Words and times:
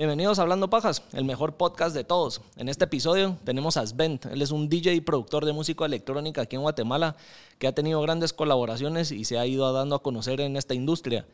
Bienvenidos 0.00 0.38
a 0.38 0.42
Hablando 0.42 0.70
Pajas, 0.70 1.02
el 1.12 1.26
mejor 1.26 1.58
podcast 1.58 1.94
de 1.94 2.04
todos. 2.04 2.40
En 2.56 2.70
este 2.70 2.84
episodio 2.84 3.36
tenemos 3.44 3.76
a 3.76 3.86
Svent. 3.86 4.24
Él 4.24 4.40
es 4.40 4.50
un 4.50 4.70
DJ 4.70 4.94
y 4.94 5.02
productor 5.02 5.44
de 5.44 5.52
música 5.52 5.84
electrónica 5.84 6.40
aquí 6.40 6.56
en 6.56 6.62
Guatemala 6.62 7.16
que 7.58 7.66
ha 7.66 7.74
tenido 7.74 8.00
grandes 8.00 8.32
colaboraciones 8.32 9.12
y 9.12 9.26
se 9.26 9.38
ha 9.38 9.44
ido 9.44 9.70
dando 9.74 9.96
a 9.96 10.02
conocer 10.02 10.40
en 10.40 10.56
esta 10.56 10.72
industria. 10.72 11.26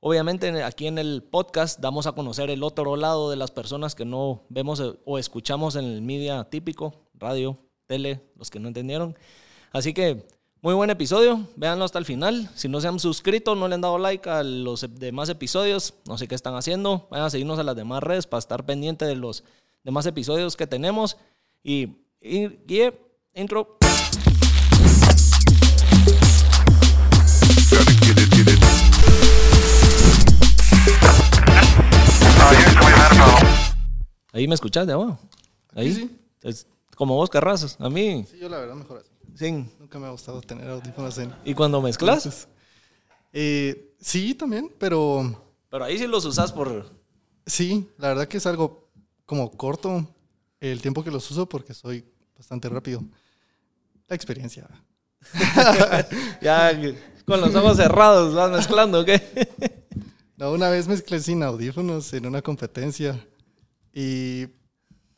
Obviamente 0.00 0.62
aquí 0.62 0.86
en 0.86 0.96
el 0.96 1.22
podcast 1.22 1.80
damos 1.80 2.06
a 2.06 2.12
conocer 2.12 2.48
el 2.48 2.62
otro 2.62 2.96
lado 2.96 3.28
de 3.28 3.36
las 3.36 3.50
personas 3.50 3.94
que 3.94 4.06
no 4.06 4.40
vemos 4.48 4.82
o 5.04 5.18
escuchamos 5.18 5.76
en 5.76 5.84
el 5.84 6.00
media 6.00 6.44
típico, 6.44 6.94
radio, 7.12 7.58
tele, 7.84 8.22
los 8.36 8.48
que 8.48 8.58
no 8.58 8.68
entendieron. 8.68 9.18
Así 9.70 9.92
que 9.92 10.26
muy 10.64 10.72
buen 10.72 10.88
episodio, 10.88 11.46
véanlo 11.56 11.84
hasta 11.84 11.98
el 11.98 12.06
final. 12.06 12.48
Si 12.54 12.68
no 12.68 12.80
se 12.80 12.88
han 12.88 12.98
suscrito, 12.98 13.54
no 13.54 13.68
le 13.68 13.74
han 13.74 13.82
dado 13.82 13.98
like 13.98 14.30
a 14.30 14.42
los 14.42 14.86
demás 14.98 15.28
episodios, 15.28 15.92
no 16.06 16.16
sé 16.16 16.26
qué 16.26 16.34
están 16.34 16.54
haciendo. 16.54 17.06
Vayan 17.10 17.26
a 17.26 17.28
seguirnos 17.28 17.58
a 17.58 17.62
las 17.64 17.76
demás 17.76 18.02
redes 18.02 18.26
para 18.26 18.38
estar 18.38 18.64
pendiente 18.64 19.04
de 19.04 19.14
los 19.14 19.44
demás 19.82 20.06
episodios 20.06 20.56
que 20.56 20.66
tenemos. 20.66 21.18
Y, 21.62 21.98
y, 22.18 22.48
intro. 23.34 23.76
Ahí 34.32 34.48
me 34.48 34.54
escuchas 34.54 34.86
de 34.86 34.94
abajo. 34.94 35.18
Ahí 35.74 35.92
sí. 35.92 36.18
Es 36.40 36.66
como 36.96 37.16
vos, 37.16 37.28
Carrazos. 37.28 37.76
A 37.80 37.90
mí. 37.90 38.24
Sí, 38.30 38.38
yo 38.38 38.48
la 38.48 38.60
verdad 38.60 38.76
mejor 38.76 39.00
así. 39.00 39.13
Sí. 39.34 39.52
Nunca 39.78 39.98
me 39.98 40.06
ha 40.06 40.10
gustado 40.10 40.40
tener 40.40 40.68
audífonos 40.68 41.18
en. 41.18 41.34
¿Y 41.44 41.54
cuando 41.54 41.80
mezclas? 41.80 42.48
Eh, 43.32 43.94
sí, 44.00 44.34
también, 44.34 44.70
pero. 44.78 45.54
Pero 45.70 45.84
ahí 45.84 45.98
sí 45.98 46.06
los 46.06 46.24
usas 46.24 46.52
por. 46.52 46.90
Sí, 47.46 47.88
la 47.98 48.08
verdad 48.08 48.28
que 48.28 48.38
es 48.38 48.46
algo 48.46 48.88
como 49.26 49.50
corto 49.50 50.06
el 50.60 50.80
tiempo 50.80 51.04
que 51.04 51.10
los 51.10 51.30
uso 51.30 51.48
porque 51.48 51.74
soy 51.74 52.04
bastante 52.36 52.68
rápido. 52.68 53.02
La 54.08 54.16
experiencia. 54.16 54.68
ya 56.42 56.78
con 57.24 57.40
los 57.40 57.54
ojos 57.54 57.76
cerrados 57.76 58.34
vas 58.34 58.50
mezclando, 58.50 59.00
¿o 59.00 59.04
qué? 59.04 59.20
no, 60.36 60.52
una 60.52 60.68
vez 60.68 60.86
mezclé 60.86 61.20
sin 61.20 61.42
audífonos 61.42 62.12
en 62.12 62.26
una 62.26 62.42
competencia 62.42 63.26
y 63.92 64.46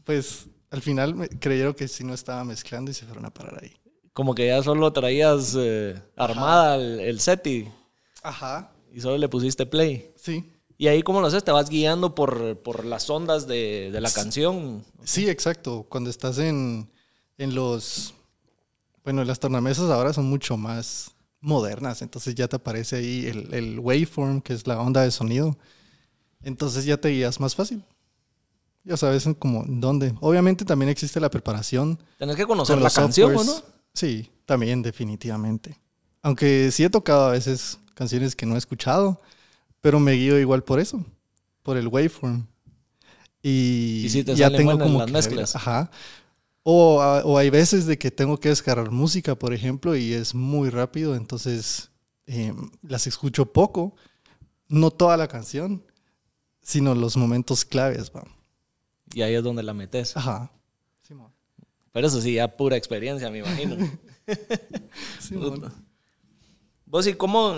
pues 0.05 0.47
al 0.71 0.83
final 0.83 1.29
creyeron 1.41 1.75
que 1.75 1.89
si 1.89 2.05
no 2.05 2.15
estaba 2.15 2.45
mezclando 2.45 2.91
y 2.91 2.95
se 2.95 3.07
fueron 3.07 3.25
a 3.25 3.31
parar 3.31 3.63
ahí. 3.63 3.73
Como 4.17 4.35
que 4.35 4.47
ya 4.47 4.63
solo 4.63 4.95
traías 4.95 5.55
eh, 5.59 5.95
armada 6.17 6.77
el, 6.77 7.21
set 7.21 7.47
y, 7.49 7.69
Ajá. 8.23 8.73
y 8.91 9.03
solo 9.03 9.19
le 9.19 9.29
pusiste 9.29 9.67
play. 9.67 10.11
Sí. 10.17 10.51
¿Y 10.79 10.87
ahí 10.87 11.03
cómo 11.03 11.21
lo 11.21 11.27
haces? 11.27 11.45
¿Te 11.45 11.51
vas 11.51 11.69
guiando 11.69 12.15
por, 12.15 12.63
por 12.63 12.87
las 12.87 13.11
ondas 13.11 13.47
de, 13.47 13.91
de, 13.93 14.01
la 14.01 14.11
canción? 14.11 14.83
Sí, 15.05 15.29
exacto. 15.29 15.85
Cuando 15.91 16.09
estás 16.09 16.39
en, 16.39 16.91
en 17.37 17.55
los... 17.55 18.15
Bueno, 19.05 19.23
las 19.23 19.39
tornamesas 19.39 19.91
ahora 19.91 20.15
son 20.15 20.31
mucho 20.31 20.57
más 20.57 21.11
modernas, 21.41 22.01
entonces 22.01 22.35
ya 22.35 22.49
te 22.49 22.57
aparece 22.57 22.97
ahí 22.97 23.27
el, 23.27 23.53
el 23.53 23.79
waveform, 23.81 24.41
que 24.41 24.55
es 24.55 24.67
la 24.67 24.81
onda 24.81 25.03
de 25.03 25.11
sonido. 25.11 25.59
Entonces 26.43 26.87
ya 26.87 26.97
te 26.97 27.11
guías 27.11 27.39
más 27.39 27.55
fácil. 27.55 27.85
Ya 28.83 28.97
sabes 28.97 29.29
como 29.39 29.63
dónde. 29.69 30.15
Obviamente 30.23 30.65
también 30.65 30.89
existe 30.89 31.21
la 31.21 31.29
preparación. 31.29 31.99
Tienes 32.17 32.37
que 32.37 32.47
conocer 32.47 32.81
la 32.81 32.89
canción, 32.89 33.35
¿no? 33.35 33.76
Sí, 33.97 34.31
también, 34.45 34.83
definitivamente. 34.83 35.79
Aunque 36.21 36.71
sí 36.71 36.85
he 36.85 36.91
tocado 36.91 37.27
a 37.27 37.31
veces 37.31 37.79
canciones 37.95 38.37
que 38.37 38.45
no 38.45 38.55
he 38.55 38.59
escuchado, 38.59 39.23
pero 39.81 39.99
me 39.99 40.13
guío 40.13 40.39
igual 40.39 40.63
por 40.63 40.81
eso, 40.81 41.03
por 41.63 41.79
el 41.79 41.89
waveform. 41.89 42.47
Y, 43.43 44.07
y 44.07 44.23
te 44.23 44.35
ya 44.35 44.51
tengo 44.51 44.79
como 44.79 44.99
las 44.99 45.11
mezclas. 45.11 45.57
Ajá. 45.57 45.91
O, 46.63 46.97
o, 47.25 47.39
hay 47.39 47.49
veces 47.49 47.87
de 47.87 47.97
que 47.97 48.11
tengo 48.11 48.39
que 48.39 48.51
descargar 48.51 48.91
música, 48.91 49.35
por 49.35 49.55
ejemplo, 49.55 49.97
y 49.97 50.13
es 50.13 50.35
muy 50.35 50.69
rápido, 50.69 51.15
entonces 51.15 51.91
eh, 52.27 52.53
las 52.83 53.07
escucho 53.07 53.51
poco, 53.51 53.95
no 54.69 54.91
toda 54.91 55.17
la 55.17 55.29
canción, 55.29 55.83
sino 56.61 56.95
los 56.95 57.17
momentos 57.17 57.65
claves. 57.65 58.11
¿va? 58.15 58.25
Y 59.15 59.23
ahí 59.23 59.35
es 59.35 59.43
donde 59.43 59.63
la 59.63 59.73
metes. 59.73 60.15
Ajá. 60.17 60.51
Pero 61.97 62.09
eso 62.09 62.21
sí, 62.21 62.35
ya 62.35 62.55
pura 62.59 62.77
experiencia, 62.77 63.31
me 63.31 63.39
imagino. 63.39 63.75
sí, 65.19 65.35
Vos, 66.85 67.07
¿y 67.07 67.15
cómo, 67.15 67.55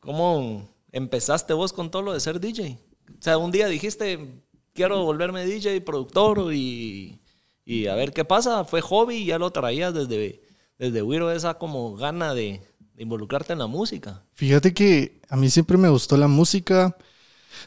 cómo 0.00 0.68
empezaste 0.92 1.54
vos 1.54 1.72
con 1.72 1.90
todo 1.90 2.02
lo 2.02 2.12
de 2.12 2.20
ser 2.20 2.40
DJ? 2.40 2.78
O 3.08 3.22
sea, 3.22 3.38
un 3.38 3.50
día 3.50 3.66
dijiste, 3.68 4.42
quiero 4.74 5.02
volverme 5.02 5.46
DJ, 5.46 5.80
productor 5.80 6.52
y, 6.52 7.22
y 7.64 7.86
a 7.86 7.94
ver 7.94 8.12
qué 8.12 8.26
pasa. 8.26 8.66
Fue 8.66 8.82
hobby 8.82 9.14
y 9.14 9.24
ya 9.24 9.38
lo 9.38 9.50
traías 9.50 9.94
desde, 9.94 10.42
desde 10.78 11.00
Wiro, 11.00 11.30
esa 11.32 11.54
como 11.54 11.96
gana 11.96 12.34
de, 12.34 12.60
de 12.92 13.02
involucrarte 13.02 13.54
en 13.54 13.60
la 13.60 13.66
música. 13.66 14.26
Fíjate 14.34 14.74
que 14.74 15.22
a 15.30 15.36
mí 15.38 15.48
siempre 15.48 15.78
me 15.78 15.88
gustó 15.88 16.18
la 16.18 16.28
música 16.28 16.98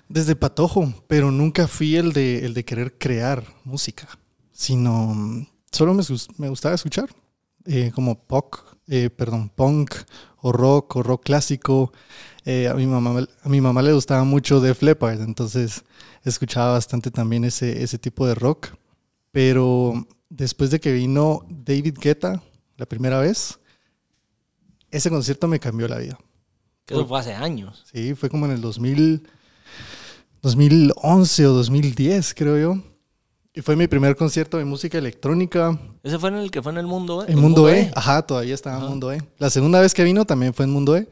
desde 0.10 0.36
patojo, 0.36 0.94
pero 1.08 1.32
nunca 1.32 1.68
fui 1.68 1.96
el 1.96 2.14
de, 2.14 2.46
el 2.46 2.54
de 2.54 2.66
querer 2.66 3.00
crear 3.00 3.44
música, 3.64 4.08
sino 4.52 5.48
solo 5.78 5.94
me, 5.94 6.04
me 6.38 6.50
gustaba 6.50 6.74
escuchar, 6.74 7.08
eh, 7.66 7.92
como 7.94 8.20
pop, 8.20 8.56
eh, 8.88 9.12
perdón, 9.12 9.50
punk 9.50 9.94
o 10.38 10.52
rock 10.52 10.96
o 10.96 11.04
rock 11.04 11.24
clásico. 11.24 11.94
Eh, 12.46 12.68
a, 12.68 12.74
mi 12.74 12.88
mamá, 12.88 13.28
a 13.44 13.50
mi 13.50 13.62
mamá 13.62 13.82
le 13.84 13.94
gustaba 13.94 14.24
mucho 14.24 14.60
Def 14.60 14.82
Leppard, 14.82 15.22
entonces 15.22 15.84
escuchaba 16.24 16.72
bastante 16.74 17.12
también 17.12 17.44
ese, 17.44 17.84
ese 17.84 18.00
tipo 18.00 18.26
de 18.26 18.34
rock. 18.34 18.70
Pero 19.32 20.08
después 20.30 20.72
de 20.72 20.80
que 20.80 20.92
vino 20.92 21.46
David 21.48 21.98
Guetta 22.02 22.42
la 22.78 22.88
primera 22.88 23.20
vez, 23.20 23.60
ese 24.90 25.12
concierto 25.12 25.48
me 25.48 25.60
cambió 25.60 25.88
la 25.88 26.00
vida. 26.00 26.18
Eso 26.88 27.06
fue 27.06 27.20
hace 27.20 27.34
años. 27.34 27.84
Sí, 27.92 28.16
fue 28.16 28.30
como 28.30 28.46
en 28.46 28.54
el 28.54 28.62
2000, 28.62 29.28
2011 30.42 31.46
o 31.46 31.54
2010, 31.54 32.34
creo 32.34 32.58
yo. 32.58 32.97
Y 33.58 33.62
fue 33.64 33.76
mi 33.76 33.88
primer 33.88 34.16
concierto 34.16 34.60
de 34.60 34.66
música 34.66 35.00
electrónica. 35.00 35.80
¿Ese 36.04 36.20
fue 36.20 36.30
en 36.30 36.36
el 36.36 36.52
que 36.52 36.62
fue 36.62 36.72
en 36.74 36.78
el 36.78 36.86
Mundo 36.86 37.24
E? 37.24 37.32
En 37.32 37.40
Mundo, 37.40 37.62
Mundo 37.62 37.70
e? 37.70 37.80
e. 37.80 37.92
Ajá, 37.96 38.22
todavía 38.22 38.54
estaba 38.54 38.78
en 38.78 38.88
Mundo 38.88 39.12
E. 39.12 39.20
La 39.40 39.50
segunda 39.50 39.82
vez 39.82 39.96
que 39.96 40.04
vino 40.04 40.26
también 40.26 40.54
fue 40.54 40.66
en 40.66 40.72
Mundo 40.72 40.96
E. 40.96 41.10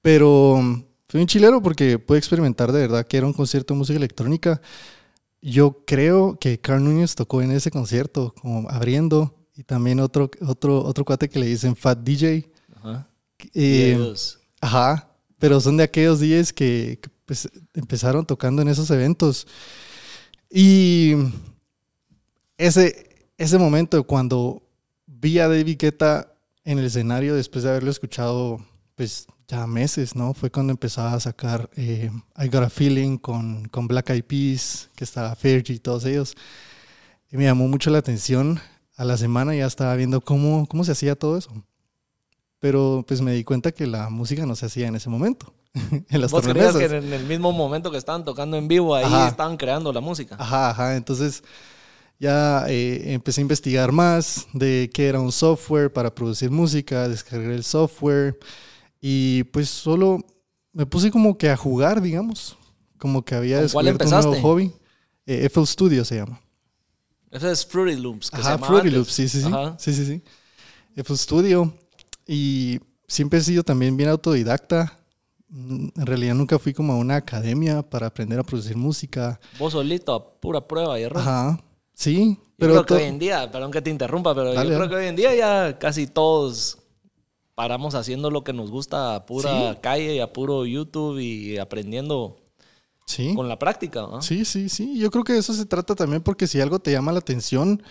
Pero 0.00 0.54
um, 0.54 0.82
fue 1.06 1.20
un 1.20 1.26
chilero 1.26 1.60
porque 1.60 1.98
pude 1.98 2.16
experimentar 2.16 2.72
de 2.72 2.80
verdad 2.80 3.06
que 3.06 3.18
era 3.18 3.26
un 3.26 3.34
concierto 3.34 3.74
de 3.74 3.78
música 3.78 3.98
electrónica. 3.98 4.62
Yo 5.42 5.82
creo 5.86 6.38
que 6.40 6.58
Carl 6.58 6.82
Núñez 6.82 7.14
tocó 7.14 7.42
en 7.42 7.50
ese 7.50 7.70
concierto, 7.70 8.32
como 8.40 8.70
abriendo. 8.70 9.34
Y 9.54 9.62
también 9.62 10.00
otro, 10.00 10.30
otro, 10.46 10.82
otro 10.82 11.04
cuate 11.04 11.28
que 11.28 11.40
le 11.40 11.44
dicen 11.44 11.76
Fat 11.76 11.98
DJ. 11.98 12.50
Ajá. 12.74 13.06
Eh, 13.52 14.14
ajá. 14.62 15.10
Pero 15.38 15.60
son 15.60 15.76
de 15.76 15.82
aquellos 15.82 16.20
DJs 16.20 16.54
que, 16.54 17.00
que 17.02 17.10
pues, 17.26 17.50
empezaron 17.74 18.24
tocando 18.24 18.62
en 18.62 18.68
esos 18.68 18.90
eventos. 18.90 19.46
Y 20.50 21.16
ese, 22.66 23.26
ese 23.38 23.58
momento 23.58 24.04
cuando 24.04 24.62
vi 25.06 25.40
a 25.40 25.48
David 25.48 25.78
Guetta 25.78 26.32
en 26.64 26.78
el 26.78 26.86
escenario 26.86 27.34
después 27.34 27.64
de 27.64 27.70
haberlo 27.70 27.90
escuchado 27.90 28.64
pues 28.94 29.26
ya 29.48 29.66
meses, 29.66 30.14
¿no? 30.14 30.32
Fue 30.32 30.50
cuando 30.50 30.70
empezaba 30.70 31.12
a 31.12 31.20
sacar 31.20 31.68
eh, 31.76 32.10
I 32.38 32.46
Got 32.46 32.62
a 32.62 32.70
Feeling 32.70 33.18
con, 33.18 33.66
con 33.66 33.88
Black 33.88 34.10
Eyed 34.10 34.24
Peas, 34.24 34.90
que 34.94 35.02
estaba 35.02 35.34
Fergie 35.34 35.74
y 35.74 35.78
todos 35.80 36.04
ellos. 36.04 36.34
Y 37.32 37.36
me 37.36 37.44
llamó 37.44 37.66
mucho 37.66 37.90
la 37.90 37.98
atención. 37.98 38.60
A 38.96 39.04
la 39.04 39.16
semana 39.16 39.54
ya 39.56 39.66
estaba 39.66 39.96
viendo 39.96 40.20
cómo, 40.20 40.66
cómo 40.66 40.84
se 40.84 40.92
hacía 40.92 41.16
todo 41.16 41.36
eso. 41.36 41.50
Pero 42.60 43.04
pues 43.08 43.20
me 43.22 43.32
di 43.32 43.42
cuenta 43.42 43.72
que 43.72 43.88
la 43.88 44.08
música 44.08 44.46
no 44.46 44.54
se 44.54 44.66
hacía 44.66 44.86
en 44.86 44.94
ese 44.94 45.10
momento. 45.10 45.52
en 45.74 46.20
las 46.20 46.30
¿Vos 46.30 46.46
creías 46.46 46.76
que 46.76 46.84
en 46.84 47.12
el 47.12 47.24
mismo 47.24 47.50
momento 47.50 47.90
que 47.90 47.98
estaban 47.98 48.24
tocando 48.24 48.56
en 48.56 48.68
vivo 48.68 48.94
ahí 48.94 49.28
estaban 49.28 49.56
creando 49.56 49.92
la 49.92 50.00
música? 50.00 50.36
Ajá, 50.38 50.70
ajá. 50.70 50.96
Entonces 50.96 51.42
ya 52.22 52.66
eh, 52.68 53.14
empecé 53.14 53.40
a 53.40 53.42
investigar 53.42 53.90
más 53.90 54.46
de 54.52 54.88
qué 54.94 55.08
era 55.08 55.18
un 55.18 55.32
software 55.32 55.92
para 55.92 56.14
producir 56.14 56.52
música, 56.52 57.08
descargué 57.08 57.52
el 57.52 57.64
software 57.64 58.38
y 59.00 59.42
pues 59.42 59.68
solo 59.68 60.24
me 60.72 60.86
puse 60.86 61.10
como 61.10 61.36
que 61.36 61.50
a 61.50 61.56
jugar, 61.56 62.00
digamos, 62.00 62.56
como 62.96 63.24
que 63.24 63.34
había 63.34 63.60
descubierto 63.60 64.04
un 64.04 64.10
nuevo 64.10 64.40
hobby. 64.40 64.72
Eh, 65.26 65.46
FL 65.46 65.66
Studio 65.66 66.04
se 66.04 66.14
llama. 66.14 66.40
Ese 67.28 67.50
es 67.50 67.66
Fruity 67.66 68.00
Loops. 68.00 68.30
Que 68.30 68.36
Ajá, 68.36 68.56
Fruity 68.56 68.90
Loops, 68.90 69.12
sí, 69.12 69.28
sí, 69.28 69.42
sí. 69.42 69.50
Sí, 69.78 69.92
sí, 69.92 70.06
sí. 70.06 70.22
FL 70.94 71.16
Studio. 71.16 71.74
Y 72.24 72.78
siempre 73.08 73.40
he 73.40 73.42
sido 73.42 73.64
también 73.64 73.96
bien 73.96 74.10
autodidacta. 74.10 74.96
Mm, 75.48 75.88
en 75.96 76.06
realidad 76.06 76.36
nunca 76.36 76.56
fui 76.60 76.72
como 76.72 76.92
a 76.92 76.96
una 76.96 77.16
academia 77.16 77.82
para 77.82 78.06
aprender 78.06 78.38
a 78.38 78.44
producir 78.44 78.76
música. 78.76 79.40
Vos 79.58 79.72
solito, 79.72 80.14
a 80.14 80.40
pura 80.40 80.68
prueba 80.68 81.00
y 81.00 81.02
error. 81.02 81.20
Ajá. 81.20 81.58
Sí, 82.02 82.38
pero. 82.58 82.74
Yo 82.74 82.84
creo 82.84 82.98
que 82.98 83.04
hoy 83.04 83.08
en 83.10 83.18
día, 83.18 83.50
perdón 83.50 83.70
que 83.70 83.80
te 83.82 83.90
interrumpa, 83.90 84.34
pero 84.34 84.52
yo 84.54 84.60
creo 84.76 84.88
que 84.88 84.94
hoy 84.96 85.06
en 85.06 85.16
día 85.16 85.34
ya 85.34 85.78
casi 85.78 86.06
todos 86.06 86.78
paramos 87.54 87.94
haciendo 87.94 88.30
lo 88.30 88.42
que 88.42 88.52
nos 88.52 88.70
gusta 88.70 89.14
a 89.14 89.26
pura 89.26 89.78
calle 89.80 90.16
y 90.16 90.20
a 90.20 90.32
puro 90.32 90.66
YouTube 90.66 91.18
y 91.20 91.58
aprendiendo 91.58 92.38
Sí. 93.06 93.34
con 93.34 93.48
la 93.48 93.58
práctica. 93.58 94.00
¿no? 94.00 94.22
Sí, 94.22 94.44
sí, 94.44 94.68
sí. 94.68 94.98
Yo 94.98 95.10
creo 95.10 95.22
que 95.24 95.34
de 95.34 95.40
eso 95.40 95.52
se 95.52 95.66
trata 95.66 95.94
también 95.94 96.22
porque 96.22 96.46
si 96.46 96.60
algo 96.60 96.78
te 96.78 96.90
llama 96.92 97.12
la 97.12 97.18
atención, 97.18 97.82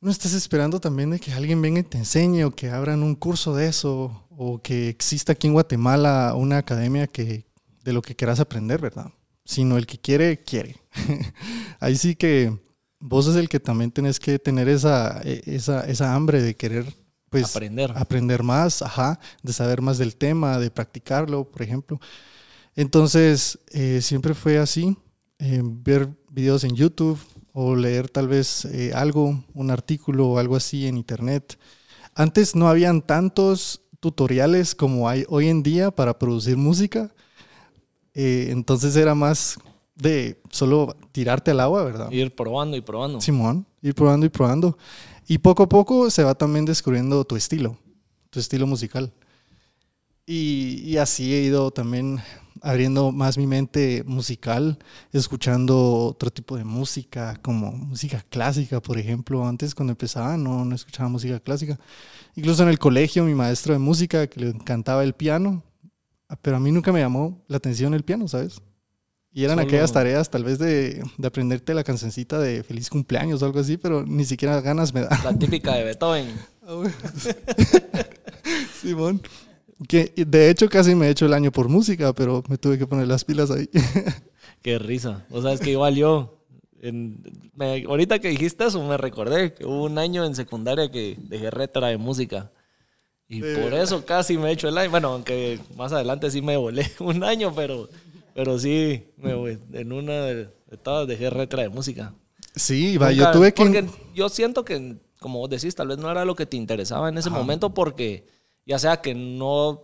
no 0.00 0.10
estás 0.10 0.32
esperando 0.34 0.80
también 0.80 1.10
de 1.10 1.18
que 1.18 1.32
alguien 1.32 1.60
venga 1.60 1.80
y 1.80 1.82
te 1.82 1.98
enseñe 1.98 2.44
o 2.44 2.50
que 2.50 2.70
abran 2.70 3.02
un 3.02 3.14
curso 3.14 3.54
de 3.54 3.68
eso 3.68 4.26
o 4.30 4.60
que 4.62 4.88
exista 4.88 5.32
aquí 5.32 5.46
en 5.48 5.54
Guatemala 5.54 6.34
una 6.36 6.58
academia 6.58 7.06
que 7.06 7.46
de 7.84 7.92
lo 7.92 8.00
que 8.02 8.14
quieras 8.14 8.38
aprender, 8.40 8.80
¿verdad? 8.80 9.10
Sino 9.44 9.76
el 9.76 9.86
que 9.86 9.98
quiere, 9.98 10.42
quiere. 10.44 10.76
Ahí 11.80 11.96
sí 11.96 12.14
que 12.16 12.56
vos 13.08 13.26
es 13.28 13.36
el 13.36 13.48
que 13.48 13.60
también 13.60 13.90
tenés 13.90 14.18
que 14.18 14.38
tener 14.38 14.68
esa, 14.68 15.20
e, 15.22 15.42
esa, 15.46 15.86
esa 15.86 16.14
hambre 16.14 16.42
de 16.42 16.56
querer 16.56 16.92
pues 17.30 17.50
Aprender. 17.56 17.92
aprender 17.96 18.42
más, 18.42 18.82
ajá, 18.82 19.18
de 19.42 19.52
saber 19.52 19.82
más 19.82 19.98
del 19.98 20.16
tema, 20.16 20.58
de 20.58 20.70
practicarlo, 20.70 21.44
por 21.44 21.62
ejemplo. 21.62 22.00
Entonces, 22.76 23.58
eh, 23.72 24.00
siempre 24.00 24.32
fue 24.34 24.58
así, 24.58 24.96
eh, 25.38 25.60
ver 25.62 26.08
videos 26.30 26.64
en 26.64 26.74
YouTube 26.76 27.18
o 27.52 27.74
leer 27.74 28.08
tal 28.08 28.28
vez 28.28 28.64
eh, 28.66 28.92
algo, 28.94 29.42
un 29.54 29.70
artículo 29.70 30.28
o 30.28 30.38
algo 30.38 30.56
así 30.56 30.86
en 30.86 30.96
internet. 30.96 31.58
Antes 32.14 32.54
no 32.54 32.68
habían 32.68 33.02
tantos 33.02 33.82
tutoriales 34.00 34.74
como 34.74 35.08
hay 35.08 35.24
hoy 35.28 35.48
en 35.48 35.62
día 35.62 35.90
para 35.90 36.18
producir 36.18 36.56
música, 36.56 37.12
eh, 38.14 38.48
entonces 38.50 38.96
era 38.96 39.14
más 39.14 39.58
de 39.96 40.40
solo 40.50 40.96
tirarte 41.12 41.50
al 41.50 41.60
agua, 41.60 41.82
¿verdad? 41.82 42.10
Ir 42.10 42.34
probando 42.34 42.76
y 42.76 42.80
probando. 42.80 43.20
Simón, 43.20 43.66
ir 43.82 43.94
probando 43.94 44.26
y 44.26 44.28
probando. 44.28 44.78
Y 45.26 45.38
poco 45.38 45.64
a 45.64 45.68
poco 45.68 46.10
se 46.10 46.22
va 46.22 46.34
también 46.34 46.64
descubriendo 46.64 47.24
tu 47.24 47.36
estilo, 47.36 47.76
tu 48.30 48.38
estilo 48.38 48.66
musical. 48.66 49.12
Y, 50.24 50.82
y 50.84 50.98
así 50.98 51.34
he 51.34 51.42
ido 51.42 51.70
también 51.70 52.20
abriendo 52.62 53.12
más 53.12 53.38
mi 53.38 53.46
mente 53.46 54.02
musical, 54.06 54.78
escuchando 55.12 56.06
otro 56.06 56.30
tipo 56.30 56.56
de 56.56 56.64
música, 56.64 57.38
como 57.42 57.72
música 57.72 58.24
clásica, 58.28 58.80
por 58.80 58.98
ejemplo. 58.98 59.46
Antes 59.46 59.74
cuando 59.74 59.92
empezaba 59.92 60.36
no, 60.36 60.64
no 60.64 60.74
escuchaba 60.74 61.08
música 61.08 61.40
clásica. 61.40 61.78
Incluso 62.34 62.62
en 62.62 62.68
el 62.68 62.78
colegio, 62.78 63.24
mi 63.24 63.34
maestro 63.34 63.72
de 63.72 63.78
música, 63.78 64.26
que 64.26 64.40
le 64.40 64.50
encantaba 64.50 65.04
el 65.04 65.14
piano, 65.14 65.62
pero 66.42 66.56
a 66.56 66.60
mí 66.60 66.72
nunca 66.72 66.92
me 66.92 67.00
llamó 67.00 67.42
la 67.48 67.56
atención 67.56 67.94
el 67.94 68.02
piano, 68.02 68.28
¿sabes? 68.28 68.60
Y 69.36 69.44
eran 69.44 69.58
Solo- 69.58 69.68
aquellas 69.68 69.92
tareas 69.92 70.30
tal 70.30 70.44
vez 70.44 70.58
de, 70.58 71.04
de 71.18 71.26
aprenderte 71.28 71.74
la 71.74 71.84
cancioncita 71.84 72.38
de 72.38 72.62
feliz 72.62 72.88
cumpleaños 72.88 73.42
o 73.42 73.44
algo 73.44 73.60
así, 73.60 73.76
pero 73.76 74.02
ni 74.06 74.24
siquiera 74.24 74.62
ganas 74.62 74.94
me 74.94 75.02
da. 75.02 75.10
La 75.22 75.38
típica 75.38 75.74
de 75.74 75.84
Beethoven. 75.84 76.26
Simón. 78.80 79.20
Que 79.88 80.10
de 80.16 80.48
hecho 80.48 80.70
casi 80.70 80.94
me 80.94 81.06
he 81.06 81.10
hecho 81.10 81.26
el 81.26 81.34
año 81.34 81.52
por 81.52 81.68
música, 81.68 82.14
pero 82.14 82.42
me 82.48 82.56
tuve 82.56 82.78
que 82.78 82.86
poner 82.86 83.06
las 83.08 83.24
pilas 83.24 83.50
ahí. 83.50 83.68
Qué 84.62 84.78
risa. 84.78 85.26
O 85.30 85.42
sea, 85.42 85.52
es 85.52 85.60
que 85.60 85.72
igual 85.72 85.96
yo. 85.96 86.38
en- 86.80 87.22
me- 87.54 87.84
ahorita 87.84 88.18
que 88.18 88.28
dijiste 88.28 88.64
eso, 88.64 88.82
me 88.88 88.96
recordé 88.96 89.52
que 89.52 89.66
hubo 89.66 89.84
un 89.84 89.98
año 89.98 90.24
en 90.24 90.34
secundaria 90.34 90.90
que 90.90 91.18
dejé 91.20 91.50
retra 91.50 91.88
de 91.88 91.98
música. 91.98 92.50
Y 93.28 93.40
por 93.42 93.74
eso 93.74 94.06
casi 94.06 94.38
me 94.38 94.48
he 94.48 94.52
hecho 94.52 94.68
el 94.68 94.78
año. 94.78 94.90
Bueno, 94.90 95.08
aunque 95.08 95.58
más 95.76 95.92
adelante 95.92 96.30
sí 96.30 96.40
me 96.40 96.56
volé 96.56 96.90
un 97.00 97.22
año, 97.22 97.52
pero, 97.54 97.90
pero 98.36 98.58
sí, 98.58 99.08
me, 99.16 99.34
voy- 99.34 99.58
en 99.72 99.92
una 99.92 100.12
de, 100.12 100.34
de 100.70 100.76
todas 100.76 101.08
dejé 101.08 101.30
retra 101.30 101.62
de 101.62 101.70
música. 101.70 102.14
Sí, 102.54 102.98
va, 102.98 103.10
yo 103.10 103.30
tuve 103.32 103.52
que... 103.54 103.64
Porque 103.64 103.84
yo 104.14 104.28
siento 104.28 104.64
que, 104.64 104.98
como 105.20 105.38
vos 105.40 105.48
decís, 105.50 105.74
tal 105.74 105.88
vez 105.88 105.96
no 105.98 106.10
era 106.10 106.24
lo 106.26 106.34
que 106.36 106.44
te 106.46 106.56
interesaba 106.58 107.08
en 107.08 107.16
ese 107.18 107.30
Ajá. 107.30 107.38
momento 107.38 107.72
porque 107.74 108.26
ya 108.66 108.78
sea 108.78 109.00
que 109.00 109.14
no 109.14 109.82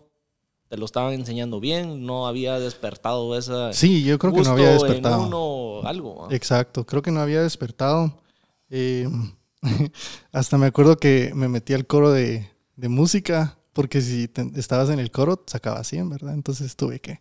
te 0.69 0.77
lo 0.77 0.85
estaban 0.85 1.15
enseñando 1.15 1.61
bien, 1.61 2.05
no 2.07 2.27
había 2.27 2.59
despertado 2.59 3.37
esa 3.39 3.73
Sí, 3.73 4.05
yo 4.05 4.19
creo 4.19 4.33
que 4.35 4.43
no 4.43 4.51
había 4.51 4.71
despertado. 4.73 5.23
uno 5.27 5.87
algo. 5.89 6.29
Exacto, 6.31 6.85
creo 6.87 7.01
que 7.03 7.11
no 7.11 7.21
había 7.21 7.43
despertado. 7.43 8.23
Eh, 8.71 9.09
hasta 10.33 10.59
me 10.59 10.67
acuerdo 10.67 10.97
que 10.97 11.33
me 11.35 11.49
metí 11.49 11.73
al 11.75 11.87
coro 11.87 12.11
de, 12.11 12.49
de 12.77 12.89
música, 12.89 13.59
porque 13.73 14.01
si 14.01 14.29
te- 14.29 14.51
estabas 14.57 14.91
en 14.91 14.99
el 14.99 15.11
coro, 15.11 15.43
sacaba 15.47 15.85
100, 15.85 16.09
¿verdad? 16.11 16.35
Entonces 16.35 16.75
tuve 16.77 17.01
que, 17.01 17.21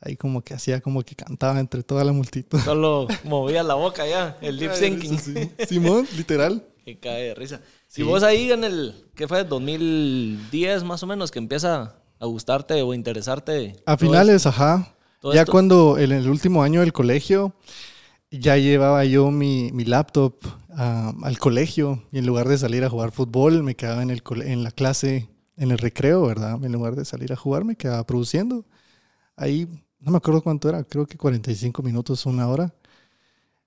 ahí 0.00 0.16
como 0.16 0.42
que 0.42 0.54
hacía 0.54 0.80
como 0.80 1.02
que 1.02 1.14
cantaba 1.16 1.58
entre 1.60 1.82
toda 1.82 2.04
la 2.04 2.12
multitud. 2.12 2.58
Solo 2.60 3.08
movía 3.24 3.62
la 3.62 3.74
boca 3.74 4.06
ya, 4.06 4.36
el 4.40 4.56
lip 4.56 4.72
syncing. 4.72 5.18
Sí, 5.18 5.50
Simón, 5.68 6.06
literal. 6.16 6.64
Que 6.88 6.98
cae 6.98 7.22
de 7.24 7.34
risa. 7.34 7.60
Sí. 7.86 8.00
Y 8.00 8.04
vos 8.04 8.22
ahí 8.22 8.50
en 8.50 8.64
el, 8.64 9.10
¿qué 9.14 9.28
fue? 9.28 9.44
2010 9.44 10.84
más 10.84 11.02
o 11.02 11.06
menos, 11.06 11.30
que 11.30 11.38
empieza 11.38 11.96
a 12.18 12.26
gustarte 12.26 12.80
o 12.82 12.94
interesarte. 12.94 13.76
A 13.84 13.98
finales, 13.98 14.46
ajá. 14.46 14.96
todo 15.20 15.34
Ya 15.34 15.40
esto. 15.40 15.52
cuando 15.52 15.98
en 15.98 16.12
el 16.12 16.28
último 16.30 16.62
año 16.62 16.80
del 16.80 16.94
colegio, 16.94 17.54
ya 18.30 18.56
llevaba 18.56 19.04
yo 19.04 19.30
mi, 19.30 19.70
mi 19.72 19.84
laptop 19.84 20.36
ah, 20.70 21.12
al 21.22 21.38
colegio 21.38 22.02
y 22.10 22.18
en 22.18 22.26
lugar 22.26 22.48
de 22.48 22.56
salir 22.56 22.84
a 22.84 22.88
jugar 22.90 23.12
fútbol, 23.12 23.62
me 23.62 23.74
quedaba 23.76 24.02
en, 24.02 24.08
el, 24.10 24.22
en 24.42 24.62
la 24.64 24.70
clase, 24.70 25.28
en 25.58 25.70
el 25.70 25.76
recreo, 25.78 26.22
¿verdad? 26.26 26.58
En 26.64 26.72
lugar 26.72 26.96
de 26.96 27.04
salir 27.04 27.34
a 27.34 27.36
jugar, 27.36 27.64
me 27.64 27.76
quedaba 27.76 28.06
produciendo. 28.06 28.64
Ahí, 29.36 29.68
no 30.00 30.10
me 30.12 30.18
acuerdo 30.18 30.42
cuánto 30.42 30.68
era, 30.68 30.84
creo 30.84 31.06
que 31.06 31.16
45 31.16 31.82
minutos, 31.82 32.26
una 32.26 32.48
hora. 32.48 32.74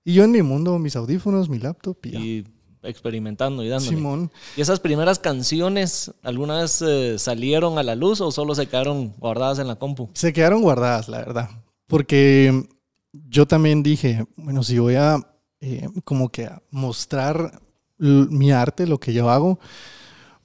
Y 0.04 0.14
yo 0.14 0.24
en 0.24 0.32
mi 0.32 0.42
mundo, 0.42 0.78
mis 0.78 0.96
audífonos, 0.96 1.48
mi 1.48 1.58
laptop 1.58 1.96
y. 2.04 2.16
Y 2.16 2.44
experimentando 2.82 3.62
y 3.62 3.68
dándole. 3.68 3.96
Simón. 3.96 4.30
¿Y 4.56 4.60
esas 4.60 4.80
primeras 4.80 5.18
canciones 5.18 6.12
alguna 6.22 6.60
vez 6.60 6.82
eh, 6.82 7.18
salieron 7.18 7.78
a 7.78 7.82
la 7.82 7.94
luz 7.94 8.20
o 8.20 8.32
solo 8.32 8.54
se 8.54 8.66
quedaron 8.66 9.14
guardadas 9.18 9.58
en 9.60 9.68
la 9.68 9.76
compu? 9.76 10.10
Se 10.14 10.32
quedaron 10.32 10.62
guardadas, 10.62 11.08
la 11.08 11.18
verdad. 11.18 11.50
Porque 11.86 12.66
yo 13.12 13.46
también 13.46 13.82
dije, 13.82 14.26
bueno, 14.36 14.62
si 14.62 14.78
voy 14.78 14.96
a 14.96 15.18
eh, 15.60 15.88
como 16.04 16.30
que 16.30 16.46
a 16.46 16.60
mostrar 16.70 17.60
mi 17.98 18.50
arte, 18.50 18.86
lo 18.86 18.98
que 18.98 19.12
yo 19.12 19.30
hago, 19.30 19.60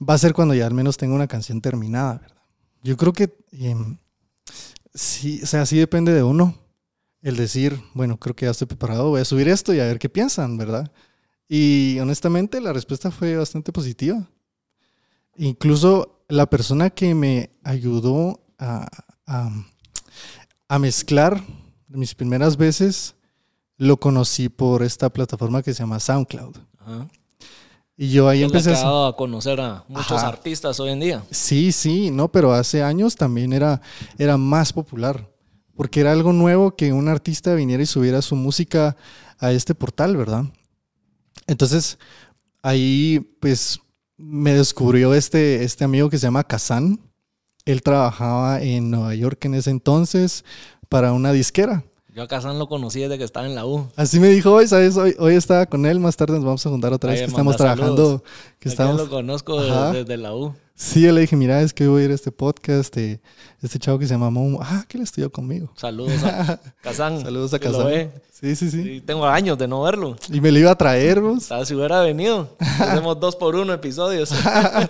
va 0.00 0.14
a 0.14 0.18
ser 0.18 0.32
cuando 0.32 0.54
ya 0.54 0.66
al 0.66 0.74
menos 0.74 0.96
tenga 0.96 1.14
una 1.14 1.26
canción 1.26 1.60
terminada, 1.60 2.18
¿verdad? 2.18 2.42
Yo 2.84 2.96
creo 2.96 3.12
que 3.12 3.36
em, 3.50 3.98
sí, 4.98 5.40
o 5.42 5.46
sea, 5.46 5.64
sí 5.66 5.76
depende 5.78 6.12
de 6.12 6.22
uno. 6.22 6.54
El 7.22 7.36
decir, 7.36 7.80
bueno, 7.94 8.16
creo 8.18 8.36
que 8.36 8.44
ya 8.46 8.52
estoy 8.52 8.66
preparado, 8.68 9.08
voy 9.10 9.20
a 9.20 9.24
subir 9.24 9.48
esto 9.48 9.74
y 9.74 9.80
a 9.80 9.84
ver 9.84 9.98
qué 9.98 10.08
piensan, 10.08 10.56
¿verdad? 10.56 10.92
Y 11.48 11.98
honestamente 11.98 12.60
la 12.60 12.72
respuesta 12.72 13.10
fue 13.10 13.36
bastante 13.36 13.72
positiva. 13.72 14.28
Incluso 15.36 16.22
la 16.28 16.46
persona 16.48 16.90
que 16.90 17.14
me 17.14 17.50
ayudó 17.64 18.40
a, 18.58 18.86
a- 19.26 20.78
mezclar 20.78 21.42
mis 21.88 22.14
primeras 22.14 22.56
veces, 22.56 23.14
lo 23.78 23.98
conocí 23.98 24.48
por 24.48 24.82
esta 24.82 25.08
plataforma 25.10 25.62
que 25.62 25.72
se 25.74 25.82
llama 25.82 25.98
SoundCloud. 26.00 26.56
Y 28.00 28.10
yo 28.10 28.28
ahí 28.28 28.44
empecé 28.44 28.72
a... 28.76 29.12
conocer 29.16 29.60
a 29.60 29.84
muchos 29.88 30.12
Ajá. 30.12 30.28
artistas 30.28 30.78
hoy 30.78 30.90
en 30.90 31.00
día. 31.00 31.24
Sí, 31.32 31.72
sí, 31.72 32.12
no, 32.12 32.28
pero 32.30 32.52
hace 32.52 32.80
años 32.80 33.16
también 33.16 33.52
era, 33.52 33.82
era 34.18 34.36
más 34.36 34.72
popular, 34.72 35.28
porque 35.74 35.98
era 36.00 36.12
algo 36.12 36.32
nuevo 36.32 36.76
que 36.76 36.92
un 36.92 37.08
artista 37.08 37.54
viniera 37.54 37.82
y 37.82 37.86
subiera 37.86 38.22
su 38.22 38.36
música 38.36 38.96
a 39.40 39.50
este 39.50 39.74
portal, 39.74 40.16
¿verdad? 40.16 40.44
Entonces, 41.48 41.98
ahí 42.62 43.18
pues 43.40 43.80
me 44.16 44.52
descubrió 44.52 45.12
este, 45.12 45.64
este 45.64 45.82
amigo 45.82 46.08
que 46.08 46.18
se 46.18 46.28
llama 46.28 46.44
Kazan. 46.44 47.00
Él 47.64 47.82
trabajaba 47.82 48.62
en 48.62 48.92
Nueva 48.92 49.12
York 49.16 49.44
en 49.44 49.54
ese 49.54 49.70
entonces 49.70 50.44
para 50.88 51.12
una 51.12 51.32
disquera. 51.32 51.82
Yo 52.18 52.24
a 52.24 52.26
Kazan 52.26 52.58
lo 52.58 52.66
conocí 52.68 52.98
desde 52.98 53.16
que 53.16 53.22
estaba 53.22 53.46
en 53.46 53.54
la 53.54 53.64
U. 53.64 53.86
Así 53.94 54.18
me 54.18 54.26
dijo 54.26 54.50
hoy, 54.52 54.66
¿sabes? 54.66 54.96
Hoy, 54.96 55.14
hoy 55.20 55.36
estaba 55.36 55.66
con 55.66 55.86
él, 55.86 56.00
más 56.00 56.16
tarde 56.16 56.34
nos 56.34 56.44
vamos 56.44 56.66
a 56.66 56.68
juntar 56.68 56.92
otra 56.92 57.12
vez 57.12 57.20
que 57.20 57.26
estamos 57.26 57.56
trabajando. 57.56 57.94
saludos. 57.94 58.22
Que 58.58 58.68
estamos, 58.68 58.96
lo 58.96 59.08
conozco 59.08 59.62
desde 59.92 60.16
la 60.16 60.34
U. 60.34 60.52
Sí, 60.74 61.02
yo 61.02 61.12
le 61.12 61.20
dije, 61.20 61.36
mira, 61.36 61.62
es 61.62 61.72
que 61.72 61.86
voy 61.86 62.02
a 62.02 62.04
ir 62.06 62.10
a 62.10 62.14
este 62.14 62.32
podcast 62.32 62.92
de 62.92 63.20
este 63.62 63.78
chavo 63.78 64.00
que 64.00 64.08
se 64.08 64.14
llama 64.14 64.30
Momo. 64.30 64.58
Ah, 64.60 64.84
que 64.88 64.96
él 64.96 65.04
estudió 65.04 65.30
conmigo. 65.30 65.70
Saludos 65.76 66.24
a 66.24 66.58
Kazan. 66.82 67.22
Saludos 67.22 67.54
a 67.54 67.58
ve. 67.84 68.10
Sí, 68.32 68.56
sí, 68.56 68.68
sí. 68.68 68.82
Sí, 68.82 69.00
tengo 69.00 69.24
años 69.24 69.56
de 69.56 69.68
no 69.68 69.82
verlo. 69.82 70.16
Y 70.28 70.40
me 70.40 70.50
lo 70.50 70.58
iba 70.58 70.72
a 70.72 70.76
traer, 70.76 71.20
vos. 71.20 71.44
Sea, 71.44 71.64
si 71.64 71.76
hubiera 71.76 72.00
venido, 72.00 72.56
hacemos 72.58 73.20
dos 73.20 73.36
por 73.36 73.54
uno 73.54 73.72
episodios. 73.72 74.34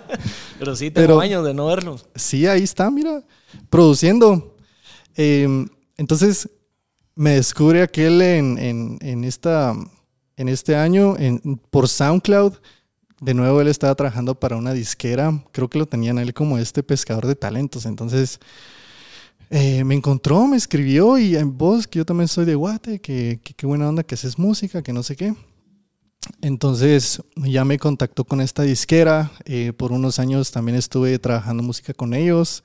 Pero 0.58 0.74
sí, 0.74 0.90
tengo 0.90 1.06
Pero- 1.08 1.20
años 1.20 1.44
de 1.44 1.52
no 1.52 1.66
verlo. 1.66 2.00
Sí, 2.14 2.46
ahí 2.46 2.62
está, 2.62 2.90
mira, 2.90 3.22
produciendo. 3.68 4.56
Eh, 5.14 5.66
entonces, 5.98 6.48
me 7.18 7.30
descubre 7.32 7.82
aquel 7.82 8.22
en, 8.22 8.58
en, 8.58 8.98
en 9.00 9.24
esta, 9.24 9.74
en 10.36 10.48
este 10.48 10.76
año 10.76 11.16
por 11.68 11.88
SoundCloud. 11.88 12.54
De 13.20 13.34
nuevo, 13.34 13.60
él 13.60 13.66
estaba 13.66 13.96
trabajando 13.96 14.38
para 14.38 14.56
una 14.56 14.72
disquera. 14.72 15.44
Creo 15.50 15.68
que 15.68 15.80
lo 15.80 15.86
tenían 15.86 16.18
él 16.18 16.32
como 16.32 16.58
este 16.58 16.84
pescador 16.84 17.26
de 17.26 17.34
talentos. 17.34 17.86
Entonces, 17.86 18.38
eh, 19.50 19.82
me 19.82 19.96
encontró, 19.96 20.46
me 20.46 20.56
escribió 20.56 21.18
y 21.18 21.34
en 21.34 21.58
voz 21.58 21.88
que 21.88 21.98
yo 21.98 22.04
también 22.04 22.28
soy 22.28 22.44
de 22.44 22.54
Guate, 22.54 23.00
que 23.00 23.40
que 23.42 23.52
qué 23.52 23.66
buena 23.66 23.88
onda 23.88 24.04
que 24.04 24.14
haces 24.14 24.38
música, 24.38 24.82
que 24.82 24.92
no 24.92 25.02
sé 25.02 25.16
qué. 25.16 25.34
Entonces 26.40 27.20
ya 27.34 27.64
me 27.64 27.78
contactó 27.80 28.24
con 28.24 28.40
esta 28.40 28.62
disquera. 28.62 29.32
eh, 29.44 29.72
por 29.72 29.90
unos 29.90 30.20
años 30.20 30.52
también 30.52 30.78
estuve 30.78 31.18
trabajando 31.18 31.64
música 31.64 31.92
con 31.94 32.14
ellos. 32.14 32.62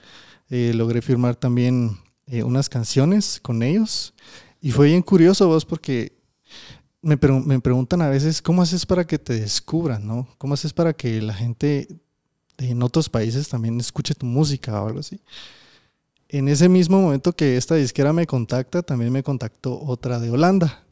eh, 0.51 0.73
logré 0.75 1.01
firmar 1.01 1.35
también 1.35 1.97
eh, 2.27 2.43
unas 2.43 2.69
canciones 2.69 3.39
con 3.41 3.63
ellos. 3.63 4.13
Y 4.61 4.71
fue 4.71 4.87
bien 4.87 5.01
curioso 5.01 5.47
vos 5.47 5.65
porque 5.65 6.13
me, 7.01 7.17
me, 7.45 7.59
preguntan 7.59 8.01
a 8.01 8.09
veces, 8.09 8.41
¿cómo 8.41 8.61
haces 8.61 8.85
para 8.85 9.05
que 9.05 9.19
te 9.19 9.33
descubran, 9.39 10.07
no? 10.07 10.27
¿Cómo 10.37 10.53
haces 10.53 10.71
para 10.71 10.93
que 10.93 11.21
la 11.21 11.33
gente 11.33 11.87
en 12.57 12.81
otros 12.81 13.09
países 13.09 13.49
también 13.49 13.79
escuche 13.79 14.15
tu 14.15 14.25
música 14.25 14.81
o 14.81 14.87
algo 14.87 14.99
así? 14.99 15.19
En 16.29 16.47
ese 16.47 16.69
mismo 16.69 17.01
momento 17.01 17.33
que 17.33 17.57
esta 17.57 17.75
disquera 17.75 18.13
me 18.13 18.25
contacta, 18.25 18.81
también 18.81 19.11
me 19.11 19.21
contactó 19.21 19.79
otra 19.81 20.19
de 20.19 20.29
Holanda. 20.29 20.83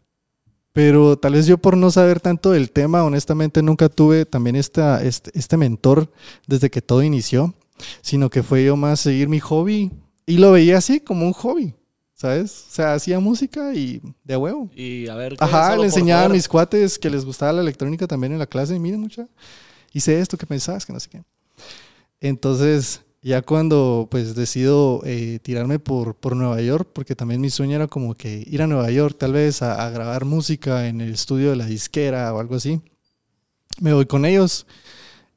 Pero 0.74 1.18
tal 1.18 1.34
vez 1.34 1.48
yo 1.48 1.58
por 1.58 1.76
no 1.76 1.92
saber 1.92 2.20
tanto 2.20 2.52
del 2.52 2.72
tema, 2.72 3.04
honestamente 3.04 3.62
nunca 3.62 3.90
tuve 3.90 4.26
también 4.26 4.56
esta, 4.56 5.04
este, 5.04 5.32
este 5.34 5.58
mentor 5.58 6.12
desde 6.48 6.70
que 6.70 6.82
todo 6.82 7.04
inició, 7.04 7.54
sino 8.02 8.30
que 8.30 8.44
fue 8.44 8.66
yo 8.66 8.76
más 8.76 9.00
seguir 9.00 9.28
mi 9.28 9.40
hobby 9.40 9.92
y 10.32 10.38
lo 10.38 10.52
veía 10.52 10.78
así 10.78 11.00
como 11.00 11.26
un 11.26 11.34
hobby. 11.34 11.74
¿sabes? 12.22 12.66
O 12.70 12.74
sea, 12.74 12.94
hacía 12.94 13.20
música 13.20 13.74
y 13.74 14.00
de 14.24 14.38
huevo. 14.38 14.70
Y 14.76 15.08
a 15.08 15.16
ver. 15.16 15.36
Ajá, 15.40 15.76
le 15.76 15.86
enseñaba 15.86 16.26
a 16.26 16.30
mis 16.30 16.48
cuates 16.48 17.00
que 17.00 17.10
les 17.10 17.26
gustaba 17.26 17.52
la 17.52 17.62
electrónica 17.62 18.06
también 18.06 18.32
en 18.34 18.40
la 18.40 18.46
clase. 18.46 18.76
Y 18.76 18.80
miren, 18.80 19.00
mucha, 19.00 19.28
hice 19.92 20.20
esto, 20.20 20.38
¿qué 20.38 20.46
pensabas? 20.46 20.86
Que 20.86 20.94
no 20.94 21.00
sé 21.00 21.10
qué. 21.10 21.24
Entonces, 22.20 23.02
ya 23.24 23.42
cuando 23.42 24.08
pues 24.12 24.36
decido 24.36 25.02
eh, 25.04 25.40
tirarme 25.42 25.80
por, 25.80 26.16
por 26.16 26.36
Nueva 26.36 26.62
York, 26.62 26.90
porque 26.94 27.16
también 27.16 27.42
mi 27.42 27.50
sueño 27.50 27.76
era 27.76 27.88
como 27.88 28.14
que 28.14 28.44
ir 28.46 28.62
a 28.62 28.68
Nueva 28.68 28.92
York, 28.92 29.16
tal 29.18 29.34
vez 29.34 29.64
a, 29.64 29.90
grabar 29.90 30.24
música 30.24 30.88
en 30.88 31.02
el 31.02 31.14
estudio 31.14 31.50
de 31.50 31.56
la 31.56 31.66
disquera 31.66 32.32
o 32.36 32.40
algo 32.40 32.56
así. 32.56 32.82
Me 33.80 33.94
voy 33.94 34.06
con 34.06 34.26
ellos. 34.26 34.68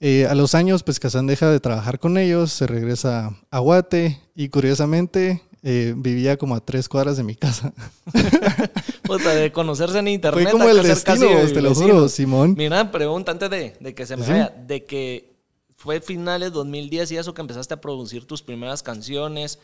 Eh, 0.00 0.26
a 0.26 0.34
los 0.34 0.54
años, 0.54 0.82
pues 0.82 1.00
Kazan 1.00 1.26
deja 1.26 1.48
de 1.50 1.60
trabajar 1.60 1.98
con 1.98 2.18
ellos, 2.18 2.52
se 2.52 2.66
regresa 2.66 3.36
a 3.50 3.58
Guate 3.60 4.20
y 4.34 4.48
curiosamente 4.48 5.42
eh, 5.62 5.94
vivía 5.96 6.36
como 6.36 6.54
a 6.54 6.60
tres 6.60 6.88
cuadras 6.88 7.16
de 7.16 7.22
mi 7.22 7.36
casa. 7.36 7.72
Puta, 9.02 9.34
de 9.34 9.50
conocerse 9.50 9.98
en 9.98 10.08
internet. 10.08 10.42
Fue 10.42 10.52
como 10.52 10.68
el 10.68 10.82
destino, 10.82 11.26
te 11.52 11.62
lo 11.62 11.74
juro, 11.74 12.08
Simón. 12.08 12.54
Mira, 12.56 12.90
pregunta 12.90 13.32
antes 13.32 13.48
de, 13.48 13.76
de 13.80 13.94
que 13.94 14.04
se 14.04 14.16
me 14.16 14.26
vaya, 14.26 14.48
de 14.48 14.84
que 14.84 15.34
fue 15.76 16.00
finales 16.00 16.52
2010 16.52 17.12
y 17.12 17.16
eso 17.16 17.34
que 17.34 17.40
empezaste 17.40 17.74
a 17.74 17.80
producir 17.80 18.26
tus 18.26 18.42
primeras 18.42 18.82
canciones, 18.82 19.58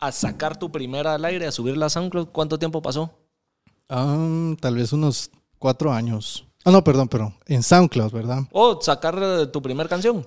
a 0.00 0.12
sacar 0.12 0.58
tu 0.58 0.70
primera 0.70 1.14
al 1.14 1.24
aire, 1.24 1.46
a 1.46 1.52
subir 1.52 1.76
la 1.76 1.88
SoundCloud, 1.88 2.28
¿cuánto 2.28 2.58
tiempo 2.58 2.82
pasó? 2.82 3.10
tal 3.88 4.74
vez 4.74 4.92
unos 4.94 5.30
cuatro 5.58 5.92
años. 5.92 6.46
Ah, 6.64 6.70
no, 6.70 6.84
perdón, 6.84 7.08
pero 7.08 7.34
en 7.46 7.62
SoundCloud, 7.62 8.12
¿verdad? 8.12 8.42
Oh, 8.52 8.80
sacar 8.80 9.18
eh, 9.20 9.46
tu 9.46 9.60
primera 9.60 9.88
canción. 9.88 10.26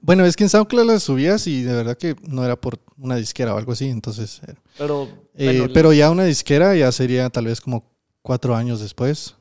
Bueno, 0.00 0.24
es 0.24 0.36
que 0.36 0.44
en 0.44 0.50
SoundCloud 0.50 0.86
las 0.86 1.02
subías 1.02 1.46
y 1.46 1.62
de 1.62 1.74
verdad 1.74 1.96
que 1.96 2.14
no 2.22 2.44
era 2.44 2.56
por 2.56 2.78
una 2.98 3.16
disquera 3.16 3.54
o 3.54 3.58
algo 3.58 3.72
así, 3.72 3.88
entonces... 3.88 4.40
Eh, 4.46 4.54
pero, 4.78 5.08
eh, 5.34 5.68
pero 5.72 5.92
ya 5.92 6.10
una 6.10 6.24
disquera 6.24 6.76
ya 6.76 6.92
sería 6.92 7.30
tal 7.30 7.46
vez 7.46 7.60
como 7.60 7.84
cuatro 8.22 8.54
años 8.54 8.80
después. 8.80 9.34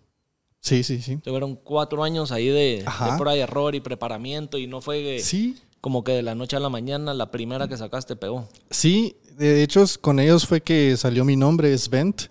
Sí, 0.61 0.83
sí, 0.83 1.01
sí. 1.01 1.17
Tuvieron 1.17 1.55
cuatro 1.55 2.03
años 2.03 2.31
ahí 2.31 2.47
de, 2.47 2.83
de 2.83 3.17
prueba 3.17 3.35
y 3.35 3.41
error 3.41 3.75
y 3.75 3.81
preparamiento 3.81 4.57
y 4.57 4.65
no 4.65 4.81
fue 4.81 5.19
sí. 5.19 5.61
como 5.81 6.03
que 6.03 6.13
de 6.13 6.23
la 6.23 6.33
noche 6.33 6.55
a 6.55 6.59
la 6.59 6.69
mañana 6.69 7.13
la 7.13 7.29
primera 7.29 7.67
que 7.67 7.77
sacaste 7.77 8.15
pegó. 8.15 8.47
Sí, 8.71 9.17
de 9.37 9.61
hecho 9.61 9.83
con 10.01 10.19
ellos 10.19 10.47
fue 10.47 10.61
que 10.61 10.97
salió 10.97 11.23
mi 11.23 11.35
nombre, 11.35 11.77
Svent. 11.77 12.23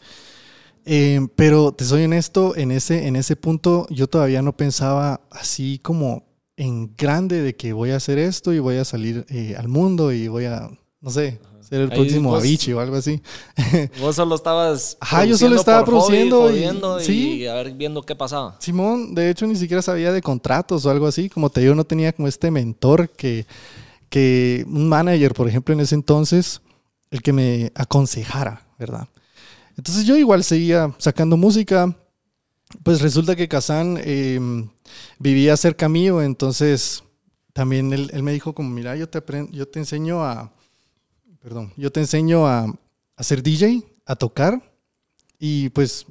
Eh, 0.87 1.27
pero 1.35 1.73
te 1.73 1.85
soy 1.85 2.05
honesto, 2.05 2.57
en 2.57 2.71
ese, 2.71 3.07
en 3.07 3.17
ese 3.17 3.37
punto 3.37 3.87
yo 3.91 4.07
todavía 4.07 4.43
no 4.43 4.57
pensaba 4.57 5.23
así 5.31 5.79
como 5.83 6.25
en 6.57 6.95
grande 6.97 7.41
de 7.41 7.57
que 7.57 7.73
voy 7.73 7.91
a 7.91 7.97
hacer 7.97 8.19
esto 8.19 8.53
y 8.53 8.59
voy 8.59 8.77
a 8.77 8.85
salir 8.85 9.25
eh, 9.29 9.55
al 9.59 9.69
mundo 9.69 10.13
y 10.13 10.29
voy 10.29 10.45
a, 10.45 10.71
no 11.01 11.11
sé, 11.11 11.41
ser 11.61 11.81
el 11.81 11.89
próximo 11.89 12.37
Avicii 12.37 12.75
o 12.75 12.81
algo 12.81 12.97
así. 12.97 13.23
Vos 14.01 14.17
solo 14.17 14.35
estabas. 14.35 14.97
Ajá, 15.01 15.25
yo 15.25 15.37
solo 15.37 15.57
estaba 15.57 15.85
produciendo 15.85 16.51
y, 16.55 17.13
y, 17.13 17.47
a 17.47 17.55
ver, 17.55 17.73
viendo 17.73 18.03
qué 18.03 18.15
pasaba. 18.15 18.57
Simón, 18.61 19.15
de 19.15 19.31
hecho, 19.31 19.47
ni 19.47 19.57
siquiera 19.57 19.81
sabía 19.81 20.13
de 20.13 20.21
contratos 20.21 20.85
o 20.85 20.91
algo 20.91 21.07
así. 21.07 21.31
Como 21.31 21.49
te 21.49 21.63
digo, 21.63 21.75
no 21.75 21.85
tenía 21.85 22.13
como 22.13 22.29
este 22.29 22.51
mentor 22.51 23.09
que, 23.09 23.47
que 24.11 24.65
un 24.69 24.89
manager, 24.89 25.33
por 25.33 25.49
ejemplo, 25.49 25.73
en 25.73 25.81
ese 25.81 25.95
entonces, 25.95 26.61
el 27.11 27.23
que 27.23 27.33
me 27.33 27.73
aconsejara, 27.75 28.67
¿verdad? 28.79 29.09
Entonces 29.77 30.05
yo 30.05 30.17
igual 30.17 30.45
seguía 30.45 30.95
sacando 30.99 31.37
música. 31.37 31.97
Pues 32.83 33.01
resulta 33.01 33.37
que 33.37 33.49
Kazan 33.49 33.99
em, 34.03 34.69
vivía 35.19 35.57
cerca 35.57 35.89
mío, 35.89 36.23
entonces 36.23 37.05
también 37.53 37.93
él, 37.93 38.23
me 38.23 38.33
dijo 38.33 38.53
como, 38.53 38.71
mira, 38.71 38.97
yo 38.97 39.09
te, 39.09 39.23
yo 39.53 39.69
te 39.69 39.79
enseño 39.79 40.25
a, 40.25 40.53
perdón, 41.41 41.73
yo 41.77 41.93
te 41.93 42.01
enseño 42.01 42.49
a, 42.49 42.67
a 43.17 43.23
ser 43.23 43.43
DJ, 43.43 43.85
a 44.07 44.17
tocar, 44.17 44.61
y 45.39 45.69
pues 45.69 46.07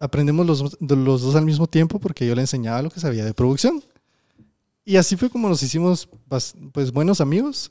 aprendemos 0.00 0.46
los, 0.46 0.76
los 0.80 1.22
dos 1.22 1.34
al 1.34 1.44
mismo 1.44 1.66
tiempo 1.66 1.98
porque 1.98 2.26
yo 2.26 2.34
le 2.34 2.40
enseñaba 2.40 2.82
lo 2.82 2.90
que 2.90 3.00
sabía 3.00 3.24
de 3.24 3.34
producción. 3.34 3.82
Y 4.84 4.96
así 4.96 5.16
fue 5.16 5.28
como 5.28 5.48
nos 5.48 5.62
hicimos 5.62 6.08
pues 6.72 6.92
buenos 6.92 7.20
amigos. 7.20 7.70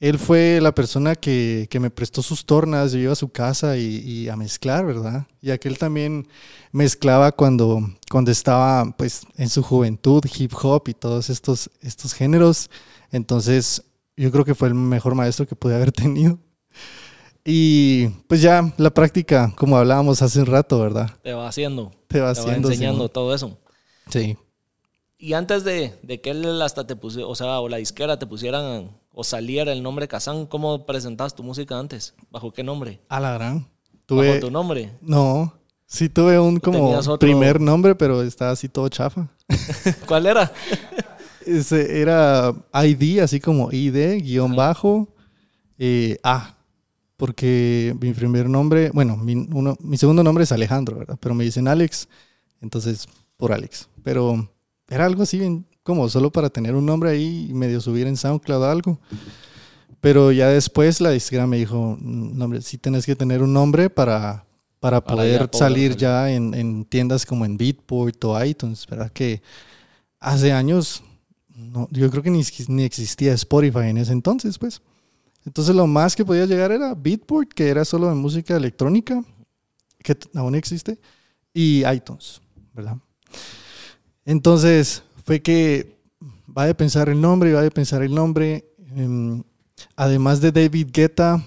Él 0.00 0.18
fue 0.18 0.60
la 0.62 0.74
persona 0.74 1.14
que, 1.14 1.68
me 1.78 1.90
prestó 1.90 2.22
sus 2.22 2.46
tornas, 2.46 2.92
yo 2.92 2.98
iba 2.98 3.12
a 3.12 3.16
su 3.16 3.28
casa 3.28 3.76
y, 3.76 4.30
a 4.30 4.36
mezclar, 4.36 4.86
¿verdad? 4.86 5.26
Y 5.42 5.50
aquel 5.50 5.76
también 5.76 6.26
mezclaba 6.72 7.32
cuando, 7.32 7.80
cuando 8.10 8.30
estaba 8.30 8.96
pues 8.96 9.26
en 9.36 9.50
su 9.50 9.62
juventud, 9.62 10.24
hip 10.38 10.52
hop 10.62 10.88
y 10.88 10.94
todos 10.94 11.28
estos, 11.28 11.70
estos 11.82 12.14
géneros. 12.14 12.70
Entonces 13.12 13.84
yo 14.16 14.30
creo 14.32 14.46
que 14.46 14.54
fue 14.54 14.68
el 14.68 14.74
mejor 14.74 15.14
maestro 15.14 15.46
que 15.46 15.54
pude 15.54 15.74
haber 15.74 15.92
tenido. 15.92 16.38
Y 17.44 18.08
pues 18.26 18.40
ya 18.40 18.72
la 18.78 18.90
práctica, 18.90 19.52
como 19.54 19.76
hablábamos 19.76 20.22
hace 20.22 20.40
un 20.40 20.46
rato, 20.46 20.80
¿verdad? 20.80 21.10
Te 21.22 21.34
va 21.34 21.46
haciendo. 21.46 21.90
Te 22.08 22.20
va, 22.20 22.30
haciendo, 22.30 22.70
enseñando 22.70 23.10
todo 23.10 23.34
eso. 23.34 23.58
Sí. 24.08 24.36
Y 25.18 25.34
antes 25.34 25.62
de, 25.64 25.98
de, 26.02 26.22
que 26.22 26.30
él 26.30 26.62
hasta 26.62 26.86
te 26.86 26.96
pusiera, 26.96 27.26
o 27.28 27.34
sea, 27.34 27.60
o 27.60 27.68
la 27.68 27.76
disquera 27.76 28.18
te 28.18 28.26
pusieran 28.26 28.90
o 29.20 29.24
saliera 29.24 29.70
el 29.70 29.82
nombre 29.82 30.08
Kazan, 30.08 30.46
¿cómo 30.46 30.86
presentabas 30.86 31.34
tu 31.34 31.42
música 31.42 31.78
antes? 31.78 32.14
¿Bajo 32.30 32.54
qué 32.54 32.64
nombre? 32.64 33.02
A 33.10 33.20
la 33.20 33.34
gran. 33.34 33.68
Tuve... 34.06 34.28
¿Bajo 34.28 34.40
tu 34.40 34.50
nombre? 34.50 34.96
No, 35.02 35.52
sí 35.84 36.08
tuve 36.08 36.38
un 36.38 36.58
como 36.58 36.98
primer 37.18 37.60
nombre, 37.60 37.94
pero 37.94 38.22
estaba 38.22 38.52
así 38.52 38.70
todo 38.70 38.88
chafa. 38.88 39.28
¿Cuál 40.08 40.24
era? 40.24 40.50
Ese 41.46 42.00
era 42.00 42.54
ID, 42.72 43.20
así 43.20 43.40
como 43.40 43.70
ID, 43.70 44.22
guion 44.22 44.56
bajo, 44.56 45.06
eh, 45.78 46.16
A. 46.22 46.56
Porque 47.18 47.94
mi 48.00 48.14
primer 48.14 48.48
nombre, 48.48 48.90
bueno, 48.94 49.18
mi, 49.18 49.34
uno, 49.34 49.76
mi 49.80 49.98
segundo 49.98 50.22
nombre 50.22 50.44
es 50.44 50.52
Alejandro, 50.52 50.96
¿verdad? 50.96 51.18
Pero 51.20 51.34
me 51.34 51.44
dicen 51.44 51.68
Alex, 51.68 52.08
entonces 52.62 53.06
por 53.36 53.52
Alex. 53.52 53.86
Pero 54.02 54.50
era 54.88 55.04
algo 55.04 55.24
así 55.24 55.38
bien 55.38 55.66
como 55.82 56.08
solo 56.08 56.30
para 56.30 56.50
tener 56.50 56.74
un 56.74 56.86
nombre 56.86 57.10
ahí 57.10 57.48
y 57.50 57.54
medio 57.54 57.80
subir 57.80 58.06
en 58.06 58.16
SoundCloud 58.16 58.64
algo. 58.64 59.00
Pero 60.00 60.32
ya 60.32 60.48
después 60.48 61.00
la 61.00 61.10
disquera 61.10 61.46
me 61.46 61.58
dijo, 61.58 61.98
nombre, 62.00 62.62
sí 62.62 62.78
tienes 62.78 63.04
que 63.04 63.16
tener 63.16 63.42
un 63.42 63.52
nombre 63.52 63.90
para, 63.90 64.46
para 64.78 65.02
poder 65.02 65.48
salir 65.52 65.94
ya 65.96 66.30
en, 66.30 66.54
en, 66.54 66.84
tiendas 66.86 67.26
como 67.26 67.44
en 67.44 67.58
Beatport 67.58 68.24
o 68.24 68.44
iTunes, 68.44 68.86
¿verdad? 68.86 69.10
Que 69.12 69.42
hace 70.18 70.52
años, 70.52 71.02
no, 71.48 71.86
yo 71.90 72.10
creo 72.10 72.22
que 72.22 72.30
ni, 72.30 72.42
ni 72.68 72.84
existía 72.84 73.34
Spotify 73.34 73.88
en 73.88 73.98
ese 73.98 74.12
entonces, 74.12 74.58
pues. 74.58 74.80
Entonces 75.44 75.74
lo 75.74 75.86
más 75.86 76.16
que 76.16 76.24
podía 76.24 76.46
llegar 76.46 76.72
era 76.72 76.94
Beatport, 76.94 77.52
que 77.52 77.68
era 77.68 77.84
solo 77.84 78.08
de 78.08 78.14
música 78.14 78.56
electrónica, 78.56 79.22
que 80.02 80.16
aún 80.34 80.54
existe, 80.54 80.98
y 81.52 81.86
iTunes, 81.86 82.40
¿verdad? 82.72 82.96
Entonces, 84.24 85.02
fue 85.30 85.40
que 85.40 85.96
va 86.58 86.68
a 86.68 86.74
pensar 86.74 87.08
el 87.08 87.20
nombre, 87.20 87.52
va 87.52 87.64
a 87.64 87.70
pensar 87.70 88.02
el 88.02 88.12
nombre. 88.12 88.64
Em, 88.96 89.44
además 89.94 90.40
de 90.40 90.50
David 90.50 90.88
Guetta, 90.92 91.40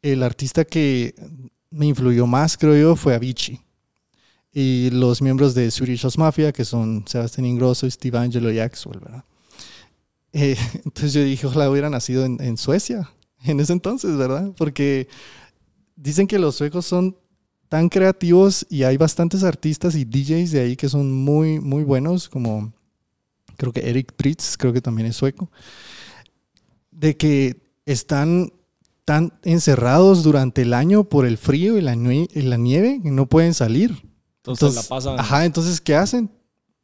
el 0.00 0.22
artista 0.22 0.64
que 0.64 1.16
me 1.70 1.86
influyó 1.86 2.28
más, 2.28 2.56
creo 2.56 2.76
yo, 2.76 2.94
fue 2.94 3.16
Avicii. 3.16 3.60
Y 4.52 4.90
los 4.90 5.22
miembros 5.22 5.56
de 5.56 5.72
Swedish 5.72 6.02
House 6.02 6.18
Mafia, 6.18 6.52
que 6.52 6.64
son 6.64 7.02
Sebastián 7.04 7.46
Ingrosso, 7.46 7.90
Steve 7.90 8.16
Angelo 8.16 8.52
y 8.52 8.60
Axwell, 8.60 9.00
¿verdad? 9.00 9.24
Eh, 10.32 10.56
entonces 10.84 11.12
yo 11.12 11.24
dije, 11.24 11.48
ojalá 11.48 11.68
hubiera 11.68 11.90
nacido 11.90 12.24
en, 12.24 12.40
en 12.40 12.56
Suecia 12.56 13.10
en 13.42 13.58
ese 13.58 13.72
entonces, 13.72 14.16
¿verdad? 14.16 14.52
Porque 14.56 15.08
dicen 15.96 16.28
que 16.28 16.38
los 16.38 16.54
suecos 16.54 16.86
son 16.86 17.16
tan 17.68 17.88
creativos 17.88 18.64
y 18.70 18.84
hay 18.84 18.96
bastantes 18.96 19.42
artistas 19.42 19.96
y 19.96 20.04
DJs 20.04 20.52
de 20.52 20.60
ahí 20.60 20.76
que 20.76 20.88
son 20.88 21.12
muy, 21.12 21.58
muy 21.58 21.82
buenos, 21.82 22.28
como 22.28 22.72
creo 23.60 23.72
que 23.74 23.90
Eric 23.90 24.14
Pritz, 24.14 24.56
creo 24.56 24.72
que 24.72 24.80
también 24.80 25.06
es 25.06 25.16
sueco, 25.16 25.50
de 26.90 27.14
que 27.18 27.62
están 27.84 28.54
tan 29.04 29.38
encerrados 29.42 30.22
durante 30.22 30.62
el 30.62 30.72
año 30.72 31.04
por 31.04 31.26
el 31.26 31.36
frío 31.36 31.76
y 31.76 31.82
la, 31.82 31.94
nieve 31.94 33.00
que 33.02 33.10
no 33.10 33.26
pueden 33.26 33.52
salir. 33.52 33.94
Entonces, 34.38 34.74
la 34.74 34.82
pasan. 34.82 35.20
Ajá, 35.20 35.44
entonces, 35.44 35.78
¿qué 35.78 35.94
hacen? 35.94 36.30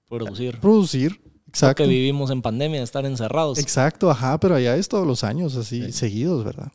Producir. 0.07 0.61
Producir. 0.61 1.21
Exacto. 1.49 1.83
Porque 1.83 1.95
vivimos 1.95 2.31
en 2.31 2.43
pandemia, 2.43 2.83
estar 2.83 3.07
encerrados. 3.07 3.59
Exacto, 3.59 4.11
ajá, 4.11 4.39
pero 4.39 4.55
allá 4.55 4.77
es 4.77 4.87
todos 4.87 5.07
los 5.07 5.25
años, 5.25 5.57
así, 5.57 5.93
seguidos, 5.93 6.45
¿verdad? 6.45 6.71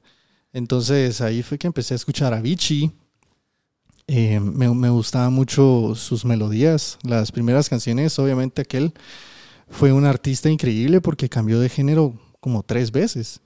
Entonces 0.51 1.21
ahí 1.21 1.43
fue 1.43 1.59
que 1.59 1.67
empecé 1.67 1.93
a 1.93 1.97
escuchar 1.97 2.33
a 2.33 2.41
Vichy. 2.41 2.91
Eh, 4.07 4.39
me, 4.39 4.73
me 4.73 4.89
gustaban 4.89 5.31
mucho 5.31 5.93
sus 5.95 6.25
melodías. 6.25 6.97
Las 7.03 7.31
primeras 7.31 7.69
canciones, 7.69 8.17
obviamente 8.17 8.63
aquel 8.63 8.93
fue 9.71 9.91
un 9.91 10.05
artista 10.05 10.49
increíble 10.49 11.01
porque 11.01 11.29
cambió 11.29 11.59
de 11.59 11.69
género 11.69 12.13
como 12.39 12.63
tres 12.63 12.91
veces. 12.91 13.41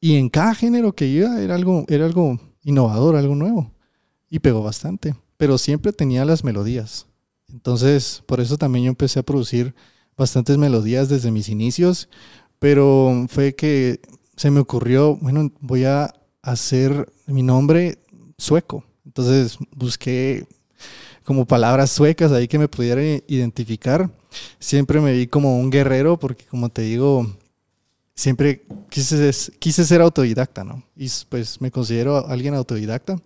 Y 0.00 0.16
en 0.16 0.28
cada 0.28 0.54
género 0.54 0.92
que 0.92 1.06
iba 1.06 1.40
era 1.40 1.54
algo, 1.54 1.84
era 1.88 2.04
algo 2.04 2.38
innovador, 2.62 3.16
algo 3.16 3.34
nuevo. 3.34 3.72
Y 4.28 4.40
pegó 4.40 4.62
bastante. 4.62 5.14
Pero 5.36 5.58
siempre 5.58 5.92
tenía 5.92 6.24
las 6.24 6.44
melodías. 6.44 7.06
Entonces, 7.52 8.22
por 8.26 8.40
eso 8.40 8.56
también 8.56 8.86
yo 8.86 8.88
empecé 8.90 9.20
a 9.20 9.24
producir 9.24 9.74
bastantes 10.16 10.58
melodías 10.58 11.08
desde 11.08 11.30
mis 11.30 11.48
inicios. 11.48 12.08
Pero 12.58 13.26
fue 13.28 13.54
que 13.54 14.00
se 14.36 14.50
me 14.50 14.60
ocurrió, 14.60 15.16
bueno, 15.16 15.52
voy 15.60 15.84
a 15.84 16.12
hacer 16.42 17.10
mi 17.26 17.42
nombre 17.42 17.98
sueco. 18.38 18.84
Entonces 19.04 19.58
busqué 19.74 20.46
como 21.24 21.46
palabras 21.46 21.90
suecas 21.90 22.32
ahí 22.32 22.48
que 22.48 22.58
me 22.58 22.68
pudiera 22.68 23.02
identificar. 23.28 24.10
Siempre 24.58 25.00
me 25.00 25.12
vi 25.12 25.26
como 25.26 25.58
un 25.58 25.70
guerrero 25.70 26.18
porque 26.18 26.44
como 26.44 26.68
te 26.68 26.82
digo, 26.82 27.26
siempre 28.14 28.64
quise, 28.90 29.30
quise 29.58 29.84
ser 29.84 30.00
autodidacta, 30.00 30.64
¿no? 30.64 30.82
Y 30.96 31.08
pues 31.28 31.60
me 31.60 31.70
considero 31.70 32.26
alguien 32.26 32.54
autodidacta. 32.54 33.20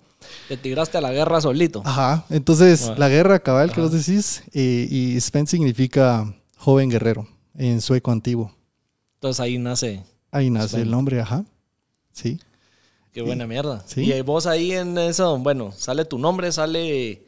Te 0.48 0.56
tiraste 0.56 0.98
a 0.98 1.00
la 1.00 1.12
guerra 1.12 1.40
solito. 1.40 1.82
Ajá, 1.84 2.24
entonces 2.30 2.92
la 2.96 3.08
guerra 3.08 3.38
cabal 3.38 3.72
que 3.72 3.80
vos 3.80 3.92
decís 3.92 4.42
eh, 4.52 4.88
y 4.90 5.20
Sven 5.20 5.46
significa 5.46 6.34
joven 6.56 6.90
guerrero 6.90 7.28
en 7.54 7.80
sueco 7.80 8.10
antiguo. 8.10 8.52
Entonces 9.14 9.40
ahí 9.40 9.58
nace. 9.58 10.02
Ahí 10.30 10.50
nace 10.50 10.80
el 10.82 10.90
nombre, 10.90 11.20
ajá. 11.20 11.44
Sí. 12.12 12.40
Qué 13.12 13.22
buena 13.22 13.46
mierda. 13.46 13.82
¿Sí? 13.86 14.12
Y 14.12 14.20
vos 14.22 14.46
ahí 14.46 14.72
en 14.72 14.98
eso, 14.98 15.38
bueno, 15.38 15.72
sale 15.72 16.04
tu 16.04 16.18
nombre, 16.18 16.52
sale, 16.52 17.22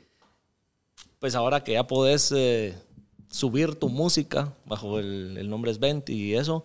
pues 1.18 1.34
ahora 1.34 1.64
que 1.64 1.72
ya 1.72 1.86
podés 1.86 2.32
eh, 2.36 2.74
subir 3.30 3.74
tu 3.74 3.88
música 3.88 4.54
bajo 4.66 4.98
el, 4.98 5.48
nombre 5.48 5.72
Svent 5.74 6.08
y 6.10 6.34
eso, 6.34 6.64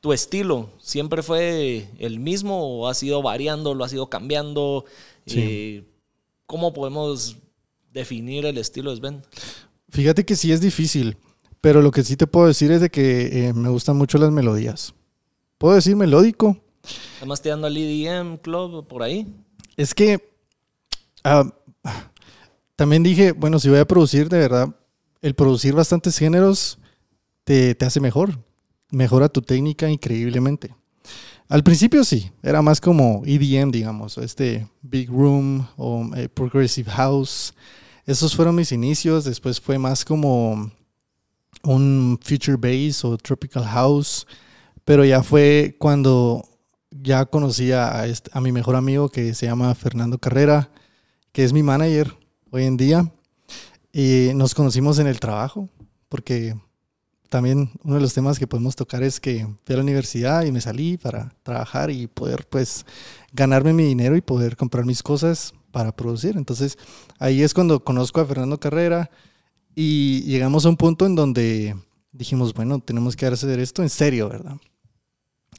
¿tu 0.00 0.12
estilo 0.12 0.70
siempre 0.80 1.22
fue 1.22 1.88
el 1.98 2.18
mismo 2.20 2.80
o 2.80 2.88
ha 2.88 2.94
sido 2.94 3.22
variando, 3.22 3.74
lo 3.74 3.84
ha 3.84 3.92
ido 3.92 4.08
cambiando? 4.08 4.84
Sí. 5.26 5.40
Eh, 5.40 5.84
¿Cómo 6.46 6.72
podemos 6.72 7.36
definir 7.92 8.46
el 8.46 8.58
estilo 8.58 8.90
de 8.90 8.96
Svent? 8.96 9.24
Fíjate 9.90 10.24
que 10.24 10.36
sí 10.36 10.52
es 10.52 10.60
difícil, 10.60 11.16
pero 11.60 11.82
lo 11.82 11.90
que 11.90 12.04
sí 12.04 12.16
te 12.16 12.26
puedo 12.26 12.46
decir 12.46 12.70
es 12.72 12.80
de 12.80 12.90
que 12.90 13.48
eh, 13.48 13.52
me 13.52 13.68
gustan 13.68 13.96
mucho 13.96 14.18
las 14.18 14.30
melodías. 14.30 14.94
Puedo 15.58 15.74
decir 15.74 15.96
melódico. 15.96 16.56
Además 17.18 17.42
te 17.42 17.48
dando 17.48 17.66
al 17.66 17.76
EDM 17.76 18.36
Club 18.38 18.86
por 18.86 19.02
ahí. 19.02 19.26
Es 19.76 19.94
que 19.94 20.32
ah, 21.24 21.52
también 22.76 23.02
dije, 23.02 23.32
bueno, 23.32 23.58
si 23.58 23.68
voy 23.68 23.78
a 23.78 23.84
producir 23.86 24.28
de 24.28 24.38
verdad, 24.38 24.74
el 25.22 25.34
producir 25.34 25.74
bastantes 25.74 26.18
géneros 26.18 26.78
te, 27.44 27.76
hace 27.80 28.00
mejor. 28.00 28.38
Mejora 28.90 29.28
tu 29.28 29.42
técnica 29.42 29.90
increíblemente. 29.90 30.74
Al 31.48 31.62
principio 31.62 32.04
sí, 32.04 32.30
era 32.42 32.60
más 32.62 32.80
como 32.80 33.22
EDM, 33.24 33.70
digamos, 33.70 34.18
este 34.18 34.68
Big 34.82 35.08
Room 35.08 35.66
o 35.76 36.10
eh, 36.14 36.28
Progressive 36.28 36.90
House. 36.90 37.54
Esos 38.04 38.36
fueron 38.36 38.54
mis 38.54 38.72
inicios. 38.72 39.24
Después 39.24 39.60
fue 39.60 39.78
más 39.78 40.04
como 40.04 40.70
un 41.62 42.18
Future 42.22 42.56
Bass 42.56 43.04
o 43.04 43.16
Tropical 43.16 43.64
House. 43.64 44.26
Pero 44.84 45.04
ya 45.04 45.22
fue 45.22 45.76
cuando 45.78 46.44
ya 46.90 47.26
conocí 47.26 47.72
a, 47.72 48.04
a 48.32 48.40
mi 48.40 48.52
mejor 48.52 48.76
amigo 48.76 49.08
que 49.08 49.34
se 49.34 49.46
llama 49.46 49.74
Fernando 49.74 50.18
Carrera, 50.18 50.70
que 51.32 51.44
es 51.44 51.52
mi 51.52 51.62
manager 51.62 52.14
hoy 52.50 52.64
en 52.64 52.76
día. 52.76 53.12
Y 53.92 54.30
nos 54.34 54.54
conocimos 54.54 54.98
en 54.98 55.06
el 55.06 55.20
trabajo, 55.20 55.68
porque 56.08 56.54
también 57.28 57.70
uno 57.84 57.96
de 57.96 58.00
los 58.00 58.14
temas 58.14 58.38
que 58.38 58.46
podemos 58.46 58.74
tocar 58.76 59.02
es 59.02 59.20
que 59.20 59.46
fui 59.64 59.74
a 59.74 59.76
la 59.76 59.82
universidad 59.82 60.44
y 60.44 60.52
me 60.52 60.60
salí 60.60 60.96
para 60.96 61.34
trabajar 61.42 61.90
y 61.90 62.06
poder 62.06 62.46
pues 62.48 62.86
ganarme 63.32 63.72
mi 63.72 63.84
dinero 63.84 64.16
y 64.16 64.20
poder 64.20 64.56
comprar 64.56 64.84
mis 64.84 65.02
cosas 65.02 65.52
para 65.70 65.94
producir. 65.94 66.36
Entonces 66.36 66.78
ahí 67.18 67.42
es 67.42 67.52
cuando 67.52 67.84
conozco 67.84 68.20
a 68.20 68.26
Fernando 68.26 68.58
Carrera 68.58 69.10
y 69.74 70.22
llegamos 70.22 70.64
a 70.64 70.70
un 70.70 70.76
punto 70.76 71.06
en 71.06 71.14
donde 71.14 71.76
dijimos, 72.12 72.54
bueno, 72.54 72.80
tenemos 72.80 73.14
que 73.14 73.26
hacer 73.26 73.60
esto 73.60 73.82
en 73.82 73.90
serio, 73.90 74.28
¿verdad? 74.28 74.56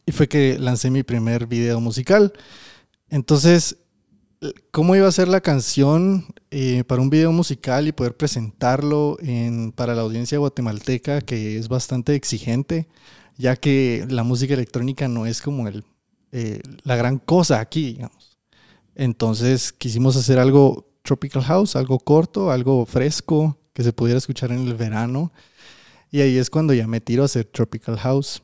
Y 0.06 0.12
fue 0.12 0.28
que 0.28 0.58
lancé 0.58 0.90
mi 0.90 1.04
primer 1.04 1.46
video 1.46 1.80
musical. 1.80 2.34
Entonces, 3.10 3.78
¿cómo 4.72 4.96
iba 4.96 5.08
a 5.08 5.12
ser 5.12 5.28
la 5.28 5.42
canción 5.42 6.26
eh, 6.52 6.84
para 6.86 7.02
un 7.02 7.10
video 7.10 7.32
musical 7.32 7.88
y 7.88 7.92
poder 7.92 8.16
presentarlo 8.16 9.18
en, 9.22 9.72
para 9.72 9.96
la 9.96 10.02
audiencia 10.02 10.38
guatemalteca, 10.38 11.22
que 11.22 11.58
es 11.58 11.68
bastante 11.68 12.16
exigente, 12.16 12.88
ya 13.38 13.56
que 13.56 14.06
la 14.10 14.24
música 14.24 14.54
electrónica 14.54 15.08
no 15.08 15.26
es 15.26 15.42
como 15.42 15.68
el, 15.68 15.84
eh, 16.32 16.62
la 16.84 16.96
gran 16.96 17.18
cosa 17.18 17.60
aquí, 17.60 17.94
digamos. 17.94 18.38
Entonces 18.96 19.72
quisimos 19.74 20.16
hacer 20.16 20.40
algo 20.40 20.86
tropical 21.04 21.44
house, 21.44 21.76
algo 21.76 22.00
corto, 22.00 22.52
algo 22.52 22.86
fresco, 22.86 23.58
que 23.74 23.84
se 23.84 23.94
pudiera 23.94 24.18
escuchar 24.18 24.52
en 24.52 24.68
el 24.68 24.76
verano. 24.76 25.32
Y 26.12 26.22
ahí 26.22 26.38
es 26.38 26.50
cuando 26.50 26.74
ya 26.74 26.88
me 26.88 27.02
tiro 27.02 27.24
a 27.24 27.26
hacer 27.26 27.46
tropical 27.46 27.98
house 27.98 28.42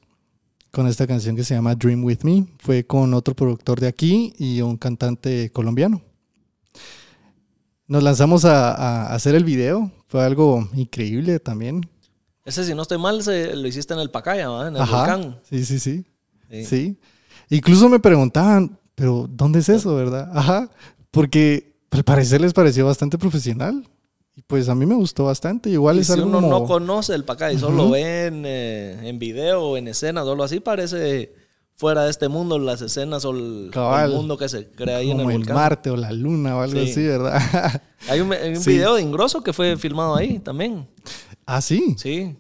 con 0.76 0.88
esta 0.88 1.08
canción 1.08 1.38
que 1.38 1.46
se 1.46 1.56
llama 1.56 1.74
Dream 1.74 2.04
With 2.04 2.24
Me. 2.24 2.46
Fue 2.60 2.86
con 2.86 3.14
otro 3.14 3.34
productor 3.34 3.80
de 3.80 3.88
aquí 3.88 4.34
y 4.38 4.60
un 4.60 4.76
cantante 4.76 5.50
colombiano. 5.52 6.02
Nos 7.88 8.04
lanzamos 8.04 8.44
a, 8.44 9.14
hacer 9.14 9.36
el 9.36 9.46
video. 9.46 9.90
Fue 10.08 10.22
algo 10.22 10.68
increíble 10.74 11.40
también. 11.40 11.90
Ese, 12.44 12.66
si 12.66 12.76
no 12.76 12.82
estoy 12.82 12.98
mal, 12.98 13.24
se, 13.24 13.56
lo 13.56 13.66
hiciste 13.66 13.94
en 13.94 14.02
el 14.02 14.12
Pacaya, 14.12 14.50
¿verdad? 14.50 14.68
En 14.68 14.76
el 14.76 14.82
volcán. 14.86 15.40
Sí, 15.50 15.64
sí, 15.64 15.80
sí, 15.80 16.06
sí. 16.66 17.00
Incluso 17.50 17.88
me 17.88 18.02
preguntaban, 18.02 18.78
pero 18.96 19.30
¿dónde 19.32 19.60
es 19.60 19.70
eso, 19.70 19.96
verdad? 19.96 20.30
Ajá. 20.34 20.70
Porque 21.10 21.78
al 21.92 22.04
parecer 22.04 22.42
les 22.42 22.52
pareció 22.52 22.86
bastante 22.86 23.18
profesional. 23.18 23.88
Y 24.36 24.42
pues 24.42 24.68
a 24.68 24.76
mí 24.76 24.86
me 24.86 24.96
gustó 24.96 25.26
bastante. 25.26 25.70
Igual 25.70 26.00
es 26.00 26.08
si 26.08 26.14
algo 26.14 26.28
uno 26.28 26.42
no 26.42 26.66
conoce 26.66 27.16
el 27.16 27.24
Pacay, 27.24 27.58
solo 27.58 27.90
ve 27.90 28.26
en, 28.26 28.44
eh, 28.46 29.08
en, 29.08 29.18
video 29.18 29.64
o 29.64 29.78
en 29.78 29.88
escena, 29.88 30.24
solo 30.24 30.44
así 30.44 30.60
parece 30.60 31.34
fuera 31.78 32.06
de 32.06 32.10
este 32.10 32.28
mundo 32.28 32.58
las 32.58 32.82
escenas 32.82 33.26
o 33.26 33.32
el, 33.32 33.72
mundo 34.12 34.38
que 34.38 34.50
se 34.50 34.68
crea 34.72 34.98
ahí 34.98 35.12
en 35.12 35.20
el 35.20 35.26
volcán. 35.26 35.56
Marte 35.56 35.90
o 35.90 35.98
la 35.98 36.12
luna 36.12 36.58
o 36.58 36.62
algo 36.62 36.82
así, 36.82 37.06
¿verdad? 37.06 37.82
hay 38.10 38.22
un, 38.22 38.30
video 38.66 38.96
de 38.96 39.02
Ingrosso 39.02 39.42
que 39.42 39.54
fue 39.54 39.78
filmado 39.78 40.16
ahí 40.16 40.40
también. 40.40 40.88
¿Ah, 41.46 41.62
sí? 41.62 41.96
Sí. 41.98 42.36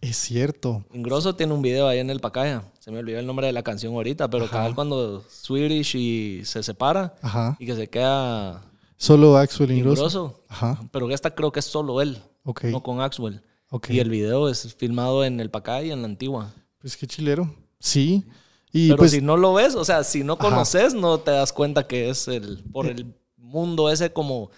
Es 0.00 0.16
cierto. 0.16 0.84
Ingrosso 0.92 1.34
tiene 1.34 1.52
un 1.52 1.62
video 1.62 1.88
ahí 1.88 1.98
en 1.98 2.10
el 2.10 2.20
Pacaya. 2.20 2.62
Se 2.78 2.90
me 2.92 2.98
olvidó 2.98 3.18
el 3.18 3.26
nombre 3.26 3.46
de 3.46 3.52
la 3.52 3.62
canción 3.62 3.94
ahorita, 3.94 4.30
pero 4.30 4.48
cada 4.48 4.72
cuando 4.74 5.24
Swedish 5.28 5.96
y 5.96 6.44
se 6.44 6.62
separa 6.62 7.14
y 7.58 7.66
que 7.66 7.74
se 7.74 7.88
queda 7.88 8.62
Solo 8.96 9.36
Axwell 9.36 9.72
Ingrosso. 9.72 10.44
Ajá. 10.48 10.80
Pero 10.92 11.10
esta 11.10 11.34
creo 11.34 11.52
que 11.52 11.60
es 11.60 11.66
solo 11.66 12.00
él. 12.00 12.22
No 12.64 12.82
con 12.82 13.00
Axwell. 13.00 13.42
Y 13.88 13.98
el 13.98 14.10
video 14.10 14.48
es 14.48 14.74
filmado 14.74 15.24
en 15.24 15.40
el 15.40 15.50
Pacay, 15.50 15.90
en 15.90 16.02
la 16.02 16.08
antigua. 16.08 16.54
Pues 16.78 16.96
qué 16.96 17.06
chilero. 17.06 17.52
Sí. 17.78 18.24
Y 18.72 18.88
Pero 18.88 18.98
pues, 18.98 19.10
si 19.12 19.20
no 19.20 19.36
lo 19.36 19.54
ves, 19.54 19.74
o 19.74 19.84
sea, 19.84 20.04
si 20.04 20.22
no 20.22 20.38
conoces, 20.38 20.94
no 20.94 21.18
te 21.18 21.30
das 21.30 21.52
cuenta 21.52 21.86
que 21.86 22.10
es 22.10 22.28
el 22.28 22.62
por 22.72 22.86
el 22.86 23.14
mundo 23.36 23.90
ese 23.90 24.12
como 24.12 24.50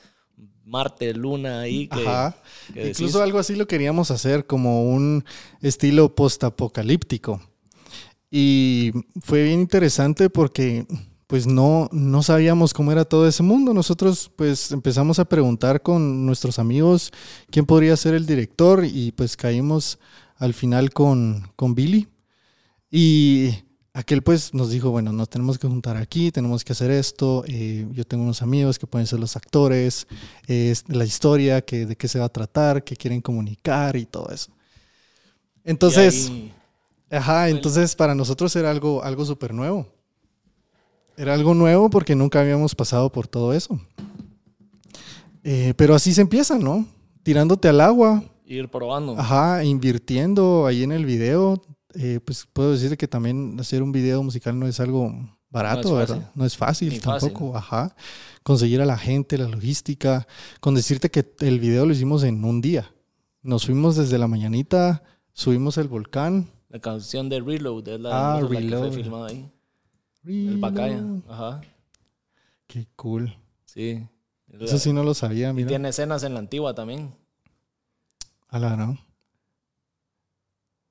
Marte, 0.64 1.14
Luna 1.14 1.61
ahí. 1.61 1.88
Que, 1.88 2.07
Ajá. 2.07 2.37
Incluso 2.74 3.22
algo 3.22 3.38
así 3.38 3.57
lo 3.57 3.66
queríamos 3.66 4.11
hacer, 4.11 4.46
como 4.46 4.85
un 4.90 5.24
estilo 5.62 6.14
post-apocalíptico. 6.14 7.40
Y 8.31 8.92
fue 9.22 9.44
bien 9.44 9.61
interesante 9.61 10.29
porque 10.29 10.87
pues 11.28 11.46
no, 11.46 11.90
no 11.92 12.22
sabíamos 12.22 12.72
cómo 12.72 12.90
era 12.90 13.04
todo 13.04 13.28
ese 13.28 13.42
mundo. 13.42 13.74
Nosotros 13.74 14.32
pues 14.34 14.72
empezamos 14.72 15.18
a 15.18 15.26
preguntar 15.26 15.82
con 15.82 16.24
nuestros 16.24 16.58
amigos 16.58 17.12
quién 17.50 17.66
podría 17.66 17.96
ser 17.98 18.14
el 18.14 18.24
director 18.24 18.84
y 18.86 19.12
pues 19.12 19.36
caímos 19.36 19.98
al 20.36 20.54
final 20.54 20.90
con, 20.90 21.52
con 21.54 21.74
Billy. 21.74 22.08
Y 22.90 23.50
aquel 23.92 24.22
pues 24.22 24.54
nos 24.54 24.70
dijo, 24.70 24.88
bueno, 24.90 25.12
nos 25.12 25.28
tenemos 25.28 25.58
que 25.58 25.68
juntar 25.68 25.98
aquí, 25.98 26.32
tenemos 26.32 26.64
que 26.64 26.72
hacer 26.72 26.90
esto. 26.90 27.44
Eh, 27.46 27.86
yo 27.92 28.06
tengo 28.06 28.24
unos 28.24 28.40
amigos 28.40 28.78
que 28.78 28.86
pueden 28.86 29.06
ser 29.06 29.20
los 29.20 29.36
actores, 29.36 30.06
la 30.46 31.04
historia, 31.04 31.60
que, 31.60 31.84
de 31.84 31.94
qué 31.94 32.08
se 32.08 32.18
va 32.18 32.24
a 32.24 32.30
tratar, 32.30 32.82
qué 32.82 32.96
quieren 32.96 33.20
comunicar 33.20 33.96
y 33.96 34.06
todo 34.06 34.30
eso. 34.30 34.50
Entonces, 35.62 36.32
ajá, 37.10 37.50
entonces 37.50 37.94
para 37.94 38.14
nosotros 38.14 38.56
era 38.56 38.70
algo, 38.70 39.04
algo 39.04 39.26
súper 39.26 39.52
nuevo. 39.52 39.97
Era 41.18 41.35
algo 41.35 41.52
nuevo 41.52 41.90
porque 41.90 42.14
nunca 42.14 42.40
habíamos 42.40 42.76
pasado 42.76 43.11
por 43.11 43.26
todo 43.26 43.52
eso. 43.52 43.81
Eh, 45.42 45.74
pero 45.76 45.96
así 45.96 46.14
se 46.14 46.20
empieza, 46.20 46.59
¿no? 46.59 46.87
Tirándote 47.24 47.66
al 47.68 47.81
agua. 47.81 48.22
Ir 48.46 48.68
probando. 48.68 49.18
Ajá, 49.18 49.64
invirtiendo 49.64 50.64
ahí 50.64 50.85
en 50.85 50.92
el 50.92 51.04
video. 51.04 51.61
Eh, 51.94 52.20
pues 52.24 52.46
puedo 52.52 52.70
decir 52.70 52.96
que 52.96 53.09
también 53.09 53.57
hacer 53.59 53.83
un 53.83 53.90
video 53.90 54.22
musical 54.22 54.57
no 54.57 54.68
es 54.68 54.78
algo 54.78 55.12
barato, 55.50 55.90
No 55.90 56.00
es 56.00 56.09
¿verdad? 56.09 56.31
No 56.37 56.44
es 56.44 56.57
fácil 56.57 56.90
Ni 56.90 57.00
fácil. 57.00 57.31
tampoco, 57.33 57.57
ajá. 57.57 57.96
Conseguir 58.44 58.81
a 58.81 58.87
la 58.87 58.96
gente, 58.96 59.38
la 59.38 59.48
logística, 59.48 60.28
con 60.61 60.76
decirte 60.76 61.11
que 61.11 61.35
el 61.40 61.59
video 61.59 61.85
lo 61.85 61.92
hicimos 61.92 62.22
en 62.22 62.44
un 62.44 62.61
día. 62.61 62.94
Nos 63.42 63.66
fuimos 63.66 63.96
desde 63.96 64.18
la 64.18 64.28
mañanita, 64.28 65.02
subimos 65.33 65.78
el 65.78 65.88
volcán. 65.88 66.48
La 66.68 66.78
canción 66.78 67.28
de 67.28 67.40
Reload 67.40 67.88
es 67.88 68.00
la, 68.00 68.37
Ah, 68.37 68.40
la 68.40 68.48
que 68.48 68.68
fue 68.68 68.92
filmada 68.92 69.26
ahí. 69.28 69.50
El 70.28 70.60
Pacaya. 70.60 70.96
Reload. 70.96 71.20
Ajá. 71.28 71.60
Qué 72.66 72.86
cool. 72.96 73.34
Sí. 73.64 74.06
Eso 74.60 74.78
sí 74.78 74.92
no 74.92 75.02
lo 75.02 75.14
sabía, 75.14 75.50
Y 75.50 75.54
mira. 75.54 75.68
tiene 75.68 75.88
escenas 75.90 76.22
en 76.22 76.34
la 76.34 76.40
antigua 76.40 76.74
también. 76.74 77.14
A 78.48 78.58
la 78.58 78.76
no. 78.76 78.98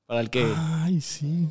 Para 0.05 0.21
el 0.21 0.29
que, 0.29 0.45
Ay, 0.55 1.01
sí. 1.01 1.49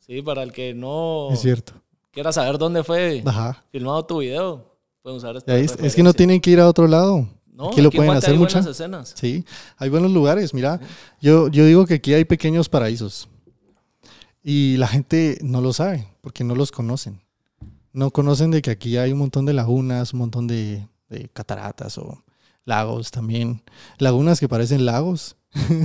sí, 0.00 0.22
para 0.22 0.42
el 0.42 0.52
que 0.52 0.72
no 0.72 1.28
Es 1.32 1.40
cierto. 1.40 1.74
quiera 2.10 2.32
saber 2.32 2.56
dónde 2.58 2.82
fue 2.84 3.22
Ajá. 3.26 3.62
filmado 3.70 4.04
tu 4.06 4.18
video, 4.20 4.76
pueden 5.02 5.18
usar 5.18 5.36
esta 5.36 5.56
Es, 5.58 5.76
es 5.78 5.94
que 5.94 6.02
no 6.02 6.14
tienen 6.14 6.40
que 6.40 6.50
ir 6.50 6.60
a 6.60 6.68
otro 6.68 6.86
lado. 6.86 7.28
No, 7.52 7.68
aquí 7.68 7.80
lo 7.82 7.88
en 7.90 7.96
pueden 7.96 8.12
hacer 8.12 8.30
hay 8.32 8.38
mucha. 8.38 8.58
buenas 8.60 8.70
escenas. 8.70 9.14
Sí, 9.16 9.44
hay 9.78 9.88
buenos 9.90 10.10
lugares. 10.10 10.52
Mira, 10.54 10.80
yo, 11.20 11.48
yo 11.48 11.64
digo 11.66 11.86
que 11.86 11.94
aquí 11.94 12.14
hay 12.14 12.24
pequeños 12.24 12.68
paraísos. 12.68 13.28
Y 14.48 14.76
la 14.76 14.86
gente 14.86 15.38
no 15.42 15.60
lo 15.60 15.72
sabe 15.72 16.06
porque 16.20 16.44
no 16.44 16.54
los 16.54 16.70
conocen. 16.70 17.20
No 17.92 18.12
conocen 18.12 18.52
de 18.52 18.62
que 18.62 18.70
aquí 18.70 18.96
hay 18.96 19.10
un 19.10 19.18
montón 19.18 19.44
de 19.44 19.52
lagunas, 19.52 20.12
un 20.12 20.20
montón 20.20 20.46
de, 20.46 20.86
de 21.08 21.28
cataratas 21.32 21.98
o 21.98 22.22
lagos 22.64 23.10
también. 23.10 23.62
Lagunas 23.98 24.38
que 24.38 24.48
parecen 24.48 24.86
lagos. 24.86 25.34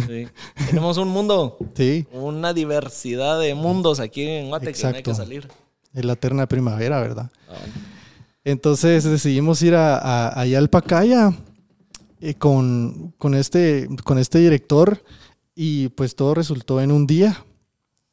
Sí. 0.08 0.28
Tenemos 0.68 0.98
un 0.98 1.08
mundo, 1.08 1.58
Sí, 1.76 2.06
una 2.12 2.54
diversidad 2.54 3.40
de 3.40 3.56
mundos 3.56 4.00
aquí 4.00 4.24
en 4.28 4.50
Guate 4.50 4.74
que 4.74 4.84
no 4.84 4.96
hay 4.96 5.02
que 5.04 5.16
salir. 5.16 5.48
es 5.94 6.06
la 6.06 6.14
eterna 6.14 6.46
primavera, 6.48 7.00
¿verdad? 7.02 7.32
Ah. 7.50 7.56
Entonces 8.44 9.04
decidimos 9.06 9.62
ir 9.64 9.74
a, 9.76 9.98
a- 9.98 10.40
allá 10.42 10.58
al 10.60 10.70
Pacaya 10.70 11.34
eh, 12.20 12.34
con, 12.36 13.14
con, 13.18 13.34
este, 13.34 13.88
con 14.04 14.18
este 14.20 14.40
director 14.40 15.02
y 15.56 15.88
pues 15.90 16.16
todo 16.16 16.34
resultó 16.36 16.80
en 16.82 16.92
un 16.92 17.08
día. 17.08 17.44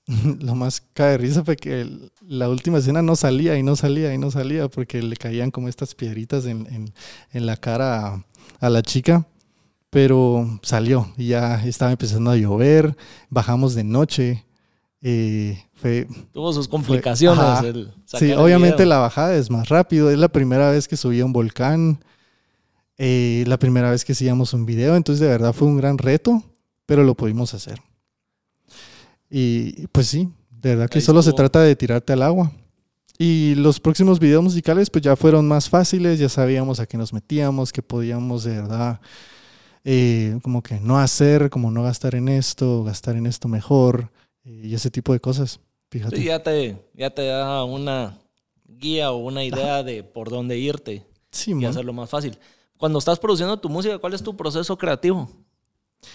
Lo 0.40 0.54
más 0.54 0.82
cae 0.94 1.12
de 1.12 1.18
risa 1.18 1.44
fue 1.44 1.56
que 1.56 1.82
el- 1.82 2.10
la 2.26 2.48
última 2.48 2.78
escena 2.78 3.02
no 3.02 3.14
salía 3.16 3.56
y 3.58 3.62
no 3.62 3.76
salía 3.76 4.12
y 4.14 4.18
no 4.18 4.30
salía 4.30 4.68
porque 4.68 5.02
le 5.02 5.16
caían 5.16 5.50
como 5.50 5.68
estas 5.68 5.94
piedritas 5.94 6.46
en, 6.46 6.66
en- 6.72 6.92
en 7.32 7.46
la 7.46 7.56
cara 7.56 8.06
a, 8.08 8.24
a 8.60 8.70
la 8.70 8.82
chica. 8.82 9.26
Pero 9.90 10.58
salió 10.62 11.10
y 11.16 11.28
ya 11.28 11.64
estaba 11.64 11.90
empezando 11.92 12.30
a 12.30 12.36
llover, 12.36 12.94
bajamos 13.30 13.74
de 13.74 13.84
noche. 13.84 14.44
eh, 15.00 15.64
fue, 15.74 16.06
Tuvo 16.32 16.52
sus 16.52 16.68
complicaciones. 16.68 17.62
el 17.62 17.92
Sí, 18.04 18.32
obviamente 18.32 18.84
la 18.84 18.98
bajada 18.98 19.34
es 19.36 19.50
más 19.50 19.68
rápido. 19.70 20.10
Es 20.10 20.18
la 20.18 20.28
primera 20.28 20.70
vez 20.70 20.88
que 20.88 20.96
subí 20.98 21.20
a 21.20 21.24
un 21.24 21.32
volcán. 21.32 22.00
eh, 22.98 23.44
la 23.46 23.58
primera 23.58 23.90
vez 23.90 24.04
que 24.04 24.12
hacíamos 24.12 24.52
un 24.52 24.66
video. 24.66 24.96
Entonces, 24.96 25.20
de 25.20 25.28
verdad 25.28 25.52
fue 25.52 25.68
un 25.68 25.76
gran 25.78 25.96
reto, 25.98 26.42
pero 26.84 27.04
lo 27.04 27.14
pudimos 27.14 27.54
hacer. 27.54 27.80
Y 29.30 29.86
pues 29.88 30.06
sí, 30.08 30.28
de 30.50 30.70
verdad 30.70 30.88
que 30.88 30.98
Ahí 30.98 31.04
solo 31.04 31.22
se 31.22 31.32
trata 31.32 31.60
de 31.62 31.76
tirarte 31.76 32.12
al 32.12 32.22
agua. 32.22 32.50
Y 33.18 33.54
los 33.56 33.80
próximos 33.80 34.20
videos 34.20 34.42
musicales, 34.44 34.90
pues 34.90 35.02
ya 35.02 35.16
fueron 35.16 35.48
más 35.48 35.68
fáciles. 35.68 36.18
Ya 36.18 36.28
sabíamos 36.28 36.78
a 36.80 36.86
qué 36.86 36.96
nos 36.96 37.12
metíamos, 37.12 37.72
que 37.72 37.82
podíamos 37.82 38.44
de 38.44 38.52
verdad. 38.60 39.00
eh, 39.84 40.38
como 40.42 40.62
que 40.62 40.78
no 40.80 40.98
hacer, 40.98 41.50
como 41.50 41.70
no 41.70 41.82
gastar 41.82 42.14
en 42.14 42.28
esto, 42.28 42.84
gastar 42.84 43.16
en 43.16 43.26
esto 43.26 43.48
mejor 43.48 44.10
eh, 44.44 44.62
y 44.64 44.74
ese 44.74 44.90
tipo 44.90 45.12
de 45.12 45.20
cosas. 45.20 45.60
Fíjate. 45.90 46.16
Sí, 46.16 46.24
ya 46.24 46.42
te, 46.42 46.76
ya 46.94 47.10
te 47.10 47.26
da 47.26 47.64
una 47.64 48.18
guía 48.66 49.10
o 49.10 49.16
una 49.16 49.42
idea 49.44 49.82
de 49.82 50.04
por 50.04 50.28
dónde 50.30 50.58
irte 50.58 51.04
Sí, 51.30 51.52
y 51.58 51.64
hacerlo 51.64 51.92
más 51.92 52.10
fácil. 52.10 52.38
Cuando 52.76 52.98
estás 52.98 53.18
produciendo 53.18 53.58
tu 53.58 53.68
música, 53.68 53.98
¿cuál 53.98 54.14
es 54.14 54.22
tu 54.22 54.36
proceso 54.36 54.76
creativo? 54.78 55.28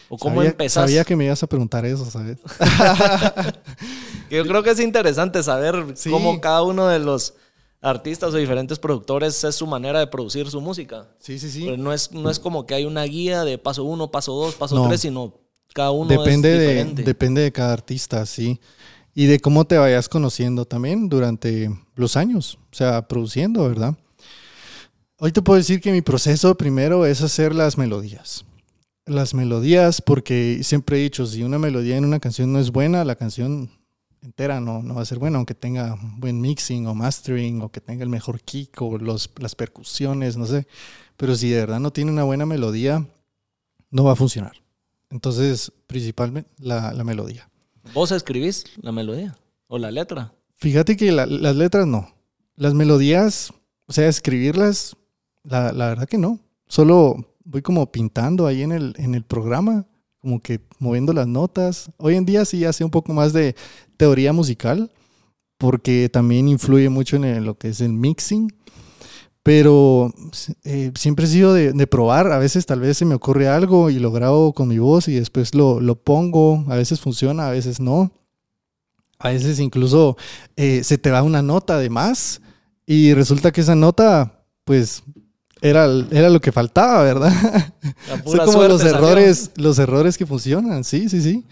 ¿O 0.09 0.17
cómo 0.17 0.35
sabía, 0.37 0.51
empezás? 0.51 0.83
Sabía 0.85 1.03
que 1.03 1.15
me 1.15 1.25
ibas 1.25 1.43
a 1.43 1.47
preguntar 1.47 1.85
eso, 1.85 2.05
¿sabes? 2.09 2.37
Yo 4.29 4.45
creo 4.47 4.63
que 4.63 4.71
es 4.71 4.79
interesante 4.79 5.43
saber 5.43 5.85
Sí. 5.95 6.09
cómo 6.09 6.39
cada 6.41 6.63
uno 6.63 6.87
de 6.87 6.99
los 6.99 7.35
artistas 7.81 8.33
o 8.33 8.37
diferentes 8.37 8.79
productores 8.79 9.43
es 9.43 9.55
su 9.55 9.67
manera 9.67 9.99
de 9.99 10.07
producir 10.07 10.49
su 10.49 10.61
música. 10.61 11.07
Sí, 11.19 11.37
sí, 11.37 11.63
Pero 11.65 11.77
no 11.77 11.91
es, 11.93 12.11
no 12.11 12.29
es 12.29 12.39
como 12.39 12.65
que 12.65 12.75
hay 12.75 12.85
una 12.85 13.03
guía 13.03 13.43
de 13.43 13.57
paso 13.57 13.83
uno, 13.83 14.09
paso 14.09 14.33
dos, 14.33 14.55
paso 14.55 14.75
No. 14.75 14.87
tres, 14.87 15.01
sino 15.01 15.33
cada 15.73 15.91
uno 15.91 16.07
Depende 16.09 16.53
es 16.53 16.59
de, 16.59 16.67
diferente. 16.67 17.03
depende 17.03 17.41
de 17.41 17.51
cada 17.51 17.73
artista, 17.73 18.25
sí. 18.25 18.59
Y 19.13 19.25
de 19.27 19.39
cómo 19.39 19.65
te 19.65 19.77
vayas 19.77 20.07
conociendo 20.09 20.65
también 20.65 21.09
durante 21.09 21.69
los 21.95 22.15
años, 22.15 22.57
o 22.71 22.75
sea, 22.75 23.07
produciendo, 23.07 23.67
¿verdad? 23.67 23.95
Hoy 25.19 25.31
te 25.31 25.41
puedo 25.41 25.57
decir 25.57 25.79
que 25.81 25.91
mi 25.91 26.01
proceso 26.01 26.55
primero 26.55 27.05
es 27.05 27.21
hacer 27.21 27.53
las 27.53 27.77
melodías. 27.77 28.45
Las 29.05 29.33
melodías, 29.33 30.01
porque 30.01 30.59
siempre 30.63 30.97
he 30.97 31.03
dicho, 31.03 31.25
si 31.25 31.43
una 31.43 31.59
melodía 31.59 31.97
en 31.97 32.05
una 32.05 32.19
canción 32.21 32.53
no 32.53 32.59
es 32.59 32.71
buena, 32.71 33.03
la 33.03 33.15
canción 33.15 33.69
entera 34.21 34.61
no, 34.61 34.81
no 34.81 34.95
va 34.95 35.01
a 35.01 35.05
ser 35.05 35.19
buena, 35.19 35.37
aunque 35.37 35.53
tenga 35.55 35.97
buen 36.17 36.39
mixing 36.39 36.87
o 36.87 36.95
mastering, 36.95 37.61
o 37.61 37.69
que 37.69 37.81
tenga 37.81 38.03
el 38.03 38.09
mejor 38.09 38.39
kick 38.41 38.81
o 38.81 38.97
los, 38.97 39.29
las 39.37 39.55
percusiones, 39.55 40.37
no 40.37 40.45
sé. 40.45 40.65
Pero 41.17 41.35
si 41.35 41.49
de 41.49 41.59
verdad 41.59 41.81
no 41.81 41.91
tiene 41.91 42.11
una 42.11 42.23
buena 42.23 42.45
melodía, 42.45 43.05
no 43.91 44.05
va 44.05 44.13
a 44.13 44.15
funcionar. 44.15 44.53
Entonces, 45.09 45.71
principalmente 45.85 46.49
la, 46.59 46.93
la 46.93 47.03
melodía. 47.03 47.49
¿Vos 47.93 48.13
escribís 48.13 48.63
la 48.81 48.93
melodía 48.93 49.37
o 49.67 49.77
la 49.77 49.91
letra? 49.91 50.33
Fíjate 50.55 50.95
que 50.95 51.11
la- 51.11 51.25
las 51.25 51.57
letras 51.57 51.85
no. 51.85 52.15
Las 52.55 52.73
melodías, 52.73 53.51
o 53.87 53.91
sea, 53.91 54.07
escribirlas, 54.07 54.95
la, 55.43 55.73
la 55.73 55.89
verdad 55.89 56.07
que 56.07 56.17
no. 56.17 56.39
Solo 56.67 57.32
voy 57.45 57.61
como 57.61 57.91
pintando 57.91 58.47
ahí 58.47 58.61
en 58.63 58.71
el, 58.71 58.93
en 58.97 59.15
el 59.15 59.23
programa, 59.23 59.85
como 60.19 60.41
que 60.41 60.61
moviendo 60.79 61.13
las 61.13 61.27
notas. 61.27 61.91
Hoy 61.97 62.15
en 62.15 62.25
día 62.25 62.45
sí 62.45 62.65
hace 62.65 62.83
un 62.83 62.91
poco 62.91 63.13
más 63.13 63.33
de 63.33 63.55
teoría 63.97 64.33
musical, 64.33 64.91
porque 65.57 66.09
también 66.09 66.47
influye 66.47 66.89
mucho 66.89 67.15
en 67.17 67.25
el- 67.25 67.45
lo 67.45 67.57
que 67.57 67.69
es 67.69 67.81
el 67.81 67.93
mixing. 67.93 68.51
Pero 69.43 70.13
eh, 70.63 70.91
siempre 70.95 71.25
he 71.25 71.27
sido 71.27 71.53
de, 71.53 71.73
de 71.73 71.87
probar. 71.87 72.31
A 72.31 72.37
veces 72.37 72.65
tal 72.65 72.79
vez 72.79 72.97
se 72.97 73.05
me 73.05 73.15
ocurre 73.15 73.49
algo 73.49 73.89
y 73.89 73.99
lo 73.99 74.11
grabo 74.11 74.53
con 74.53 74.69
mi 74.69 74.79
voz 74.79 75.09
y 75.09 75.15
después 75.15 75.53
lo, 75.53 75.81
lo 75.81 75.95
pongo. 76.01 76.63
A 76.69 76.75
veces 76.75 77.01
funciona, 77.01 77.47
a 77.47 77.51
veces 77.51 77.81
no. 77.81 78.11
A 79.19 79.29
veces 79.29 79.59
incluso 79.59 80.17
eh, 80.55 80.83
se 80.83 80.97
te 80.97 81.11
va 81.11 81.23
una 81.23 81.41
nota 81.41 81.77
de 81.77 81.89
más 81.89 82.41
y 82.85 83.13
resulta 83.13 83.51
que 83.51 83.61
esa 83.61 83.75
nota, 83.75 84.43
pues, 84.65 85.03
era, 85.63 85.85
era 86.11 86.29
lo 86.29 86.39
que 86.41 86.51
faltaba, 86.51 87.03
¿verdad? 87.03 87.31
Son 88.25 88.45
como 88.45 88.63
los 88.63 88.81
salió. 88.81 88.95
errores, 88.97 89.51
los 89.55 89.79
errores 89.79 90.17
que 90.17 90.25
funcionan, 90.25 90.83
sí, 90.83 91.09
sí, 91.09 91.21
sí. 91.21 91.45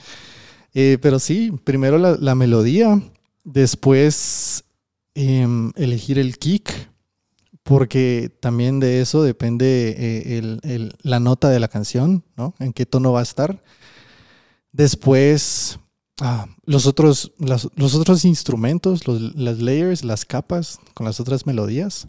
Eh, 0.73 0.97
pero 1.01 1.17
sí, 1.19 1.51
primero 1.63 1.97
la, 1.97 2.15
la 2.19 2.35
melodía, 2.35 3.01
después 3.43 4.63
em, 5.15 5.71
elegir 5.75 6.19
el 6.19 6.37
kick, 6.37 6.71
porque 7.63 8.31
también 8.41 8.79
de 8.79 9.01
eso 9.01 9.21
depende 9.23 9.95
eh, 9.97 10.37
el- 10.39 10.59
el- 10.63 10.95
la 11.03 11.19
nota 11.19 11.49
de 11.49 11.59
la 11.59 11.67
canción, 11.67 12.23
¿no? 12.35 12.53
En 12.59 12.73
qué 12.73 12.85
tono 12.85 13.11
va 13.13 13.19
a 13.19 13.23
estar. 13.23 13.61
Después, 14.71 15.79
ah, 16.21 16.47
los, 16.65 16.85
otros, 16.85 17.33
las- 17.37 17.67
los 17.75 17.95
otros 17.95 18.25
instrumentos, 18.25 19.05
los- 19.07 19.35
las 19.35 19.59
layers, 19.59 20.03
las 20.03 20.25
capas 20.25 20.79
con 20.93 21.05
las 21.05 21.19
otras 21.19 21.45
melodías, 21.45 22.07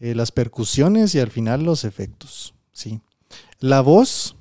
eh, 0.00 0.14
las 0.14 0.32
percusiones 0.32 1.14
y 1.14 1.20
al 1.20 1.30
final 1.30 1.64
los 1.64 1.84
efectos, 1.84 2.54
sí. 2.72 3.00
La 3.60 3.80
voz 3.80 4.36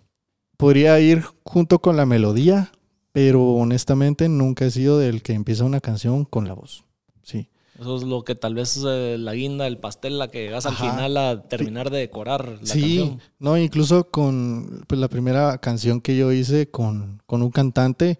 podría 0.57 0.99
ir 0.99 1.23
junto 1.43 1.79
con 1.79 1.97
la 1.97 2.05
melodía, 2.05 2.71
pero 3.11 3.53
honestamente 3.53 4.29
nunca 4.29 4.65
he 4.65 4.71
sido 4.71 4.99
del 4.99 5.21
que 5.21 5.33
empieza 5.33 5.63
una 5.63 5.81
canción 5.81 6.25
con 6.25 6.47
la 6.47 6.53
voz, 6.53 6.85
sí. 7.23 7.49
Eso 7.79 7.95
es 7.95 8.03
lo 8.03 8.23
que 8.23 8.33
tal 8.33 8.55
vez 8.55 8.83
eh, 8.87 9.17
la 9.19 9.33
guinda, 9.33 9.67
el 9.67 9.77
pastel, 9.77 10.17
la 10.17 10.29
que 10.29 10.45
llegas 10.45 10.65
al 10.65 10.75
final 10.75 11.15
a 11.15 11.43
terminar 11.43 11.91
de 11.91 11.99
decorar 11.99 12.57
la 12.59 12.65
sí, 12.65 12.97
canción. 12.97 13.21
no, 13.37 13.55
incluso 13.57 14.09
con 14.09 14.83
pues, 14.87 14.99
la 14.99 15.07
primera 15.07 15.59
canción 15.59 16.01
que 16.01 16.17
yo 16.17 16.31
hice 16.31 16.71
con, 16.71 17.21
con 17.27 17.43
un 17.43 17.51
cantante, 17.51 18.17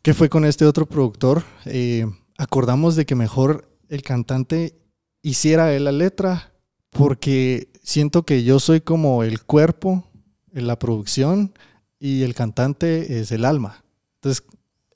que 0.00 0.14
fue 0.14 0.30
con 0.30 0.46
este 0.46 0.64
otro 0.64 0.86
productor, 0.86 1.44
eh, 1.66 2.06
acordamos 2.38 2.96
de 2.96 3.04
que 3.04 3.14
mejor 3.14 3.68
el 3.90 4.02
cantante 4.02 4.79
hiciera 5.22 5.72
él 5.74 5.84
la 5.84 5.92
letra, 5.92 6.52
porque 6.90 7.68
siento 7.82 8.24
que 8.24 8.44
yo 8.44 8.60
soy 8.60 8.80
como 8.80 9.22
el 9.22 9.42
cuerpo 9.42 10.04
en 10.52 10.66
la 10.66 10.78
producción 10.78 11.52
y 11.98 12.22
el 12.22 12.34
cantante 12.34 13.20
es 13.20 13.32
el 13.32 13.44
alma. 13.44 13.84
Entonces, 14.16 14.44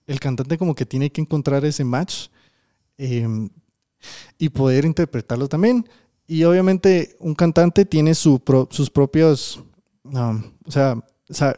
el 0.07 0.21
cantante 0.21 0.59
como 0.59 0.75
que 0.75 0.87
tiene 0.87 1.11
que 1.11 1.21
encontrar 1.21 1.65
ese 1.65 1.85
match 1.85 2.29
eh, 2.99 3.27
y 4.39 4.49
poder 4.51 4.85
interpretarlo 4.85 5.49
también. 5.49 5.89
Y 6.27 6.45
obviamente 6.45 7.17
un 7.21 7.35
cantante 7.35 7.85
tiene 7.85 8.15
su 8.15 8.43
sus 8.71 8.91
propios, 8.91 9.63
um, 10.05 10.43
o 10.67 10.71
sea, 10.71 10.95
o 11.29 11.35
sea, 11.35 11.57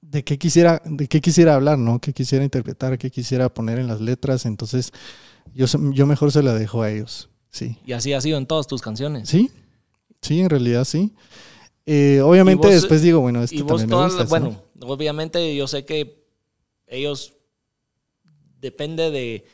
de 0.00 0.22
qué 0.22 0.38
quisiera, 0.38 0.80
de 0.84 1.08
qué 1.08 1.20
quisiera 1.20 1.54
hablar, 1.54 1.78
¿no? 1.78 2.00
Qué 2.00 2.12
quisiera 2.12 2.44
interpretar, 2.44 2.96
qué 2.98 3.10
quisiera 3.10 3.52
poner 3.52 3.78
en 3.78 3.88
las 3.88 4.00
letras. 4.00 4.46
Entonces, 4.46 4.92
yo, 5.52 5.66
yo 5.92 6.06
mejor 6.06 6.30
se 6.30 6.42
la 6.42 6.54
dejo 6.54 6.82
a 6.82 6.90
ellos, 6.90 7.30
sí. 7.54 7.78
Y 7.86 7.92
así 7.92 8.12
ha 8.12 8.20
sido 8.20 8.36
en 8.36 8.46
todas 8.46 8.66
tus 8.66 8.82
canciones. 8.82 9.28
Sí, 9.28 9.50
sí, 10.20 10.40
en 10.40 10.50
realidad 10.50 10.84
sí. 10.84 11.12
Eh, 11.86 12.20
obviamente 12.22 12.68
después 12.68 13.02
digo, 13.02 13.20
bueno, 13.20 13.42
esto 13.42 13.64
también 13.64 13.88
me 13.88 14.04
gusta, 14.04 14.24
Bueno, 14.24 14.60
obviamente 14.80 15.54
yo 15.54 15.66
sé 15.68 15.84
que 15.84 16.24
ellos 16.86 17.34
depende 18.60 19.10
de 19.10 19.44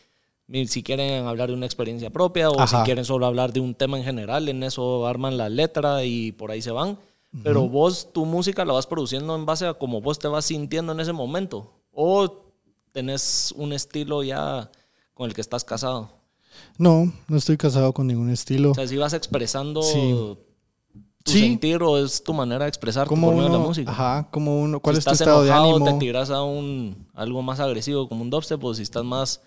si 0.67 0.83
quieren 0.83 1.27
hablar 1.27 1.49
de 1.49 1.55
una 1.55 1.67
experiencia 1.67 2.11
propia 2.11 2.51
o 2.51 2.67
si 2.67 2.77
quieren 2.85 3.05
solo 3.05 3.27
hablar 3.27 3.53
de 3.53 3.61
un 3.61 3.75
tema 3.75 3.99
en 3.99 4.05
general, 4.05 4.49
en 4.49 4.63
eso 4.63 5.07
arman 5.07 5.37
la 5.37 5.49
letra 5.49 6.05
y 6.05 6.33
por 6.33 6.51
ahí 6.51 6.63
se 6.63 6.71
van. 6.71 6.99
Pero 7.45 7.69
vos 7.69 8.13
tu 8.13 8.25
música 8.27 8.65
la 8.65 8.73
vas 8.73 8.89
produciendo 8.89 9.37
en 9.37 9.47
base 9.47 9.67
a 9.67 9.75
cómo 9.75 10.01
vos 10.01 10.19
te 10.19 10.27
vas 10.27 10.47
sintiendo 10.47 10.93
en 10.93 11.01
ese 11.01 11.13
momento. 11.13 11.71
O 11.93 12.45
tenés 12.91 13.55
un 13.57 13.73
estilo 13.73 14.25
ya 14.25 14.71
con 15.15 15.29
el 15.29 15.35
que 15.35 15.41
estás 15.41 15.65
casado. 15.65 16.19
No, 16.79 17.12
no 17.29 17.37
estoy 17.37 17.57
casado 17.57 17.92
con 17.92 18.07
ningún 18.07 18.31
estilo. 18.31 18.73
O 18.73 18.75
sea, 18.75 18.87
si 18.87 18.96
vas 18.96 19.12
expresando 19.12 19.81
tu 21.23 21.33
sentir 21.33 21.83
o 21.83 21.99
es 21.99 22.23
tu 22.23 22.33
manera 22.33 22.64
de 22.64 22.68
expresar 22.68 23.07
como 23.07 23.29
uno, 23.29 23.49
la 23.49 23.59
música. 23.59 23.90
Ajá, 23.90 24.29
como 24.31 24.61
uno, 24.61 24.81
¿cuál 24.81 24.96
es 24.96 25.05
tu 25.05 25.12
estado 25.12 25.42
de 25.42 25.53
ánimo? 25.53 25.85
te 25.85 25.92
tiras 25.94 26.31
a 26.31 26.42
un 26.42 27.07
algo 27.14 27.42
más 27.42 27.61
agresivo 27.61 28.09
como 28.09 28.23
un 28.23 28.31
dubstep 28.31 28.62
o 28.64 28.75
si 28.75 28.83
estás 28.83 29.05
más 29.05 29.42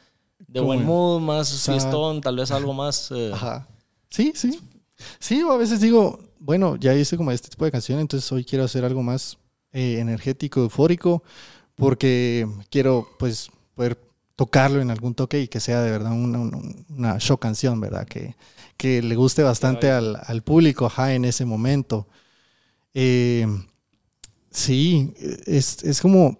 de 0.47 0.59
buen 0.59 0.85
mood, 0.85 1.21
más 1.21 1.63
fiestón, 1.65 2.21
tal 2.21 2.35
vez 2.35 2.51
algo 2.51 2.73
más 2.73 3.09
eh, 3.11 3.31
Ajá. 3.33 3.67
Sí, 4.09 4.33
sí. 4.35 4.59
Sí, 5.19 5.41
o 5.41 5.51
a 5.51 5.57
veces 5.57 5.81
digo, 5.81 6.19
bueno, 6.39 6.75
ya 6.75 6.93
hice 6.93 7.17
como 7.17 7.31
este 7.31 7.49
tipo 7.49 7.65
de 7.65 7.71
canción, 7.71 7.99
entonces 7.99 8.31
hoy 8.31 8.45
quiero 8.45 8.63
hacer 8.63 8.85
algo 8.85 9.01
más 9.01 9.37
eh, 9.71 9.97
energético, 9.99 10.61
eufórico, 10.61 11.23
porque 11.75 12.47
quiero 12.69 13.07
pues 13.17 13.49
poder 13.73 13.97
tocarlo 14.35 14.81
en 14.81 14.89
algún 14.89 15.13
toque 15.13 15.41
y 15.41 15.47
que 15.47 15.59
sea 15.59 15.81
de 15.81 15.91
verdad 15.91 16.11
una, 16.11 17.19
show 17.19 17.37
canción, 17.37 17.79
¿verdad? 17.79 18.07
Que, 18.07 18.35
que 18.77 19.01
le 19.01 19.15
guste 19.15 19.43
bastante 19.43 19.91
al, 19.91 20.43
público, 20.43 20.85
ajá, 20.85 21.13
en 21.13 21.25
ese 21.25 21.45
momento. 21.45 22.07
Eh, 22.93 23.47
sí, 24.49 25.13
es, 25.45 25.83
es, 25.83 26.01
como, 26.01 26.39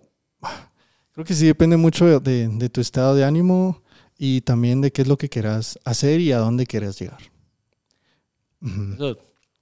creo 1.11 1.25
que 1.25 1.33
sí 1.33 1.45
depende 1.45 1.77
mucho 1.77 2.19
de, 2.19 2.47
de, 2.47 2.69
tu 2.69 2.81
estado 2.81 3.15
de 3.15 3.23
ánimo 3.23 3.81
y 4.17 4.41
también 4.41 4.81
de 4.81 4.91
qué 4.91 5.03
es 5.03 5.07
lo 5.07 5.17
que 5.17 5.29
quieras 5.29 5.79
hacer 5.83 6.19
y 6.19 6.31
a 6.31 6.39
dónde 6.39 6.65
quieres 6.65 6.99
llegar. 6.99 7.19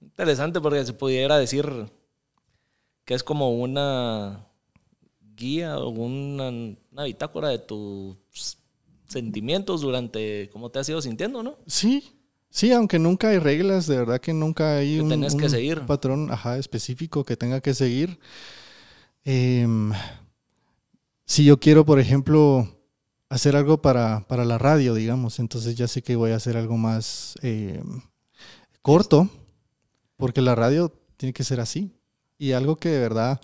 interesante 0.00 0.60
porque 0.60 0.84
se 0.84 0.92
pudiera 0.92 1.38
decir 1.38 1.90
que 3.04 3.14
es 3.14 3.22
como 3.22 3.50
una 3.50 4.46
guía 5.42 5.76
o 5.78 5.88
una, 5.90 6.48
una 6.48 7.04
bitácora 7.04 7.48
de 7.48 7.58
tus 7.58 8.16
sentimientos 9.08 9.82
durante 9.82 10.48
cómo 10.52 10.70
te 10.70 10.78
has 10.78 10.88
ido 10.88 11.02
sintiendo, 11.02 11.42
¿no? 11.42 11.56
Sí, 11.66 12.04
sí, 12.48 12.72
aunque 12.72 12.98
nunca 12.98 13.28
hay 13.28 13.38
reglas, 13.38 13.86
de 13.86 13.96
verdad 13.96 14.20
que 14.20 14.32
nunca 14.32 14.76
hay 14.76 15.00
un, 15.00 15.10
que 15.38 15.48
seguir. 15.48 15.80
patrón 15.82 16.30
ajá, 16.30 16.58
específico 16.58 17.24
que 17.24 17.36
tenga 17.36 17.60
que 17.60 17.74
seguir. 17.74 18.18
Em, 19.24 19.92
si 21.26 21.44
yo 21.44 21.58
quiero, 21.58 21.84
por 21.84 21.98
ejemplo, 21.98 22.68
hacer 23.28 23.56
algo 23.56 23.82
para, 23.82 24.26
para, 24.28 24.44
la 24.44 24.58
radio, 24.58 24.94
digamos, 24.94 25.38
entonces 25.38 25.74
ya 25.74 25.88
sé 25.88 26.02
que 26.02 26.16
voy 26.16 26.30
a 26.30 26.36
hacer 26.36 26.56
algo 26.56 26.76
más 26.76 27.34
em, 27.42 28.00
corto, 28.80 29.28
porque 30.16 30.40
la 30.40 30.54
radio 30.54 30.92
tiene 31.16 31.32
que 31.32 31.44
ser 31.44 31.60
así. 31.60 31.92
Y 32.38 32.52
algo 32.52 32.76
que 32.76 32.88
de 32.88 32.98
verdad 32.98 33.40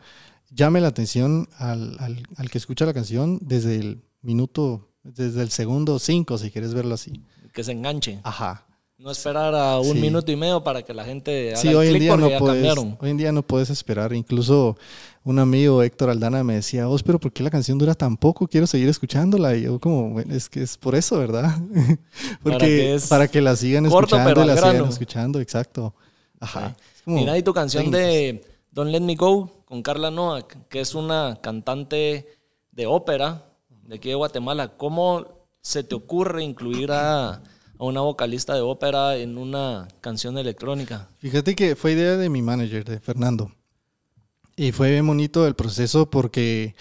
llame 0.50 0.80
la 0.80 0.88
atención 0.88 1.48
al, 1.56 1.96
al, 2.36 2.50
que 2.50 2.58
escucha 2.58 2.86
la 2.86 2.94
canción 2.94 3.38
desde 3.42 3.76
el 3.76 4.02
minuto, 4.22 4.88
desde 5.02 5.42
el 5.42 5.50
segundo 5.50 5.98
cinco, 5.98 6.38
si 6.38 6.50
quieres 6.50 6.74
verlo 6.74 6.94
así. 6.94 7.22
Que 7.52 7.64
se 7.64 7.72
enganche. 7.72 8.20
Ajá. 8.22 8.64
No 8.98 9.12
esperar 9.12 9.54
a 9.54 9.78
un 9.78 10.00
minuto 10.00 10.32
y 10.32 10.34
medio 10.34 10.64
para 10.64 10.82
que 10.82 10.92
la 10.92 11.04
gente 11.04 11.50
haga 11.50 11.60
sí, 11.60 11.68
hoy 11.68 11.86
en 11.86 12.00
día 12.00 12.16
no 12.16 12.36
puedes, 12.36 12.76
Hoy 12.98 13.10
en 13.10 13.16
día 13.16 13.30
no 13.30 13.42
puedes 13.42 13.70
esperar. 13.70 14.12
Incluso 14.12 14.76
un 15.22 15.38
amigo, 15.38 15.84
Héctor 15.84 16.10
Aldana, 16.10 16.42
me 16.42 16.54
decía, 16.54 16.86
vos, 16.86 17.04
pero 17.04 17.20
¿por 17.20 17.32
qué 17.32 17.44
la 17.44 17.50
canción 17.50 17.78
dura 17.78 17.94
tan 17.94 18.16
poco? 18.16 18.48
Quiero 18.48 18.66
seguir 18.66 18.88
escuchándola. 18.88 19.54
Y 19.54 19.62
yo 19.62 19.78
como, 19.78 20.18
es 20.18 20.48
que 20.48 20.62
es 20.62 20.76
por 20.76 20.96
eso, 20.96 21.16
¿verdad? 21.16 21.60
Porque 22.42 22.98
para 23.08 23.28
que, 23.28 23.40
la 23.40 23.54
sigan 23.54 23.86
escuchando, 23.86 24.44
la 24.44 24.56
sigan 24.56 24.88
escuchando, 24.88 25.40
exacto. 25.40 25.94
Ajá. 26.40 26.74
Mira, 27.06 27.38
y 27.38 27.44
tu 27.44 27.54
canción 27.54 27.92
de 27.92 28.44
Don't 28.72 28.90
Let 28.90 29.00
Me 29.00 29.14
Go 29.14 29.57
con 29.68 29.82
Carla 29.82 30.10
Noack, 30.10 30.66
que 30.68 30.80
es 30.80 30.94
una 30.94 31.38
cantante 31.42 32.26
de 32.72 32.86
ópera 32.86 33.44
de 33.86 33.96
aquí 33.96 34.08
de 34.08 34.14
Guatemala. 34.14 34.78
¿Cómo 34.78 35.46
se 35.60 35.84
te 35.84 35.94
ocurre 35.94 36.42
incluir 36.42 36.90
a, 36.90 37.42
una 37.78 38.00
vocalista 38.00 38.54
de 38.54 38.62
ópera 38.62 39.16
en 39.16 39.36
una 39.36 39.86
canción 40.00 40.38
electrónica? 40.38 41.10
Fíjate 41.18 41.54
que 41.54 41.76
fue 41.76 41.92
idea 41.92 42.16
de 42.16 42.30
mi 42.30 42.40
manager, 42.40 42.82
de 42.82 42.98
Fernando. 42.98 43.52
Y 44.56 44.72
fue 44.72 44.90
bien 44.90 45.06
bonito 45.06 45.46
el 45.46 45.54
proceso 45.54 46.08
porque 46.08 46.74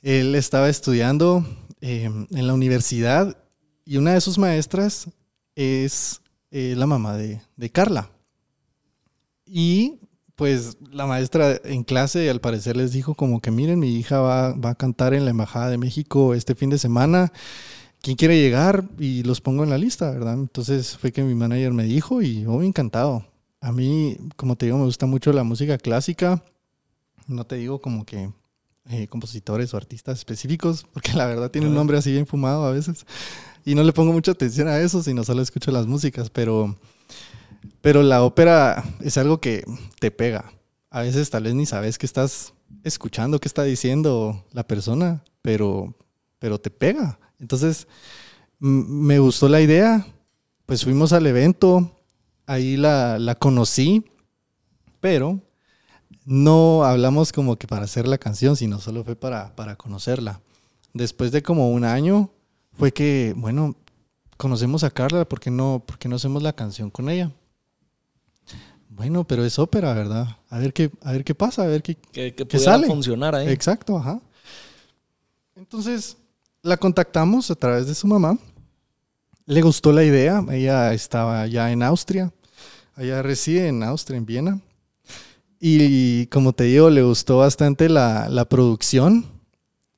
él 0.00 0.34
estaba 0.34 0.70
estudiando 0.70 1.44
em, 1.82 2.26
en 2.30 2.46
la 2.46 2.54
universidad 2.54 3.36
y 3.84 3.98
una 3.98 4.14
de 4.14 4.22
sus 4.22 4.38
maestras 4.38 5.10
es 5.54 6.22
eh, 6.50 6.72
la 6.74 6.86
mamá 6.86 7.18
de, 7.18 7.42
de 7.54 7.70
Carla. 7.70 8.10
Y 9.44 9.98
pues 10.42 10.76
la 10.90 11.06
maestra 11.06 11.60
en 11.62 11.84
clase 11.84 12.28
al 12.28 12.40
parecer 12.40 12.76
les 12.76 12.90
dijo 12.90 13.14
como 13.14 13.40
que 13.40 13.52
miren, 13.52 13.78
mi 13.78 13.94
hija 13.94 14.18
va, 14.18 14.48
a 14.48 14.74
cantar 14.74 15.14
en 15.14 15.24
la 15.24 15.30
Embajada 15.30 15.70
de 15.70 15.78
México 15.78 16.34
este 16.34 16.56
fin 16.56 16.68
de 16.68 16.78
semana. 16.78 17.32
¿Quién 18.00 18.16
quiere 18.16 18.40
llegar? 18.40 18.88
Y 18.98 19.22
los 19.22 19.40
pongo 19.40 19.62
en 19.62 19.70
la 19.70 19.78
lista, 19.78 20.10
¿verdad? 20.10 20.34
Entonces 20.34 20.98
fue 20.98 21.12
que 21.12 21.22
mi 21.22 21.36
manager 21.36 21.72
me 21.72 21.84
dijo 21.84 22.22
y 22.22 22.42
yo 22.42 22.60
encantado. 22.60 23.24
A 23.60 23.70
mí, 23.70 24.16
como 24.34 24.56
te 24.56 24.66
digo, 24.66 24.78
me 24.78 24.84
gusta 24.86 25.06
mucho 25.06 25.32
la 25.32 25.44
música 25.44 25.78
clásica. 25.78 26.42
No 27.28 27.44
te 27.44 27.54
digo 27.54 27.80
como 27.80 28.04
que 28.04 28.32
eh, 28.90 29.06
compositores 29.06 29.72
o 29.74 29.76
artistas 29.76 30.18
específicos, 30.18 30.84
porque 30.92 31.12
la 31.12 31.26
verdad 31.26 31.52
tiene 31.52 31.68
un 31.68 31.74
nombre 31.76 31.98
así 31.98 32.10
bien 32.10 32.26
fumado 32.26 32.66
a 32.66 32.72
veces. 32.72 33.06
Y 33.64 33.76
no 33.76 33.84
le 33.84 33.92
pongo 33.92 34.12
mucha 34.12 34.32
atención 34.32 34.66
a 34.66 34.80
eso, 34.80 35.04
sino 35.04 35.22
solo 35.22 35.40
escucho 35.40 35.70
las 35.70 35.86
músicas, 35.86 36.30
pero 36.30 36.76
pero 37.80 38.02
la 38.02 38.22
ópera 38.22 38.84
es 39.00 39.18
algo 39.18 39.40
que 39.40 39.64
te 39.98 40.10
pega. 40.10 40.52
A 40.90 41.02
veces 41.02 41.30
tal 41.30 41.44
vez 41.44 41.54
ni 41.54 41.66
sabes 41.66 41.98
qué 41.98 42.06
estás 42.06 42.54
escuchando, 42.84 43.38
qué 43.38 43.48
está 43.48 43.62
diciendo 43.62 44.44
la 44.52 44.66
persona, 44.66 45.22
pero, 45.42 45.94
pero 46.38 46.60
te 46.60 46.70
pega. 46.70 47.18
Entonces, 47.38 47.86
me 48.58 49.18
gustó 49.18 49.48
la 49.48 49.60
idea, 49.60 50.06
pues 50.66 50.84
fuimos 50.84 51.12
al 51.12 51.26
evento, 51.26 51.98
ahí 52.46 52.76
la, 52.76 53.18
la 53.18 53.34
conocí, 53.34 54.04
pero 55.00 55.40
no 56.24 56.84
hablamos 56.84 57.32
como 57.32 57.56
que 57.56 57.66
para 57.66 57.84
hacer 57.84 58.06
la 58.06 58.18
canción, 58.18 58.56
sino 58.56 58.78
solo 58.78 59.04
fue 59.04 59.16
para, 59.16 59.54
para 59.56 59.76
conocerla. 59.76 60.40
Después 60.94 61.32
de 61.32 61.42
como 61.42 61.70
un 61.70 61.84
año, 61.84 62.30
fue 62.72 62.92
que, 62.92 63.34
bueno, 63.36 63.76
conocemos 64.36 64.84
a 64.84 64.90
Carla, 64.90 65.24
¿por 65.24 65.40
qué 65.40 65.50
no, 65.50 65.82
por 65.86 65.98
qué 65.98 66.08
no 66.08 66.16
hacemos 66.16 66.42
la 66.42 66.52
canción 66.52 66.90
con 66.90 67.08
ella? 67.08 67.32
Bueno, 68.94 69.24
pero 69.24 69.44
es 69.44 69.58
ópera, 69.58 69.94
¿verdad? 69.94 70.36
A 70.50 70.58
ver 70.58 70.72
qué, 70.72 70.90
a 71.02 71.12
ver 71.12 71.24
qué 71.24 71.34
pasa, 71.34 71.62
a 71.62 71.66
ver 71.66 71.82
qué, 71.82 71.94
que, 71.94 72.34
que 72.34 72.58
sale. 72.58 72.86
funcionar 72.86 73.34
ahí. 73.34 73.48
Exacto, 73.48 73.96
ajá. 73.96 74.20
Entonces, 75.56 76.18
la 76.62 76.76
contactamos 76.76 77.50
a 77.50 77.54
través 77.54 77.86
de 77.86 77.94
su 77.94 78.06
mamá. 78.06 78.38
Le 79.46 79.62
gustó 79.62 79.92
la 79.92 80.04
idea. 80.04 80.44
Ella 80.50 80.92
estaba 80.92 81.46
ya 81.46 81.72
en 81.72 81.82
Austria. 81.82 82.32
Ella 82.98 83.22
reside 83.22 83.68
en 83.68 83.82
Austria, 83.82 84.18
en 84.18 84.26
Viena. 84.26 84.60
Y 85.58 86.26
como 86.26 86.52
te 86.52 86.64
digo, 86.64 86.90
le 86.90 87.02
gustó 87.02 87.38
bastante 87.38 87.88
la, 87.88 88.28
la 88.28 88.44
producción. 88.44 89.24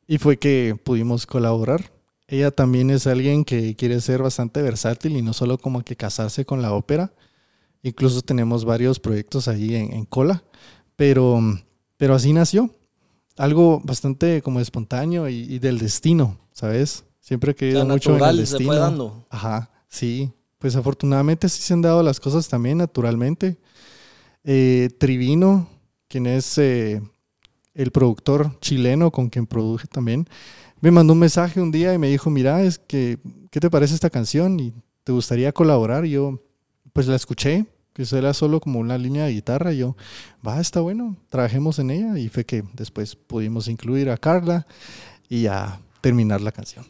Y 0.06 0.18
fue 0.18 0.38
que 0.38 0.78
pudimos 0.82 1.26
colaborar. 1.26 1.90
Ella 2.28 2.52
también 2.52 2.90
es 2.90 3.08
alguien 3.08 3.44
que 3.44 3.74
quiere 3.74 4.00
ser 4.00 4.22
bastante 4.22 4.62
versátil 4.62 5.16
y 5.16 5.22
no 5.22 5.32
solo 5.32 5.58
como 5.58 5.82
que 5.82 5.96
casarse 5.96 6.44
con 6.44 6.62
la 6.62 6.72
ópera 6.72 7.12
Incluso 7.84 8.22
tenemos 8.22 8.64
varios 8.64 8.98
proyectos 8.98 9.46
ahí 9.46 9.74
en, 9.74 10.06
cola, 10.06 10.42
pero, 10.96 11.38
pero 11.98 12.14
así 12.14 12.32
nació. 12.32 12.70
Algo 13.36 13.82
bastante 13.84 14.40
como 14.40 14.58
espontáneo 14.58 15.28
y, 15.28 15.58
del 15.58 15.78
destino, 15.78 16.38
¿sabes? 16.50 17.04
Siempre 17.20 17.52
he 17.52 17.54
querido 17.54 17.84
mucho 17.84 18.16
en 18.16 18.24
el 18.24 18.38
destino. 18.38 18.58
Se 18.58 18.64
fue 18.64 18.76
dando. 18.78 19.26
Ajá, 19.28 19.70
sí. 19.86 20.32
Pues 20.58 20.76
afortunadamente 20.76 21.46
sí 21.50 21.60
se 21.60 21.74
han 21.74 21.82
dado 21.82 22.02
las 22.02 22.20
cosas 22.20 22.48
también 22.48 22.78
naturalmente. 22.78 23.58
Eh, 24.44 24.88
Trivino, 24.98 25.68
quien 26.08 26.26
es 26.26 26.56
eh, 26.56 27.02
el 27.74 27.90
productor 27.90 28.58
chileno 28.60 29.10
con 29.10 29.28
quien 29.28 29.46
produje 29.46 29.86
también, 29.88 30.26
me 30.80 30.90
mandó 30.90 31.12
un 31.12 31.18
mensaje 31.18 31.60
un 31.60 31.70
día 31.70 31.92
y 31.92 31.98
me 31.98 32.08
dijo, 32.08 32.30
mira, 32.30 32.62
es 32.62 32.78
que, 32.78 33.18
¿qué 33.50 33.60
te 33.60 33.68
parece 33.68 33.94
esta 33.94 34.08
canción? 34.08 34.58
¿Y 34.58 34.72
te 35.02 35.12
gustaría 35.12 35.52
colaborar? 35.52 36.06
Y 36.06 36.12
yo, 36.12 36.40
pues 36.94 37.06
la 37.08 37.16
escuché 37.16 37.66
que 37.94 38.04
era 38.12 38.34
solo 38.34 38.60
como 38.60 38.80
una 38.80 38.98
línea 38.98 39.24
de 39.24 39.32
guitarra. 39.32 39.72
Y 39.72 39.78
yo, 39.78 39.96
va, 40.46 40.60
está 40.60 40.80
bueno, 40.80 41.16
trabajemos 41.30 41.78
en 41.78 41.90
ella. 41.90 42.18
Y 42.18 42.28
fue 42.28 42.44
que 42.44 42.64
después 42.74 43.16
pudimos 43.16 43.68
incluir 43.68 44.10
a 44.10 44.18
Carla 44.18 44.66
y 45.28 45.46
a 45.46 45.80
terminar 46.00 46.40
la 46.42 46.52
canción. 46.52 46.84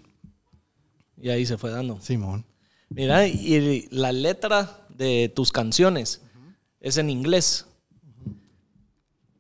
Y 1.21 1.29
ahí 1.29 1.47
se 1.47 1.59
fue 1.59 1.71
dando. 1.71 2.01
Simón. 2.01 2.45
Mira, 2.88 3.27
y 3.29 3.87
la 3.90 4.12
letra 4.12 4.87
de 4.88 5.31
tus 5.35 5.53
canciones 5.53 6.23
es 6.81 6.97
en 6.97 7.11
inglés. 7.11 7.67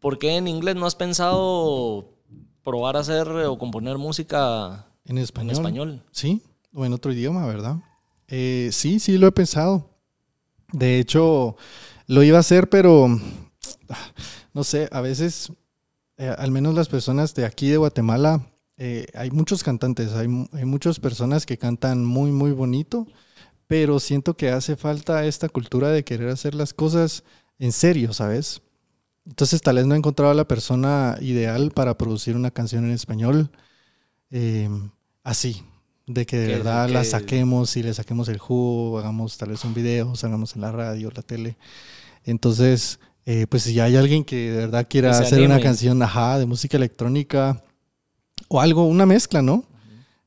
¿Por 0.00 0.18
qué 0.18 0.36
en 0.36 0.48
inglés 0.48 0.76
no 0.76 0.86
has 0.86 0.94
pensado 0.94 2.14
probar 2.62 2.96
a 2.96 3.00
hacer 3.00 3.26
o 3.28 3.58
componer 3.58 3.96
música 3.96 4.86
en 5.06 5.18
español? 5.18 5.50
En 5.50 5.56
español. 5.56 6.02
Sí, 6.10 6.42
o 6.74 6.84
en 6.84 6.92
otro 6.92 7.12
idioma, 7.12 7.46
¿verdad? 7.46 7.76
Eh, 8.28 8.68
sí, 8.72 8.98
sí, 8.98 9.16
lo 9.16 9.26
he 9.26 9.32
pensado. 9.32 9.93
De 10.74 10.98
hecho, 10.98 11.56
lo 12.08 12.24
iba 12.24 12.38
a 12.38 12.40
hacer, 12.40 12.68
pero 12.68 13.08
no 14.52 14.64
sé, 14.64 14.88
a 14.90 15.00
veces, 15.00 15.52
eh, 16.16 16.34
al 16.36 16.50
menos 16.50 16.74
las 16.74 16.88
personas 16.88 17.32
de 17.34 17.44
aquí 17.46 17.68
de 17.68 17.76
Guatemala, 17.76 18.44
eh, 18.76 19.06
hay 19.14 19.30
muchos 19.30 19.62
cantantes, 19.62 20.14
hay, 20.14 20.26
muchas 20.26 20.98
personas 20.98 21.46
que 21.46 21.58
cantan 21.58 22.04
muy, 22.04 22.32
muy 22.32 22.50
bonito, 22.50 23.06
pero 23.68 24.00
siento 24.00 24.36
que 24.36 24.50
hace 24.50 24.74
falta 24.74 25.24
esta 25.26 25.48
cultura 25.48 25.90
de 25.90 26.02
querer 26.02 26.28
hacer 26.30 26.56
las 26.56 26.74
cosas 26.74 27.22
en 27.60 27.70
serio, 27.70 28.12
¿sabes? 28.12 28.60
Entonces 29.26 29.62
tal 29.62 29.76
vez 29.76 29.86
no 29.86 29.94
he 29.94 29.98
encontrado 29.98 30.32
a 30.32 30.34
la 30.34 30.48
persona 30.48 31.16
ideal 31.20 31.70
para 31.70 31.96
producir 31.96 32.34
una 32.34 32.50
canción 32.50 32.84
en 32.84 32.90
español 32.90 33.52
eh, 34.30 34.68
así, 35.22 35.62
de 36.06 36.26
que 36.26 36.36
de 36.36 36.46
verdad 36.48 36.90
la 36.90 37.04
saquemos 37.04 37.76
y 37.76 37.82
le 37.82 37.94
saquemos 37.94 38.28
el 38.28 38.38
jugo, 38.38 38.98
hagamos 38.98 39.38
tal 39.38 39.50
vez 39.50 39.64
un 39.64 39.74
video, 39.74 40.14
salgamos 40.16 40.54
en 40.54 40.62
la 40.62 40.72
radio, 40.72 41.10
la 41.14 41.22
tele. 41.22 41.56
Entonces, 42.24 42.98
eh, 43.26 43.46
pues 43.48 43.62
si 43.62 43.80
hay 43.80 43.96
alguien 43.96 44.24
que 44.24 44.50
de 44.50 44.56
verdad 44.58 44.86
quiera 44.88 45.10
hacer 45.18 45.40
una 45.42 45.60
canción, 45.60 46.02
ajá, 46.02 46.38
de 46.38 46.46
música 46.46 46.76
electrónica 46.76 47.62
o 48.48 48.60
algo, 48.60 48.84
una 48.86 49.06
mezcla, 49.06 49.40
¿no? 49.40 49.64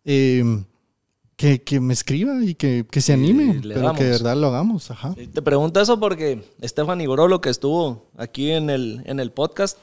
Em, 0.04 0.63
que, 1.36 1.62
que, 1.62 1.80
me 1.80 1.94
escriba 1.94 2.44
y 2.44 2.56
que, 2.56 2.88
que 2.90 3.00
se 3.00 3.13
anime, 3.13 3.62
pero 3.62 3.94
que 3.94 4.06
de 4.06 4.10
verdad 4.10 4.36
lo 4.36 4.48
hagamos. 4.48 4.90
Ajá. 4.90 5.13
Te 5.32 5.42
pregunto 5.44 5.80
eso 5.80 6.00
porque 6.00 6.44
Stephanie 6.63 7.08
Brolo, 7.08 7.42
que 7.42 7.50
estuvo 7.50 8.10
aquí 8.18 8.50
en 8.50 8.72
el, 8.72 9.04
en 9.06 9.20
el 9.20 9.32
podcast, 9.32 9.78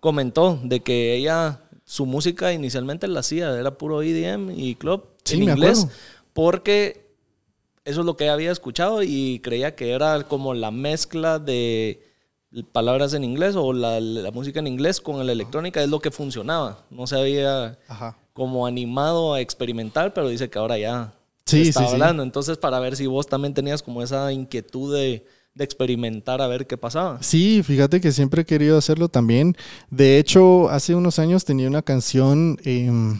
comentó 0.00 0.60
de 0.62 0.80
que 0.80 1.14
ella, 1.14 1.62
su 1.86 2.04
música 2.04 2.52
inicialmente 2.52 3.08
la 3.08 3.20
hacía, 3.20 3.58
era 3.58 3.78
puro 3.78 4.02
EDM 4.02 4.50
y 4.50 4.74
club 4.74 5.04
en 5.32 5.42
inglés, 5.44 5.86
porque 6.32 7.08
eso 7.84 8.00
es 8.00 8.06
lo 8.06 8.16
que 8.16 8.28
había 8.28 8.52
escuchado 8.52 9.02
y 9.02 9.40
creía 9.40 9.74
que 9.74 9.92
era 9.92 10.22
como 10.24 10.52
la 10.52 10.70
mezcla 10.70 11.38
de 11.38 12.02
palabras 12.72 13.14
en 13.14 13.24
inglés 13.24 13.56
o 13.56 13.72
la, 13.72 14.00
música 14.32 14.60
en 14.60 14.66
inglés 14.66 15.00
con 15.00 15.24
la 15.24 15.32
electrónica 15.32 15.82
es 15.82 15.88
lo 15.88 16.00
que 16.00 16.10
funcionaba. 16.10 16.84
No 16.90 17.06
se 17.06 17.16
había 17.16 17.78
como 18.32 18.66
animado 18.66 19.34
a 19.34 19.40
experimentar, 19.40 20.14
pero 20.14 20.28
dice 20.28 20.48
que 20.48 20.58
ahora 20.58 20.78
ya 20.78 21.14
está 21.46 21.88
hablando. 21.88 22.22
Entonces, 22.22 22.56
para 22.58 22.78
ver 22.80 22.96
si 22.96 23.06
vos 23.06 23.26
también 23.26 23.54
tenías 23.54 23.82
como 23.82 24.02
esa 24.02 24.32
inquietud 24.32 24.94
de, 24.94 25.24
experimentar 25.60 26.40
a 26.40 26.46
ver 26.46 26.68
qué 26.68 26.76
pasaba. 26.76 27.20
Sí, 27.20 27.64
fíjate 27.64 28.00
que 28.00 28.12
siempre 28.12 28.42
he 28.42 28.44
querido 28.44 28.78
hacerlo 28.78 29.08
también. 29.08 29.56
De 29.90 30.18
hecho, 30.18 30.68
hace 30.68 30.94
unos 30.94 31.18
años 31.18 31.44
tenía 31.44 31.66
una 31.66 31.82
canción 31.82 32.58
em, 32.62 33.18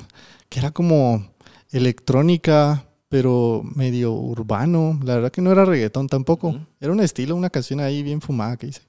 que 0.48 0.60
era 0.60 0.70
como 0.70 1.32
electrónica, 1.70 2.88
pero 3.08 3.62
medio 3.74 4.12
urbano. 4.12 4.98
La 5.02 5.16
verdad 5.16 5.32
que 5.32 5.40
no 5.40 5.50
era 5.52 5.64
reggaetón 5.64 6.08
tampoco. 6.08 6.58
Era 6.80 6.92
un 6.92 7.00
estilo, 7.00 7.34
una 7.36 7.50
canción 7.50 7.80
ahí 7.80 8.02
bien 8.02 8.20
fumada 8.20 8.56
que 8.56 8.68
hice. 8.68 8.82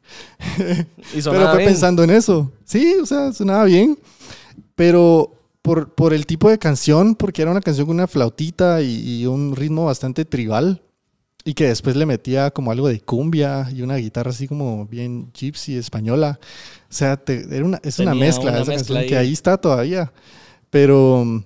pero 1.23 1.51
fue 1.51 1.65
pensando 1.65 2.03
en 2.03 2.11
eso. 2.11 2.51
Sí, 2.65 2.95
o 3.01 3.05
sea, 3.05 3.31
sonaba 3.31 3.65
bien. 3.65 3.97
Pero 4.75 5.33
por, 5.61 5.93
por, 5.93 6.13
el 6.13 6.25
tipo 6.25 6.49
de 6.49 6.57
canción, 6.57 7.15
porque 7.15 7.41
era 7.41 7.51
una 7.51 7.61
canción 7.61 7.87
con 7.87 7.95
una 7.95 8.07
flautita 8.07 8.81
y, 8.81 9.25
un 9.25 9.55
ritmo 9.55 9.85
bastante 9.85 10.25
tribal. 10.25 10.81
Y 11.45 11.53
que 11.53 11.67
después 11.67 11.95
le 11.95 12.05
metía 12.05 12.51
como 12.51 12.71
algo 12.71 12.89
de 12.89 12.99
cumbia 12.99 13.69
y 13.73 13.81
una 13.81 13.95
guitarra 13.95 14.31
así 14.31 14.47
como 14.47 14.85
bien 14.85 15.31
gypsy, 15.31 15.77
española. 15.77 16.37
O 16.89 16.93
sea, 16.93 17.19
era 17.25 17.65
una, 17.65 17.79
es 17.81 17.97
una 17.99 18.13
mezcla, 18.13 18.59
esa 18.59 18.73
canción 18.73 19.05
que 19.07 19.17
ahí 19.17 19.31
está 19.31 19.57
todavía. 19.57 20.11
Pero 20.69 21.43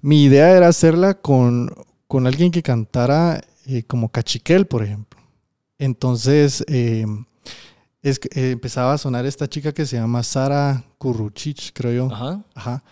mi 0.00 0.24
idea 0.24 0.50
era 0.50 0.68
hacerla 0.68 1.14
con, 1.14 1.72
con 2.06 2.26
alguien 2.26 2.50
que 2.50 2.62
cantara 2.62 3.42
eh, 3.66 3.82
como 3.84 4.08
cachiquel, 4.08 4.66
por 4.66 4.82
ejemplo. 4.82 5.20
Entonces, 5.78 6.64
eh, 6.68 7.06
es, 8.02 8.20
eh, 8.34 8.50
empezaba 8.52 8.94
a 8.94 8.98
sonar 8.98 9.26
esta 9.26 9.48
chica 9.48 9.72
que 9.72 9.86
se 9.86 9.96
llama 9.96 10.22
Sara 10.22 10.84
Kuruchich, 10.98 11.72
creo 11.72 11.92
yo. 11.92 12.14
Ajá. 12.14 12.42
Ajá. 12.54 12.82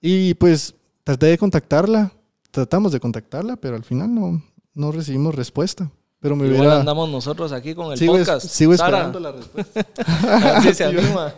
Y 0.00 0.34
pues 0.34 0.74
traté 1.04 1.26
de 1.26 1.38
contactarla, 1.38 2.12
tratamos 2.50 2.92
de 2.92 3.00
contactarla, 3.00 3.56
pero 3.56 3.76
al 3.76 3.84
final 3.84 4.14
no, 4.14 4.42
no 4.74 4.92
recibimos 4.92 5.34
respuesta. 5.34 5.90
Pero 6.20 6.36
me 6.36 6.46
Igual 6.46 6.70
andamos 6.70 7.08
nosotros 7.08 7.50
aquí 7.50 7.74
con 7.74 7.92
el 7.92 8.06
podcast. 8.06 8.46
Sigo 8.46 8.74
esperando 8.74 9.18
la 9.18 9.32
respuesta. 9.32 9.86
Así 10.56 10.74
se 10.74 10.84
anima. 10.84 11.32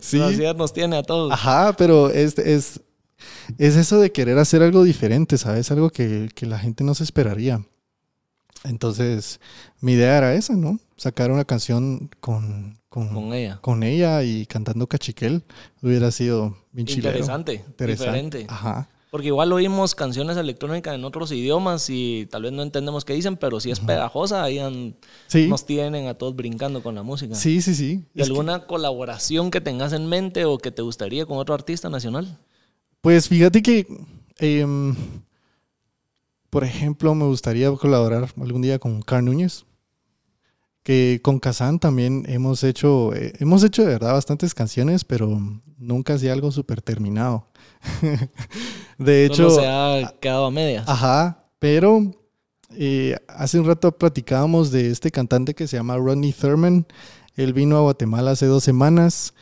sí. 0.00 0.18
nos 0.56 0.72
tiene 0.72 0.96
a 0.96 1.02
todos. 1.02 1.30
Ajá, 1.32 1.74
pero 1.76 2.08
es, 2.08 2.38
es, 2.38 2.80
es 3.58 3.76
eso 3.76 4.00
de 4.00 4.12
querer 4.12 4.38
hacer 4.38 4.62
algo 4.62 4.84
diferente, 4.84 5.38
¿sabes? 5.38 5.70
Algo 5.70 5.90
que, 5.90 6.28
la 6.40 6.58
gente 6.58 6.84
no 6.84 6.94
se 6.94 7.04
esperaría. 7.04 7.64
Entonces, 8.64 9.40
mi 9.80 9.92
idea 9.92 10.18
era 10.18 10.34
esa, 10.34 10.54
¿no? 10.54 10.78
Sacar 10.96 11.30
una 11.30 11.44
canción 11.44 12.10
con, 12.20 12.78
con, 12.88 13.32
ella. 13.32 13.58
Con 13.60 13.82
ella 13.82 14.22
y 14.22 14.46
cantando 14.46 14.86
cachiquel. 14.86 15.44
Hubiera 15.82 16.10
sido 16.10 16.56
bien 16.72 16.88
Interesante, 16.88 17.64
diferente. 17.78 18.46
Ajá. 18.48 18.88
Porque 19.10 19.28
igual 19.28 19.52
oímos 19.52 19.94
canciones 19.94 20.36
electrónicas 20.36 20.94
en 20.94 21.04
otros 21.04 21.32
idiomas 21.32 21.88
y 21.88 22.26
tal 22.30 22.42
vez 22.42 22.52
no 22.52 22.62
entendemos 22.62 23.06
qué 23.06 23.14
dicen, 23.14 23.38
pero 23.38 23.58
si 23.58 23.70
es 23.70 23.80
pegajosa, 23.80 24.42
ahí 24.42 24.60
nos 25.48 25.64
tienen 25.64 26.08
a 26.08 26.14
todos 26.14 26.36
brincando 26.36 26.82
con 26.82 26.94
la 26.94 27.02
música. 27.02 27.34
Sí, 27.34 27.62
sí, 27.62 27.74
sí. 27.74 28.04
¿Y 28.14 28.22
alguna 28.22 28.66
colaboración 28.66 29.50
que 29.50 29.62
tengas 29.62 29.94
en 29.94 30.06
mente 30.06 30.44
o 30.44 30.58
que 30.58 30.70
te 30.70 30.82
gustaría 30.82 31.24
con 31.24 31.38
otro 31.38 31.54
artista 31.54 31.88
nacional? 31.88 32.38
Pues 33.00 33.28
fíjate 33.28 33.62
que, 33.62 33.86
em, 34.38 34.94
por 36.50 36.64
ejemplo, 36.64 37.14
me 37.14 37.24
gustaría 37.24 37.70
colaborar 37.72 38.28
algún 38.40 38.62
día 38.62 38.78
con 38.78 39.02
Carl 39.02 39.24
Núñez. 39.24 39.64
Que 40.82 41.20
con 41.22 41.38
Kazan 41.38 41.78
también 41.78 42.24
hemos 42.28 42.64
hecho, 42.64 43.14
eh, 43.14 43.34
hemos 43.40 43.62
hecho 43.62 43.82
de 43.82 43.88
verdad 43.88 44.14
bastantes 44.14 44.54
canciones, 44.54 45.04
pero 45.04 45.38
nunca 45.76 46.14
hacía 46.14 46.32
algo 46.32 46.50
súper 46.50 46.80
terminado. 46.80 47.46
de 48.98 49.26
hecho. 49.26 49.50
se 49.50 49.66
ha 49.66 50.14
quedado 50.20 50.46
a 50.46 50.50
medias. 50.50 50.88
Ajá, 50.88 51.44
pero 51.58 52.10
eh, 52.70 53.16
hace 53.28 53.60
un 53.60 53.66
rato 53.66 53.92
platicábamos 53.92 54.70
de 54.70 54.90
este 54.90 55.10
cantante 55.10 55.54
que 55.54 55.66
se 55.66 55.76
llama 55.76 55.96
Rodney 55.96 56.32
Thurman. 56.32 56.86
Él 57.36 57.52
vino 57.52 57.76
a 57.76 57.82
Guatemala 57.82 58.32
hace 58.32 58.46
dos 58.46 58.64
semanas 58.64 59.34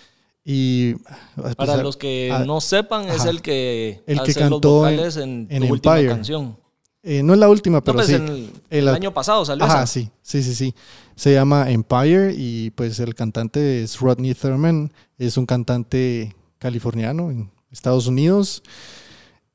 y 0.49 0.95
pues, 1.35 1.57
para 1.57 1.79
los 1.79 1.97
que 1.97 2.33
no 2.47 2.61
sepan, 2.61 3.09
es 3.09 3.25
el 3.25 3.43
que 3.43 4.05
el 4.07 4.23
que 4.23 4.33
cantó 4.33 4.89
en, 4.89 5.49
en, 5.51 5.69
última 5.69 6.01
canción. 6.07 6.57
Eh, 7.03 7.21
no 7.25 7.33
es 7.33 7.41
la 7.41 7.49
última, 7.49 7.83
pero 7.83 7.97
pues, 7.97 8.07
sí. 8.07 8.53
el, 8.71 8.89
año 8.89 9.13
pasado 9.13 9.45
salió 9.45 9.65
Ajá, 9.65 9.89
sí, 9.89 10.09
sí, 10.23 10.45
sí, 10.45 10.55
sí. 10.55 10.75
Se 11.17 11.33
llama 11.33 11.69
Empire 11.69 12.33
y 12.37 12.71
pues 12.71 13.01
el 13.01 13.17
cantante 13.17 13.83
es 13.83 13.99
Rodney 13.99 14.35
Thurman. 14.35 14.93
Es 15.19 15.37
un 15.37 15.47
cantante 15.47 16.37
californiano 16.59 17.33
en 17.33 17.51
Estados 17.73 18.07
Unidos. 18.07 18.63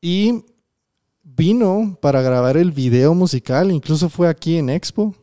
Y 0.02 0.44
vino 1.24 1.98
para 2.02 2.22
grabar 2.22 2.58
el 2.58 2.74
video 2.74 3.14
musical. 3.14 3.72
Incluso 3.72 4.10
fue 4.10 4.28
aquí 4.28 4.58
en 4.58 4.70
Expo. 4.70 5.16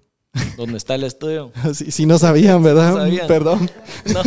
¿Dónde 0.56 0.78
está 0.78 0.94
el 0.94 1.04
estudio? 1.04 1.52
Si 1.74 2.06
no 2.06 2.18
sabían, 2.18 2.62
¿verdad? 2.62 3.06
Perdón. 3.28 3.70
No. 4.06 4.22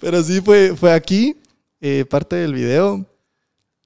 Pero 0.00 0.22
sí 0.22 0.40
fue, 0.40 0.74
fue 0.76 0.92
aquí, 0.92 1.36
eh, 1.80 2.04
parte 2.08 2.36
del 2.36 2.54
video. 2.54 3.06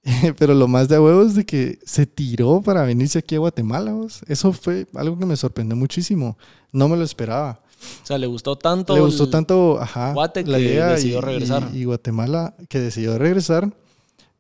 Pero 0.39 0.55
lo 0.55 0.69
más 0.69 0.89
de 0.89 0.99
huevo 0.99 1.23
es 1.23 1.35
de 1.35 1.45
que 1.47 1.79
se 1.85 2.07
tiró 2.07 2.61
para 2.61 2.83
venirse 2.83 3.19
aquí 3.19 3.35
a 3.37 3.39
Guatemala. 3.39 3.95
Eso 4.27 4.53
fue 4.53 4.87
algo 4.95 5.19
que 5.19 5.27
me 5.27 5.37
sorprendió 5.37 5.77
muchísimo. 5.77 6.37
No 6.73 6.89
me 6.89 6.97
lo 6.97 7.05
esperaba. 7.05 7.61
O 8.03 8.07
sea, 8.07 8.19
le 8.19 8.27
gustó 8.27 8.57
tanto. 8.57 8.95
Le 8.95 9.01
gustó 9.01 9.29
tanto, 9.29 9.79
ajá, 9.81 10.13
Guate 10.13 10.45
la 10.45 10.59
idea 10.59 10.89
decidió 10.89 11.21
regresar. 11.21 11.71
Y, 11.73 11.85
Guatemala 11.85 12.55
que 12.69 12.81
decidió 12.81 13.19
regresar. 13.19 13.73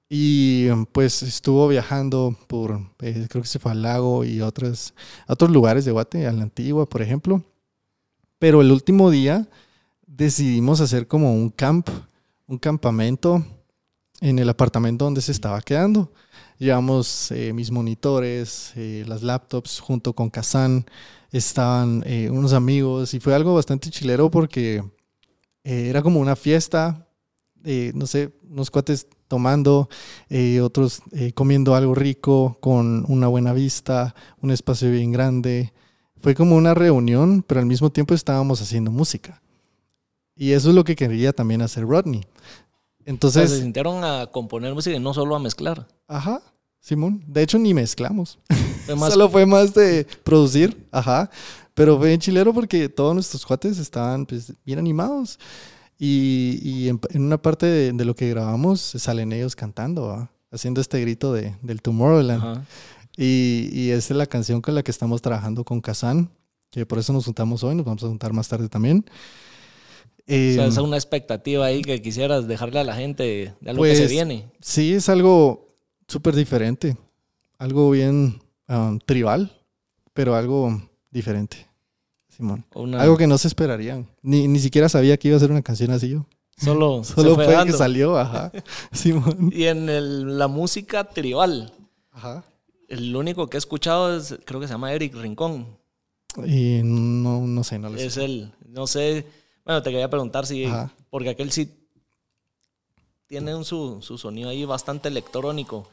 Y 0.08 0.68
pues 0.92 1.22
estuvo 1.22 1.66
viajando 1.66 2.36
por, 2.46 2.80
eh, 3.00 3.26
creo 3.28 3.42
que 3.42 3.48
se 3.48 3.58
fue 3.58 3.72
al 3.72 3.82
lago 3.82 4.24
y 4.24 4.42
otros, 4.42 4.94
otros 5.26 5.50
lugares 5.50 5.84
de 5.84 5.92
Guate, 5.92 6.26
a 6.26 6.32
la 6.32 6.42
Antigua, 6.42 6.86
por 6.86 7.02
ejemplo. 7.02 7.42
Pero 8.38 8.60
el 8.60 8.70
último 8.70 9.10
día 9.10 9.48
decidimos 10.16 10.80
hacer 10.80 11.06
como 11.06 11.34
un 11.34 11.50
camp, 11.50 11.88
un 12.46 12.58
campamento 12.58 13.44
en 14.20 14.38
el 14.38 14.48
apartamento 14.48 15.04
donde 15.04 15.20
se 15.20 15.32
estaba 15.32 15.60
quedando. 15.60 16.12
Llevamos 16.58 17.30
eh, 17.32 17.52
mis 17.52 17.70
monitores, 17.70 18.72
eh, 18.76 19.04
las 19.08 19.22
laptops 19.22 19.80
junto 19.80 20.14
con 20.14 20.30
Kazan, 20.30 20.86
estaban 21.32 22.02
eh, 22.06 22.30
unos 22.30 22.52
amigos 22.52 23.12
y 23.14 23.20
fue 23.20 23.34
algo 23.34 23.54
bastante 23.54 23.90
chilero 23.90 24.30
porque 24.30 24.84
era 25.64 26.02
como 26.02 26.20
una 26.20 26.36
fiesta, 26.36 27.08
no 27.94 28.06
sé, 28.06 28.34
unos 28.50 28.70
cuates 28.70 29.06
tomando, 29.28 29.88
otros 30.62 31.00
comiendo 31.32 31.74
algo 31.74 31.94
rico, 31.94 32.58
con 32.60 33.06
una 33.08 33.28
buena 33.28 33.54
vista, 33.54 34.14
un 34.42 34.50
espacio 34.50 34.90
bien 34.90 35.10
grande. 35.10 35.72
Fue 36.20 36.34
como 36.34 36.56
una 36.56 36.74
reunión, 36.74 37.42
pero 37.42 37.60
al 37.60 37.66
mismo 37.66 37.90
tiempo 37.90 38.12
estábamos 38.12 38.60
haciendo 38.60 38.90
música. 38.90 39.40
Y 40.36 40.52
eso 40.52 40.70
es 40.70 40.74
lo 40.74 40.84
que 40.84 40.96
quería 40.96 41.32
también 41.32 41.62
hacer 41.62 41.84
Rodney. 41.84 42.24
Entonces... 43.04 43.50
se 43.50 43.60
sintieron 43.60 44.02
a 44.04 44.26
componer 44.26 44.74
música 44.74 44.96
y 44.96 45.00
no 45.00 45.14
solo 45.14 45.36
a 45.36 45.38
mezclar. 45.38 45.86
Ajá, 46.08 46.42
Simón. 46.80 47.22
De 47.26 47.42
hecho, 47.42 47.58
ni 47.58 47.74
mezclamos. 47.74 48.38
Solo 48.86 49.30
fue 49.30 49.46
más 49.46 49.72
de 49.72 50.06
producir, 50.22 50.86
ajá. 50.90 51.30
Pero 51.74 51.98
fue 51.98 52.12
en 52.12 52.20
chilero 52.20 52.52
porque 52.52 52.88
todos 52.88 53.14
nuestros 53.14 53.44
cuates 53.46 53.78
estaban 53.78 54.26
pues, 54.26 54.52
bien 54.64 54.78
animados. 54.78 55.38
Y, 55.98 56.88
en, 56.88 57.00
una 57.14 57.38
parte 57.40 57.66
de, 57.66 58.04
lo 58.04 58.14
que 58.14 58.28
grabamos 58.28 58.80
salen 58.80 59.32
ellos 59.32 59.56
cantando, 59.56 60.28
haciendo 60.50 60.80
este 60.80 61.00
grito 61.00 61.32
de, 61.32 61.56
del 61.62 61.80
Tomorrowland. 61.80 62.64
Y, 63.16 63.70
y 63.72 63.90
esa 63.90 64.12
es 64.12 64.18
la 64.18 64.26
canción 64.26 64.60
con 64.60 64.74
la 64.74 64.82
que 64.82 64.90
estamos 64.90 65.22
trabajando 65.22 65.64
con 65.64 65.80
Kazan, 65.80 66.30
que 66.70 66.84
por 66.84 66.98
eso 66.98 67.12
nos 67.12 67.24
juntamos 67.24 67.62
hoy, 67.64 67.74
nos 67.74 67.86
vamos 67.86 68.02
a 68.02 68.08
juntar 68.08 68.32
más 68.32 68.48
tarde 68.48 68.68
también. 68.68 69.04
O 70.26 70.54
sea, 70.54 70.66
es 70.66 70.78
una 70.78 70.96
expectativa 70.96 71.66
ahí 71.66 71.82
que 71.82 72.00
quisieras 72.00 72.48
dejarle 72.48 72.80
a 72.80 72.84
la 72.84 72.94
gente 72.94 73.54
de 73.60 73.70
algo 73.70 73.84
que 73.84 73.94
se 73.94 74.02
pues, 74.02 74.10
viene. 74.10 74.50
Sí, 74.60 74.94
es 74.94 75.08
algo 75.08 75.76
súper 76.08 76.34
diferente. 76.34 76.96
Algo 77.58 77.90
bien 77.90 78.40
um, 78.68 78.98
tribal, 78.98 79.52
pero 80.12 80.34
algo 80.34 80.82
diferente. 81.10 81.66
Simón. 82.28 82.64
Algo 82.74 83.16
que 83.16 83.26
no 83.26 83.38
se 83.38 83.48
esperarían. 83.48 84.08
Ni, 84.22 84.48
ni 84.48 84.58
siquiera 84.58 84.88
sabía 84.88 85.16
que 85.16 85.28
iba 85.28 85.36
a 85.36 85.40
ser 85.40 85.50
una 85.50 85.62
canción 85.62 85.90
así 85.90 86.08
yo. 86.08 86.26
Solo, 86.56 87.04
Solo 87.04 87.34
fue, 87.34 87.46
que 87.66 87.72
salió, 87.72 88.18
ajá. 88.18 88.50
Simón. 88.92 89.50
Y 89.52 89.64
en 89.64 90.38
la 90.38 90.48
música 90.48 91.04
tribal. 91.04 91.72
Ajá. 92.10 92.44
El 92.88 93.14
único 93.14 93.48
que 93.48 93.56
he 93.56 93.58
escuchado 93.58 94.16
es, 94.16 94.38
creo 94.44 94.60
que 94.60 94.66
se 94.66 94.72
llama 94.72 94.92
Eric 94.92 95.14
Rincón. 95.14 95.78
Y 96.44 96.80
no, 96.82 97.46
no 97.46 97.64
sé, 97.64 97.78
no 97.78 97.90
lo 97.90 97.98
sé. 97.98 98.06
Es 98.06 98.16
él. 98.16 98.52
No 98.66 98.86
sé. 98.86 99.26
Bueno, 99.64 99.82
te 99.82 99.90
quería 99.90 100.10
preguntar 100.10 100.46
si. 100.46 100.66
Porque 101.10 101.30
aquel 101.30 101.50
sí 101.50 101.72
tiene 103.26 103.54
un, 103.54 103.64
su, 103.64 104.02
su 104.02 104.18
sonido 104.18 104.50
ahí 104.50 104.64
bastante 104.64 105.08
electrónico. 105.08 105.88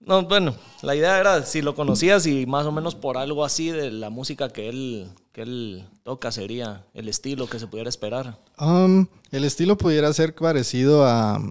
No, 0.00 0.22
bueno, 0.22 0.54
la 0.80 0.94
idea 0.94 1.18
era 1.18 1.44
si 1.44 1.60
lo 1.60 1.74
conocías 1.74 2.24
y 2.26 2.46
más 2.46 2.64
o 2.64 2.72
menos 2.72 2.94
por 2.94 3.18
algo 3.18 3.44
así 3.44 3.70
de 3.70 3.90
la 3.90 4.08
música 4.08 4.48
que 4.48 4.68
él, 4.68 5.10
que 5.32 5.42
él 5.42 5.88
toca 6.02 6.32
sería 6.32 6.86
el 6.94 7.08
estilo 7.08 7.46
que 7.46 7.58
se 7.58 7.66
pudiera 7.66 7.90
esperar. 7.90 8.38
Um, 8.58 9.06
el 9.30 9.44
estilo 9.44 9.76
pudiera 9.76 10.10
ser 10.14 10.34
parecido 10.34 11.04
a 11.04 11.42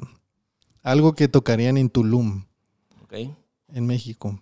algo 0.81 1.13
que 1.13 1.27
tocarían 1.27 1.77
en 1.77 1.89
Tulum, 1.89 2.45
okay. 3.03 3.35
en 3.73 3.85
México. 3.85 4.41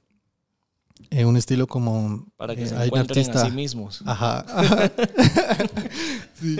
En 1.16 1.28
un 1.28 1.38
estilo 1.38 1.66
como... 1.66 2.26
Para 2.36 2.58
que 2.58 2.64
eh, 2.64 2.68
se 2.68 2.76
encuentren 2.76 3.38
a 3.38 3.46
sí 3.46 3.52
mismos. 3.52 4.02
Ajá. 4.06 4.44
sí, 6.34 6.58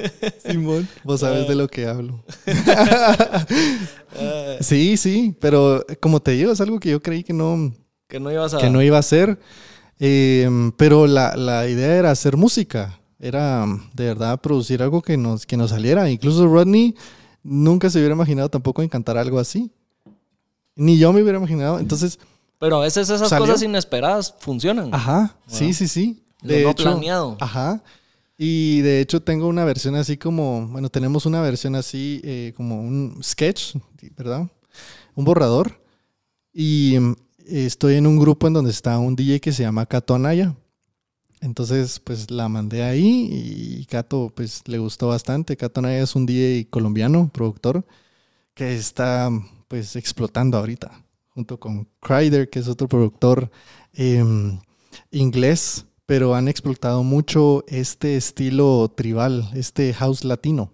Simón, 0.48 0.88
vos 1.04 1.20
sabes 1.20 1.46
de 1.50 1.56
lo 1.56 1.68
que 1.68 1.86
hablo. 1.86 2.24
sí, 4.62 4.96
sí, 4.96 5.36
pero 5.42 5.86
como 6.00 6.22
te 6.22 6.32
digo, 6.32 6.54
es 6.54 6.62
algo 6.62 6.80
que 6.80 6.92
yo 6.92 7.02
creí 7.02 7.22
que 7.22 7.34
no... 7.34 7.74
Que 8.08 8.22
no 8.22 8.32
ibas 8.32 8.54
a... 8.54 8.60
Que 8.60 8.70
no 8.70 8.82
iba 8.82 8.98
a 8.98 9.02
ser. 9.02 9.38
Em, 10.00 10.72
pero 10.72 11.06
la, 11.06 11.36
la, 11.36 11.68
idea 11.68 11.98
era 11.98 12.12
hacer 12.12 12.38
música. 12.38 12.98
Era 13.20 13.66
de 13.94 14.06
verdad 14.06 14.40
producir 14.40 14.82
algo 14.82 15.02
que 15.02 15.18
nos, 15.18 15.46
que 15.46 15.58
nos 15.58 15.72
saliera. 15.72 16.10
Incluso 16.10 16.48
Rodney 16.48 16.96
nunca 17.44 17.90
se 17.90 18.00
hubiera 18.00 18.16
imaginado 18.16 18.48
tampoco 18.48 18.82
en 18.82 18.88
cantar 18.88 19.18
algo 19.18 19.38
así. 19.38 19.70
Ni 20.78 20.98
yo 20.98 21.12
me 21.12 21.22
hubiera 21.22 21.40
imaginado. 21.40 21.78
Entonces 21.78 22.20
pero 22.66 22.78
a 22.78 22.80
veces 22.80 23.08
esas 23.12 23.32
cosas 23.32 23.62
inesperadas 23.62 24.34
funcionan. 24.40 24.92
Ajá, 24.92 25.38
sí, 25.46 25.72
sí, 25.72 25.88
sí. 25.88 26.24
De 26.42 26.64
no 26.64 26.74
planeado. 26.74 27.38
Ajá. 27.40 27.84
Y 28.40 28.82
de 28.82 29.02
hecho 29.02 29.22
tengo 29.22 29.48
una 29.48 29.64
versión 29.66 29.94
así 29.94 30.18
como, 30.18 30.66
bueno, 30.70 30.90
tenemos 30.90 31.28
una 31.28 31.42
versión 31.42 31.76
así 31.76 32.22
eh, 32.24 32.54
como 32.58 32.82
un 32.82 33.20
sketch, 33.22 33.76
¿verdad? 34.18 34.48
Un 35.14 35.26
borrador. 35.26 35.80
Y 36.52 36.98
mm, 37.00 37.16
estoy 37.46 37.98
en 37.98 38.08
un 38.08 38.18
grupo 38.18 38.48
en 38.48 38.54
donde 38.54 38.72
está 38.72 38.98
un 38.98 39.16
DJ 39.16 39.40
que 39.42 39.52
se 39.52 39.62
llama 39.62 39.86
Cato 39.86 40.16
Anaya. 40.16 40.56
Entonces, 41.42 42.00
pues 42.00 42.32
la 42.32 42.50
mandé 42.50 42.82
ahí 42.82 43.30
y 43.32 43.86
Cato, 43.86 44.34
pues 44.36 44.64
le 44.66 44.80
gustó 44.80 45.10
bastante. 45.10 45.56
Cato 45.56 45.82
Anaya 45.82 46.02
es 46.02 46.16
un 46.16 46.26
DJ 46.26 46.68
colombiano, 46.72 47.30
productor, 47.32 47.86
que 48.56 48.74
está, 48.74 49.30
pues, 49.68 49.96
explotando 49.96 50.58
ahorita 50.58 51.05
junto 51.36 51.60
con 51.60 51.88
Crider, 52.00 52.50
que 52.50 52.60
es 52.60 52.68
otro 52.70 52.88
productor 52.88 53.52
em, 53.94 54.58
inglés, 55.12 55.86
pero 56.06 56.34
han 56.34 56.48
explotado 56.48 57.04
mucho 57.04 57.66
este 57.68 58.16
estilo 58.16 58.92
tribal, 58.96 59.50
este 59.54 59.94
house 59.94 60.24
latino. 60.24 60.72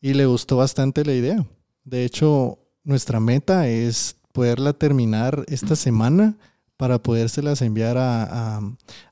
Y 0.00 0.14
le 0.14 0.26
gustó 0.26 0.56
bastante 0.56 1.04
la 1.04 1.14
idea. 1.14 1.46
De 1.84 2.04
hecho, 2.04 2.58
nuestra 2.82 3.20
meta 3.20 3.68
es 3.68 4.16
poderla 4.32 4.72
terminar 4.72 5.44
esta 5.48 5.76
semana 5.76 6.36
para 6.76 7.02
podérselas 7.02 7.62
enviar 7.62 7.96
a, 7.96 8.60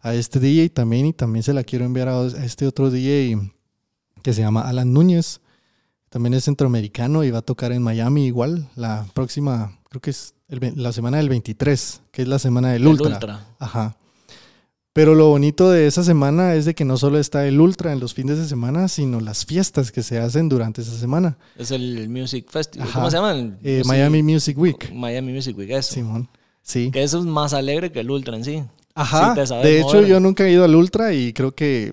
a, 0.03 0.15
este 0.15 0.41
DJ 0.41 0.69
también. 0.71 1.07
Y 1.07 1.13
también 1.13 1.43
se 1.43 1.55
la 1.55 1.65
quiero 1.65 1.85
enviar 1.85 2.09
a, 2.09 2.21
a 2.21 2.45
este 2.45 2.67
otro 2.67 2.91
DJ 2.91 3.53
que 4.23 4.33
se 4.33 4.43
llama 4.43 4.63
Alan 4.63 4.93
Núñez. 4.93 5.41
También 6.15 6.35
es 6.35 6.45
centroamericano 6.45 7.25
y 7.25 7.33
va 7.33 7.39
a 7.39 7.43
tocar 7.43 7.73
en 7.73 7.83
Miami 7.83 8.25
igual 8.27 8.69
la 8.77 9.05
próxima 9.15 9.81
creo 9.89 10.01
que 10.01 10.11
es 10.11 10.37
la 10.47 10.93
semana 10.93 11.17
del 11.17 11.29
23, 11.29 12.03
que 12.13 12.23
es 12.23 12.29
la 12.29 12.39
semana 12.39 12.71
del 12.71 12.87
ultra. 12.87 13.45
Ajá. 13.59 13.97
Pero 14.93 15.17
lo 15.17 15.31
bonito 15.31 15.73
de 15.73 15.89
esa 15.89 16.05
semana 16.05 16.55
es 16.55 16.67
de 16.67 16.77
que 16.77 16.85
no 16.85 16.99
solo 16.99 17.19
está 17.19 17.49
el 17.49 17.61
Ultra 17.61 17.93
en 17.93 17.99
los 17.99 18.15
fines 18.15 18.39
de 18.39 18.47
semana, 18.47 18.87
sino 18.87 19.19
las 19.19 19.45
fiestas 19.45 19.91
que 19.91 20.05
se 20.05 20.21
hacen 20.21 20.49
durante 20.49 20.83
esa 20.83 20.97
semana. 20.97 21.37
Es 21.57 21.73
el 21.73 22.09
Music 22.09 22.47
Festival. 22.49 22.89
¿Cómo 22.93 23.11
se 23.11 23.17
llama? 23.17 23.57
Eh, 23.65 23.83
Miami 23.85 24.23
Music 24.23 24.57
Week. 24.57 24.93
Miami 24.93 25.33
Music 25.33 25.59
Week, 25.59 25.71
eso. 25.71 25.95
Simón. 25.95 26.29
Sí. 26.63 26.93
Que 26.93 27.03
eso 27.03 27.19
es 27.19 27.25
más 27.25 27.55
alegre 27.55 27.91
que 27.91 27.99
el 27.99 28.11
Ultra 28.13 28.37
en 28.37 28.45
sí. 28.45 28.63
Ajá. 28.95 29.35
de 29.35 29.81
hecho, 29.81 30.03
yo 30.03 30.21
nunca 30.21 30.47
he 30.47 30.53
ido 30.53 30.63
al 30.63 30.77
Ultra 30.77 31.13
y 31.13 31.33
creo 31.33 31.57
que, 31.57 31.93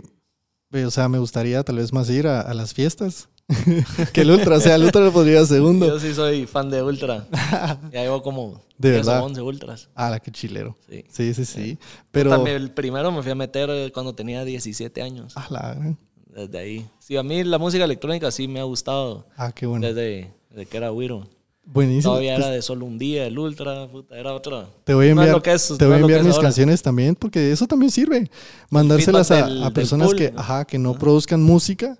o 0.72 0.92
sea, 0.92 1.10
me 1.10 1.18
gustaría 1.18 1.64
tal 1.64 1.78
vez 1.78 1.92
más 1.92 2.08
ir 2.12 2.28
a 2.28 2.54
las 2.54 2.76
fiestas. 2.76 3.30
que 4.14 4.22
el 4.22 4.32
Ultra, 4.32 4.58
o 4.58 4.60
sea, 4.60 4.76
el 4.76 4.84
Ultra 4.84 5.02
lo 5.02 5.12
podría 5.12 5.46
segundo. 5.46 5.88
Yo 5.88 6.00
sí 6.00 6.14
soy 6.14 6.46
fan 6.46 6.70
de 6.70 6.82
Ultra. 6.82 7.28
Ya 7.92 8.04
llevo 8.04 8.22
como 8.22 8.62
de 8.78 8.92
verdad. 8.92 9.24
11 9.24 9.42
Ultras. 9.42 9.90
Ah, 9.94 10.10
la 10.10 10.20
que 10.20 10.32
chilero. 10.32 10.78
Sí, 10.90 11.04
sí, 11.10 11.34
sí. 11.34 11.46
sí. 11.46 11.78
Pero... 12.12 12.32
También 12.32 12.56
el 12.56 12.72
primero 12.72 13.12
me 13.12 13.22
fui 13.22 13.32
a 13.32 13.36
meter 13.36 13.92
cuando 13.92 14.16
tenía 14.16 14.44
17 14.44 15.02
años. 15.02 15.34
Ah, 15.36 15.48
la... 15.50 15.96
Desde 16.34 16.58
ahí. 16.58 16.90
Sí, 17.00 17.18
a 17.18 17.24
mí 17.24 17.44
la 17.44 17.58
música 17.58 17.84
electrónica 17.84 18.32
sí 18.32 18.48
me 18.48 18.60
ha 18.60 18.64
gustado. 18.64 19.28
Ah, 19.36 19.52
qué 19.52 19.66
bueno. 19.66 19.86
Desde, 19.86 20.32
que 20.70 20.78
era 20.78 20.92
Wiro. 20.92 21.28
Buenísimo. 21.64 22.14
Todavía 22.14 22.36
era 22.36 22.50
de 22.50 22.62
solo 22.62 22.86
un 22.86 22.98
día, 22.98 23.28
el 23.28 23.38
ultra, 23.38 23.88
puta, 23.88 24.18
era 24.18 24.34
otra. 24.34 24.68
Te 24.84 24.94
voy 24.94 25.08
a 25.08 25.10
enviar, 25.12 25.42
te 25.42 25.86
voy 25.86 25.96
a 25.96 26.00
enviar 26.00 26.24
mis 26.24 26.40
canciones 26.40 26.82
también, 26.82 27.16
porque 27.16 27.52
eso 27.52 27.68
también 27.68 27.92
sirve. 27.92 28.32
Mandárselas 28.70 29.30
a, 29.32 29.70
personas 29.72 30.14
que, 30.14 30.34
ajá, 30.36 30.66
que 30.66 30.80
no 30.80 30.96
produzcan 30.96 31.42
música 31.42 31.98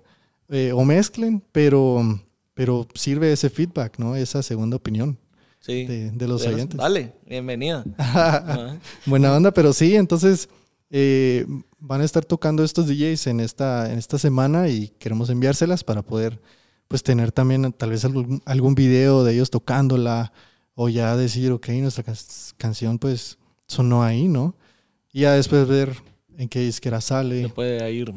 eh, 0.52 0.70
o 0.72 0.84
mezclen, 0.84 1.42
pero, 1.50 2.20
pero 2.52 2.86
sirve 2.94 3.32
ese 3.32 3.48
feedback, 3.48 3.98
¿no? 3.98 4.14
Esa 4.14 4.42
segunda 4.42 4.76
opinión. 4.76 5.18
De, 5.66 6.12
los 6.26 6.44
oyentes. 6.44 6.76
Dale, 6.76 7.14
bienvenida. 7.26 7.84
Buena 9.06 9.34
onda, 9.34 9.52
pero 9.52 9.72
sí, 9.72 9.94
entonces 9.94 10.48
eh, 10.90 11.46
van 11.78 12.00
a 12.00 12.04
estar 12.04 12.24
tocando 12.24 12.64
estos 12.64 12.86
DJs 12.86 13.28
en 13.28 13.40
esta, 13.40 13.90
en 13.90 13.98
esta 13.98 14.18
semana 14.18 14.68
y 14.68 14.88
queremos 14.98 15.30
enviárselas 15.30 15.84
para 15.84 16.02
poder 16.02 16.40
pues 16.88 17.02
tener 17.02 17.32
también 17.32 17.72
tal 17.72 17.90
vez 17.90 18.04
algún, 18.04 18.42
algún 18.44 18.74
video 18.74 19.24
de 19.24 19.34
ellos 19.34 19.50
tocándola 19.50 20.32
o 20.74 20.90
ya 20.90 21.16
decir, 21.16 21.50
ok, 21.52 21.68
nuestra 21.68 22.04
canción 22.58 22.98
pues 22.98 23.38
sonó 23.68 24.02
ahí, 24.02 24.28
¿no? 24.28 24.54
Y 25.12 25.20
ya 25.20 25.32
después 25.32 25.66
ver 25.66 25.94
en 26.36 26.48
qué 26.48 26.60
disquera 26.60 27.00
sale. 27.00 27.42
Se 27.42 27.48
puede 27.48 27.90
ir 27.92 28.12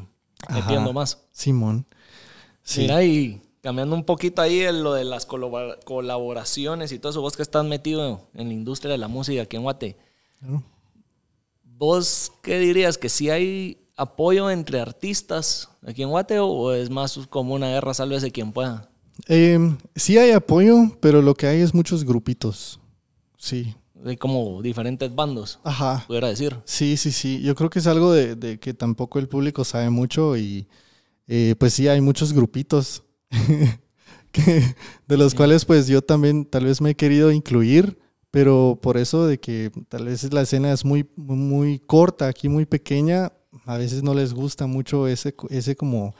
metiendo 0.49 0.91
más. 0.91 1.25
Simón. 1.31 1.85
Mira, 2.77 3.03
y 3.03 3.41
cambiando 3.61 3.95
un 3.95 4.03
poquito 4.03 4.41
ahí 4.41 4.61
en 4.61 4.83
lo 4.83 4.93
de 4.93 5.05
las 5.05 5.25
colaboraciones 5.25 6.91
y 6.91 6.99
todo 6.99 7.11
eso, 7.11 7.21
vos 7.21 7.35
que 7.35 7.43
estás 7.43 7.65
metido 7.65 8.27
en 8.33 8.47
la 8.47 8.53
industria 8.53 8.91
de 8.91 8.97
la 8.97 9.07
música 9.07 9.41
aquí 9.41 9.55
en 9.55 9.63
Guate, 9.63 9.97
¿vos 11.63 12.31
qué 12.41 12.59
dirías? 12.59 12.97
¿Que 12.97 13.09
si 13.09 13.29
hay 13.29 13.77
apoyo 13.97 14.51
entre 14.51 14.79
artistas 14.81 15.69
aquí 15.85 16.03
en 16.03 16.09
Guate 16.09 16.39
o 16.39 16.73
es 16.73 16.89
más 16.89 17.19
como 17.29 17.53
una 17.53 17.69
guerra, 17.69 17.93
sálvese 17.93 18.31
quien 18.31 18.51
pueda? 18.51 18.89
Eh, 19.27 19.57
sí 19.95 20.17
hay 20.17 20.31
apoyo, 20.31 20.97
pero 20.99 21.21
lo 21.21 21.33
que 21.33 21.47
hay 21.47 21.61
es 21.61 21.73
muchos 21.73 22.03
grupitos. 22.03 22.79
Sí. 23.37 23.75
Hay 24.05 24.17
como 24.17 24.61
diferentes 24.61 25.13
bandos. 25.15 25.59
Ajá. 25.63 26.03
Pudiera 26.05 26.27
decir. 26.27 26.55
Sí, 26.65 26.97
sí, 26.97 27.11
sí. 27.11 27.41
Yo 27.41 27.55
creo 27.55 27.69
que 27.69 27.79
es 27.79 27.87
algo 27.87 28.11
de, 28.11 28.35
de 28.35 28.59
que 28.59 28.73
tampoco 28.73 29.17
el 29.17 29.27
público 29.27 29.63
sabe 29.63 29.89
mucho 29.89 30.37
y 30.37 30.67
eh, 31.27 31.55
pues 31.57 31.73
sí, 31.73 31.87
hay 31.87 32.01
muchos 32.01 32.33
grupitos 32.33 33.03
de 35.07 35.17
los 35.17 35.33
cuales 35.33 35.65
pues 35.65 35.87
yo 35.87 36.01
también 36.01 36.45
tal 36.45 36.65
vez 36.65 36.81
me 36.81 36.91
he 36.91 36.95
querido 36.95 37.31
incluir, 37.31 37.97
pero 38.31 38.79
por 38.81 38.97
eso 38.97 39.25
de 39.27 39.39
que 39.39 39.71
tal 39.89 40.05
vez 40.05 40.31
la 40.33 40.41
escena 40.41 40.71
es 40.71 40.85
muy, 40.85 41.09
muy 41.15 41.79
corta, 41.79 42.27
aquí 42.27 42.49
muy 42.49 42.65
pequeña, 42.65 43.31
a 43.65 43.77
veces 43.77 44.03
no 44.03 44.13
les 44.13 44.33
gusta 44.33 44.67
mucho 44.67 45.07
ese, 45.07 45.33
ese 45.49 45.75
como 45.75 46.13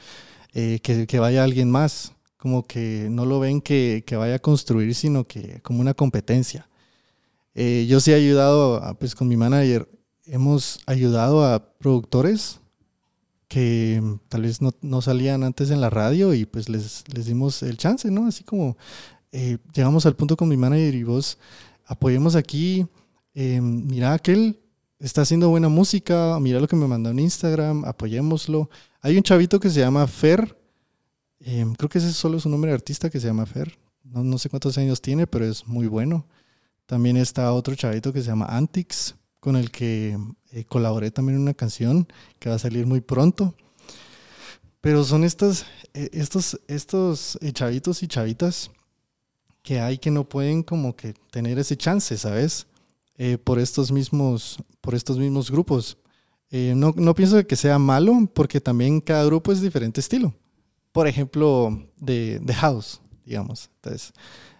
eh, 0.54 0.80
que, 0.82 1.06
que, 1.06 1.20
vaya 1.20 1.44
alguien 1.44 1.70
más, 1.70 2.14
como 2.38 2.64
que 2.64 3.08
no 3.12 3.26
lo 3.26 3.40
ven 3.40 3.62
que, 3.62 4.04
que 4.08 4.16
vaya 4.16 4.36
a 4.36 4.40
construir, 4.40 4.96
sino 4.96 5.26
que 5.26 5.62
como 5.62 5.82
una 5.82 5.94
competencia. 5.94 6.70
Eh, 7.54 7.86
yo 7.88 8.00
sí 8.00 8.12
he 8.12 8.16
ayudado, 8.16 8.82
pues 9.00 9.16
con 9.16 9.28
mi 9.28 9.38
manager, 9.38 9.88
hemos 10.26 10.80
ayudado 10.86 11.46
a 11.46 11.74
productores 11.78 12.60
que 13.48 14.02
tal 14.30 14.44
vez 14.44 14.62
no, 14.62 14.72
no, 14.82 15.02
salían 15.02 15.44
antes 15.44 15.70
en 15.70 15.82
la 15.82 15.90
radio 15.90 16.34
y 16.34 16.46
pues 16.46 16.70
les, 16.70 17.04
les 17.14 17.26
dimos 17.26 17.62
el 17.64 17.78
chance, 17.78 18.10
¿no? 18.10 18.28
Así 18.28 18.44
como 18.44 18.78
eh, 19.32 19.58
llegamos 19.74 20.06
al 20.06 20.16
punto 20.16 20.36
con 20.38 20.50
mi 20.50 20.58
manager 20.58 20.96
y 20.96 21.04
vos 21.04 21.38
apoyemos 21.86 22.36
aquí, 22.36 22.88
eh, 23.34 23.62
mira 23.62 24.14
aquel 24.14 24.60
está 25.00 25.22
haciendo 25.22 25.50
buena 25.50 25.70
música, 25.70 26.40
mira 26.40 26.60
lo 26.60 26.68
que 26.68 26.76
me 26.76 26.88
mandó 26.88 27.10
en 27.10 27.20
Instagram, 27.20 27.86
apoyémoslo. 27.86 28.70
Hay 29.02 29.18
un 29.18 29.24
chavito 29.24 29.60
que 29.60 29.70
se 29.70 29.80
llama 29.80 30.08
Fer, 30.08 30.58
eh, 31.40 31.66
creo 31.78 31.90
que 31.90 32.00
ese 32.00 32.14
solo 32.14 32.38
es 32.38 32.46
un 32.46 32.52
nombre 32.52 32.72
de 32.72 32.76
artista 32.76 33.10
que 33.10 33.20
se 33.20 33.28
llama 33.28 33.46
Fer, 33.46 33.78
no, 34.04 34.24
no 34.24 34.38
sé 34.38 34.50
cuántos 34.50 34.78
años 34.78 35.02
tiene, 35.02 35.28
pero 35.28 35.46
es 35.46 35.68
muy 35.68 35.88
bueno. 35.88 36.26
También 36.86 37.18
está 37.18 37.52
otro 37.52 37.76
chavito 37.76 38.14
que 38.14 38.22
se 38.22 38.28
llama 38.28 38.46
Antix 38.46 39.16
con 39.46 39.58
el 39.58 39.70
que 39.70 40.18
eh, 40.54 40.64
colaboré 40.64 41.12
también 41.12 41.36
en 41.36 41.44
una 41.44 41.54
canción 41.54 42.08
que 42.40 42.50
va 42.50 42.56
a 42.56 42.60
salir 42.60 42.88
muy 42.88 43.00
pronto. 43.00 43.54
Pero 44.82 45.04
son 45.04 45.24
estas, 45.24 45.68
eh, 45.94 46.10
estos, 46.14 46.60
estos 46.68 47.38
eh, 47.42 47.52
chavitos 47.52 48.02
y 48.02 48.08
chavitas 48.08 48.72
que 49.62 49.80
hay 49.80 50.00
que 50.00 50.10
no 50.10 50.28
pueden 50.28 50.64
como 50.64 50.96
que 50.96 51.14
tener 51.30 51.60
ese 51.60 51.78
chance, 51.78 52.18
¿sabes? 52.18 52.66
por, 53.44 53.60
estos 53.60 53.92
mismos, 53.92 54.58
por 54.82 54.96
estos 54.96 55.20
mismos 55.20 55.52
grupos. 55.52 55.96
no, 56.52 56.92
no 56.98 57.14
pienso 57.14 57.46
que 57.46 57.56
sea 57.56 57.78
malo 57.78 58.28
porque 58.34 58.60
también 58.60 59.00
cada 59.00 59.26
grupo 59.26 59.52
es 59.52 59.62
diferente 59.62 60.02
estilo. 60.02 60.34
Por 60.92 61.08
ejemplo, 61.08 61.88
de, 61.98 62.40
de 62.40 62.54
House, 62.56 63.00
digamos. 63.24 63.70
Entonces, 63.76 64.12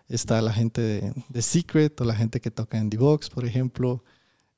está 0.08 0.42
la 0.44 0.54
gente 0.54 0.82
de, 0.82 1.14
de, 1.28 1.42
Secret 1.42 2.00
o 2.02 2.06
la 2.06 2.16
gente 2.16 2.40
que 2.40 2.52
toca 2.52 2.78
en 2.78 2.92
The 2.92 2.98
Box, 2.98 3.32
por 3.32 3.46
ejemplo. 3.46 4.04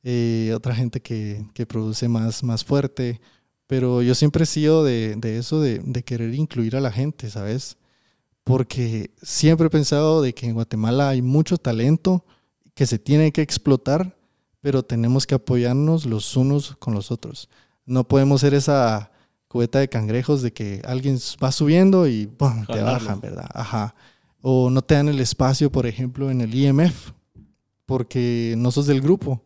Eh, 0.10 0.54
otra 0.56 0.74
gente 0.74 1.02
que, 1.02 1.46
que, 1.54 1.66
produce 1.66 2.08
más, 2.08 2.42
más 2.42 2.64
fuerte, 2.64 3.20
pero 3.68 4.02
yo 4.02 4.16
siempre 4.16 4.44
he 4.44 4.46
sido 4.46 4.86
de, 4.86 5.16
de 5.18 5.38
eso, 5.38 5.60
de, 5.60 5.80
de, 5.80 6.04
querer 6.04 6.34
incluir 6.34 6.78
a 6.78 6.80
la 6.80 6.94
gente, 6.94 7.30
¿sabes? 7.30 7.76
Porque 8.46 9.12
siempre 9.22 9.68
he 9.68 9.70
pensado 9.70 10.22
de 10.22 10.34
que 10.34 10.46
en 10.46 10.54
Guatemala 10.54 11.10
hay 11.10 11.22
mucho 11.22 11.58
talento 11.58 12.24
que 12.74 12.86
se 12.86 13.00
tiene 13.00 13.34
que 13.34 13.42
explotar, 13.42 14.16
pero 14.62 14.82
tenemos 14.82 15.28
que 15.28 15.36
apoyarnos 15.36 16.06
los 16.06 16.38
unos 16.38 16.78
con 16.78 16.94
los 16.94 17.12
otros. 17.12 17.50
No 17.86 18.08
podemos 18.08 18.40
ser 18.40 18.54
esa 18.54 19.12
cubeta 19.50 19.80
de 19.80 19.90
cangrejos 19.90 20.42
de 20.42 20.54
que 20.54 20.82
alguien 20.86 21.20
va 21.44 21.52
subiendo 21.52 22.08
y 22.08 22.28
te 22.72 22.82
bajan, 22.82 23.20
¿verdad? 23.20 23.50
Ajá. 23.54 23.94
O 24.40 24.70
no 24.70 24.82
te 24.82 24.96
dan 24.96 25.10
el 25.10 25.20
espacio, 25.20 25.70
por 25.70 25.86
ejemplo, 25.86 26.32
en 26.32 26.40
el 26.40 26.56
IMF, 26.56 27.12
porque 27.86 28.56
no 28.58 28.72
sos 28.72 28.88
del 28.88 29.02
grupo. 29.02 29.44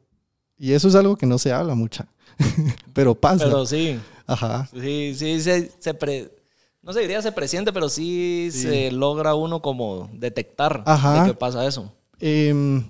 Y 0.62 0.74
eso 0.74 0.90
es 0.90 0.94
algo 0.94 1.16
que 1.16 1.26
no 1.26 1.40
se 1.40 1.52
habla 1.52 1.74
mucho, 1.74 2.06
pero 2.94 3.16
pasa. 3.16 3.46
Pero 3.46 3.66
sí. 3.66 4.00
Ajá. 4.28 4.70
Sí, 4.72 5.16
sí, 5.16 5.42
se, 5.42 5.72
se 5.80 5.98
no 6.84 6.94
se 6.94 7.00
diría 7.00 7.20
se 7.24 7.32
presiente, 7.32 7.74
pero 7.74 7.90
sí, 7.90 8.50
se 8.52 8.92
logra 8.92 9.34
uno 9.34 9.64
como 9.64 10.08
detectar 10.14 10.84
de 10.86 11.26
que 11.26 11.34
pasa 11.34 11.66
eso. 11.66 11.92
Em, 12.20 12.88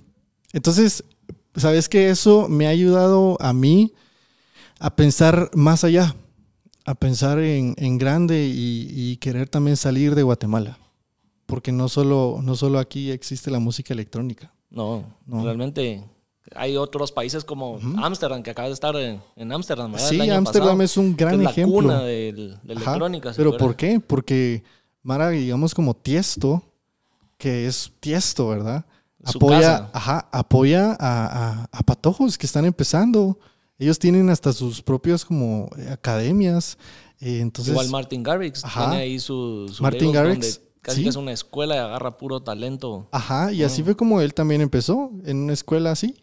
entonces, 0.51 1.05
¿sabes 1.55 1.87
que 1.87 2.09
Eso 2.09 2.49
me 2.49 2.67
ha 2.67 2.71
ayudado 2.71 3.37
a 3.39 3.53
mí 3.53 3.93
a 4.79 4.93
pensar 4.93 5.49
más 5.53 5.85
allá, 5.85 6.13
a 6.83 6.93
pensar 6.93 7.39
en, 7.39 7.75
en 7.77 7.97
grande 7.97 8.47
y, 8.47 8.89
y, 8.91 9.15
querer 9.15 9.47
también 9.47 9.77
salir 9.77 10.13
de 10.13 10.23
Guatemala. 10.23 10.77
Porque 11.45 11.71
no 11.71 11.87
solo, 11.87 12.39
no 12.43 12.57
solo 12.57 12.79
aquí 12.79 13.11
existe 13.11 13.49
la 13.49 13.59
música 13.59 13.93
electrónica. 13.93 14.51
No, 14.69 15.05
no. 15.25 15.45
realmente 15.45 16.03
hay 16.55 16.75
otros 16.75 17.11
países 17.11 17.45
como 17.45 17.79
Ámsterdam, 17.97 18.43
que 18.43 18.51
acaba 18.51 18.67
de 18.67 18.73
estar 18.73 18.95
en 18.95 19.51
Ámsterdam. 19.51 19.93
Sí, 19.97 20.29
Ámsterdam 20.29 20.81
es 20.81 20.97
un 20.97 21.15
gran 21.15 21.41
ejemplo. 21.41 21.81
La 21.81 21.99
cuna 21.99 22.03
de, 22.03 22.57
electrónica. 22.67 23.33
Pero 23.35 23.57
¿por 23.57 23.75
qué? 23.75 23.99
Porque 23.99 24.63
Mara, 25.03 25.29
digamos 25.29 25.73
como 25.73 25.95
Tiesto, 25.95 26.61
que 27.37 27.67
es 27.67 27.91
Tiesto, 27.99 28.49
¿verdad? 28.49 28.85
apoya, 29.23 29.89
ajá, 29.93 30.27
apoya 30.31 30.97
a, 30.99 31.67
a, 31.71 31.83
patojos 31.83 32.37
que 32.37 32.45
están 32.45 32.65
empezando. 32.65 33.37
Ellos 33.77 33.97
tienen 33.99 34.29
hasta 34.29 34.51
sus 34.51 34.81
propias 34.81 35.23
como 35.23 35.69
academias. 35.91 36.77
Eh, 37.19 37.39
entonces, 37.39 37.71
Igual 37.71 37.89
Martin 37.89 38.23
Garrix 38.23 38.63
tiene 38.63 38.95
ahí 38.95 39.19
su, 39.19 39.71
Martin 39.79 40.11
Garrix. 40.11 40.61
Casi 40.81 41.03
que 41.03 41.09
es 41.09 41.15
una 41.15 41.31
escuela 41.31 41.75
y 41.75 41.77
agarra 41.77 42.17
puro 42.17 42.41
talento. 42.41 43.07
Ajá, 43.11 43.53
y 43.53 43.61
así 43.61 43.83
fue 43.83 43.95
como 43.95 44.19
él 44.19 44.33
también 44.33 44.61
empezó, 44.61 45.11
en 45.25 45.37
una 45.37 45.53
escuela 45.53 45.91
así 45.91 46.15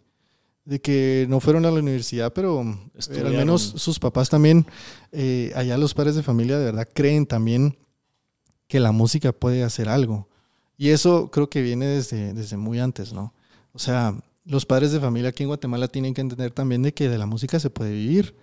de 0.69 0.79
que 0.79 1.25
no 1.27 1.39
fueron 1.39 1.65
a 1.65 1.71
la 1.71 1.79
universidad, 1.79 2.31
pero 2.31 2.61
eh, 2.61 3.21
al 3.25 3.33
menos 3.33 3.73
sus 3.75 3.97
papás 3.97 4.29
también, 4.29 4.67
eh, 5.11 5.51
allá 5.55 5.79
los 5.79 5.95
padres 5.95 6.13
de 6.13 6.21
familia 6.21 6.59
de 6.59 6.65
verdad 6.65 6.87
creen 6.93 7.25
también 7.25 7.75
que 8.67 8.79
la 8.79 8.91
música 8.91 9.31
puede 9.31 9.63
hacer 9.63 9.89
algo. 9.89 10.29
Y 10.77 10.89
eso 10.89 11.31
creo 11.31 11.49
que 11.49 11.63
viene 11.63 11.87
desde, 11.87 12.35
desde 12.35 12.55
muy 12.55 12.79
antes, 12.79 13.13
¿no? 13.13 13.33
O 13.73 13.79
sea, 13.79 14.15
los 14.45 14.67
padres 14.67 14.91
de 14.91 14.99
familia 14.99 15.29
aquí 15.29 15.41
en 15.41 15.49
Guatemala 15.49 15.87
tienen 15.87 16.13
que 16.13 16.21
entender 16.21 16.51
también 16.51 16.83
de 16.83 16.93
que 16.93 17.09
de 17.09 17.17
la 17.17 17.25
música 17.25 17.59
se 17.59 17.71
puede 17.71 17.91
vivir, 17.91 18.35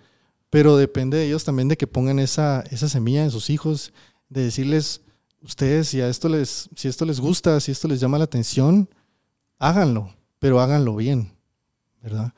pero 0.49 0.75
depende 0.75 1.15
de 1.15 1.27
ellos 1.27 1.45
también 1.45 1.69
de 1.69 1.77
que 1.77 1.87
pongan 1.87 2.19
esa, 2.19 2.61
esa 2.71 2.89
semilla 2.89 3.23
en 3.23 3.31
sus 3.31 3.49
hijos, 3.49 3.93
de 4.27 4.43
decirles, 4.43 4.99
ustedes, 5.41 5.87
si 5.87 6.01
a 6.01 6.09
esto 6.09 6.27
les, 6.27 6.69
si 6.75 6.89
esto 6.89 7.05
les 7.05 7.21
gusta, 7.21 7.61
si 7.61 7.71
esto 7.71 7.87
les 7.87 8.01
llama 8.01 8.17
la 8.17 8.25
atención, 8.25 8.89
háganlo, 9.59 10.13
pero 10.39 10.59
háganlo 10.59 10.93
bien 10.97 11.36
¿verdad? 12.01 12.33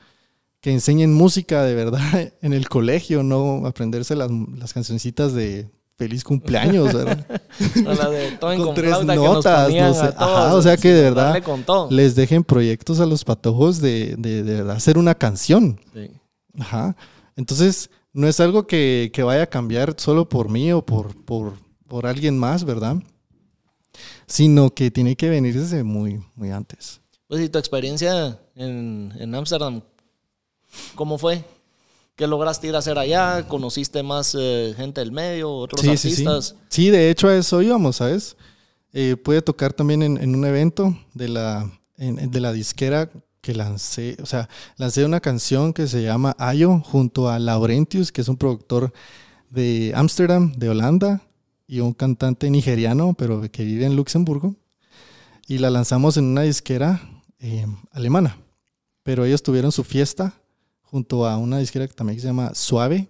Que 0.60 0.72
enseñen 0.72 1.12
música 1.12 1.62
de 1.62 1.74
verdad 1.74 2.32
en 2.42 2.52
el 2.52 2.68
colegio, 2.68 3.22
no 3.22 3.66
aprenderse 3.66 4.16
las, 4.16 4.30
las 4.30 4.72
cancioncitas 4.72 5.32
de 5.34 5.68
feliz 5.96 6.24
cumpleaños, 6.24 6.94
¿verdad? 6.94 7.26
la 7.74 8.08
de 8.08 8.32
todo 8.32 8.56
con, 8.64 8.74
tres 8.74 9.04
notas, 9.04 9.70
no 9.70 9.94
sé. 9.94 10.14
Ajá, 10.16 10.54
o 10.54 10.62
sea 10.62 10.76
que 10.78 10.88
de 10.88 11.02
verdad 11.02 11.42
les 11.90 12.14
dejen 12.14 12.42
proyectos 12.42 13.00
a 13.00 13.06
los 13.06 13.22
patojos 13.24 13.80
de, 13.80 14.14
de, 14.16 14.42
de 14.42 14.54
verdad 14.54 14.76
hacer 14.76 14.96
una 14.96 15.14
canción. 15.14 15.78
Sí. 15.92 16.10
Ajá. 16.58 16.96
Entonces, 17.36 17.90
no 18.12 18.26
es 18.28 18.40
algo 18.40 18.66
que, 18.66 19.10
que, 19.12 19.22
vaya 19.22 19.42
a 19.42 19.46
cambiar 19.46 19.94
solo 19.98 20.28
por 20.28 20.48
mí 20.48 20.72
o 20.72 20.84
por, 20.84 21.14
por, 21.24 21.54
por 21.86 22.06
alguien 22.06 22.38
más, 22.38 22.64
¿verdad? 22.64 22.96
Sino 24.26 24.70
que 24.70 24.90
tiene 24.90 25.16
que 25.16 25.28
venir 25.28 25.58
desde 25.58 25.84
muy, 25.84 26.22
muy 26.34 26.50
antes. 26.50 27.00
Pues, 27.28 27.42
¿y 27.42 27.48
tu 27.48 27.58
experiencia 27.58 28.40
en 28.60 29.34
Ámsterdam, 29.34 29.82
¿cómo 30.94 31.18
fue? 31.18 31.44
¿Qué 32.20 32.26
lograste 32.26 32.66
ir 32.66 32.74
a 32.74 32.80
hacer 32.80 32.98
allá? 32.98 33.48
¿Conociste 33.48 34.02
más 34.02 34.36
eh, 34.38 34.74
gente 34.76 35.00
del 35.00 35.10
medio, 35.10 35.50
otros 35.50 35.82
artistas? 35.82 36.48
Sí, 36.48 36.54
sí. 36.54 36.66
sí, 36.68 36.90
de 36.90 37.08
hecho 37.08 37.28
a 37.28 37.34
eso 37.34 37.62
íbamos, 37.62 37.96
¿sabes? 37.96 38.36
Eh, 38.92 39.16
pude 39.16 39.40
tocar 39.40 39.72
también 39.72 40.02
en, 40.02 40.34
un 40.34 40.44
evento 40.44 40.94
de 41.14 41.28
la, 41.28 41.70
de 41.96 42.40
la 42.40 42.52
disquera 42.52 43.08
que 43.40 43.54
lancé, 43.54 44.18
o 44.22 44.26
sea, 44.26 44.50
lancé 44.76 45.06
una 45.06 45.20
canción 45.20 45.72
que 45.72 45.86
se 45.86 46.02
llama 46.02 46.36
Ayo 46.38 46.80
junto 46.80 47.30
a 47.30 47.38
Laurentius, 47.38 48.12
que 48.12 48.20
es 48.20 48.28
un 48.28 48.36
productor 48.36 48.92
de 49.48 49.92
Ámsterdam, 49.94 50.52
de 50.52 50.68
Holanda, 50.68 51.22
y 51.66 51.80
un 51.80 51.94
cantante 51.94 52.50
nigeriano, 52.50 53.14
pero 53.14 53.50
que 53.50 53.64
vive 53.64 53.86
en 53.86 53.96
Luxemburgo. 53.96 54.56
Y 55.48 55.56
la 55.56 55.70
lanzamos 55.70 56.18
en 56.18 56.24
una 56.24 56.42
disquera 56.42 57.00
eh, 57.38 57.64
alemana. 57.92 58.36
Pero 59.10 59.24
ellos 59.24 59.42
tuvieron 59.42 59.72
su 59.72 59.82
fiesta 59.82 60.40
junto 60.82 61.26
a 61.26 61.36
una 61.36 61.58
disquera 61.58 61.88
que 61.88 61.94
también 61.94 62.20
se 62.20 62.28
llama 62.28 62.54
Suave 62.54 63.08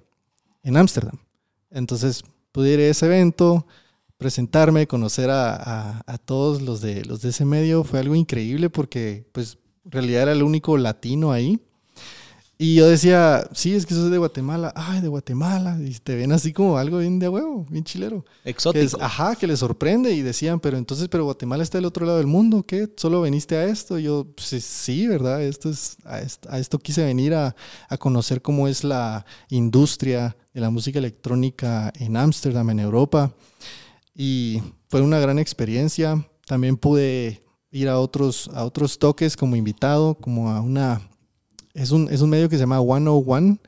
en 0.63 0.79
Ámsterdam. 0.79 1.19
Entonces 1.71 2.25
pude 2.53 2.73
ir 2.73 2.81
a 2.81 2.87
ese 2.87 3.05
evento, 3.05 3.67
presentarme, 4.17 4.87
conocer 4.87 5.29
a, 5.29 6.03
a, 6.07 6.17
todos 6.17 6.63
los 6.63 6.81
de, 6.81 7.05
los 7.05 7.21
de 7.21 7.29
ese 7.29 7.45
medio. 7.45 7.85
Fue 7.85 7.99
algo 7.99 8.15
increíble 8.15 8.71
porque 8.71 9.29
pues 9.33 9.59
en 9.85 9.91
realidad 9.91 10.23
era 10.23 10.33
el 10.33 10.43
único 10.43 10.79
latino 10.79 11.33
ahí. 11.33 11.61
Y 12.63 12.75
yo 12.75 12.87
decía, 12.87 13.49
sí, 13.55 13.75
es 13.75 13.87
que 13.87 13.95
soy 13.95 14.11
de 14.11 14.19
Guatemala. 14.19 14.71
Ay, 14.77 15.01
de 15.01 15.09
Guatemala. 15.09 15.79
Y 15.83 15.95
te 15.95 16.15
ven 16.15 16.31
así 16.31 16.53
como 16.53 16.77
algo 16.77 16.99
bien 16.99 17.19
de 17.19 17.27
huevo, 17.27 17.65
bien 17.71 17.85
chilero. 17.85 18.23
Exótico. 18.45 18.99
ajá, 19.01 19.35
que 19.35 19.47
les 19.47 19.61
sorprende. 19.61 20.13
Y 20.13 20.21
decían, 20.21 20.61
pero 20.61 20.77
entonces, 20.77 21.09
pero 21.09 21.25
Guatemala 21.25 21.63
está 21.63 21.79
del 21.79 21.87
otro 21.87 22.05
lado 22.05 22.19
del 22.19 22.27
mundo. 22.27 22.63
¿Qué? 22.63 22.87
¿Solo 22.99 23.23
veniste 23.23 23.57
a 23.57 23.65
esto? 23.65 23.99
Y 23.99 24.03
yo, 24.03 24.27
pues, 24.37 24.63
sí, 24.63 25.07
¿verdad? 25.07 25.43
Esto 25.43 25.71
es, 25.71 25.97
a, 26.05 26.21
esto, 26.21 26.79
quise 26.79 27.03
venir 27.03 27.33
a, 27.33 27.57
a, 27.89 27.97
conocer 27.97 28.43
cómo 28.43 28.69
es 28.69 28.85
la 28.85 29.25
industria 29.49 30.37
de 30.53 30.61
la 30.61 30.69
música 30.69 30.99
electrónica 30.99 31.91
en 31.99 32.15
Ámsterdam, 32.15 32.69
en 32.69 32.81
Europa. 32.81 33.33
Y 34.15 34.61
fue 34.91 35.01
una 35.01 35.19
gran 35.19 35.39
experiencia. 35.39 36.29
también 36.45 36.77
pude 36.77 37.43
ir 37.71 37.89
a 37.89 37.99
otros, 37.99 38.51
a 38.53 38.67
otros 38.67 38.99
toques 38.99 39.35
como 39.35 39.57
invitado, 39.57 40.15
como 40.17 40.51
a 40.51 40.61
una... 40.61 41.10
Es 41.75 41.91
un, 41.91 42.09
es 42.11 42.21
un 42.21 42.31
medio 42.31 42.49
que 42.49 42.57
se 42.57 42.63
llama 42.63 42.81
101, 42.81 43.59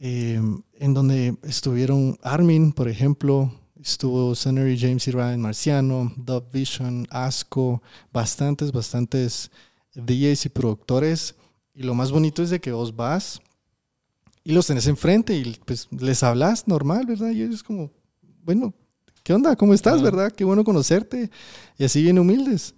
eh, 0.00 0.40
en 0.74 0.94
donde 0.94 1.36
estuvieron 1.42 2.18
Armin, 2.22 2.72
por 2.72 2.88
ejemplo, 2.88 3.52
estuvo 3.80 4.34
Senator 4.34 4.76
James 4.78 5.06
y 5.08 5.10
Ryan 5.10 5.40
Marciano, 5.40 6.12
Dub 6.16 6.50
Vision, 6.52 7.06
Asco, 7.10 7.82
bastantes, 8.12 8.72
bastantes 8.72 9.50
DJs 9.94 10.46
y 10.46 10.48
productores. 10.50 11.34
Y 11.74 11.82
lo 11.82 11.94
más 11.94 12.12
bonito 12.12 12.42
es 12.42 12.50
de 12.50 12.60
que 12.60 12.72
vos 12.72 12.94
vas 12.94 13.40
y 14.44 14.52
los 14.52 14.66
tenés 14.66 14.86
enfrente 14.86 15.34
y 15.34 15.56
pues 15.64 15.88
les 15.90 16.22
hablas 16.22 16.66
normal, 16.66 17.06
¿verdad? 17.06 17.30
Y 17.30 17.42
ellos 17.42 17.62
como, 17.62 17.90
bueno, 18.44 18.74
¿qué 19.22 19.32
onda? 19.32 19.56
¿Cómo 19.56 19.72
estás, 19.72 20.02
verdad? 20.02 20.32
Qué 20.32 20.44
bueno 20.44 20.64
conocerte. 20.64 21.30
Y 21.78 21.84
así 21.84 22.02
bien 22.02 22.18
humildes. 22.18 22.74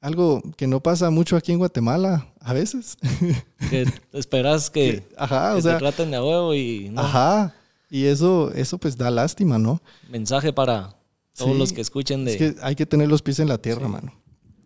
Algo 0.00 0.42
que 0.56 0.66
no 0.66 0.82
pasa 0.82 1.10
mucho 1.10 1.36
aquí 1.36 1.52
en 1.52 1.58
Guatemala, 1.58 2.32
a 2.40 2.52
veces. 2.52 2.96
Que 3.70 3.86
esperas 4.14 4.70
que, 4.70 5.06
ajá, 5.16 5.54
o 5.54 5.60
sea, 5.60 5.74
te 5.74 5.78
traten 5.80 6.10
de 6.10 6.18
huevo 6.18 6.54
y... 6.54 6.92
Ajá. 6.96 7.54
Y 7.90 8.06
eso, 8.06 8.50
eso 8.54 8.78
pues 8.78 8.96
da 8.96 9.10
lástima, 9.10 9.58
¿no? 9.58 9.80
Mensaje 10.08 10.52
para 10.52 10.96
todos 11.36 11.56
los 11.56 11.72
que 11.72 11.80
escuchen 11.82 12.24
de... 12.24 12.32
Es 12.32 12.38
que 12.38 12.56
hay 12.62 12.74
que 12.74 12.86
tener 12.86 13.08
los 13.08 13.22
pies 13.22 13.38
en 13.38 13.48
la 13.48 13.58
tierra, 13.58 13.86
mano. 13.86 14.12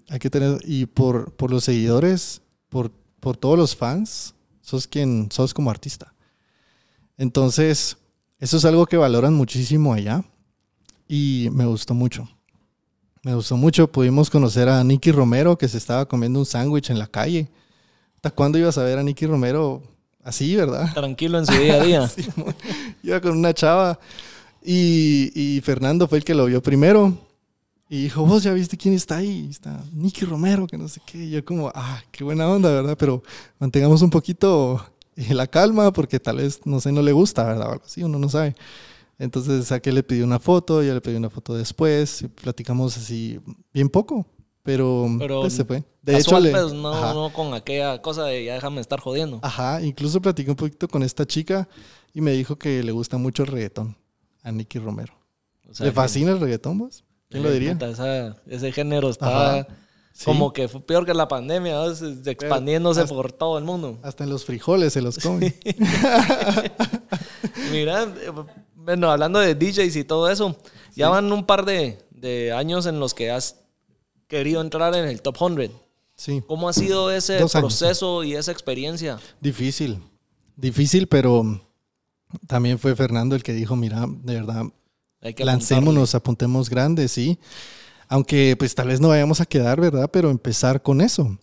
Hay 0.09 0.19
que 0.19 0.31
tener... 0.31 0.61
Y 0.65 0.87
por, 0.87 1.33
por 1.33 1.51
los 1.51 1.65
seguidores, 1.65 2.41
por, 2.69 2.93
por 3.21 3.37
todos 3.37 3.59
los 3.59 3.75
fans, 3.75 4.35
sos 4.61 4.87
quien 4.87 5.29
sos 5.31 5.53
como 5.53 5.71
artista. 5.71 6.15
Entonces, 7.19 7.97
eso 8.39 8.57
es 8.57 8.65
algo 8.65 8.87
que 8.87 8.97
valoran 8.97 9.35
muchísimo 9.35 9.93
allá 9.93 10.25
y 11.09 11.49
me 11.53 11.67
gustó 11.67 11.95
mucho. 11.95 12.29
Me 13.25 13.35
gustó 13.35 13.57
mucho. 13.57 13.91
Pudimos 13.91 14.29
conocer 14.29 14.69
a 14.69 14.85
Nicky 14.85 15.11
Romero 15.11 15.57
que 15.57 15.67
se 15.67 15.79
estaba 15.79 16.07
comiendo 16.07 16.39
un 16.39 16.45
sándwich 16.45 16.91
en 16.91 16.99
la 16.99 17.07
calle. 17.07 17.49
¿Hasta 18.17 18.31
cuándo 18.31 18.59
ibas 18.59 18.77
a 18.77 18.85
ver 18.85 18.99
a 18.99 19.03
Nicky 19.03 19.25
Romero 19.25 19.83
así, 20.23 20.55
verdad? 20.55 20.93
Tranquilo 20.93 21.39
en 21.39 21.47
su 21.47 21.55
día 21.55 21.81
a 21.81 21.85
día. 21.85 22.11
iba 23.03 23.21
con 23.23 23.33
una 23.39 23.55
chava 23.55 23.99
y, 24.63 25.33
y, 25.35 25.61
Fernando 25.63 26.07
fue 26.07 26.19
el 26.19 26.25
que 26.25 26.35
lo 26.35 26.45
vio 26.45 26.63
primero. 26.63 27.17
Y 27.89 28.05
dijo, 28.05 28.27
vos 28.27 28.43
ya 28.43 28.53
viste 28.53 28.77
quién 28.77 28.93
está 28.93 29.17
ahí. 29.17 29.49
Está 29.51 29.83
Nicky 29.95 30.27
Romero, 30.27 30.67
que 30.67 30.77
no 30.77 30.87
sé 30.87 31.01
qué. 31.07 31.25
Y 31.25 31.31
yo 31.31 31.43
como, 31.47 31.73
ah, 31.75 32.03
qué 32.13 32.25
buena 32.25 32.47
onda, 32.47 32.71
¿verdad? 32.71 32.97
Pero 32.99 33.23
mantengamos 33.59 34.03
un 34.03 34.11
poquito 34.11 34.85
la 35.17 35.47
calma 35.47 35.95
porque 35.95 36.21
tal 36.21 36.37
vez, 36.37 36.61
no 36.67 36.79
sé, 36.79 36.93
no 36.93 37.01
le 37.01 37.13
gusta, 37.13 37.45
¿verdad? 37.45 37.69
O 37.69 37.73
algo 37.73 37.85
así, 37.87 38.03
uno 38.03 38.19
no 38.19 38.29
sabe. 38.29 38.55
Entonces 39.19 39.71
a 39.71 39.81
le 39.85 40.03
pidió 40.03 40.25
una 40.25 40.39
foto, 40.39 40.83
yo 40.83 40.93
le 40.93 41.01
pedí 41.01 41.17
una 41.17 41.31
foto 41.31 41.55
después, 41.55 42.23
y 42.23 42.29
platicamos 42.29 42.97
así 42.97 43.41
bien 43.73 43.89
poco, 43.89 44.27
pero, 44.63 45.09
pues, 45.19 45.53
se 45.53 45.65
fue. 45.65 45.85
De 46.03 46.19
hecho, 46.19 46.39
pues, 46.39 46.73
no, 46.73 47.15
no, 47.15 47.33
con 47.33 47.55
aquella 47.55 48.01
cosa 48.03 48.25
de 48.25 48.45
ya 48.45 48.55
déjame 48.55 48.81
estar 48.81 49.01
jodiendo. 49.01 49.41
Ajá, 49.43 49.81
incluso 49.83 50.21
platicé 50.21 50.51
un 50.51 50.57
poquito 50.57 50.89
con 50.89 51.03
esta 51.03 51.27
chica 51.27 51.69
y 52.13 52.21
me 52.21 52.33
dijo 52.33 52.57
que 52.57 52.83
le 52.83 52.93
gusta 52.93 53.17
mucho 53.17 53.43
el 53.43 53.49
reggaetón 53.49 53.97
a 54.43 54.53
Nicky 54.53 54.79
Romero. 54.79 55.15
¿Le 55.79 55.93
fascina 55.93 56.33
el 56.33 56.41
reggaetón, 56.41 56.79
vos? 56.79 57.05
¿Quién 57.29 57.43
lo 57.43 57.51
diría? 57.51 57.79
ese 58.47 58.73
género 58.73 59.11
está 59.11 59.67
como 60.25 60.53
que 60.53 60.69
fue 60.69 60.81
peor 60.81 61.05
que 61.05 61.13
la 61.13 61.27
pandemia, 61.27 61.77
expandiéndose 62.27 63.05
por 63.07 63.33
todo 63.33 63.59
el 63.59 63.65
mundo. 63.65 63.99
Hasta 64.03 64.25
en 64.25 64.31
los 64.31 64.45
frijoles 64.45 64.93
se 64.93 65.03
los 65.03 65.19
comen. 65.19 65.55
Mira, 67.73 68.07
bueno, 68.85 69.11
hablando 69.11 69.39
de 69.39 69.55
DJs 69.55 69.97
y 69.97 70.05
todo 70.05 70.31
eso, 70.31 70.57
ya 70.95 71.09
van 71.09 71.33
un 71.33 71.47
par 71.47 71.65
de, 71.65 71.99
años 72.55 72.87
en 72.87 73.01
los 73.01 73.15
que 73.15 73.31
has 73.31 73.57
querido 74.29 74.61
entrar 74.61 74.95
en 74.95 75.07
el 75.07 75.23
top 75.23 75.37
100. 75.37 75.73
Sí. 76.17 76.43
¿Cómo 76.47 76.69
ha 76.69 76.73
sido 76.73 77.11
ese 77.11 77.39
proceso 77.53 78.23
y 78.23 78.35
esa 78.35 78.53
experiencia? 78.53 79.19
Difícil, 79.41 80.01
difícil, 80.57 81.07
pero 81.09 81.61
también 82.47 82.79
fue 82.79 82.95
Fernando 82.95 83.35
el 83.35 83.43
que 83.43 83.53
dijo, 83.53 83.75
mira, 83.75 84.07
de 84.09 84.35
verdad, 84.35 84.65
lancémonos, 85.39 86.15
apuntemos 86.15 86.71
grandes, 86.71 87.13
sí. 87.13 87.39
Aunque 88.09 88.55
pues 88.59 88.75
tal 88.75 88.89
vez 88.89 89.01
no 89.01 89.09
vayamos 89.09 89.41
a 89.41 89.47
quedar, 89.47 89.81
¿verdad? 89.81 90.11
Pero 90.13 90.31
empezar 90.31 90.83
con 90.83 91.01
eso. 91.01 91.37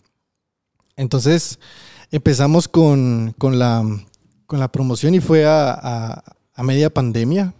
Entonces 0.96 1.58
empezamos 2.10 2.68
con, 2.68 3.34
la, 3.40 3.84
con 4.46 4.60
la, 4.60 4.70
promoción 4.70 5.14
y 5.14 5.20
fue 5.20 5.44
a, 5.46 6.22
media 6.62 6.92
pandemia. 6.92 7.54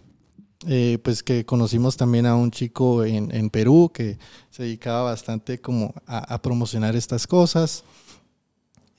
Eh, 0.65 0.97
pues 1.03 1.23
que 1.23 1.45
conocimos 1.45 1.97
también 1.97 2.25
a 2.25 2.35
un 2.35 2.49
chico 2.49 3.03
en, 3.03 3.49
Perú 3.49 3.91
que 3.93 4.17
se 4.49 4.63
dedicaba 4.63 5.03
bastante 5.03 5.59
como 5.59 5.93
a, 6.05 6.41
promocionar 6.41 6.95
estas 6.95 7.27
cosas, 7.27 7.83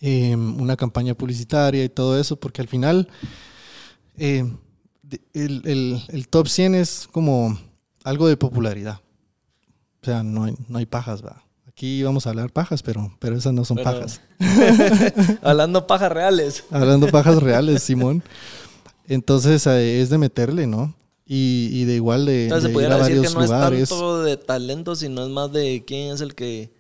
em, 0.01 0.61
una 0.61 0.77
campaña 0.77 1.15
publicitaria 1.15 1.83
y 1.83 1.89
todo 1.89 2.21
eso, 2.21 2.37
porque 2.37 2.61
al 2.61 2.69
final 2.69 3.09
eh, 4.19 4.45
el, 5.33 6.03
el, 6.09 6.29
top 6.29 6.49
100 6.49 6.75
es 6.75 7.09
como 7.11 7.59
algo 8.03 8.29
de 8.29 8.37
popularidad. 8.37 9.01
O 10.03 10.05
sea, 10.05 10.23
no 10.23 10.45
hay, 10.45 10.55
no 10.69 10.79
hay 10.79 10.87
pajas, 10.87 11.25
va. 11.25 11.45
Aquí 11.67 12.03
vamos 12.03 12.27
a 12.27 12.31
hablar 12.31 12.53
pajas, 12.53 12.83
pero, 12.83 13.17
pero 13.19 13.37
esas 13.37 13.53
no 13.55 13.65
son 13.65 13.79
pajas. 13.79 14.21
Hablando 15.43 15.87
pajas 15.87 16.13
reales. 16.13 16.65
Hablando 16.71 17.09
pajas 17.09 17.43
reales, 17.43 17.83
Simón. 17.83 18.23
Entonces 19.07 19.67
eh, 19.67 20.01
es 20.01 20.11
de 20.11 20.19
meterle, 20.19 20.67
¿no? 20.67 20.95
Y, 21.27 21.71
y 21.73 21.85
de 21.85 21.95
igual 21.95 22.27
de, 22.27 22.45
Entonces, 22.45 22.75
de 22.75 22.83
ir 22.83 22.93
a 22.93 22.97
varios 22.97 23.29
que 23.29 23.35
no 23.35 23.43
lugares. 23.43 23.83
es 23.83 23.89
tanto 23.89 24.23
de 24.23 24.37
talento, 24.37 24.95
sino 24.95 25.25
es 25.25 25.31
más 25.31 25.53
de 25.53 25.83
quién 25.87 26.13
es 26.13 26.21
el 26.21 26.35
que 26.35 26.71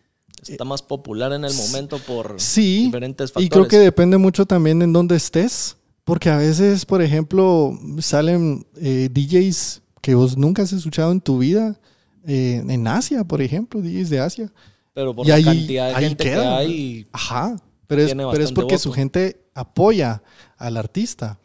está 0.46 0.64
más 0.64 0.82
popular 0.82 1.32
en 1.32 1.44
el 1.44 1.54
momento 1.54 1.98
por 1.98 2.34
sí, 2.38 2.86
diferentes 2.86 3.30
factores. 3.32 3.46
Y 3.46 3.48
creo 3.48 3.66
que 3.66 3.78
depende 3.78 4.18
mucho 4.18 4.44
también 4.44 4.82
en 4.82 4.92
dónde 4.92 5.16
estés. 5.16 5.76
Porque 6.04 6.28
a 6.28 6.36
veces, 6.36 6.84
por 6.84 7.00
ejemplo, 7.00 7.72
salen 7.98 8.66
eh, 8.76 9.08
DJs 9.10 9.80
que 10.02 10.14
vos 10.14 10.36
nunca 10.36 10.62
has 10.62 10.72
escuchado 10.72 11.10
en 11.12 11.20
tu 11.20 11.38
vida 11.38 11.80
eh, 12.26 12.62
en 12.68 12.86
Asia, 12.86 13.24
por 13.24 13.40
ejemplo, 13.40 13.80
DJs 13.80 14.10
de 14.10 14.20
Asia. 14.20 14.52
Pero 14.92 15.14
por 15.14 15.26
la 15.26 15.42
cantidad 15.42 15.88
de 15.88 15.94
gente 15.94 16.24
que 16.24 16.34
hay. 16.34 17.06
Ajá. 17.10 17.56
Pero 17.86 18.02
es, 18.02 18.14
pero 18.14 18.44
es 18.44 18.52
porque 18.52 18.78
su 18.78 18.92
gente 18.92 19.40
apoya 19.54 20.22
al 20.58 20.76
artista. 20.76 21.38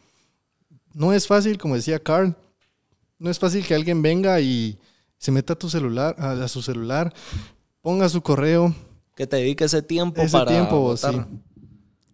No 0.92 1.12
es 1.12 1.26
fácil, 1.26 1.58
como 1.58 1.76
decía 1.76 1.98
Carl, 1.98 2.36
no 3.18 3.30
es 3.30 3.38
fácil 3.38 3.64
que 3.66 3.74
alguien 3.74 4.02
venga 4.02 4.40
y 4.40 4.78
se 5.18 5.30
meta 5.30 5.52
a 5.52 5.58
tu 5.58 5.68
celular, 5.68 6.16
a, 6.18 6.48
su 6.48 6.62
celular, 6.62 7.12
ponga 7.82 8.08
su 8.08 8.22
correo. 8.22 8.74
Que 9.14 9.26
te 9.26 9.36
dedique 9.36 9.64
ese 9.64 9.82
tiempo 9.82 10.22
ese 10.22 10.44
tiempo, 10.46 10.96
sí. 10.96 11.20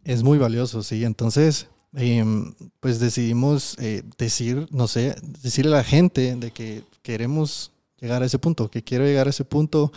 Es 0.04 0.22
muy 0.22 0.38
valioso, 0.38 0.82
sí. 0.82 1.04
Entonces, 1.04 1.68
em, 1.94 2.54
pues 2.80 2.98
decidimos 2.98 3.76
eh, 3.78 4.02
decir, 4.18 4.66
no 4.70 4.88
sé, 4.88 5.16
decirle 5.42 5.74
a 5.74 5.78
la 5.78 5.84
gente 5.84 6.36
de 6.36 6.50
que 6.50 6.82
queremos 7.02 7.72
llegar 8.00 8.22
a 8.22 8.26
ese 8.26 8.38
punto, 8.38 8.70
que 8.70 8.82
quiero 8.82 9.04
llegar 9.04 9.26
a 9.26 9.30
ese 9.30 9.44
punto, 9.44 9.92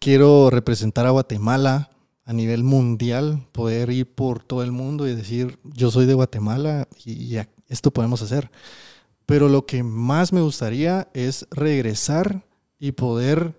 quiero 0.00 0.50
representar 0.50 1.06
a 1.06 1.10
Guatemala 1.10 1.90
a 2.24 2.32
nivel 2.32 2.62
mundial, 2.62 3.46
poder 3.52 3.90
ir 3.90 4.12
por 4.14 4.42
todo 4.42 4.62
el 4.62 4.70
mundo 4.70 5.08
y 5.08 5.14
decir, 5.14 5.58
yo 5.64 5.90
soy 5.90 6.04
de 6.04 6.14
Guatemala 6.14 6.86
y, 7.04 7.38
esto 7.68 7.90
podemos 7.90 8.22
hacer. 8.22 8.50
Pero 9.26 9.48
lo 9.48 9.66
que 9.66 9.82
más 9.82 10.32
me 10.32 10.40
gustaría 10.40 11.08
es 11.12 11.46
regresar 11.50 12.44
y 12.78 12.92
poder 12.92 13.54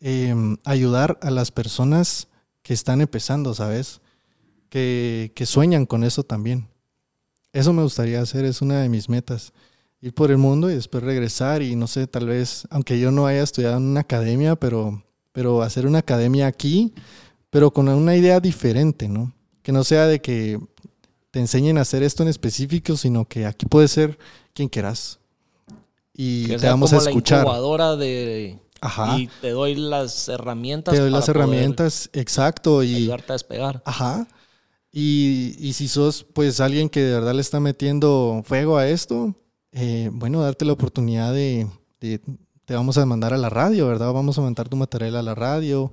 em, 0.00 0.56
ayudar 0.64 1.18
a 1.22 1.30
las 1.30 1.50
personas 1.50 2.28
que 2.62 2.74
están 2.74 3.00
empezando, 3.00 3.54
¿sabes? 3.54 4.00
Que, 4.68 5.32
que 5.34 5.46
sueñan 5.46 5.86
con 5.86 6.04
eso 6.04 6.22
también. 6.22 6.68
Eso 7.52 7.72
me 7.72 7.82
gustaría 7.82 8.20
hacer, 8.20 8.44
es 8.44 8.62
una 8.62 8.80
de 8.80 8.88
mis 8.88 9.08
metas 9.08 9.52
ir 10.00 10.14
por 10.14 10.30
el 10.30 10.38
mundo 10.38 10.70
y 10.70 10.74
después 10.74 11.02
regresar 11.02 11.62
y 11.62 11.76
no 11.76 11.86
sé, 11.86 12.06
tal 12.06 12.26
vez, 12.26 12.66
aunque 12.70 12.98
yo 12.98 13.10
no 13.10 13.26
haya 13.26 13.42
estudiado 13.42 13.76
en 13.76 13.84
una 13.84 14.00
academia, 14.00 14.56
pero, 14.56 15.02
pero 15.32 15.62
hacer 15.62 15.86
una 15.86 15.98
academia 15.98 16.46
aquí, 16.46 16.94
pero 17.50 17.70
con 17.72 17.88
una 17.88 18.16
idea 18.16 18.40
diferente, 18.40 19.08
¿no? 19.08 19.32
Que 19.62 19.72
no 19.72 19.84
sea 19.84 20.06
de 20.06 20.20
que 20.20 20.58
te 21.30 21.38
enseñen 21.38 21.78
a 21.78 21.82
hacer 21.82 22.02
esto 22.02 22.22
en 22.22 22.28
específico, 22.28 22.96
sino 22.96 23.26
que 23.26 23.46
aquí 23.46 23.66
puede 23.66 23.88
ser 23.88 24.18
quien 24.52 24.68
quieras. 24.68 25.18
Y 26.12 26.48
te 26.56 26.66
vamos 26.66 26.92
a 26.92 26.98
escuchar. 26.98 27.46
La 27.46 27.96
de 27.96 28.58
Ajá. 28.80 29.18
Y 29.18 29.28
te 29.40 29.50
doy 29.50 29.74
las 29.74 30.28
herramientas. 30.28 30.94
Te 30.94 31.00
doy 31.00 31.10
las 31.10 31.28
herramientas, 31.28 32.10
exacto. 32.12 32.82
Y 32.82 32.96
ayudarte 32.96 33.32
a 33.32 33.34
despegar. 33.34 33.82
Ajá. 33.84 34.26
Y, 34.92 35.54
y, 35.58 35.74
si 35.74 35.86
sos 35.86 36.24
pues 36.24 36.58
alguien 36.58 36.88
que 36.88 37.00
de 37.00 37.12
verdad 37.12 37.32
le 37.32 37.40
está 37.40 37.60
metiendo 37.60 38.42
fuego 38.44 38.76
a 38.76 38.88
esto, 38.88 39.36
eh, 39.72 40.10
bueno, 40.12 40.42
darte 40.42 40.64
la 40.64 40.72
oportunidad 40.72 41.32
de, 41.32 41.68
te 42.00 42.74
vamos 42.74 42.98
a 42.98 43.06
mandar 43.06 43.32
a 43.32 43.38
la 43.38 43.50
radio, 43.50 43.86
¿verdad? 43.86 44.12
Vamos 44.12 44.36
a 44.38 44.42
mandar 44.42 44.68
tu 44.68 44.76
material 44.76 45.14
a 45.14 45.22
la 45.22 45.36
radio, 45.36 45.92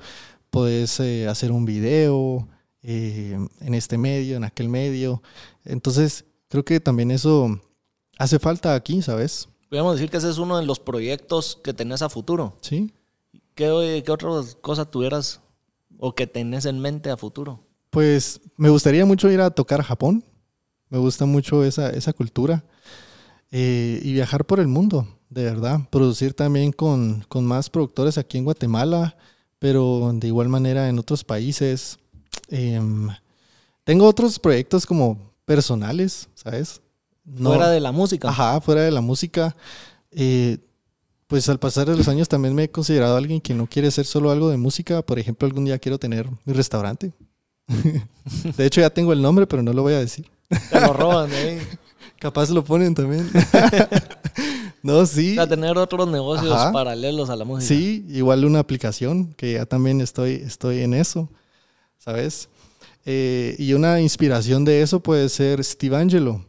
puedes 0.49 0.99
eh, 0.99 1.27
hacer 1.27 1.51
un 1.51 1.65
video 1.65 2.47
eh, 2.83 3.37
en 3.61 3.73
este 3.73 3.97
medio, 3.97 4.37
en 4.37 4.43
aquel 4.43 4.69
medio. 4.69 5.21
Entonces, 5.65 6.25
creo 6.49 6.63
que 6.63 6.79
también 6.79 7.11
eso 7.11 7.59
hace 8.17 8.39
falta 8.39 8.75
aquí, 8.75 9.01
¿sabes? 9.01 9.49
Podríamos 9.69 9.95
decir 9.95 10.09
que 10.09 10.17
ese 10.17 10.29
es 10.29 10.37
uno 10.37 10.57
de 10.57 10.65
los 10.65 10.79
proyectos 10.79 11.59
que 11.63 11.73
tenés 11.73 12.01
a 12.01 12.09
futuro. 12.09 12.57
Sí. 12.61 12.93
¿Qué, 13.55 14.03
qué 14.05 14.11
otra 14.11 14.29
cosa 14.61 14.85
tuvieras 14.85 15.41
o 15.97 16.13
que 16.15 16.27
tenés 16.27 16.65
en 16.65 16.79
mente 16.79 17.09
a 17.09 17.17
futuro? 17.17 17.59
Pues 17.89 18.39
me 18.55 18.69
gustaría 18.69 19.05
mucho 19.05 19.29
ir 19.29 19.41
a 19.41 19.49
tocar 19.49 19.79
a 19.81 19.83
Japón. 19.83 20.23
Me 20.89 20.97
gusta 20.97 21.25
mucho 21.25 21.63
esa, 21.63 21.89
esa 21.89 22.13
cultura. 22.13 22.63
Eh, 23.51 23.99
y 24.03 24.13
viajar 24.13 24.45
por 24.45 24.59
el 24.59 24.67
mundo, 24.67 25.07
de 25.29 25.43
verdad. 25.43 25.81
Producir 25.89 26.33
también 26.33 26.71
con, 26.71 27.25
con, 27.27 27.45
más 27.45 27.69
productores 27.69 28.17
aquí 28.17 28.37
en 28.37 28.43
Guatemala, 28.43 29.17
pero 29.59 30.11
de 30.13 30.27
igual 30.27 30.49
manera 30.49 30.89
en 30.89 30.99
otros 30.99 31.23
países. 31.23 31.97
Em, 32.49 33.09
tengo 33.83 34.05
otros 34.05 34.39
proyectos 34.39 34.85
como 34.85 35.17
personales, 35.45 36.27
¿sabes? 36.33 36.81
fuera 37.41 37.69
de 37.69 37.79
la 37.79 37.91
música. 37.91 38.29
Ajá, 38.29 38.61
fuera 38.61 38.81
de 38.81 38.91
la 38.91 39.01
música. 39.01 39.55
Eh, 40.11 40.57
pues 41.27 41.49
al 41.49 41.59
pasar 41.59 41.87
de 41.89 41.97
los 41.97 42.07
años 42.07 42.29
también 42.29 42.55
me 42.55 42.63
he 42.63 42.71
considerado 42.71 43.17
alguien 43.17 43.41
que 43.41 43.53
no 43.53 43.67
quiere 43.67 43.89
hacer 43.89 44.05
solo 44.05 44.31
algo 44.31 44.49
de 44.49 44.57
música. 44.57 45.01
Por 45.01 45.19
ejemplo, 45.19 45.45
algún 45.45 45.65
día 45.65 45.77
quiero 45.77 45.99
tener 45.99 46.29
mi 46.45 46.53
restaurante. 46.53 47.11
de 48.57 48.65
hecho, 48.65 48.79
ya 48.79 48.89
tengo 48.89 49.11
el 49.11 49.21
nombre, 49.21 49.45
pero 49.45 49.61
no 49.61 49.73
lo 49.73 49.81
voy 49.81 49.93
a 49.93 49.99
decir. 49.99 50.29
Te 50.71 50.79
lo 50.79 50.93
roban, 50.93 51.29
¿eh? 51.33 51.59
Capaz 52.19 52.49
lo 52.49 52.63
ponen 52.63 52.95
también. 52.95 53.29
no, 54.83 55.05
sí. 55.05 55.37
A 55.37 55.47
tener 55.47 55.77
otros 55.77 56.07
negocios 56.07 56.55
paralelos 56.71 57.29
a 57.29 57.35
la 57.35 57.45
música. 57.45 57.67
Sí, 57.67 58.05
igual 58.09 58.45
una 58.45 58.59
aplicación, 58.59 59.33
que 59.33 59.53
ya 59.53 59.65
también 59.65 60.01
estoy, 60.01 60.35
estoy 60.35 60.81
en 60.81 60.93
eso, 60.93 61.29
¿sabes? 62.07 62.47
Eh, 63.03 63.57
y 63.59 63.73
una 63.73 63.99
inspiración 63.99 64.63
de 64.63 64.81
eso 64.81 65.01
puede 65.01 65.27
ser 65.27 65.61
Steve 65.61 65.97
Angelo. 65.97 66.41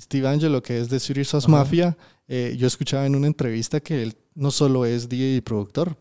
Steve 0.00 0.28
Angelo, 0.28 0.62
que 0.62 0.78
es 0.78 0.88
de 0.88 1.24
House 1.24 1.48
Mafia. 1.48 1.96
Eh, 2.28 2.54
yo 2.56 2.68
escuchaba 2.68 3.04
en 3.04 3.16
una 3.16 3.26
entrevista 3.26 3.80
que 3.80 4.00
él 4.00 4.16
no 4.36 4.52
solo 4.52 4.86
es 4.86 5.08
DJ 5.08 5.34
y 5.34 5.40
productor, 5.40 5.96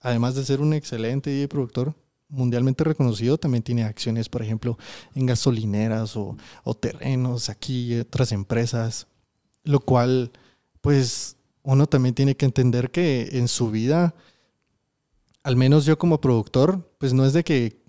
además 0.00 0.36
de 0.36 0.44
ser 0.46 0.62
un 0.62 0.72
excelente 0.72 1.28
DJ 1.28 1.42
y 1.42 1.46
productor, 1.48 1.94
mundialmente 2.28 2.82
reconocido, 2.82 3.36
también 3.36 3.62
tiene 3.62 3.84
acciones, 3.84 4.30
por 4.30 4.40
ejemplo, 4.40 4.78
en 5.14 5.26
gasolineras 5.26 6.16
o, 6.16 6.34
terrenos 6.80 7.50
aquí, 7.50 7.94
otras 8.00 8.32
empresas, 8.32 9.06
lo 9.64 9.80
cual, 9.80 10.32
pues, 10.80 11.36
uno 11.62 11.86
también 11.86 12.14
tiene 12.14 12.36
que 12.36 12.46
entender 12.46 12.90
que 12.90 13.28
en 13.32 13.48
su 13.48 13.70
vida, 13.70 14.14
al 15.42 15.56
menos 15.56 15.84
yo 15.84 15.98
como 15.98 16.22
productor, 16.22 16.90
pues 16.96 17.12
no 17.12 17.26
es 17.26 17.34
de 17.34 17.44
que, 17.44 17.85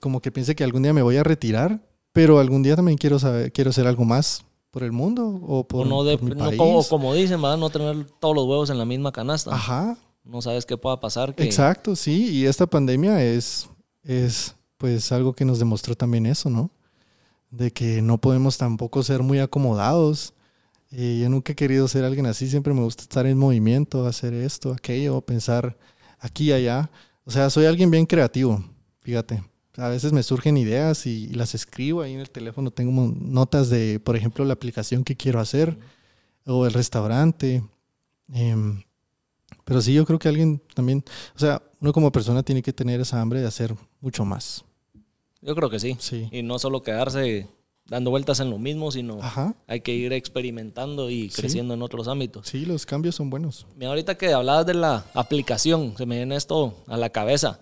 como 0.00 0.20
que 0.20 0.32
piense 0.32 0.54
que 0.54 0.64
algún 0.64 0.82
día 0.82 0.92
me 0.92 1.02
voy 1.02 1.16
a 1.16 1.22
retirar, 1.22 1.80
pero 2.12 2.38
algún 2.38 2.62
día 2.62 2.76
también 2.76 2.98
quiero 2.98 3.18
saber, 3.18 3.52
quiero 3.52 3.70
hacer 3.70 3.86
algo 3.86 4.04
más 4.04 4.44
por 4.70 4.82
el 4.82 4.92
mundo 4.92 5.26
o 5.46 5.66
por, 5.66 5.86
no 5.86 6.04
de, 6.04 6.18
como, 6.56 6.84
como, 6.84 7.14
dicen, 7.14 7.40
¿verdad? 7.40 7.56
no 7.56 7.70
tener 7.70 8.06
todos 8.20 8.34
los 8.34 8.44
huevos 8.44 8.70
en 8.70 8.78
la 8.78 8.84
misma 8.84 9.12
canasta. 9.12 9.54
Ajá, 9.54 9.96
no 10.22 10.42
sabes 10.42 10.66
qué 10.66 10.76
pueda 10.76 11.00
pasar. 11.00 11.34
Exacto, 11.38 11.96
sí, 11.96 12.30
y 12.30 12.46
esta 12.46 12.66
pandemia 12.66 13.22
es, 13.22 13.68
es 14.02 14.54
pues 14.76 15.10
algo 15.12 15.32
que 15.32 15.44
nos 15.44 15.58
demostró 15.58 15.94
también 15.94 16.26
eso, 16.26 16.50
¿no? 16.50 16.70
De 17.50 17.70
que 17.70 18.02
no 18.02 18.18
podemos 18.18 18.58
tampoco 18.58 19.02
ser 19.02 19.22
muy 19.22 19.38
acomodados. 19.38 20.34
Eh, 20.90 21.20
yo 21.22 21.28
nunca 21.28 21.52
he 21.52 21.56
querido 21.56 21.88
ser 21.88 22.04
alguien 22.04 22.26
así, 22.26 22.48
siempre 22.48 22.74
me 22.74 22.82
gusta 22.82 23.02
estar 23.02 23.26
en 23.26 23.38
movimiento, 23.38 24.06
hacer 24.06 24.34
esto, 24.34 24.72
aquello, 24.72 25.20
pensar 25.20 25.76
aquí 26.18 26.50
y 26.50 26.52
allá. 26.52 26.90
O 27.24 27.30
sea, 27.30 27.50
soy 27.50 27.66
alguien 27.66 27.90
bien 27.90 28.06
creativo, 28.06 28.62
fíjate. 29.06 29.40
A 29.76 29.88
veces 29.88 30.12
me 30.12 30.24
surgen 30.24 30.56
ideas 30.56 31.06
y, 31.06 31.28
las 31.28 31.54
escribo 31.54 32.02
ahí 32.02 32.14
en 32.14 32.20
el 32.20 32.30
teléfono. 32.30 32.72
Tengo 32.72 33.14
notas 33.20 33.70
de, 33.70 34.00
por 34.00 34.16
ejemplo, 34.16 34.44
la 34.44 34.54
aplicación 34.54 35.04
que 35.04 35.16
quiero 35.16 35.38
hacer 35.38 35.78
o 36.44 36.66
el 36.66 36.72
restaurante. 36.72 37.62
Eh, 38.34 38.82
pero 39.64 39.80
sí, 39.80 39.94
yo 39.94 40.04
creo 40.04 40.18
que 40.18 40.28
alguien 40.28 40.60
también, 40.74 41.04
o 41.36 41.38
sea, 41.38 41.62
uno 41.80 41.92
como 41.92 42.10
persona 42.10 42.42
tiene 42.42 42.62
que 42.62 42.72
tener 42.72 43.00
esa 43.00 43.20
hambre 43.20 43.40
de 43.40 43.46
hacer 43.46 43.76
mucho 44.00 44.24
más. 44.24 44.64
Yo 45.40 45.54
creo 45.54 45.70
que 45.70 45.78
sí. 45.78 45.96
sí. 46.00 46.28
Y 46.32 46.42
no 46.42 46.58
solo 46.58 46.82
quedarse 46.82 47.46
dando 47.86 48.10
vueltas 48.10 48.40
en 48.40 48.50
lo 48.50 48.58
mismo, 48.58 48.90
sino 48.90 49.20
hay 49.68 49.80
que 49.82 49.92
ir 49.92 50.12
experimentando 50.12 51.10
y 51.10 51.28
creciendo 51.28 51.74
en 51.74 51.82
otros 51.82 52.08
ámbitos. 52.08 52.48
Sí, 52.48 52.66
los 52.66 52.86
cambios 52.86 53.14
son 53.14 53.30
buenos. 53.30 53.66
Mira, 53.76 53.90
ahorita 53.90 54.16
que 54.16 54.32
hablabas 54.32 54.66
de 54.66 54.74
la 54.74 55.04
aplicación, 55.14 55.94
se 55.96 56.06
me 56.06 56.16
viene 56.16 56.34
esto 56.34 56.74
a 56.88 56.96
la 56.96 57.10
cabeza. 57.10 57.60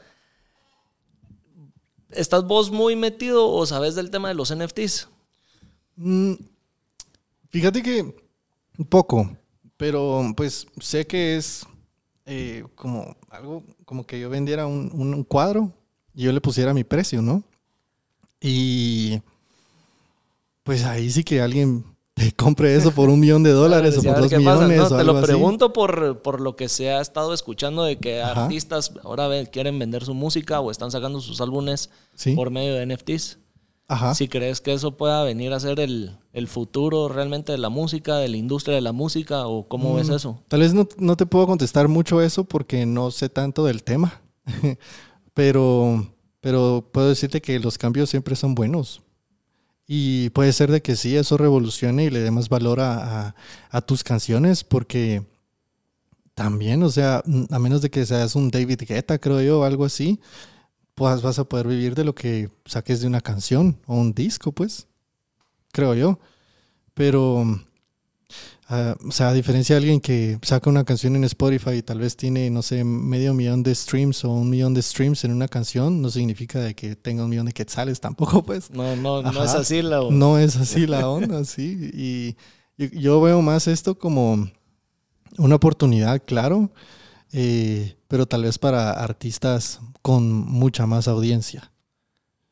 ¿Estás 2.10 2.44
vos 2.44 2.70
muy 2.70 2.96
metido 2.96 3.50
o 3.50 3.66
sabes 3.66 3.94
del 3.94 4.10
tema 4.10 4.28
de 4.28 4.34
los 4.34 4.54
NFTs? 4.54 5.08
Mm, 5.96 6.34
fíjate 7.48 7.82
que 7.82 8.14
un 8.78 8.84
poco, 8.86 9.36
pero 9.76 10.22
pues 10.36 10.66
sé 10.80 11.06
que 11.06 11.36
es 11.36 11.66
eh, 12.26 12.64
como 12.74 13.16
algo, 13.30 13.62
como 13.84 14.06
que 14.06 14.18
yo 14.18 14.30
vendiera 14.30 14.66
un, 14.66 15.24
cuadro 15.24 15.72
y 16.14 16.24
yo 16.24 16.32
le 16.32 16.40
pusiera 16.40 16.74
mi 16.74 16.84
precio, 16.84 17.22
¿no? 17.22 17.42
Y 18.40 19.20
pues 20.62 20.84
ahí 20.84 21.10
sí 21.10 21.22
que 21.24 21.40
alguien 21.40 21.84
te 22.14 22.32
compre 22.32 22.76
eso 22.76 22.92
por 22.92 23.10
un 23.10 23.20
millón 23.20 23.42
de 23.42 23.50
dólares 23.52 23.98
o 23.98 24.02
por 24.02 24.20
dos 24.20 24.32
millones. 24.32 24.88
te 24.88 25.04
lo 25.04 25.20
pregunto 25.20 25.72
por, 25.72 26.22
por, 26.22 26.40
lo 26.40 26.56
que 26.56 26.68
se 26.68 26.90
ha 26.90 27.00
estado 27.00 27.34
escuchando 27.34 27.82
de 27.82 27.96
que 27.96 28.22
artistas 28.22 28.92
ahora 29.02 29.28
quieren 29.46 29.78
vender 29.78 30.04
su 30.04 30.14
música 30.14 30.60
o 30.60 30.70
están 30.70 30.90
sacando 30.90 31.20
sus 31.20 31.40
álbumes 31.40 31.90
por 32.36 32.50
medio 32.50 32.74
de 32.74 32.86
NFTs. 32.86 33.38
Si 34.14 34.28
crees 34.28 34.60
que 34.60 34.72
eso 34.72 34.96
pueda 34.96 35.22
venir 35.24 35.52
a 35.52 35.60
ser 35.60 35.78
el, 35.78 36.18
futuro 36.46 37.08
realmente 37.08 37.52
de 37.52 37.58
la 37.58 37.68
música, 37.68 38.16
de 38.16 38.28
la 38.28 38.36
industria 38.36 38.74
de 38.74 38.80
la 38.80 38.92
música, 38.92 39.46
o 39.46 39.68
cómo 39.68 39.94
ves 39.94 40.08
mm, 40.08 40.14
eso? 40.14 40.42
Tal 40.48 40.60
vez 40.60 40.72
no, 40.72 41.16
te 41.16 41.26
puedo 41.26 41.46
contestar 41.46 41.88
mucho 41.88 42.22
eso 42.22 42.44
porque 42.44 42.86
no 42.86 43.10
sé 43.10 43.28
tanto 43.28 43.64
del 43.64 43.84
tema, 43.84 44.22
pero, 45.34 46.06
pero 46.40 46.88
puedo 46.92 47.08
decirte 47.08 47.42
que 47.42 47.58
los 47.60 47.76
cambios 47.76 48.08
siempre 48.08 48.36
son 48.36 48.54
buenos. 48.54 49.02
Y 49.86 50.30
puede 50.30 50.52
ser 50.52 50.70
de 50.70 50.82
que 50.82 50.96
sí, 50.96 51.16
eso 51.16 51.36
revolucione 51.36 52.04
y 52.04 52.10
le 52.10 52.20
dé 52.20 52.30
más 52.30 52.48
valor 52.48 52.80
a, 52.80 53.34
tus 53.86 54.02
canciones 54.02 54.64
porque 54.64 55.26
también, 56.34 56.82
o 56.82 56.88
sea, 56.88 57.22
a 57.50 57.58
menos 57.58 57.82
de 57.82 57.90
que 57.90 58.06
seas 58.06 58.34
un 58.34 58.50
David 58.50 58.82
Guetta, 58.88 59.18
creo 59.18 59.42
yo, 59.42 59.60
o 59.60 59.64
algo 59.64 59.84
así, 59.84 60.20
pues 60.94 61.22
vas 61.22 61.38
a 61.38 61.44
poder 61.44 61.68
vivir 61.68 61.94
de 61.94 62.04
lo 62.04 62.14
que 62.14 62.50
saques 62.64 63.00
de 63.00 63.08
una 63.08 63.20
canción 63.20 63.78
o 63.86 63.96
un 63.96 64.14
disco, 64.14 64.52
pues, 64.52 64.86
creo 65.72 65.94
yo. 65.94 66.18
Pero, 66.94 67.44
ah, 68.68 68.96
o 69.06 69.10
sea, 69.12 69.28
a 69.28 69.32
diferencia 69.32 69.74
de 69.74 69.78
alguien 69.78 70.00
que 70.00 70.38
saca 70.42 70.70
una 70.70 70.84
canción 70.84 71.16
en 71.16 71.24
Spotify 71.24 71.72
y 71.72 71.82
tal 71.82 71.98
vez 71.98 72.16
tiene, 72.16 72.50
no 72.50 72.62
sé, 72.62 72.84
medio 72.84 73.34
millón 73.34 73.62
de 73.62 73.74
streams 73.74 74.24
o 74.24 74.30
un 74.30 74.50
millón 74.50 74.74
de 74.74 74.82
streams 74.82 75.24
en 75.24 75.32
una 75.32 75.48
canción, 75.48 76.02
no 76.02 76.10
significa 76.10 76.60
de 76.60 76.74
que 76.74 76.96
tenga 76.96 77.24
un 77.24 77.30
millón 77.30 77.46
de 77.46 77.52
quetzales 77.52 78.00
tampoco, 78.00 78.42
pues. 78.46 78.70
No, 78.70 78.96
no, 78.96 79.22
no 79.22 79.44
es 79.44 79.54
así 79.54 79.82
la 79.82 80.02
onda. 80.02 80.16
No 80.16 80.38
es 80.38 80.56
así 80.56 80.86
la 80.86 81.08
onda, 81.08 81.44
sí. 81.44 81.90
Y 81.94 82.36
yo 82.76 83.20
veo 83.20 83.42
más 83.42 83.68
esto 83.68 83.98
como 83.98 84.48
una 85.38 85.54
oportunidad, 85.54 86.22
claro 86.24 86.70
eh, 87.36 87.96
pero 88.06 88.26
tal 88.26 88.44
vez 88.44 88.58
para 88.58 88.92
artistas 88.92 89.80
con 90.02 90.30
mucha 90.32 90.86
más 90.86 91.08
audiencia. 91.08 91.72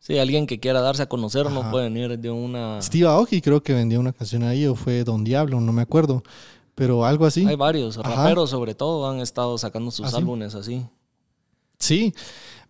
Sí, 0.02 0.18
alguien 0.18 0.48
que 0.48 0.58
quiera 0.58 0.80
darse 0.80 1.04
a 1.04 1.08
conocer 1.08 1.48
no 1.48 1.70
puede 1.70 1.88
venir 1.88 2.18
de 2.18 2.28
una... 2.28 2.82
Steve 2.82 3.06
Aoki 3.06 3.40
creo 3.40 3.62
que 3.62 3.72
vendió 3.72 4.00
una 4.00 4.12
canción 4.12 4.42
ahí 4.42 4.66
o 4.66 4.74
fue 4.74 5.04
Don 5.04 5.22
Diablo, 5.22 5.60
no 5.60 5.72
me 5.72 5.82
acuerdo, 5.82 6.24
pero 6.74 7.04
algo 7.04 7.24
así. 7.24 7.46
Hay 7.46 7.54
varios, 7.54 7.98
raperos 7.98 8.50
sobre 8.50 8.74
todo 8.74 9.08
han 9.08 9.20
estado 9.20 9.56
sacando 9.58 9.92
sus 9.92 10.12
¿Ah, 10.12 10.16
álbumes 10.16 10.56
así. 10.56 10.84
Sí, 11.78 12.12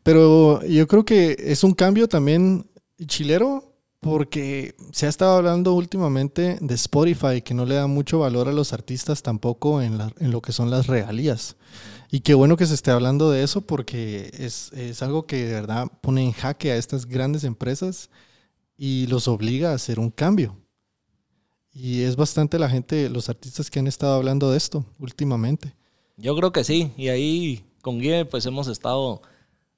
pero 0.02 0.62
yo 0.66 0.86
creo 0.86 1.06
que 1.06 1.34
es 1.38 1.64
un 1.64 1.72
cambio 1.72 2.06
también 2.06 2.70
chilero 3.06 3.64
porque 4.00 4.74
se 4.90 5.06
ha 5.06 5.08
estado 5.08 5.38
hablando 5.38 5.72
últimamente 5.72 6.58
de 6.60 6.74
Spotify, 6.74 7.40
que 7.42 7.54
no 7.54 7.64
le 7.64 7.76
da 7.76 7.86
mucho 7.86 8.18
valor 8.18 8.46
a 8.46 8.52
los 8.52 8.74
artistas 8.74 9.22
tampoco 9.22 9.80
en, 9.80 9.98
en 10.18 10.30
lo 10.32 10.42
que 10.42 10.52
son 10.52 10.68
las 10.68 10.86
regalías. 10.86 11.56
Y 12.14 12.20
qué 12.20 12.34
bueno 12.34 12.58
que 12.58 12.66
se 12.66 12.74
esté 12.74 12.90
hablando 12.90 13.30
de 13.30 13.42
eso 13.42 13.62
porque 13.62 14.30
es, 14.38 14.70
es, 14.74 15.02
algo 15.02 15.26
que 15.26 15.46
de 15.46 15.54
verdad 15.54 15.88
pone 16.02 16.22
en 16.22 16.32
jaque 16.32 16.70
a 16.70 16.76
estas 16.76 17.06
grandes 17.06 17.42
empresas 17.42 18.10
y 18.76 19.06
los 19.06 19.28
obliga 19.28 19.70
a 19.70 19.76
hacer 19.76 19.98
un 19.98 20.10
cambio. 20.10 20.54
Y 21.72 22.02
es 22.02 22.16
bastante 22.16 22.58
la 22.58 22.68
gente, 22.68 23.08
los 23.08 23.30
artistas 23.30 23.70
que 23.70 23.78
han 23.78 23.86
estado 23.86 24.12
hablando 24.12 24.50
de 24.50 24.58
esto 24.58 24.84
últimamente. 24.98 25.74
Yo 26.18 26.36
creo 26.36 26.52
que 26.52 26.64
sí. 26.64 26.92
Y 26.98 27.08
ahí 27.08 27.64
con 27.80 27.98
Guille 27.98 28.26
pues 28.26 28.44
hemos 28.44 28.68
estado 28.68 29.22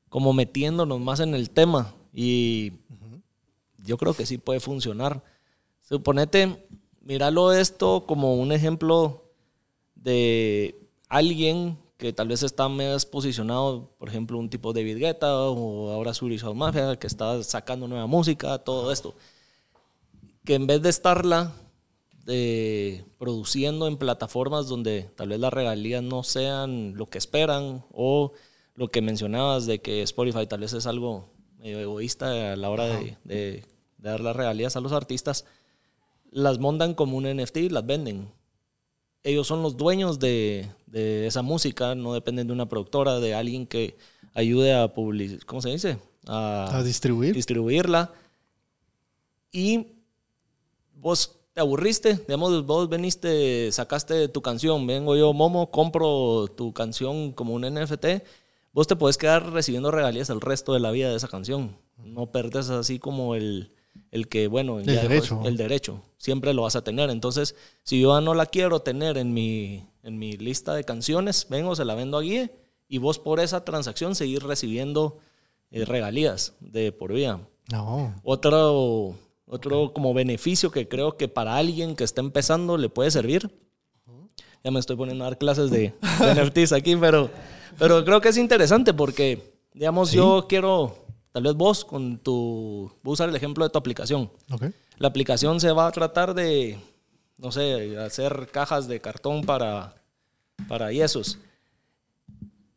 como 0.08 0.32
metiéndonos 0.32 1.00
más 1.00 1.20
en 1.20 1.36
el 1.36 1.50
tema. 1.50 1.94
Y 2.12 2.72
yo 3.78 3.96
creo 3.96 4.12
que 4.12 4.26
sí 4.26 4.38
puede 4.38 4.58
funcionar. 4.58 5.22
Suponete, 5.82 6.66
míralo 7.00 7.52
esto 7.52 8.06
como 8.08 8.34
un 8.34 8.50
ejemplo 8.50 9.22
de 9.94 10.74
alguien 11.08 11.78
que 11.96 12.12
tal 12.12 12.28
vez 12.28 12.42
está 12.42 12.68
más 12.68 13.06
posicionado, 13.06 13.90
por 13.98 14.08
ejemplo, 14.08 14.38
un 14.38 14.50
tipo 14.50 14.72
David 14.72 14.98
Guetta 14.98 15.32
o 15.36 15.90
ahora 15.90 16.14
Suri 16.14 16.38
Mafia, 16.54 16.96
que 16.96 17.06
está 17.06 17.42
sacando 17.42 17.86
nueva 17.86 18.06
música, 18.06 18.58
todo 18.58 18.90
esto. 18.92 19.14
Que 20.44 20.54
en 20.54 20.66
vez 20.66 20.82
de 20.82 20.90
estarla 20.90 21.52
eh, 22.26 23.04
produciendo 23.18 23.86
en 23.86 23.96
plataformas 23.96 24.66
donde 24.66 25.10
tal 25.14 25.28
vez 25.28 25.38
las 25.38 25.52
regalías 25.52 26.02
no 26.02 26.22
sean 26.22 26.96
lo 26.96 27.06
que 27.06 27.18
esperan 27.18 27.84
o 27.92 28.32
lo 28.74 28.88
que 28.88 29.02
mencionabas 29.02 29.66
de 29.66 29.80
que 29.80 30.02
Spotify 30.02 30.46
tal 30.46 30.60
vez 30.60 30.72
es 30.72 30.86
algo 30.86 31.28
medio 31.58 31.80
egoísta 31.80 32.52
a 32.52 32.56
la 32.56 32.70
hora 32.70 32.86
de, 32.86 33.16
de, 33.24 33.64
dar 33.98 34.20
las 34.20 34.36
regalías 34.36 34.76
a 34.76 34.80
los 34.80 34.92
artistas, 34.92 35.44
las 36.30 36.58
montan 36.58 36.94
como 36.94 37.16
un 37.16 37.24
NFT 37.24 37.56
y 37.58 37.68
las 37.68 37.86
venden. 37.86 38.30
Ellos 39.24 39.46
son 39.46 39.62
los 39.62 39.76
dueños 39.76 40.20
de, 40.20 40.70
de 40.86 41.26
esa 41.26 41.42
música, 41.42 41.96
no 41.96 42.14
dependen 42.14 42.46
de 42.46 42.52
una 42.52 42.68
productora, 42.68 43.18
de 43.18 43.34
alguien 43.34 43.66
que 43.66 43.96
ayude 44.32 44.72
a 44.74 44.92
publicar, 44.92 45.44
¿cómo 45.44 45.60
se 45.60 45.70
dice? 45.70 45.98
A, 46.26 46.82
distribuir. 46.84 47.34
distribuirla. 47.34 48.12
Y 49.50 49.88
vos 50.94 51.36
te 51.52 51.60
aburriste, 51.60 52.14
digamos, 52.14 52.64
vos 52.64 52.88
veniste, 52.88 53.70
sacaste 53.72 54.28
tu 54.28 54.40
canción, 54.40 54.86
vengo 54.86 55.16
yo, 55.16 55.32
Momo, 55.32 55.70
compro 55.70 56.46
tu 56.48 56.72
canción 56.72 57.32
como 57.32 57.54
un 57.54 57.62
NFT, 57.62 58.06
vos 58.72 58.86
te 58.86 58.96
puedes 58.96 59.18
quedar 59.18 59.52
recibiendo 59.52 59.90
regalías 59.90 60.30
el 60.30 60.40
resto 60.40 60.72
de 60.72 60.80
la 60.80 60.90
vida 60.90 61.10
de 61.10 61.16
esa 61.16 61.28
canción. 61.28 61.76
No 61.96 62.30
perdes 62.30 62.70
así 62.70 62.98
como 62.98 63.34
el, 63.34 63.72
el 64.10 64.28
que, 64.28 64.48
bueno, 64.48 64.78
el 64.78 64.86
derecho. 64.86 65.42
el 65.44 65.56
derecho. 65.56 66.02
Siempre 66.18 66.54
lo 66.54 66.62
vas 66.62 66.76
a 66.76 66.84
tener. 66.84 67.10
Entonces, 67.10 67.54
si 67.82 68.00
yo 68.00 68.20
no 68.20 68.34
la 68.34 68.46
quiero 68.46 68.80
tener 68.80 69.18
en 69.18 69.32
mi, 69.32 69.86
en 70.02 70.18
mi 70.18 70.32
lista 70.32 70.74
de 70.74 70.84
canciones, 70.84 71.46
vengo, 71.48 71.74
se 71.74 71.84
la 71.84 71.94
vendo 71.94 72.18
a 72.18 72.22
Guille 72.22 72.52
y 72.88 72.98
vos 72.98 73.18
por 73.18 73.40
esa 73.40 73.64
transacción 73.64 74.14
seguir 74.14 74.44
recibiendo 74.44 75.18
eh, 75.70 75.84
regalías 75.84 76.54
de 76.60 76.92
por 76.92 77.12
vida. 77.12 77.40
No. 77.70 78.14
Otro 78.22 79.16
otro 79.46 79.92
como 79.92 80.14
beneficio 80.14 80.70
que 80.70 80.88
creo 80.88 81.16
que 81.16 81.28
para 81.28 81.56
alguien 81.56 81.96
que 81.96 82.04
está 82.04 82.20
empezando 82.20 82.78
le 82.78 82.88
puede 82.88 83.10
servir. 83.10 83.50
Ya 84.62 84.70
me 84.70 84.80
estoy 84.80 84.96
poniendo 84.96 85.24
a 85.24 85.28
dar 85.28 85.38
clases 85.38 85.70
de, 85.70 85.92
NFTs 86.02 86.72
aquí, 86.72 86.96
pero, 86.96 87.30
pero 87.78 88.02
creo 88.04 88.22
que 88.22 88.30
es 88.30 88.38
interesante 88.38 88.94
porque, 88.94 89.52
digamos, 89.74 90.10
yo 90.10 90.46
quiero, 90.48 91.03
tal 91.34 91.42
vez 91.42 91.54
vos 91.54 91.84
con 91.84 92.16
tu, 92.16 92.90
voy 93.02 93.12
a 93.12 93.14
usar 93.14 93.28
el 93.28 93.36
ejemplo 93.36 93.66
de 93.66 93.70
tu 93.70 93.76
aplicación. 93.78 94.30
La 94.96 95.08
aplicación 95.08 95.60
se 95.60 95.72
va 95.72 95.86
a 95.86 95.92
tratar 95.92 96.32
de, 96.32 96.78
no 97.36 97.52
sé, 97.52 97.98
hacer 97.98 98.48
cajas 98.50 98.88
de 98.88 99.02
cartón 99.02 99.42
para, 99.42 99.94
para 100.68 100.90
yesos. 100.92 101.36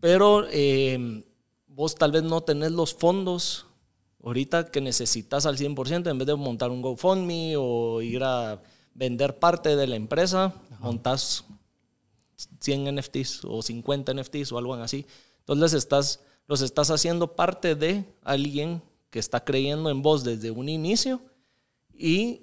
Pero 0.01 0.45
eh, 0.51 1.23
vos 1.67 1.95
tal 1.95 2.11
vez 2.11 2.23
no 2.23 2.41
tenés 2.41 2.73
los 2.73 2.93
fondos 2.93 3.67
Ahorita 4.27 4.65
que 4.71 4.81
necesitas 4.81 5.45
al 5.45 5.57
100%, 5.57 6.09
en 6.09 6.17
vez 6.17 6.27
de 6.27 6.35
montar 6.35 6.69
un 6.69 6.81
GoFundMe 6.81 7.55
o 7.57 8.01
ir 8.01 8.21
a 8.25 8.61
vender 8.93 9.39
parte 9.39 9.77
de 9.77 9.87
la 9.87 9.95
empresa, 9.95 10.53
montas 10.79 11.45
100 12.59 12.93
NFTs 12.93 13.45
o 13.45 13.61
50 13.61 14.13
NFTs 14.13 14.51
o 14.51 14.57
algo 14.57 14.73
así. 14.73 15.05
Entonces 15.39 15.73
estás, 15.73 16.19
los 16.47 16.61
estás 16.61 16.89
haciendo 16.91 17.35
parte 17.35 17.75
de 17.75 18.05
alguien 18.23 18.81
que 19.09 19.19
está 19.19 19.43
creyendo 19.43 19.89
en 19.89 20.01
vos 20.01 20.23
desde 20.23 20.51
un 20.51 20.69
inicio 20.69 21.21
y 21.93 22.41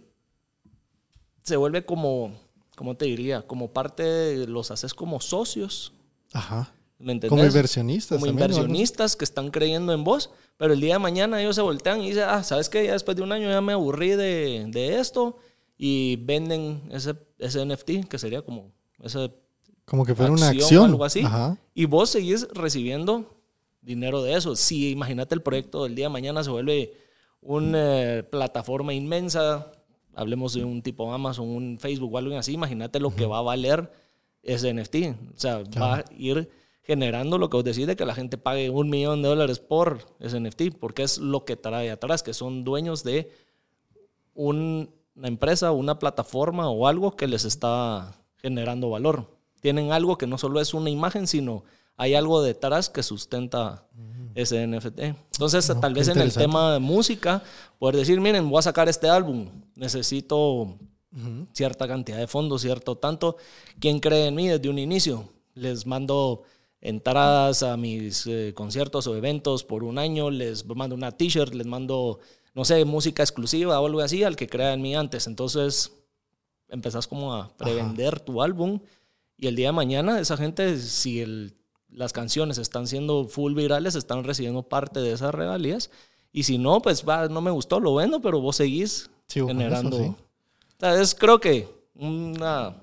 se 1.42 1.56
vuelve 1.56 1.84
como, 1.84 2.32
¿cómo 2.76 2.96
te 2.96 3.06
diría? 3.06 3.46
Como 3.46 3.72
parte, 3.72 4.46
los 4.46 4.70
haces 4.70 4.94
como 4.94 5.20
socios. 5.20 5.92
Ajá. 6.32 6.72
Como 7.28 7.44
inversionistas. 7.44 8.18
Como 8.18 8.30
inversionistas 8.30 9.16
que 9.16 9.24
están 9.24 9.50
creyendo 9.50 9.92
en 9.92 10.04
vos, 10.04 10.30
pero 10.56 10.72
el 10.72 10.80
día 10.80 10.94
de 10.94 10.98
mañana 11.00 11.40
ellos 11.40 11.56
se 11.56 11.62
voltean 11.62 12.00
y 12.00 12.08
dicen, 12.08 12.24
ah, 12.26 12.42
¿sabes 12.42 12.68
qué? 12.68 12.84
Ya 12.84 12.92
después 12.92 13.16
de 13.16 13.22
un 13.22 13.32
año 13.32 13.50
ya 13.50 13.60
me 13.60 13.72
aburrí 13.72 14.10
de, 14.10 14.66
de 14.68 15.00
esto 15.00 15.36
y 15.76 16.16
venden 16.16 16.82
ese, 16.90 17.14
ese 17.38 17.64
NFT, 17.64 18.08
que 18.08 18.18
sería 18.18 18.42
como 18.42 18.72
ese 19.02 19.30
como 19.84 20.06
que 20.06 20.14
fuera 20.14 20.32
una 20.32 20.48
acción. 20.48 20.82
O 20.82 20.86
algo 20.86 21.04
así. 21.04 21.22
Y 21.74 21.84
vos 21.84 22.10
seguís 22.10 22.48
recibiendo 22.52 23.33
dinero 23.84 24.22
de 24.22 24.34
eso. 24.34 24.56
Si 24.56 24.90
imagínate 24.90 25.34
el 25.34 25.42
proyecto 25.42 25.84
del 25.84 25.94
día 25.94 26.06
de 26.06 26.10
mañana 26.12 26.42
se 26.42 26.50
vuelve 26.50 26.92
una 27.40 28.24
plataforma 28.30 28.94
inmensa, 28.94 29.70
hablemos 30.14 30.54
de 30.54 30.64
un 30.64 30.82
tipo 30.82 31.12
Amazon, 31.12 31.48
un 31.48 31.78
Facebook 31.78 32.14
o 32.14 32.18
algo 32.18 32.36
así, 32.36 32.52
imagínate 32.52 33.00
lo 33.00 33.14
que 33.14 33.26
va 33.26 33.38
a 33.38 33.42
valer 33.42 33.92
ese 34.42 34.72
NFT. 34.72 34.94
O 35.34 35.38
sea, 35.38 35.62
va 35.80 35.96
a 35.96 36.04
ir 36.16 36.50
generando 36.82 37.38
lo 37.38 37.48
que 37.48 37.56
os 37.56 37.64
decís 37.64 37.86
de 37.86 37.96
que 37.96 38.04
la 38.04 38.14
gente 38.14 38.38
pague 38.38 38.70
un 38.70 38.90
millón 38.90 39.22
de 39.22 39.28
dólares 39.28 39.58
por 39.58 40.06
ese 40.20 40.38
NFT, 40.40 40.76
porque 40.78 41.02
es 41.02 41.18
lo 41.18 41.44
que 41.44 41.56
trae 41.56 41.90
atrás, 41.90 42.22
que 42.22 42.34
son 42.34 42.64
dueños 42.64 43.04
de 43.04 43.30
una 44.34 44.88
empresa, 45.22 45.72
una 45.72 45.98
plataforma 45.98 46.68
o 46.68 46.86
algo 46.86 47.16
que 47.16 47.28
les 47.28 47.44
está 47.44 48.20
generando 48.36 48.90
valor. 48.90 49.30
Tienen 49.60 49.92
algo 49.92 50.18
que 50.18 50.26
no 50.26 50.36
solo 50.36 50.60
es 50.60 50.74
una 50.74 50.90
imagen, 50.90 51.26
sino 51.26 51.64
hay 51.96 52.14
algo 52.14 52.42
detrás 52.42 52.88
que 52.88 53.02
sustenta 53.02 53.86
ese 54.34 54.66
NFT. 54.66 55.00
Entonces, 55.00 55.72
tal 55.80 55.94
vez 55.94 56.08
en 56.08 56.18
el 56.18 56.32
tema 56.32 56.74
de 56.74 56.78
música, 56.80 57.42
poder 57.78 57.96
decir, 57.96 58.20
miren, 58.20 58.48
voy 58.48 58.58
a 58.58 58.62
sacar 58.62 58.88
este 58.88 59.08
álbum, 59.08 59.48
necesito 59.76 60.76
cierta 61.52 61.86
cantidad 61.86 62.18
de 62.18 62.26
fondos, 62.26 62.62
cierto 62.62 62.96
tanto. 62.96 63.36
¿Quién 63.78 64.00
cree 64.00 64.26
en 64.26 64.34
mí 64.34 64.48
desde 64.48 64.68
un 64.68 64.78
inicio? 64.78 65.28
Les 65.54 65.86
mando 65.86 66.42
entradas 66.80 67.62
a 67.62 67.76
mis 67.76 68.26
eh, 68.26 68.52
conciertos 68.54 69.06
o 69.06 69.16
eventos 69.16 69.64
por 69.64 69.84
un 69.84 69.98
año, 69.98 70.30
les 70.30 70.66
mando 70.66 70.94
una 70.94 71.12
t-shirt, 71.12 71.54
les 71.54 71.66
mando, 71.66 72.18
no 72.52 72.64
sé, 72.64 72.84
música 72.84 73.22
exclusiva 73.22 73.80
o 73.80 73.86
algo 73.86 74.00
así 74.00 74.24
al 74.24 74.36
que 74.36 74.48
crea 74.48 74.74
en 74.74 74.82
mí 74.82 74.94
antes. 74.96 75.26
Entonces 75.26 75.92
empezás 76.68 77.06
como 77.06 77.32
a 77.32 77.56
prevender 77.56 78.18
tu 78.20 78.42
álbum 78.42 78.80
y 79.36 79.46
el 79.46 79.56
día 79.56 79.68
de 79.68 79.72
mañana 79.72 80.18
esa 80.18 80.36
gente, 80.36 80.78
si 80.78 81.20
el, 81.20 81.54
las 81.94 82.12
canciones 82.12 82.58
están 82.58 82.86
siendo 82.86 83.26
full 83.26 83.54
virales, 83.54 83.94
están 83.94 84.24
recibiendo 84.24 84.62
parte 84.62 85.00
de 85.00 85.12
esas 85.12 85.34
regalías. 85.34 85.90
Y 86.32 86.42
si 86.42 86.58
no, 86.58 86.82
pues 86.82 87.04
va, 87.08 87.28
no 87.28 87.40
me 87.40 87.50
gustó, 87.50 87.78
lo 87.78 87.94
vendo, 87.94 88.20
pero 88.20 88.40
vos 88.40 88.56
seguís 88.56 89.08
generando. 89.32 90.16
es 90.80 91.14
creo 91.14 91.40
que 91.40 91.68
una 91.94 92.76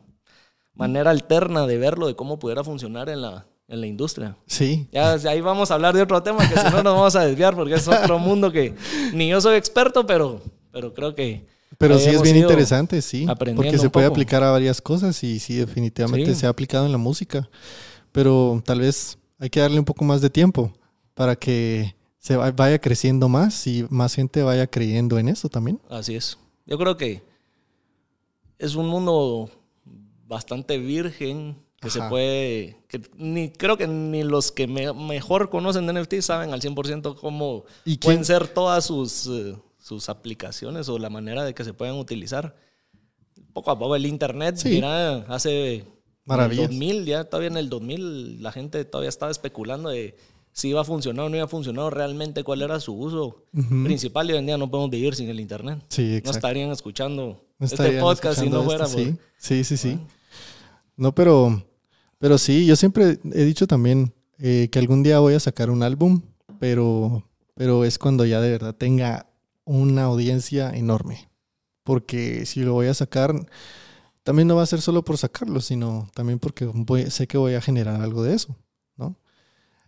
manera 0.73 1.11
alterna 1.11 1.67
de 1.67 1.77
verlo, 1.77 2.07
de 2.07 2.15
cómo 2.15 2.39
pudiera 2.39 2.63
funcionar 2.63 3.09
en 3.09 3.21
la, 3.21 3.45
en 3.67 3.81
la 3.81 3.87
industria. 3.87 4.37
Sí. 4.47 4.87
Ya 4.91 5.13
ahí 5.13 5.41
vamos 5.41 5.69
a 5.69 5.73
hablar 5.73 5.93
de 5.93 6.01
otro 6.01 6.23
tema 6.23 6.47
que 6.47 6.57
si 6.57 6.65
no 6.65 6.81
nos 6.81 6.95
vamos 6.95 7.15
a 7.17 7.25
desviar 7.25 7.55
porque 7.55 7.75
es 7.75 7.87
otro 7.87 8.17
mundo 8.17 8.51
que 8.51 8.73
ni 9.13 9.29
yo 9.29 9.41
soy 9.41 9.57
experto, 9.57 10.05
pero, 10.05 10.41
pero 10.71 10.93
creo 10.93 11.13
que... 11.13 11.45
Pero 11.77 11.97
sí 11.97 12.09
es 12.09 12.21
bien 12.21 12.37
interesante, 12.37 13.01
sí. 13.01 13.25
Porque 13.55 13.77
se 13.77 13.89
puede 13.89 14.05
aplicar 14.05 14.43
a 14.43 14.51
varias 14.51 14.81
cosas 14.81 15.21
y 15.23 15.39
sí, 15.39 15.55
definitivamente 15.55 16.35
se 16.35 16.45
ha 16.45 16.49
aplicado 16.49 16.85
en 16.85 16.91
la 16.91 16.97
música. 16.97 17.49
Pero 18.11 18.61
tal 18.65 18.81
vez 18.81 19.17
hay 19.39 19.49
que 19.49 19.59
darle 19.59 19.79
un 19.79 19.85
poco 19.85 20.03
más 20.03 20.21
de 20.21 20.29
tiempo 20.29 20.73
para 21.13 21.35
que 21.35 21.95
se 22.19 22.35
vaya 22.35 22.79
creciendo 22.79 23.29
más 23.29 23.65
y 23.65 23.85
más 23.89 24.15
gente 24.15 24.43
vaya 24.43 24.67
creyendo 24.67 25.17
en 25.17 25.27
eso 25.27 25.49
también. 25.49 25.81
Así 25.89 26.15
es. 26.15 26.37
Yo 26.65 26.77
creo 26.77 26.95
que 26.95 27.23
es 28.59 28.75
un 28.75 28.87
mundo 28.87 29.49
bastante 30.27 30.77
virgen 30.77 31.57
que 31.81 31.89
se 31.89 31.99
puede, 32.03 32.77
que 32.87 33.01
ni 33.17 33.49
creo 33.49 33.75
que 33.75 33.87
ni 33.87 34.23
los 34.23 34.51
que 34.51 34.67
mejor 34.67 35.49
conocen 35.49 35.87
de 35.87 35.93
NFT 35.93 36.21
saben 36.21 36.53
al 36.53 36.61
100% 36.61 37.15
cómo 37.19 37.65
pueden 38.01 38.23
ser 38.23 38.47
todas 38.47 38.85
sus, 38.85 39.25
eh, 39.25 39.57
sus 39.79 40.07
aplicaciones 40.07 40.87
o 40.89 40.99
la 40.99 41.09
manera 41.09 41.43
de 41.43 41.55
que 41.55 41.63
se 41.63 41.73
puedan 41.73 41.95
utilizar. 41.95 42.55
Poco 43.51 43.71
a 43.71 43.79
poco 43.79 43.95
el 43.95 44.05
internet, 44.05 44.61
mira, 44.63 45.25
hace 45.27 45.85
Maravillas. 46.25 46.69
2000, 46.69 47.05
ya 47.05 47.23
todavía 47.25 47.49
en 47.49 47.57
el 47.57 47.69
2000 47.69 48.43
la 48.43 48.51
gente 48.51 48.85
todavía 48.85 49.09
estaba 49.09 49.31
especulando 49.31 49.89
de 49.89 50.15
si 50.51 50.69
iba 50.69 50.81
a 50.81 50.83
funcionar 50.83 51.25
o 51.25 51.29
no 51.29 51.35
iba 51.35 51.45
a 51.45 51.49
funcionar 51.49 51.93
realmente, 51.93 52.43
cuál 52.43 52.61
era 52.61 52.79
su 52.79 52.93
uso 52.93 53.45
principal 53.83 54.29
y 54.29 54.33
hoy 54.33 54.39
en 54.39 54.45
día 54.45 54.57
no 54.57 54.69
podemos 54.69 54.91
vivir 54.91 55.15
sin 55.15 55.29
el 55.29 55.39
internet. 55.39 55.79
Sí, 55.87 56.21
no 56.23 56.31
estarían 56.31 56.71
escuchando 56.71 57.45
este 57.59 57.99
podcast 57.99 58.41
si 58.41 58.49
no 58.49 58.63
fuera. 58.63 58.85
sí, 58.85 59.15
sí, 59.37 59.63
sí, 59.63 59.77
sí. 59.77 59.99
No, 60.97 61.15
pero 61.15 61.63
pero 62.21 62.37
sí, 62.37 62.67
yo 62.67 62.75
siempre 62.75 63.17
he 63.33 63.43
dicho 63.43 63.65
también 63.65 64.13
eh, 64.37 64.69
que 64.71 64.77
algún 64.77 65.01
día 65.01 65.17
voy 65.17 65.33
a 65.33 65.39
sacar 65.39 65.71
un 65.71 65.81
álbum, 65.81 66.21
pero, 66.59 67.27
pero 67.55 67.83
es 67.83 67.97
cuando 67.97 68.25
ya 68.25 68.39
de 68.39 68.51
verdad 68.51 68.75
tenga 68.75 69.25
una 69.65 70.03
audiencia 70.03 70.69
enorme. 70.69 71.31
Porque 71.83 72.45
si 72.45 72.59
lo 72.61 72.73
voy 72.73 72.85
a 72.85 72.93
sacar, 72.93 73.33
también 74.23 74.47
no 74.47 74.55
va 74.55 74.63
a 74.63 74.67
ser 74.67 74.81
solo 74.81 75.03
por 75.03 75.17
sacarlo, 75.17 75.61
sino 75.61 76.09
también 76.13 76.39
porque 76.39 76.69
sé 77.09 77.27
que 77.27 77.37
voy 77.37 77.55
a 77.55 77.61
generar 77.61 78.01
algo 78.01 78.23
de 78.23 78.35
eso, 78.35 78.55
¿no? 78.97 79.15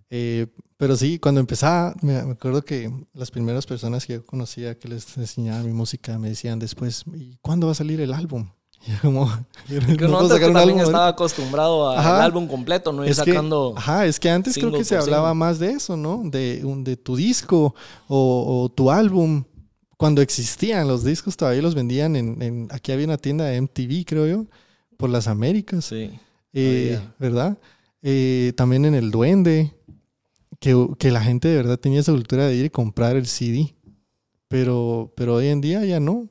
Eh, 0.10 0.48
pero 0.78 0.96
sí, 0.96 1.18
cuando 1.18 1.40
empezaba, 1.40 1.96
me, 2.02 2.18
acuerdo 2.18 2.64
que 2.64 2.92
las 3.14 3.32
primeras 3.32 3.66
personas 3.66 4.06
que 4.06 4.14
yo 4.14 4.26
conocía 4.26 4.78
que 4.78 4.88
les 4.88 5.18
enseñaba 5.18 5.64
mi 5.64 5.72
música 5.72 6.20
me 6.20 6.30
decían 6.30 6.60
después, 6.60 7.06
¿y 7.16 7.38
cuándo 7.42 7.68
va 7.68 7.72
a 7.72 7.76
salir 7.76 8.02
el 8.02 8.14
álbum? 8.14 8.50
Y 8.86 8.92
como, 8.98 9.32
que 9.68 10.08
no, 10.08 10.20
antes 10.20 10.40
también 10.40 10.80
estaba 10.80 11.08
acostumbrado 11.08 11.90
al 11.90 12.22
álbum 12.22 12.48
completo, 12.48 12.92
no 12.92 13.06
ir 13.06 13.16
sacando. 13.16 13.74
ajá, 13.78 14.06
es 14.06 14.20
que 14.20 14.30
antes 14.30 14.56
creo 14.56 14.72
que 14.72 14.84
se 14.84 14.98
hablaba 14.98 15.34
más 15.34 15.58
de 15.60 15.72
eso, 15.72 15.96
¿no? 15.96 16.22
De, 16.26 16.62
un, 16.66 16.84
de 16.84 16.98
tu 16.98 17.16
disco 17.16 17.74
o, 18.08 18.70
tu 18.76 18.92
álbum 18.92 19.46
cuando 20.04 20.22
existían 20.22 20.86
los 20.90 21.06
discos, 21.06 21.38
todavía 21.38 21.62
los 21.62 21.76
vendían 21.76 22.18
en, 22.18 22.42
en- 22.42 22.68
aquí 22.72 22.92
había 22.92 23.06
una 23.06 23.16
tienda 23.18 23.46
de 23.46 23.62
MTV, 23.62 24.04
creo 24.06 24.28
yo, 24.28 24.46
por 24.98 25.10
las 25.10 25.30
Américas. 25.30 25.86
Sí. 25.86 26.12
Eh. 26.52 27.00
¿Verdad? 27.20 27.58
Eh, 28.02 28.52
también 28.58 28.84
en 28.84 28.96
el 28.96 29.12
Duende, 29.12 29.74
que, 30.60 30.76
que 31.00 31.10
la 31.10 31.22
gente 31.22 31.48
de 31.48 31.56
verdad 31.56 31.78
tenía 31.80 32.02
esa 32.02 32.12
cultura 32.12 32.46
de 32.48 32.54
ir 32.54 32.66
y 32.66 32.70
comprar 32.70 33.16
el 33.16 33.28
CD. 33.28 33.76
Pero, 34.50 35.14
pero 35.16 35.36
hoy 35.36 35.48
en 35.48 35.62
día 35.62 35.86
ya 35.86 36.02
no. 36.02 36.28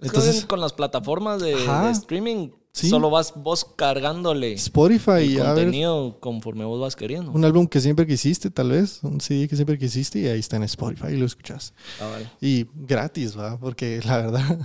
Entonces- 0.00 0.44
con 0.46 0.58
las 0.58 0.72
plataformas 0.72 1.40
de 1.40 1.54
streaming, 1.92 2.48
Sí. 2.72 2.88
solo 2.88 3.10
vas 3.10 3.34
vos 3.36 3.66
cargándole 3.76 4.54
Spotify, 4.54 5.10
el 5.10 5.36
ver, 5.36 5.44
contenido 5.44 6.16
conforme 6.20 6.64
vos 6.64 6.80
vas 6.80 6.96
queriendo. 6.96 7.30
un 7.30 7.44
álbum 7.44 7.66
que 7.66 7.80
siempre 7.80 8.06
quisiste, 8.06 8.50
tal 8.50 8.70
vez, 8.70 9.00
un 9.02 9.20
CD 9.20 9.46
que 9.46 9.56
siempre 9.56 9.78
quisiste 9.78 10.20
y 10.20 10.26
ahí 10.26 10.40
está 10.40 10.56
en 10.56 10.62
Spotify 10.62 11.08
y 11.12 11.16
lo 11.18 11.26
escuchas. 11.26 11.74
Ah, 12.00 12.06
vale. 12.06 12.30
Y 12.40 12.66
gratis, 12.74 13.38
¿va? 13.38 13.58
Porque 13.58 14.00
la 14.04 14.16
verdad, 14.16 14.58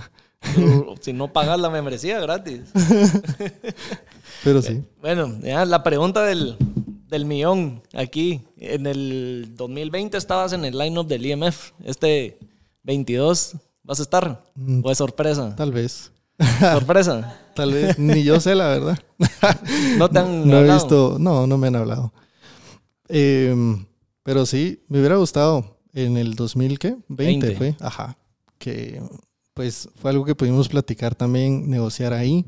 Tú, 0.54 0.94
si 1.00 1.12
no 1.12 1.32
pagas 1.32 1.58
la 1.58 1.68
membresía, 1.68 2.20
gratis. 2.20 2.62
pero 4.44 4.62
sí. 4.62 4.82
Bueno, 5.00 5.38
ya 5.42 5.64
la 5.64 5.82
pregunta 5.82 6.22
del, 6.22 6.56
del 7.08 7.24
millón 7.24 7.82
aquí. 7.92 8.42
En 8.56 8.86
el 8.86 9.52
2020 9.56 10.16
estabas 10.16 10.52
en 10.52 10.64
el 10.64 10.78
line-up 10.78 11.06
del 11.06 11.26
IMF. 11.26 11.72
Este 11.84 12.38
22, 12.84 13.56
¿vas 13.82 13.98
a 13.98 14.02
estar? 14.02 14.44
Mm. 14.54 14.80
¿O 14.84 14.90
es 14.90 14.98
sorpresa? 14.98 15.54
Tal 15.56 15.72
vez. 15.72 16.12
¿Sorpresa? 16.60 17.40
Tal 17.58 17.72
vez, 17.72 17.98
ni 17.98 18.22
yo 18.22 18.38
sé 18.38 18.54
la 18.54 18.68
verdad. 18.68 18.98
No 19.98 20.08
te 20.08 20.18
han 20.20 20.48
no 20.48 20.58
he 20.60 20.72
visto, 20.72 21.16
no, 21.18 21.46
no 21.48 21.58
me 21.58 21.66
han 21.66 21.74
hablado. 21.76 22.12
Em, 23.08 23.84
pero 24.22 24.46
sí, 24.46 24.84
me 24.88 24.98
hubiera 25.00 25.16
gustado 25.16 25.80
en 25.92 26.16
el 26.16 26.34
2000, 26.34 26.78
¿qué? 26.78 26.96
20 27.08 27.46
20. 27.48 27.56
fue, 27.56 27.76
ajá. 27.84 28.16
Que 28.58 29.02
pues 29.54 29.88
fue 29.96 30.12
algo 30.12 30.24
que 30.24 30.36
pudimos 30.36 30.68
platicar 30.68 31.16
también, 31.16 31.68
negociar 31.68 32.12
ahí. 32.12 32.46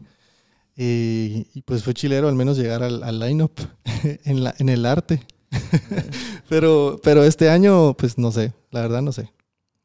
Eh, 0.77 1.45
y 1.55 1.63
pues 1.63 1.83
fue 1.83 1.93
chilero 1.93 2.29
al 2.29 2.37
menos 2.37 2.57
llegar 2.57 2.85
al, 2.85 3.03
al 3.03 3.19
line-up 3.19 3.53
en, 4.25 4.45
la- 4.45 4.55
en 4.59 4.69
el 4.69 4.87
arte. 4.87 5.27
pero, 6.49 7.01
pero 7.03 7.25
este 7.25 7.51
año, 7.51 7.95
pues 7.95 8.17
no 8.17 8.31
sé, 8.31 8.53
la 8.71 8.83
verdad 8.83 9.03
no 9.03 9.11
sé. 9.11 9.33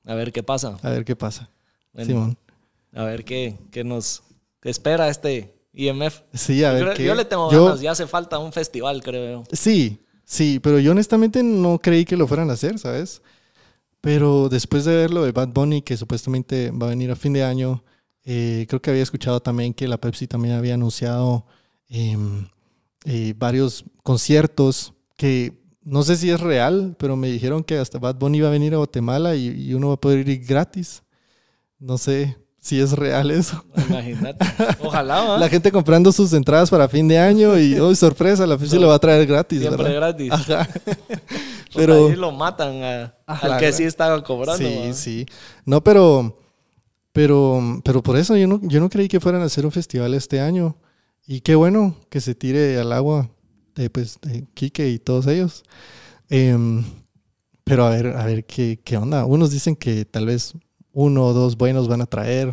A 0.05 0.13
ver 0.13 0.31
qué 0.31 0.43
pasa. 0.43 0.77
A 0.83 0.89
ver 0.91 1.03
qué 1.03 1.15
pasa. 1.15 1.49
Bueno, 1.93 2.07
Simón. 2.07 2.37
a 2.93 3.03
ver 3.05 3.25
qué, 3.25 3.57
qué 3.71 3.83
nos 3.83 4.21
espera 4.69 5.09
este 5.09 5.55
IMF. 5.73 6.21
Sí, 6.33 6.63
a 6.63 6.71
ver 6.73 6.97
yo 7.01 7.15
le 7.15 7.25
tengo 7.25 7.51
Yo- 7.51 7.65
ganas, 7.65 7.81
ya 7.81 7.91
hace 7.91 8.07
falta 8.07 8.39
un 8.39 8.51
festival, 8.53 9.01
creo. 9.03 9.43
Sí, 9.51 9.99
sí, 10.23 10.59
pero 10.59 10.79
yo 10.79 10.91
honestamente 10.91 11.43
no 11.43 11.79
creí 11.79 12.05
que 12.05 12.17
lo 12.17 12.27
fueran 12.27 12.49
a 12.49 12.53
hacer, 12.53 12.79
¿sabes? 12.79 13.21
Pero 14.01 14.49
después 14.49 14.85
de 14.85 14.95
ver 14.95 15.11
lo 15.11 15.23
de 15.23 15.31
Bad 15.31 15.49
Bunny, 15.49 15.81
que 15.81 15.97
supuestamente 15.97 16.71
va 16.71 16.87
a 16.87 16.89
venir 16.91 17.09
a 17.11 17.15
fin 17.15 17.33
de 17.33 17.43
año, 17.43 17.83
eh, 18.23 18.65
creo 18.69 18.81
que 18.81 18.89
había 18.91 19.03
escuchado 19.03 19.39
también 19.39 19.73
que 19.73 19.87
la 19.87 19.97
Pepsi 19.97 20.27
también 20.27 20.55
había 20.55 20.75
anunciado 20.75 21.45
em, 21.89 22.47
eh, 23.05 23.33
varios 23.37 23.83
conciertos 24.03 24.93
que 25.17 25.63
no 25.83 26.01
sé 26.01 26.15
si 26.17 26.31
es 26.31 26.39
real, 26.39 26.95
pero 26.97 27.15
me 27.15 27.29
dijeron 27.29 27.63
que 27.63 27.77
hasta 27.77 27.99
Bad 27.99 28.15
Bunny 28.15 28.41
va 28.41 28.47
a 28.47 28.51
venir 28.51 28.73
a 28.73 28.77
Guatemala 28.77 29.35
y, 29.35 29.47
y 29.49 29.73
uno 29.75 29.89
va 29.89 29.93
a 29.95 30.01
poder 30.01 30.27
ir 30.27 30.43
gratis. 30.45 31.03
No 31.77 31.97
sé 31.99 32.35
si 32.65 32.79
es 32.79 32.93
real 32.93 33.29
eso. 33.29 33.63
Imagínate. 33.89 34.43
Ojalá, 34.79 35.21
¿va? 35.23 35.37
La 35.37 35.49
gente 35.49 35.71
comprando 35.71 36.11
sus 36.11 36.33
entradas 36.33 36.71
para 36.71 36.89
fin 36.89 37.07
de 37.07 37.19
año 37.19 37.59
y, 37.59 37.75
oh, 37.79 37.93
sorpresa, 37.93 38.47
la 38.47 38.57
Pepsi 38.57 38.79
lo 38.79 38.87
va 38.87 38.95
a 38.95 38.99
traer 38.99 39.27
gratis, 39.27 39.59
Siempre 39.59 39.83
¿verdad? 39.83 40.15
gratis. 40.17 40.31
Ajá. 40.31 40.67
Pero 40.75 41.15
Pero- 41.75 42.07
ahí 42.07 42.15
lo 42.15 42.31
matan 42.31 42.81
a- 42.83 43.13
Ajá, 43.27 43.53
al 43.53 43.59
que 43.59 43.71
sí 43.71 43.83
estaba 43.83 44.23
cobrando. 44.23 44.57
Sí, 44.67 44.93
sí. 44.93 45.25
No, 45.63 45.83
pero, 45.83 46.39
pero, 47.11 47.81
pero 47.83 48.01
por 48.01 48.17
eso 48.17 48.35
yo 48.35 48.47
no, 48.47 48.59
yo 48.63 48.79
no 48.79 48.89
creí 48.89 49.07
que 49.07 49.19
fueran 49.19 49.43
a 49.43 49.45
hacer 49.45 49.63
un 49.65 49.71
festival 49.71 50.15
este 50.15 50.39
año. 50.41 50.75
Y 51.27 51.41
qué 51.41 51.53
bueno 51.53 51.95
que 52.09 52.19
se 52.19 52.33
tire 52.33 52.79
al 52.79 52.91
agua 52.93 53.29
de, 53.75 53.91
pues, 53.91 54.17
de 54.23 54.43
Quique 54.55 54.89
y 54.89 54.97
todos 54.97 55.27
ellos. 55.27 55.63
Em, 56.29 56.83
pero 57.63 57.85
a 57.85 57.89
ver, 57.91 58.07
a 58.07 58.25
ver 58.25 58.45
qué, 58.45 58.79
qué 58.83 58.97
onda. 58.97 59.25
Unos 59.25 59.51
dicen 59.51 59.75
que 59.75 60.03
tal 60.05 60.25
vez 60.25 60.53
uno 60.95 61.25
o 61.27 61.33
dos 61.33 61.55
buenos 61.57 61.87
van 61.87 62.01
a 62.01 62.05
traer. 62.07 62.51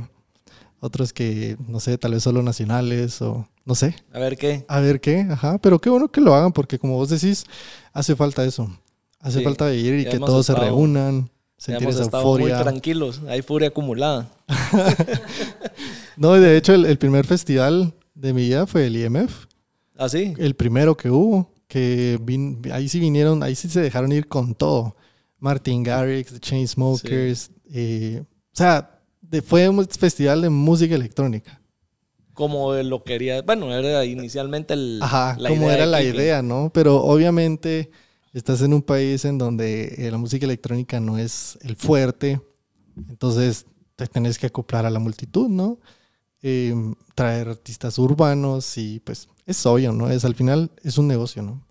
Otros 0.81 1.13
que, 1.13 1.57
no 1.69 1.79
sé, 1.79 1.97
tal 1.97 2.13
vez 2.13 2.25
solo 2.25 2.43
nacionales 2.43 3.23
o 3.23 3.49
no 3.65 3.75
sé. 3.77 3.95
A 4.13 4.19
ver 4.19 4.37
qué. 4.37 4.65
A 4.69 4.81
ver 4.81 5.01
qué, 5.01 5.21
ajá. 5.31 5.59
Pero 5.59 5.79
qué 5.81 5.89
bueno 5.89 6.11
que 6.11 6.21
lo 6.21 6.35
hagan 6.35 6.53
porque 6.53 6.77
como 6.79 6.97
vos 6.97 7.09
decís, 7.09 7.45
hace 7.93 8.17
falta 8.17 8.45
eso. 8.45 8.69
Hace 9.21 9.39
Sí, 9.39 9.45
falta 9.45 9.73
ir 9.73 9.95
y 9.95 10.05
ya 10.05 10.11
que 10.11 10.19
todos 10.19 10.45
se 10.47 10.55
reúnan, 10.57 11.31
sentir 11.57 11.89
esa 11.89 12.03
euforia. 12.03 12.57
muy 12.57 12.65
tranquilos. 12.65 13.21
Hay 13.29 13.43
furia 13.43 13.69
acumulada. 13.69 14.29
No, 16.17 16.37
y 16.37 16.41
de 16.41 16.57
hecho 16.57 16.75
el, 16.75 16.85
el 16.85 16.99
primer 16.99 17.27
festival 17.27 17.95
de 18.15 18.33
mi 18.33 18.43
vida 18.43 18.67
fue 18.67 18.87
el 18.87 18.97
IMF, 18.97 19.47
¿Ah, 19.97 20.09
sí? 20.09 20.35
el 20.37 20.55
primero 20.55 20.97
que 20.97 21.11
hubo, 21.11 21.51
que 21.69 22.19
vin- 22.23 22.71
ahí 22.73 22.89
sí 22.89 23.01
vinieron, 23.01 23.43
ahí 23.43 23.55
sí 23.55 23.69
se 23.69 23.81
dejaron 23.81 24.13
ir 24.13 24.29
con 24.29 24.55
todo. 24.55 24.95
Martin 25.39 25.83
Garrix, 25.83 26.33
The 26.33 26.39
Chainsmokers, 26.41 27.51
eh, 27.73 28.23
o 28.53 28.57
sea, 28.57 29.01
de- 29.21 29.43
fue 29.43 29.69
un 29.69 29.87
festival 29.89 30.43
de 30.43 30.51
música 30.51 30.95
electrónica. 30.95 31.61
Como 32.35 32.73
lo 32.75 33.05
quería. 33.05 33.43
Bueno, 33.43 33.73
era 33.73 34.05
inicialmente 34.05 34.75
el, 34.75 34.99
Ajá, 35.03 35.37
la 35.39 35.51
como 35.51 35.65
idea 35.65 35.75
era 35.75 35.87
la 35.87 36.03
idea, 36.03 36.43
¿no? 36.43 36.71
Pero 36.73 36.97
obviamente 37.03 37.91
estás 38.33 38.63
en 38.63 38.73
un 38.73 38.83
país 38.83 39.25
en 39.27 39.37
donde 39.37 39.95
eh, 39.99 40.11
la 40.11 40.17
música 40.17 40.47
electrónica 40.47 40.99
no 40.99 41.19
es 41.19 41.59
el 41.63 41.77
fuerte, 41.77 42.41
entonces 43.09 43.67
te 43.97 44.07
tenés 44.07 44.39
que 44.39 44.47
acoplar 44.47 44.87
a 44.87 44.91
la 44.91 44.99
multitud, 44.99 45.49
¿no? 45.49 45.79
Eh, 46.43 46.75
traer 47.15 47.49
artistas 47.49 47.99
urbanos 47.99 48.79
y 48.79 49.01
pues 49.01 49.29
es 49.47 49.65
obvio, 49.67 49.93
¿no? 49.93 50.09
Es 50.11 50.25
al 50.25 50.35
final 50.35 50.71
es 50.83 50.97
un 50.99 51.09
negocio, 51.09 51.43
¿no? 51.43 51.67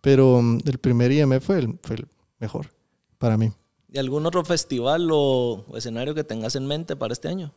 Pero 0.00 0.40
mm, 0.42 0.60
el 0.64 0.78
primer 0.78 1.12
IMF 1.12 1.44
fue 1.44 1.58
el, 1.58 1.78
fue 1.82 1.96
el 1.96 2.08
mejor 2.40 2.72
para 3.18 3.36
mí. 3.36 3.52
¿Y 3.92 3.98
algún 3.98 4.24
otro 4.24 4.42
festival 4.42 5.10
o, 5.12 5.66
escenario 5.76 6.14
que 6.14 6.24
tengas 6.24 6.56
en 6.56 6.66
mente 6.66 6.96
para 6.96 7.12
este 7.12 7.28
año? 7.28 7.52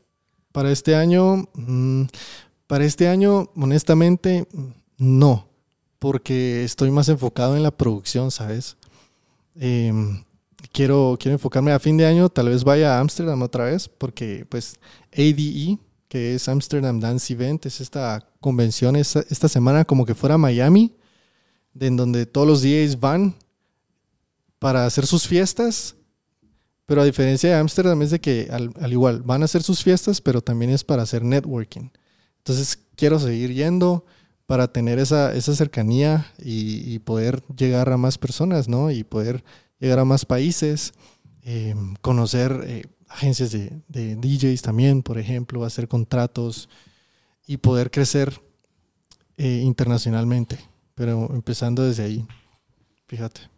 Para 0.51 0.69
este 0.69 0.93
año, 0.93 1.47
mm, 1.53 2.03
para 2.67 2.83
este 2.83 3.07
año, 3.07 3.49
honestamente, 3.55 4.45
no, 4.97 5.47
porque 5.97 6.65
estoy 6.65 6.91
más 6.91 7.07
enfocado 7.07 7.55
en 7.55 7.63
la 7.63 7.71
producción, 7.71 8.31
¿sabes? 8.31 8.75
Em, 9.57 10.25
quiero, 10.73 11.15
quiero 11.17 11.35
enfocarme 11.35 11.71
a 11.71 11.79
fin 11.79 11.95
de 11.95 12.05
año, 12.05 12.27
tal 12.27 12.49
vez 12.49 12.65
vaya 12.65 12.97
a 12.97 12.99
Ámsterdam 12.99 13.41
otra 13.41 13.65
vez, 13.65 13.87
porque 13.87 14.45
pues 14.49 14.75
ADE, 15.13 15.79
que 16.09 16.35
es 16.35 16.49
Amsterdam 16.49 16.99
Dance 16.99 17.31
Event, 17.31 17.65
es 17.65 17.79
esta 17.79 18.27
convención 18.41 18.97
esta, 18.97 19.47
semana 19.47 19.85
como 19.85 20.05
que 20.05 20.15
fuera 20.15 20.37
Miami, 20.37 20.93
en 21.79 21.95
donde 21.95 22.25
todos 22.25 22.45
los 22.45 22.61
DJs 22.61 22.99
van 22.99 23.35
para 24.59 24.85
hacer 24.85 25.05
sus 25.05 25.27
fiestas 25.27 25.94
pero 26.85 27.01
a 27.01 27.05
diferencia 27.05 27.49
de 27.49 27.55
Ámsterdam 27.55 28.01
es 28.01 28.11
de 28.11 28.19
que 28.19 28.47
al, 28.51 28.71
al 28.79 28.91
igual 28.91 29.21
van 29.23 29.41
a 29.41 29.45
hacer 29.45 29.63
sus 29.63 29.83
fiestas, 29.83 30.21
pero 30.21 30.41
también 30.41 30.71
es 30.71 30.83
para 30.83 31.03
hacer 31.03 31.23
networking. 31.23 31.89
Entonces 32.37 32.79
quiero 32.95 33.19
seguir 33.19 33.53
yendo 33.53 34.05
para 34.45 34.71
tener 34.71 34.99
esa, 34.99 35.33
esa 35.33 35.55
cercanía 35.55 36.31
y, 36.37 36.99
poder 36.99 37.43
llegar 37.55 37.89
a 37.89 37.97
más 37.97 38.17
personas, 38.17 38.67
¿no? 38.67 38.91
Y 38.91 39.03
poder 39.03 39.43
llegar 39.79 39.99
a 39.99 40.05
más 40.05 40.25
países, 40.25 40.93
eh, 41.41 41.75
conocer 42.01 42.63
eh, 42.67 42.83
agencias 43.09 43.51
de, 43.51 43.81
de 43.87 44.15
DJs 44.15 44.61
también, 44.61 45.01
por 45.01 45.17
ejemplo, 45.17 45.65
hacer 45.65 45.87
contratos 45.87 46.69
y 47.47 47.57
poder 47.57 47.89
crecer 47.89 48.41
eh, 49.37 49.61
internacionalmente. 49.63 50.59
Pero 50.93 51.29
empezando 51.33 51.83
desde 51.83 52.03
ahí, 52.03 52.25
fíjate. 53.07 53.54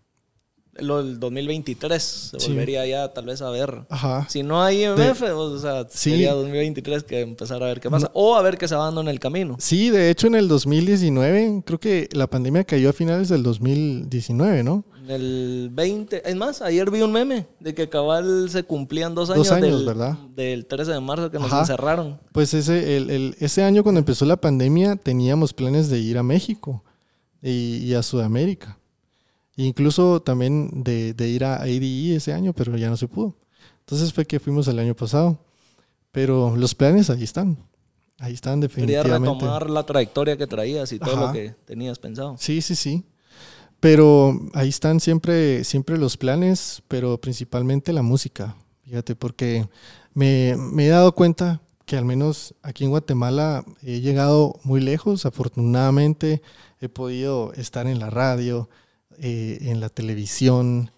Lo 0.80 1.04
del 1.04 1.20
2023 1.20 2.02
se 2.04 2.40
Sí. 2.40 2.50
volvería 2.52 2.86
ya 2.86 3.14
tal 3.14 3.26
vez 3.26 3.42
a 3.42 3.50
ver. 3.50 3.84
Ajá. 3.90 4.26
Si 4.30 4.44
no 4.44 4.62
hay 4.64 4.84
IMF, 4.86 5.22
o 5.34 5.58
sea, 5.60 5.84
Sí. 5.90 6.12
sería 6.12 6.34
2023 6.34 7.04
que 7.04 7.22
empezar 7.22 7.62
a 7.64 7.68
ver 7.68 7.80
qué 7.80 7.90
pasa. 7.90 8.10
O 8.14 8.36
a 8.36 8.42
ver 8.42 8.58
qué 8.58 8.68
se 8.68 8.76
va 8.76 8.86
dando 8.86 9.02
en 9.02 9.08
el 9.08 9.20
camino. 9.20 9.56
Sí, 9.60 9.90
de 9.90 10.10
hecho 10.10 10.28
en 10.28 10.36
el 10.36 10.48
2019, 10.48 11.64
creo 11.66 11.80
que 11.80 12.10
la 12.14 12.28
pandemia 12.28 12.64
cayó 12.64 12.90
a 12.90 12.94
finales 12.94 13.30
del 13.30 13.44
2019, 13.44 14.64
¿no? 14.64 14.84
En 15.04 15.12
el 15.12 15.70
20, 15.72 16.30
es 16.30 16.36
más, 16.36 16.62
ayer 16.62 16.92
vi 16.92 17.02
un 17.02 17.12
meme 17.14 17.48
de 17.62 17.74
que 17.74 17.88
cabal 17.88 18.50
se 18.50 18.64
cumplían 18.64 19.16
dos 19.16 19.30
años, 19.30 19.48
Dos 19.48 19.52
años, 19.56 19.78
del, 19.78 19.86
¿verdad? 19.86 20.18
del 20.36 20.66
13 20.66 20.92
de 20.92 21.00
marzo 21.00 21.32
que 21.32 21.40
nos 21.40 21.48
Ajá. 21.48 21.62
encerraron. 21.62 22.20
Pues 22.34 22.54
ese, 22.54 22.98
el, 22.98 23.10
el- 23.10 23.36
ese 23.40 23.64
año 23.64 23.84
cuando 23.84 24.00
empezó 24.00 24.26
la 24.26 24.36
pandemia 24.36 24.98
teníamos 24.98 25.54
planes 25.54 25.90
de 25.90 26.00
ir 26.00 26.18
a 26.18 26.24
México 26.24 26.84
y, 27.42 27.78
y 27.86 27.94
a 27.94 28.04
Sudamérica. 28.04 28.78
Incluso 29.58 30.22
también 30.22 30.70
de, 30.84 31.14
de 31.14 31.28
ir 31.30 31.44
a 31.44 31.56
ADE 31.58 32.16
ese 32.16 32.32
año, 32.32 32.54
pero 32.54 32.78
ya 32.78 32.90
no 32.90 32.96
se 32.98 33.08
pudo. 33.10 33.36
Entonces 33.82 34.14
fue 34.14 34.26
que 34.26 34.40
fuimos 34.40 34.68
el 34.70 34.80
año 34.80 34.96
pasado. 34.96 35.38
Pero 36.12 36.56
los 36.56 36.74
planes 36.74 37.10
ahí 37.10 37.24
están. 37.24 37.58
Ahí 38.20 38.34
están 38.34 38.62
Quería 38.62 38.68
definitivamente. 39.04 39.46
retomar 39.46 39.70
la 39.70 39.84
trayectoria 39.86 40.38
que 40.38 40.48
traías 40.48 40.92
y 40.92 41.00
todo 41.00 41.16
Ajá. 41.16 41.28
lo 41.28 41.34
que 41.34 41.56
tenías 41.66 42.00
pensado. 42.00 42.36
Sí, 42.40 42.62
sí, 42.62 42.76
sí. 42.76 43.04
Pero 43.80 44.40
ahí 44.54 44.70
están 44.70 45.00
siempre, 45.00 45.64
siempre 45.64 45.98
los 45.98 46.18
planes, 46.18 46.82
pero 46.88 47.20
principalmente 47.20 47.94
la 47.94 48.02
música. 48.02 48.56
fíjate, 48.84 49.16
porque 49.16 49.68
me, 50.14 50.56
me 50.58 50.86
he 50.88 50.90
dado 50.90 51.14
cuenta 51.14 51.62
que 51.86 51.96
al 51.98 52.06
menos 52.06 52.56
aquí 52.64 52.84
en 52.86 52.90
Guatemala 52.90 53.64
he 53.84 54.02
llegado 54.02 54.60
muy 54.64 54.82
lejos. 54.82 55.26
Afortunadamente 55.26 56.42
he 56.82 56.90
podido 56.90 57.54
estar 57.54 57.86
en 57.88 58.00
la 58.00 58.10
radio, 58.10 58.68
eh, 59.20 59.60
en 59.62 59.80
la 59.80 59.90
televisión, 59.90 60.92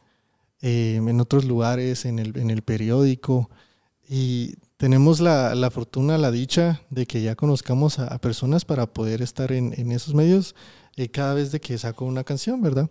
eh, 0.61 0.95
en 0.95 1.22
otros 1.22 1.45
lugares, 1.45 2.05
en 2.05 2.20
el, 2.20 2.38
en 2.38 2.49
el 2.49 2.61
periódico. 2.61 3.49
Y 4.07 4.55
tenemos 4.78 5.20
la, 5.20 5.55
la, 5.55 5.72
fortuna, 5.72 6.17
la 6.17 6.32
dicha 6.32 6.82
de 6.89 7.05
que 7.05 7.22
ya 7.22 7.36
conozcamos 7.36 7.99
a, 7.99 8.17
personas 8.20 8.65
para 8.65 8.88
poder 8.88 9.22
estar 9.22 9.51
en, 9.51 9.74
en 9.80 9.91
esos 9.91 10.13
medios 10.13 10.55
eh, 10.95 11.09
cada 11.09 11.34
vez 11.34 11.51
de 11.51 11.61
que 11.61 11.78
saco 11.78 12.05
una 12.05 12.24
canción, 12.24 12.61
¿verdad? 12.61 12.89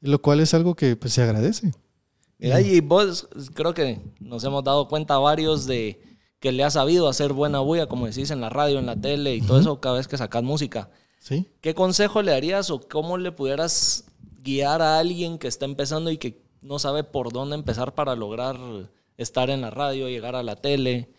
Lo 0.00 0.20
cual 0.20 0.40
es 0.40 0.54
algo 0.54 0.74
que 0.74 0.94
pues, 0.94 1.12
se 1.12 1.22
agradece. 1.22 1.72
Mira, 2.38 2.60
y 2.60 2.80
vos 2.80 3.28
creo 3.54 3.72
que 3.72 4.00
nos 4.20 4.44
hemos 4.44 4.62
dado 4.62 4.88
cuenta 4.88 5.18
varios 5.18 5.66
de 5.66 6.00
que 6.38 6.50
le 6.52 6.64
has 6.64 6.72
sabido 6.72 7.08
hacer 7.08 7.32
buena 7.32 7.60
bulla, 7.60 7.86
como 7.86 8.06
decís, 8.06 8.30
en 8.32 8.40
la 8.40 8.48
radio, 8.48 8.80
en 8.80 8.86
la 8.86 9.00
tele 9.00 9.36
y 9.36 9.40
todo 9.40 9.60
eso 9.60 9.80
cada 9.80 9.96
vez 9.96 10.08
que 10.08 10.18
sacas 10.18 10.42
música. 10.42 10.90
¿Sí? 11.20 11.46
¿Qué 11.60 11.72
consejo 11.72 12.20
le 12.20 12.32
darías 12.32 12.70
o 12.70 12.80
cómo 12.80 13.16
le 13.16 13.30
pudieras 13.30 14.06
guiar 14.42 14.82
a 14.82 14.98
alguien 14.98 15.38
que 15.38 15.48
está 15.48 15.64
empezando 15.64 16.10
y 16.10 16.18
que 16.18 16.42
no 16.60 16.78
sabe 16.78 17.04
por 17.04 17.32
dónde 17.32 17.54
empezar 17.54 17.94
para 17.94 18.16
lograr 18.16 18.56
estar 19.16 19.50
en 19.50 19.60
la 19.60 19.70
radio, 19.70 20.08
llegar 20.08 20.36
a 20.36 20.42
la 20.42 20.56
tele 20.56 21.10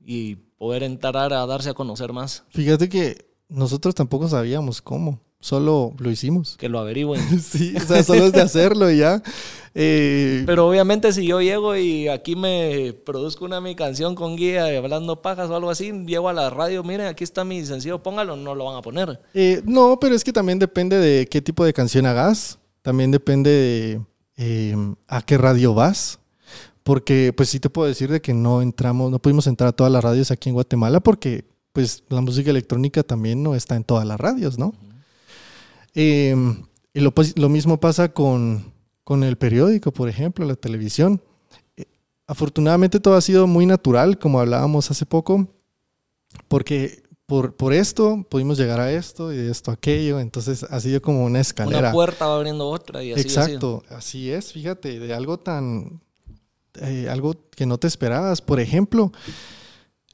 y 0.00 0.36
poder 0.36 0.82
entrar 0.82 1.32
a 1.32 1.46
darse 1.46 1.70
a 1.70 1.74
conocer 1.74 2.12
más? 2.12 2.44
Fíjate 2.50 2.88
que 2.88 3.26
nosotros 3.48 3.94
tampoco 3.94 4.28
sabíamos 4.28 4.82
cómo 4.82 5.20
solo 5.44 5.92
lo 5.98 6.10
hicimos. 6.10 6.56
Que 6.56 6.70
lo 6.70 6.78
averigüen. 6.78 7.20
sí, 7.42 7.74
o 7.76 7.80
sea, 7.80 8.02
solo 8.02 8.24
es 8.24 8.32
de 8.32 8.40
hacerlo 8.40 8.90
y 8.90 8.96
ya. 8.96 9.22
Eh, 9.74 10.42
Pero 10.46 10.66
obviamente 10.66 11.12
si 11.12 11.26
yo 11.26 11.42
llego 11.42 11.76
y 11.76 12.08
aquí 12.08 12.34
me 12.34 12.94
produzco 13.04 13.44
una 13.44 13.60
mi 13.60 13.74
canción 13.74 14.14
con 14.14 14.36
guía 14.36 14.66
hablando 14.78 15.20
pajas 15.20 15.50
o 15.50 15.56
algo 15.56 15.68
así, 15.68 15.92
llego 16.06 16.30
a 16.30 16.32
la 16.32 16.48
radio, 16.48 16.82
miren, 16.82 17.08
aquí 17.08 17.24
está 17.24 17.44
mi 17.44 17.62
sencillo, 17.66 18.02
póngalo, 18.02 18.36
no 18.36 18.54
lo 18.54 18.64
van 18.64 18.76
a 18.76 18.80
poner. 18.82 19.20
Eh, 19.34 19.60
no, 19.66 19.98
pero 20.00 20.14
es 20.14 20.24
que 20.24 20.32
también 20.32 20.58
depende 20.58 20.96
de 20.96 21.26
qué 21.26 21.42
tipo 21.42 21.62
de 21.62 21.74
canción 21.74 22.06
hagas, 22.06 22.58
también 22.80 23.10
depende 23.10 23.50
de 23.50 24.00
eh, 24.38 24.94
a 25.08 25.20
qué 25.20 25.36
radio 25.36 25.74
vas. 25.74 26.20
Porque 26.84 27.32
pues 27.34 27.50
sí 27.50 27.60
te 27.60 27.70
puedo 27.70 27.88
decir 27.88 28.10
de 28.10 28.20
que 28.20 28.34
no 28.34 28.62
entramos, 28.62 29.10
no 29.10 29.18
pudimos 29.18 29.46
entrar 29.46 29.68
a 29.68 29.72
todas 29.72 29.92
las 29.92 30.04
radios 30.04 30.30
aquí 30.30 30.50
en 30.50 30.54
Guatemala 30.54 31.00
porque 31.00 31.44
pues 31.72 32.04
la 32.08 32.20
música 32.20 32.50
electrónica 32.50 33.02
también 33.02 33.42
no 33.42 33.54
está 33.54 33.74
en 33.74 33.84
todas 33.84 34.06
las 34.06 34.20
radios, 34.20 34.58
¿no? 34.58 34.74
Y 35.94 37.00
lo, 37.00 37.12
lo, 37.36 37.48
mismo 37.48 37.78
pasa 37.78 38.12
con, 38.12 38.72
con, 39.04 39.22
el 39.22 39.36
periódico, 39.36 39.92
por 39.92 40.08
ejemplo, 40.08 40.44
la 40.44 40.56
televisión. 40.56 41.22
Eh, 41.76 41.86
afortunadamente 42.26 43.00
todo 43.00 43.14
ha 43.14 43.20
sido 43.20 43.46
muy 43.46 43.66
natural, 43.66 44.18
como 44.18 44.40
hablábamos 44.40 44.90
hace 44.90 45.06
poco, 45.06 45.48
porque 46.48 47.04
por, 47.26 47.54
por 47.56 47.72
esto 47.72 48.26
pudimos 48.28 48.58
llegar 48.58 48.80
a 48.80 48.92
esto 48.92 49.32
y 49.32 49.36
de 49.36 49.50
esto 49.50 49.70
a 49.70 49.74
aquello, 49.74 50.20
entonces 50.20 50.64
ha 50.64 50.80
sido 50.80 51.00
como 51.00 51.24
una 51.24 51.40
escalera. 51.40 51.78
Una 51.78 51.92
puerta 51.92 52.26
va 52.26 52.36
abriendo 52.36 52.68
otra 52.68 53.02
y 53.02 53.12
así 53.12 53.20
Exacto, 53.20 53.82
así 53.88 54.30
es, 54.30 54.52
fíjate, 54.52 55.00
de 55.00 55.14
algo 55.14 55.38
tan, 55.38 56.00
eh, 56.80 57.08
algo 57.10 57.34
que 57.50 57.66
no 57.66 57.78
te 57.78 57.86
esperabas. 57.86 58.42
Por 58.42 58.60
ejemplo, 58.60 59.10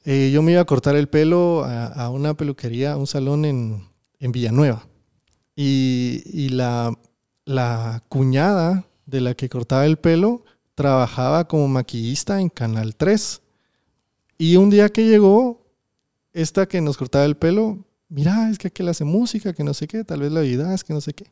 eh, 0.05 0.31
yo 0.33 0.41
me 0.41 0.53
iba 0.53 0.61
a 0.61 0.65
cortar 0.65 0.95
el 0.95 1.09
pelo 1.09 1.63
a, 1.63 1.87
a 1.87 2.09
una 2.09 2.33
peluquería, 2.35 2.93
a 2.93 2.97
un 2.97 3.07
salón 3.07 3.45
en, 3.45 3.87
en 4.19 4.31
Villanueva. 4.31 4.87
Y, 5.55 6.49
la, 6.49 6.93
la, 7.45 8.03
cuñada 8.09 8.85
de 9.05 9.21
la 9.21 9.33
que 9.35 9.49
cortaba 9.49 9.85
el 9.85 9.97
pelo 9.97 10.43
trabajaba 10.75 11.47
como 11.47 11.67
maquillista 11.67 12.41
en 12.41 12.49
Canal 12.49 12.95
3. 12.95 13.41
Y 14.37 14.55
un 14.55 14.69
día 14.69 14.89
que 14.89 15.05
llegó, 15.05 15.61
esta 16.33 16.67
que 16.67 16.81
nos 16.81 16.97
cortaba 16.97 17.25
el 17.25 17.35
pelo, 17.35 17.85
mira, 18.09 18.49
es 18.49 18.57
que 18.57 18.67
aquel 18.67 18.89
hace 18.89 19.03
música, 19.03 19.53
que 19.53 19.63
no 19.63 19.73
sé 19.73 19.87
qué, 19.87 20.03
tal 20.03 20.21
vez 20.21 20.31
la 20.31 20.41
vida 20.41 20.73
es 20.73 20.83
que 20.83 20.93
no 20.93 21.01
sé 21.01 21.13
qué. 21.13 21.29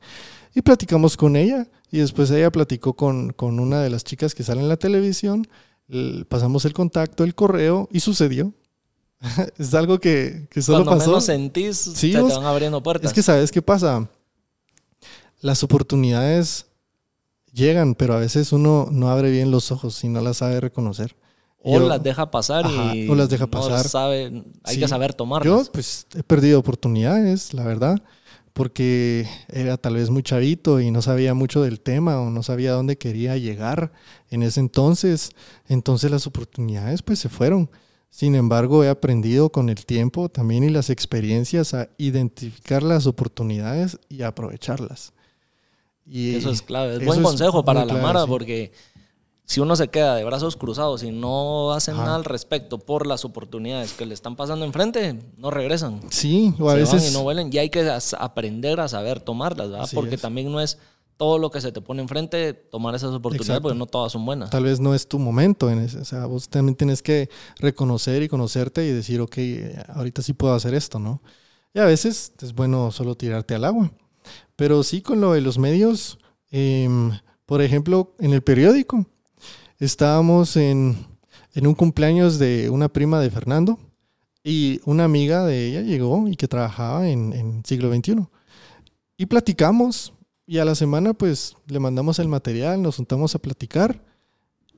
Y 0.53 0.61
platicamos 0.61 1.17
con 1.17 1.35
ella. 1.35 1.67
Y 1.91 1.99
después 1.99 2.29
ella 2.31 2.51
platicó 2.51 2.93
con, 2.93 3.31
con 3.33 3.59
una 3.59 3.81
de 3.81 3.89
las 3.89 4.03
chicas 4.03 4.35
que 4.35 4.43
sale 4.43 4.61
en 4.61 4.69
la 4.69 4.77
televisión. 4.77 5.47
pasamos 6.27 6.65
el 6.65 6.73
contacto, 6.73 7.23
el 7.23 7.35
correo 7.35 7.89
y 7.91 7.99
sucedió. 7.99 8.53
es 9.57 9.73
algo 9.73 9.99
que, 9.99 10.47
que 10.49 10.61
solo 10.61 10.85
Cuando 10.85 10.99
pasó. 10.99 11.11
menos 11.11 11.25
sentís, 11.25 11.77
se 11.77 12.11
te 12.11 12.21
van 12.21 12.45
abriendo 12.45 12.81
puertas. 12.81 13.09
Es 13.09 13.13
que 13.13 13.23
sabes 13.23 13.51
qué 13.51 13.61
pasa. 13.61 14.09
Las 15.41 15.63
oportunidades 15.63 16.67
llegan, 17.53 17.95
pero 17.95 18.13
a 18.13 18.19
veces 18.19 18.51
uno 18.53 18.87
no 18.91 19.09
abre 19.09 19.31
bien 19.31 19.51
los 19.51 19.71
ojos 19.71 20.03
y 20.03 20.09
no 20.09 20.21
las 20.21 20.37
sabe 20.37 20.59
reconocer. 20.59 21.15
O 21.61 21.79
las 21.79 22.01
deja 22.01 22.31
pasar 22.31 22.65
y 22.93 23.09
o 23.09 23.15
las 23.15 23.29
deja 23.29 23.47
pasar. 23.47 23.85
sabe, 23.87 24.43
hay 24.63 24.79
que 24.79 24.87
saber 24.87 25.13
tomarlas. 25.13 25.65
Yo 25.65 25.71
pues 25.71 26.07
he 26.15 26.23
perdido 26.23 26.57
oportunidades, 26.57 27.53
la 27.53 27.65
verdad, 27.65 28.01
porque 28.53 29.27
era 29.49 29.75
tal 29.75 29.95
vez 29.95 30.09
muy 30.09 30.23
chavito 30.23 30.79
y 30.79 30.89
no 30.89 31.01
sabía 31.01 31.33
mucho 31.33 31.61
del 31.61 31.81
tema 31.81 32.21
o 32.21 32.29
no 32.29 32.43
sabía 32.43 32.71
dónde 32.71 32.97
quería 32.97 33.35
llegar 33.35 33.91
en 34.29 34.43
ese 34.43 34.61
entonces. 34.61 35.31
Entonces 35.67 36.09
las 36.09 36.27
oportunidades 36.27 37.01
pues 37.01 37.19
se 37.19 37.27
fueron. 37.27 37.69
Sin 38.09 38.35
embargo, 38.35 38.83
he 38.83 38.89
aprendido 38.89 39.51
con 39.51 39.69
el 39.69 39.85
tiempo 39.85 40.29
también 40.29 40.63
y 40.63 40.69
las 40.69 40.89
experiencias 40.89 41.73
a 41.73 41.89
identificar 41.97 42.83
las 42.83 43.05
oportunidades 43.05 43.99
y 44.09 44.23
aprovecharlas. 44.23 45.13
Y 46.05 46.35
eso 46.35 46.49
es 46.49 46.61
clave. 46.61 46.95
Es 46.95 47.05
buen 47.05 47.21
consejo 47.21 47.63
para 47.63 47.85
la 47.85 47.93
Mara 47.93 48.25
porque 48.25 48.71
si 49.45 49.59
uno 49.59 49.75
se 49.75 49.87
queda 49.87 50.15
de 50.15 50.23
brazos 50.23 50.55
cruzados 50.55 51.01
y 51.03 51.11
no 51.11 51.71
hacen 51.71 51.97
nada 51.97 52.15
al 52.15 52.23
respecto 52.25 52.77
por 52.77 53.07
las 53.07 53.25
oportunidades 53.25 53.93
que 53.93 54.05
le 54.05 54.13
están 54.13 54.35
pasando 54.35 54.63
enfrente, 54.65 55.19
no 55.37 55.49
regresan. 55.49 56.01
Sí, 56.09 56.53
o 56.59 56.69
a 56.69 56.75
veces. 56.75 57.09
y 57.09 57.13
no 57.13 57.23
vuelen. 57.23 57.49
Y 57.51 57.57
hay 57.59 57.69
que 57.69 57.91
aprender 58.19 58.79
a 58.79 58.87
saber 58.87 59.19
tomarlas, 59.19 59.69
¿verdad? 59.69 59.89
porque 59.93 60.17
también 60.17 60.51
no 60.51 60.59
es 60.59 60.77
todo 61.19 61.37
lo 61.37 61.51
que 61.51 61.59
se 61.59 61.73
te 61.73 61.81
pone 61.81 62.01
enfrente, 62.01 62.53
tomar 62.53 62.95
esas 62.95 63.13
oportunidades, 63.13 63.61
porque 63.61 63.77
no 63.77 63.87
todas 63.87 64.13
son 64.13 64.25
buenas. 64.25 64.51
Tal 64.51 64.63
vez 64.63 64.79
no 64.79 64.95
es 64.95 65.05
tu 65.05 65.19
momento. 65.19 65.69
En 65.69 65.79
ese, 65.79 65.99
o 65.99 66.05
sea, 66.05 66.25
vos 66.27 66.47
también 66.47 66.77
tienes 66.77 67.01
que 67.01 67.29
reconocer 67.57 68.23
y 68.23 68.29
conocerte 68.29 68.85
y 68.85 68.91
decir, 68.91 69.19
ok, 69.19 69.37
ahorita 69.89 70.21
sí 70.21 70.31
puedo 70.31 70.53
hacer 70.53 70.73
esto, 70.73 70.97
¿no? 70.97 71.21
Y 71.73 71.79
a 71.79 71.83
veces 71.83 72.31
es 72.41 72.53
bueno 72.53 72.89
solo 72.91 73.15
tirarte 73.15 73.53
al 73.53 73.65
agua. 73.65 73.91
Pero 74.55 74.81
sí 74.81 75.01
con 75.01 75.19
lo 75.19 75.33
de 75.33 75.41
los 75.41 75.57
medios, 75.57 76.19
em, 76.51 77.11
por 77.45 77.61
ejemplo, 77.61 78.15
en 78.19 78.31
el 78.31 78.41
periódico, 78.41 79.05
estábamos 79.77 80.55
en, 80.55 81.05
en 81.53 81.67
un 81.67 81.75
cumpleaños 81.75 82.39
de 82.39 82.69
una 82.69 82.87
prima 82.87 83.19
de 83.19 83.29
Fernando 83.29 83.77
y 84.41 84.79
una 84.85 85.03
amiga 85.03 85.45
de 85.45 85.67
ella 85.67 85.81
llegó 85.81 86.29
y 86.29 86.37
que 86.37 86.47
trabajaba 86.47 87.09
en, 87.09 87.33
en 87.33 87.65
siglo 87.65 87.93
XXI. 87.93 88.25
Y 89.17 89.25
platicamos 89.25 90.13
y 90.49 90.57
a 90.57 90.65
la 90.65 90.73
semana 90.73 91.13
pues 91.13 91.55
le 91.67 91.79
mandamos 91.79 92.17
el 92.17 92.27
material, 92.27 92.81
nos 92.81 92.95
juntamos 92.95 93.35
a 93.35 93.39
platicar 93.39 94.01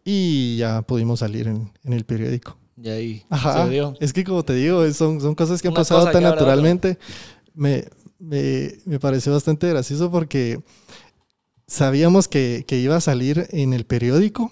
y 0.04 0.58
ya 0.58 0.82
pudimos 0.82 1.22
salir 1.22 1.48
en, 1.48 1.72
el 1.86 2.04
periódico. 2.04 2.58
Y 2.76 2.90
ahí 2.90 3.24
Ajá, 3.30 3.70
Es 4.02 4.12
que 4.12 4.26
como 4.26 4.44
te 4.44 4.54
digo, 4.54 4.86
son, 4.92 5.22
son 5.22 5.34
cosas 5.34 5.62
que 5.62 5.70
han 5.70 5.74
pasado 5.74 6.12
tan 6.12 6.24
naturalmente. 6.24 6.98
Me, 7.54 7.86
me, 8.20 9.00
pareció 9.00 9.32
bastante 9.32 9.70
gracioso 9.70 10.12
porque 10.12 10.62
sabíamos 11.68 12.28
que, 12.28 12.66
que 12.68 12.78
iba 12.78 12.98
a 12.98 13.02
salir 13.02 13.48
en 13.52 13.72
el 13.72 13.86
periódico, 13.86 14.52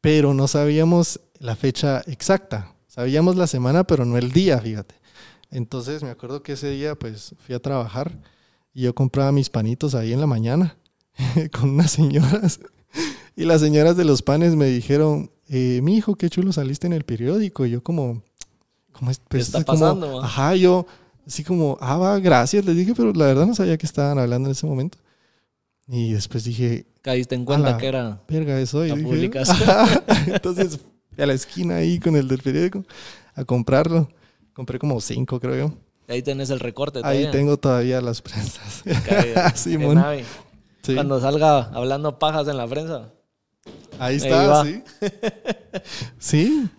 pero 0.00 0.32
no 0.32 0.46
sabíamos 0.46 1.18
la 1.40 1.56
fecha 1.56 2.04
exacta. 2.06 2.72
Sabíamos 2.86 3.34
la 3.34 3.48
semana, 3.48 3.82
pero 3.82 4.04
no 4.04 4.16
el 4.16 4.30
día, 4.30 4.60
fíjate. 4.60 4.94
Entonces 5.50 6.04
me 6.04 6.10
acuerdo 6.10 6.44
que 6.44 6.52
ese 6.52 6.70
día 6.70 6.94
pues 6.94 7.34
fui 7.44 7.56
a 7.56 7.58
trabajar 7.58 8.16
y 8.74 8.82
yo 8.82 8.94
compraba 8.94 9.32
mis 9.32 9.50
panitos 9.50 9.94
ahí 9.94 10.12
en 10.12 10.20
la 10.20 10.26
mañana 10.26 10.76
con 11.52 11.70
unas 11.70 11.90
señoras. 11.90 12.60
Y 13.34 13.46
las 13.46 13.62
señoras 13.62 13.96
de 13.96 14.04
los 14.04 14.20
panes 14.20 14.56
me 14.56 14.66
dijeron, 14.66 15.30
eh, 15.48 15.80
mi 15.82 15.96
hijo, 15.96 16.16
qué 16.16 16.28
chulo 16.28 16.52
saliste 16.52 16.86
en 16.86 16.92
el 16.92 17.04
periódico. 17.04 17.64
Y 17.64 17.70
yo 17.70 17.82
como, 17.82 18.22
¿cómo 18.92 19.10
es? 19.10 19.22
¿Qué 19.26 19.38
está 19.38 19.62
pasando? 19.62 20.22
ajá, 20.22 20.54
yo 20.54 20.86
así 21.26 21.42
como, 21.42 21.78
ah, 21.80 21.96
va, 21.96 22.18
gracias. 22.18 22.62
Les 22.66 22.76
dije, 22.76 22.92
pero 22.94 23.10
la 23.14 23.24
verdad 23.24 23.46
no 23.46 23.54
sabía 23.54 23.78
que 23.78 23.86
estaban 23.86 24.18
hablando 24.18 24.50
en 24.50 24.52
ese 24.52 24.66
momento. 24.66 24.98
Y 25.88 26.12
después 26.12 26.44
dije... 26.44 26.84
Caíste 27.00 27.34
en 27.34 27.46
cuenta 27.46 27.78
que 27.78 27.86
era... 27.86 28.20
Verga, 28.28 28.60
eso. 28.60 28.84
Y 28.84 28.94
dije, 28.94 29.42
Entonces 30.26 30.78
a 31.18 31.26
la 31.26 31.32
esquina 31.32 31.76
ahí 31.76 31.98
con 31.98 32.16
el 32.16 32.28
del 32.28 32.40
periódico 32.40 32.84
a 33.34 33.44
comprarlo. 33.44 34.08
Compré 34.52 34.78
como 34.78 35.00
cinco, 35.00 35.40
creo 35.40 35.68
yo. 35.68 35.74
Ahí 36.08 36.22
tenés 36.22 36.50
el 36.50 36.60
recorte. 36.60 37.00
Ahí 37.04 37.30
tengo 37.30 37.56
todavía 37.56 38.00
las 38.00 38.22
prensas. 38.22 38.82
Simón. 39.54 40.02
Cuando 40.84 41.20
salga 41.20 41.70
hablando 41.72 42.18
pajas 42.18 42.48
en 42.48 42.56
la 42.56 42.66
prensa. 42.66 43.12
Ahí 43.98 44.16
está, 44.16 44.64
sí. 44.64 44.82
sí. 46.18 46.70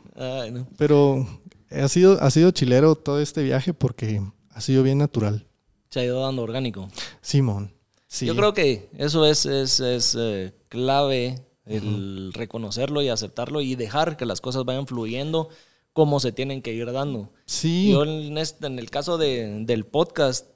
Pero 0.77 1.27
ha 1.71 1.87
sido, 1.87 2.21
ha 2.21 2.29
sido 2.29 2.51
chilero 2.51 2.95
todo 2.95 3.19
este 3.19 3.43
viaje 3.43 3.73
porque 3.73 4.21
ha 4.49 4.61
sido 4.61 4.83
bien 4.83 4.97
natural. 4.97 5.47
Se 5.89 6.01
ha 6.01 6.05
ido 6.05 6.21
dando 6.21 6.41
orgánico. 6.41 6.89
Simón. 7.21 7.73
Sí. 8.07 8.25
Yo 8.25 8.35
creo 8.35 8.53
que 8.53 8.89
eso 8.97 9.25
es, 9.25 9.45
es, 9.45 9.79
es 9.79 10.15
eh, 10.19 10.53
clave 10.69 11.43
el 11.65 12.33
reconocerlo 12.33 13.01
y 13.01 13.09
aceptarlo 13.09 13.61
y 13.61 13.75
dejar 13.75 14.17
que 14.17 14.25
las 14.25 14.41
cosas 14.41 14.65
vayan 14.65 14.85
fluyendo 14.85 15.49
como 15.93 16.19
se 16.19 16.31
tienen 16.31 16.61
que 16.61 16.73
ir 16.73 16.91
dando. 16.91 17.31
Sí. 17.45 17.91
Yo 17.91 18.03
en, 18.03 18.37
este, 18.37 18.67
en 18.67 18.79
el 18.79 18.89
caso 18.89 19.17
de, 19.17 19.63
del 19.65 19.85
podcast, 19.85 20.47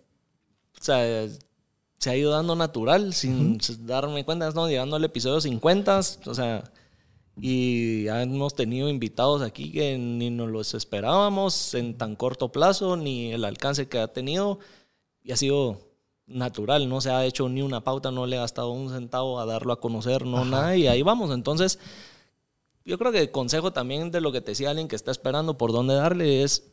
o 0.79 0.83
sea, 0.83 1.27
se 1.99 2.09
ha 2.09 2.15
ido 2.15 2.31
dando 2.31 2.55
natural 2.55 3.13
sin 3.13 3.59
darme 3.81 4.25
cuenta, 4.25 4.49
¿no? 4.51 4.67
Llegando 4.67 4.95
al 4.95 5.03
episodio 5.03 5.39
50, 5.39 5.99
o 6.25 6.33
sea, 6.33 6.63
y 7.39 8.07
hemos 8.07 8.55
tenido 8.55 8.89
invitados 8.89 9.41
aquí 9.41 9.71
que 9.71 9.97
ni 9.97 10.29
nos 10.29 10.49
los 10.49 10.73
esperábamos 10.73 11.73
en 11.75 11.97
tan 11.97 12.15
corto 12.15 12.51
plazo, 12.51 12.97
ni 12.97 13.31
el 13.31 13.45
alcance 13.45 13.87
que 13.87 13.99
ha 13.99 14.07
tenido, 14.07 14.59
y 15.23 15.31
ha 15.31 15.37
sido 15.37 15.79
natural, 16.25 16.89
no 16.89 16.99
se 16.99 17.11
ha 17.11 17.25
hecho 17.25 17.47
ni 17.47 17.61
una 17.61 17.83
pauta, 17.83 18.11
no 18.11 18.25
le 18.25 18.37
ha 18.37 18.41
gastado 18.41 18.71
un 18.71 18.89
centavo 18.89 19.39
a 19.39 19.45
darlo 19.45 19.71
a 19.71 19.79
conocer, 19.79 20.25
no 20.25 20.45
nada, 20.45 20.75
y 20.75 20.87
ahí 20.87 21.01
vamos. 21.01 21.31
Entonces, 21.31 21.79
yo 22.87 22.97
creo 22.97 23.11
que 23.11 23.19
el 23.19 23.31
consejo 23.31 23.73
también 23.73 24.11
de 24.11 24.21
lo 24.21 24.31
que 24.31 24.41
te 24.41 24.51
decía 24.51 24.69
alguien 24.69 24.87
que 24.87 24.95
está 24.95 25.11
esperando 25.11 25.57
por 25.57 25.73
dónde 25.73 25.93
darle 25.93 26.43
es 26.43 26.71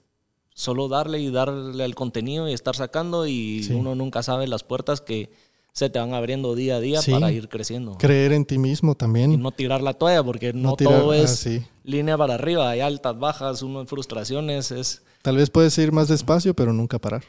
solo 0.54 0.88
darle 0.88 1.18
y 1.18 1.30
darle 1.30 1.84
el 1.84 1.96
contenido 1.96 2.48
y 2.48 2.52
estar 2.52 2.76
sacando 2.76 3.26
y 3.26 3.68
uno 3.72 3.96
nunca 3.96 4.22
sabe 4.22 4.46
las 4.46 4.62
puertas 4.62 5.00
que 5.00 5.30
se 5.72 5.90
te 5.90 5.98
van 5.98 6.14
abriendo 6.14 6.54
día 6.54 6.76
a 6.76 6.80
día 6.80 7.00
para 7.10 7.32
ir 7.32 7.48
creciendo. 7.48 7.98
Creer 7.98 8.32
en 8.32 8.44
ti 8.44 8.58
mismo 8.58 8.94
también. 8.94 9.32
Y 9.32 9.36
no 9.36 9.50
tirar 9.50 9.82
la 9.82 9.94
toalla 9.94 10.22
porque 10.22 10.52
no, 10.52 10.76
todo 10.76 11.10
ah, 11.10 11.16
es 11.16 11.48
línea 11.82 12.16
para 12.16 12.34
arriba, 12.34 12.70
hay 12.70 12.78
altas, 12.78 13.18
bajas, 13.18 13.62
uno 13.62 13.80
en 13.80 13.88
frustraciones, 13.88 14.70
es... 14.70 15.02
Tal 15.20 15.36
vez 15.36 15.50
puedes 15.50 15.76
ir 15.78 15.90
más 15.90 16.06
despacio, 16.06 16.54
pero 16.54 16.72
nunca 16.72 17.00
parar. 17.00 17.24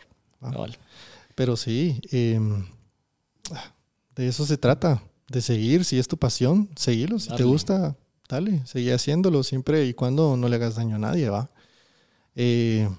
Pero 1.34 1.58
sí, 1.58 2.00
em, 2.12 2.68
de 4.16 4.28
eso 4.28 4.46
se 4.46 4.58
trata, 4.58 5.02
de 5.28 5.42
seguir, 5.42 5.84
si 5.84 5.98
es 5.98 6.08
tu 6.08 6.18
pasión, 6.18 6.70
seguirlo, 6.76 7.18
si 7.18 7.34
te 7.36 7.44
gusta, 7.44 7.98
dale, 8.30 8.62
seguí 8.66 8.92
haciéndolo 8.92 9.44
siempre 9.44 9.86
y 9.86 9.94
cuando 9.94 10.38
no 10.38 10.50
le 10.50 10.56
hagas 10.56 10.76
daño 10.76 10.96
a 10.96 11.00
nadie, 11.00 11.30
va. 11.30 11.50
Eh, 12.36 12.90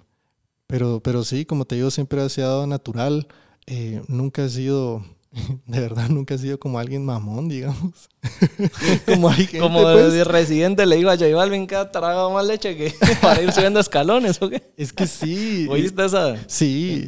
pero, 0.67 1.01
pero 1.01 1.25
sí, 1.25 1.45
como 1.45 1.65
te 1.65 1.77
digo, 1.77 1.91
siempre 1.91 2.21
ha 2.21 2.29
sido 2.29 2.67
natural. 2.67 3.29
Eh, 3.67 4.03
nunca 4.09 4.45
he 4.45 4.49
sido, 4.49 5.05
de 5.67 5.81
verdad, 5.81 6.09
nunca 6.09 6.35
he 6.35 6.39
sido 6.39 6.59
como 6.59 6.79
alguien 6.79 7.05
mamón, 7.05 7.49
digamos. 7.49 8.09
como 9.07 9.29
hay 9.29 9.47
gente, 9.47 9.59
Como 9.59 9.83
pues. 9.83 10.27
residente 10.27 10.87
le 10.87 10.97
digo 10.97 11.11
a 11.11 11.17
J 11.17 11.35
Balvin 11.35 11.67
que 11.67 11.77
ha 11.77 11.91
tragado 11.91 12.31
más 12.31 12.47
leche 12.47 12.77
que 12.77 12.95
para 13.23 13.43
ir 13.43 13.53
subiendo 13.53 13.79
escalones, 13.81 14.41
¿o 14.41 14.49
qué? 14.49 14.73
Es 14.77 14.93
que 14.93 15.07
sí. 15.07 15.67
¿Oíste 15.69 16.05
esa? 16.05 16.37
Sí. 16.49 17.05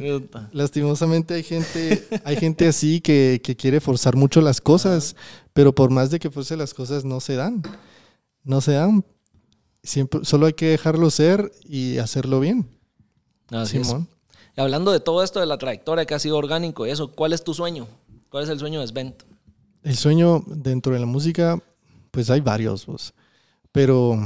Lastimosamente 0.51 1.33
hay 1.33 1.43
gente, 1.43 2.07
hay 2.23 2.35
gente 2.37 2.67
así 2.67 3.01
que, 3.01 3.41
que 3.43 3.55
quiere 3.55 3.81
forzar 3.81 4.15
mucho 4.15 4.41
las 4.41 4.61
cosas, 4.61 5.15
pero 5.53 5.73
por 5.73 5.89
más 5.89 6.11
de 6.11 6.19
que 6.19 6.29
fuese 6.29 6.55
las 6.55 6.73
cosas 6.73 7.03
no 7.03 7.19
se 7.19 7.35
dan 7.35 7.61
no 8.49 8.61
se 8.61 8.73
dan. 8.73 9.05
Siempre, 9.83 10.21
solo 10.25 10.47
hay 10.47 10.53
que 10.53 10.69
dejarlo 10.69 11.09
ser 11.11 11.51
y 11.63 11.99
hacerlo 11.99 12.39
bien. 12.39 12.67
Simón. 13.65 14.07
Y 14.57 14.61
hablando 14.61 14.91
de 14.91 14.99
todo 14.99 15.23
esto, 15.23 15.39
de 15.39 15.45
la 15.45 15.57
trayectoria 15.57 16.05
que 16.05 16.15
ha 16.15 16.19
sido 16.19 16.35
orgánico 16.35 16.85
y 16.85 16.89
eso, 16.89 17.11
¿cuál 17.11 17.33
es 17.33 17.43
tu 17.43 17.53
sueño? 17.53 17.87
¿Cuál 18.29 18.43
es 18.43 18.49
el 18.49 18.59
sueño 18.59 18.81
de 18.81 18.87
Svent? 18.87 19.23
El 19.83 19.95
sueño 19.95 20.43
dentro 20.47 20.93
de 20.93 20.99
la 20.99 21.05
música, 21.05 21.61
pues 22.11 22.29
hay 22.29 22.41
varios, 22.41 22.85
vos. 22.85 23.13
pero 23.71 24.17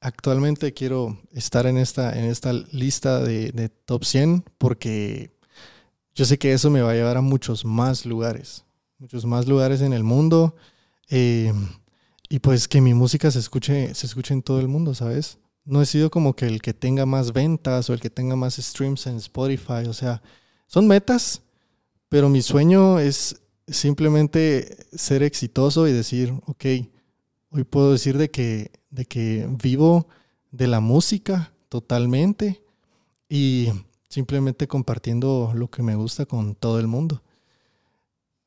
actualmente 0.00 0.74
quiero 0.74 1.18
estar 1.32 1.66
en 1.66 1.78
esta, 1.78 2.16
en 2.16 2.26
esta 2.26 2.52
lista 2.52 3.20
de, 3.20 3.70
top 3.86 4.04
100 4.04 4.44
porque 4.58 5.32
yo 6.14 6.26
sé 6.26 6.38
que 6.38 6.52
eso 6.52 6.70
me 6.70 6.82
va 6.82 6.90
a 6.90 6.94
llevar 6.94 7.16
a 7.16 7.22
muchos 7.22 7.64
más 7.64 8.04
lugares, 8.04 8.64
muchos 8.98 9.24
más 9.24 9.48
lugares 9.48 9.80
en 9.80 9.94
el 9.94 10.04
mundo. 10.04 10.54
Eh, 11.08 11.52
y 12.34 12.40
pues 12.40 12.66
que 12.66 12.80
mi 12.80 12.94
música 12.94 13.30
se 13.30 13.38
escuche, 13.38 13.94
se 13.94 14.06
escuche 14.06 14.34
en 14.34 14.42
todo 14.42 14.58
el 14.58 14.66
mundo, 14.66 14.92
¿sabes? 14.92 15.38
No 15.64 15.80
he 15.80 15.86
sido 15.86 16.10
como 16.10 16.34
que 16.34 16.46
el 16.46 16.60
que 16.62 16.74
tenga 16.74 17.06
más 17.06 17.32
ventas 17.32 17.88
o 17.88 17.94
el 17.94 18.00
que 18.00 18.10
tenga 18.10 18.34
más 18.34 18.56
streams 18.56 19.06
en 19.06 19.18
Spotify, 19.18 19.86
o 19.88 19.92
sea, 19.92 20.20
son 20.66 20.88
metas, 20.88 21.42
pero 22.08 22.28
mi 22.28 22.42
sueño 22.42 22.98
es 22.98 23.40
simplemente 23.68 24.84
ser 24.92 25.22
exitoso 25.22 25.86
y 25.86 25.92
decir, 25.92 26.34
ok, 26.46 26.64
hoy 27.50 27.62
puedo 27.62 27.92
decir 27.92 28.18
de 28.18 28.28
que, 28.32 28.72
de 28.90 29.04
que 29.04 29.48
vivo 29.62 30.08
de 30.50 30.66
la 30.66 30.80
música 30.80 31.52
totalmente 31.68 32.64
y 33.28 33.68
simplemente 34.08 34.66
compartiendo 34.66 35.52
lo 35.54 35.70
que 35.70 35.84
me 35.84 35.94
gusta 35.94 36.26
con 36.26 36.56
todo 36.56 36.80
el 36.80 36.88
mundo. 36.88 37.22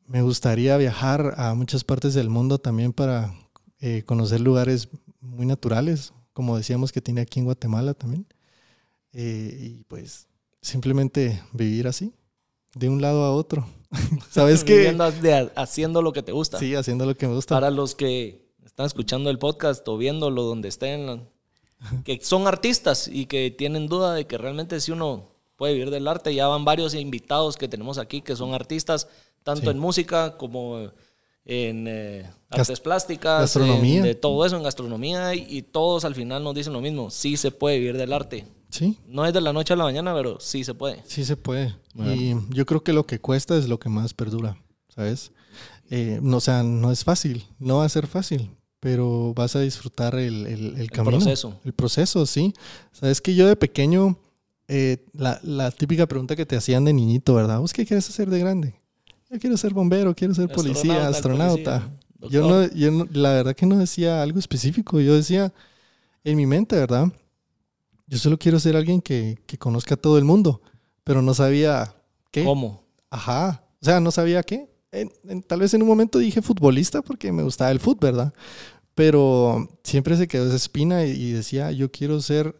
Me 0.08 0.24
gustaría 0.24 0.76
viajar 0.76 1.36
a 1.38 1.54
muchas 1.54 1.86
partes 1.86 2.14
del 2.14 2.30
mundo 2.30 2.58
también 2.58 2.92
para 2.92 3.34
eh, 3.80 4.04
conocer 4.06 4.42
lugares 4.42 4.90
muy 5.22 5.46
naturales, 5.46 6.14
como 6.34 6.58
decíamos 6.58 6.92
que 6.92 7.02
tiene 7.02 7.22
aquí 7.22 7.40
en 7.40 7.46
Guatemala 7.46 7.94
también. 7.94 8.26
Eh, 9.14 9.58
y 9.60 9.84
pues 9.86 10.28
simplemente 10.62 11.42
vivir 11.54 11.88
así, 11.88 12.14
de 12.76 12.90
un 12.90 13.02
lado 13.02 13.24
a 13.24 13.34
otro. 13.34 13.68
¿Sabes 14.32 14.64
qué? 14.64 14.96
haciendo 15.56 16.02
lo 16.02 16.14
que 16.14 16.24
te 16.24 16.32
gusta. 16.32 16.60
Sí, 16.60 16.76
haciendo 16.76 17.06
lo 17.06 17.16
que 17.16 17.28
me 17.28 17.34
gusta. 17.34 17.56
Para 17.56 17.72
los 17.72 17.96
que 17.96 18.48
están 18.66 18.86
escuchando 18.86 19.30
el 19.30 19.40
podcast 19.40 19.88
o 19.88 19.98
viéndolo 19.98 20.44
donde 20.44 20.68
estén, 20.68 21.28
que 22.04 22.20
son 22.22 22.48
artistas 22.48 23.08
y 23.08 23.26
que 23.26 23.52
tienen 23.52 23.88
duda 23.88 24.14
de 24.14 24.28
que 24.28 24.38
realmente 24.38 24.80
si 24.82 24.92
uno 24.92 25.30
puede 25.56 25.74
vivir 25.74 25.90
del 25.90 26.08
arte, 26.08 26.34
ya 26.34 26.48
van 26.48 26.66
varios 26.66 26.94
invitados 26.94 27.58
que 27.58 27.68
tenemos 27.68 27.98
aquí 27.98 28.22
que 28.22 28.36
son 28.36 28.54
artistas, 28.54 29.08
tanto 29.44 29.72
en 29.72 29.80
música 29.80 30.38
como 30.38 30.92
en 31.48 31.86
eh, 31.88 32.30
artes 32.50 32.82
plásticas, 32.82 33.42
gastronomía. 33.42 34.04
de 34.04 34.16
todo 34.16 34.46
eso, 34.46 34.58
en 34.58 34.64
gastronomía, 34.64 35.34
y, 35.34 35.62
todos 35.62 36.04
al 36.04 36.14
final 36.14 36.44
nos 36.44 36.54
dicen 36.54 36.74
lo 36.74 36.82
mismo, 36.82 37.10
sí 37.10 37.38
se 37.38 37.52
puede 37.52 37.80
vivir 37.80 37.98
del 37.98 38.12
arte. 38.12 38.46
Sí. 38.70 38.98
No 39.08 39.26
es 39.26 39.34
de 39.34 39.40
la 39.40 39.54
noche 39.54 39.74
a 39.74 39.78
la 39.78 39.86
mañana, 39.86 40.14
pero 40.14 40.42
sí 40.42 40.66
se 40.66 40.74
puede. 40.74 41.02
Sí 41.08 41.24
se 41.24 41.38
puede. 41.38 41.74
Y 41.96 42.36
yo 42.50 42.66
creo 42.66 42.84
que 42.84 42.92
lo 42.92 43.06
que 43.06 43.20
cuesta 43.20 43.58
es 43.58 43.70
lo 43.70 43.80
que 43.80 43.88
más 43.88 44.14
perdura, 44.14 44.58
¿sabes? 44.94 45.32
Eh, 45.90 46.20
no, 46.22 46.38
o 46.38 46.42
sea, 46.42 46.64
no 46.64 46.92
es 46.92 47.06
fácil, 47.06 47.46
no 47.60 47.78
va 47.78 47.86
a 47.86 47.90
ser 47.90 48.08
fácil, 48.08 48.52
pero 48.82 49.34
vas 49.34 49.56
a 49.56 49.62
disfrutar 49.62 50.16
el, 50.16 50.46
el, 50.46 50.92
camino. 50.92 51.16
El 51.16 51.24
proceso. 51.24 51.60
El 51.64 51.74
proceso, 51.74 52.26
sí. 52.26 52.54
Sabes 52.92 53.22
que 53.22 53.36
yo 53.36 53.48
de 53.48 53.56
pequeño, 53.56 54.20
eh, 54.68 55.06
la, 55.14 55.40
la 55.44 55.72
típica 55.72 56.08
pregunta 56.08 56.36
que 56.36 56.46
te 56.46 56.58
hacían 56.58 56.84
de 56.84 56.92
niñito, 56.92 57.36
¿verdad? 57.36 57.60
¿Vos 57.60 57.72
qué 57.72 57.86
quieres 57.86 58.10
hacer 58.10 58.30
de 58.30 58.40
grande? 58.40 58.76
Yo 59.30 59.40
quiero 59.40 59.58
ser 59.58 59.74
bombero, 59.74 60.16
quiero 60.16 60.34
ser 60.34 60.48
policía, 60.48 61.08
astronauta. 61.08 61.92
yo, 62.30 62.48
no, 62.48 62.68
yo 62.74 63.08
la 63.12 63.32
verdad 63.34 63.56
que 63.56 63.66
no 63.66 63.78
decía 63.78 64.22
algo 64.22 64.40
específico, 64.40 65.00
yo 65.00 65.16
decía 65.16 65.54
en 66.24 66.38
mi 66.38 66.46
mente, 66.46 66.76
¿verdad? 66.76 67.12
Yo 68.08 68.18
solo 68.18 68.38
quiero 68.38 68.60
ser 68.60 68.76
alguien 68.76 69.02
que, 69.02 69.38
que 69.46 69.58
conozca 69.58 69.96
a 69.96 69.98
todo 69.98 70.18
el 70.18 70.24
mundo, 70.24 70.62
pero 71.04 71.22
no 71.22 71.34
sabía 71.34 71.94
qué. 72.32 72.46
¿Cómo? 72.46 72.84
Ajá, 73.10 73.64
o 73.82 73.86
sea, 73.86 74.00
no 74.00 74.12
sabía 74.12 74.44
qué. 74.44 74.70
tal 75.48 75.60
vez 75.60 75.74
en 75.74 75.82
un 75.82 75.88
momento 75.88 76.20
dije 76.20 76.42
futbolista 76.42 77.02
porque 77.02 77.32
me 77.32 77.44
gustaba 77.44 77.72
el 77.72 77.80
fútbol, 77.80 78.12
¿verdad? 78.12 78.34
Pero 78.96 79.68
siempre 79.84 80.16
se 80.18 80.28
quedó 80.28 80.48
esa 80.48 80.56
espina 80.56 81.06
y, 81.06 81.12
y 81.12 81.32
decía, 81.32 81.72
yo 81.72 81.92
quiero 81.92 82.22
ser 82.22 82.56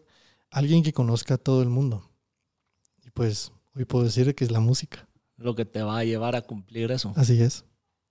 alguien 0.52 0.84
que 0.84 0.94
conozca 0.94 1.36
a 1.36 1.38
todo 1.38 1.62
el 1.64 1.70
mundo. 1.70 2.10
Y 3.06 3.10
pues 3.10 3.52
hoy 3.74 3.86
puedo 3.86 4.04
decir 4.04 4.36
que 4.36 4.44
es 4.44 4.52
la 4.52 4.60
música 4.60 5.07
lo 5.38 5.56
que 5.56 5.66
te 5.66 5.82
va 5.82 6.00
a 6.00 6.04
llevar 6.04 6.36
a 6.36 6.42
cumplir 6.42 6.92
eso. 6.92 7.14
Así 7.16 7.42
es. 7.42 7.64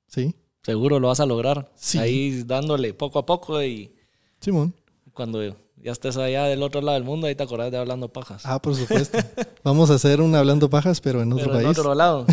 Sí. 0.08 0.34
Seguro 0.62 0.98
lo 0.98 1.08
vas 1.08 1.20
a 1.20 1.26
lograr. 1.26 1.70
Sí. 1.76 1.98
Ahí 1.98 2.42
dándole 2.42 2.94
poco 2.94 3.18
a 3.18 3.26
poco 3.26 3.62
y. 3.62 3.94
Simón. 4.40 4.74
Cuando 5.12 5.42
ya 5.42 5.92
estés 5.92 6.16
allá 6.16 6.44
del 6.44 6.62
otro 6.62 6.80
lado 6.80 6.94
del 6.94 7.04
mundo, 7.04 7.26
ahí 7.26 7.34
te 7.34 7.42
acordás 7.42 7.70
de 7.70 7.78
Hablando 7.78 8.12
Pajas. 8.12 8.42
Ah, 8.44 8.60
por 8.60 8.74
supuesto. 8.74 9.18
Vamos 9.64 9.90
a 9.90 9.94
hacer 9.94 10.20
un 10.20 10.34
Hablando 10.34 10.68
Pajas, 10.68 11.00
pero 11.00 11.22
en 11.22 11.32
otro 11.32 11.52
país. 11.52 11.64
En 11.64 11.70
otro 11.70 11.94
lado. 11.94 12.26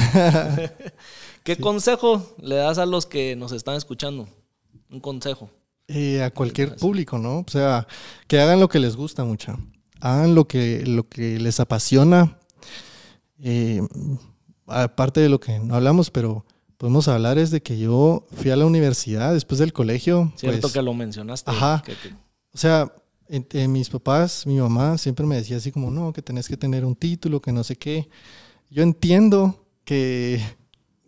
¿Qué 1.44 1.58
consejo 1.58 2.36
le 2.42 2.56
das 2.56 2.78
a 2.78 2.86
los 2.86 3.06
que 3.06 3.36
nos 3.36 3.52
están 3.52 3.76
escuchando? 3.76 4.28
Un 4.90 5.00
consejo. 5.00 5.50
Eh, 5.88 6.24
a 6.24 6.32
cualquier 6.32 6.76
público, 6.78 7.18
¿no? 7.18 7.40
O 7.40 7.46
sea, 7.48 7.88
que 8.28 8.40
hagan 8.40 8.60
lo 8.60 8.70
que 8.70 8.80
les 8.80 8.96
gusta 8.96 9.26
mucho. 9.26 9.58
Hagan 10.00 10.36
lo 10.36 10.48
que, 10.48 10.84
lo 10.86 11.08
que 11.08 11.40
les 11.40 11.60
apasiona. 11.60 12.38
Eh, 13.40 13.82
aparte 14.68 15.20
de 15.20 15.30
lo 15.30 15.40
que 15.40 15.60
no 15.60 15.76
hablamos, 15.76 16.12
pero 16.12 16.46
podemos 16.78 17.08
hablar 17.08 17.38
es 17.38 17.52
de 17.52 17.62
que 17.62 17.78
yo 17.78 18.26
fui 18.32 18.52
a 18.52 18.56
la 18.56 18.66
universidad 18.66 19.34
después 19.34 19.60
del 19.60 19.74
colegio. 19.74 20.32
Cierto 20.36 20.62
pues, 20.62 20.74
que 20.74 20.82
lo 20.82 20.94
mencionaste. 20.94 21.52
Ajá. 21.52 21.84
O 22.54 22.58
sea, 22.58 22.94
mis 23.68 23.90
papás, 23.90 24.46
mi 24.46 24.58
mamá 24.58 24.98
siempre 24.98 25.26
me 25.26 25.36
decía 25.36 25.58
así 25.58 25.72
como, 25.72 25.90
no, 25.90 26.14
que 26.14 26.22
tenés 26.22 26.48
que 26.48 26.58
tener 26.58 26.86
un 26.86 26.96
título, 26.96 27.42
que 27.42 27.52
no 27.52 27.64
sé 27.64 27.76
qué. 27.76 28.10
Yo 28.70 28.84
entiendo 28.84 29.66
que, 29.86 30.42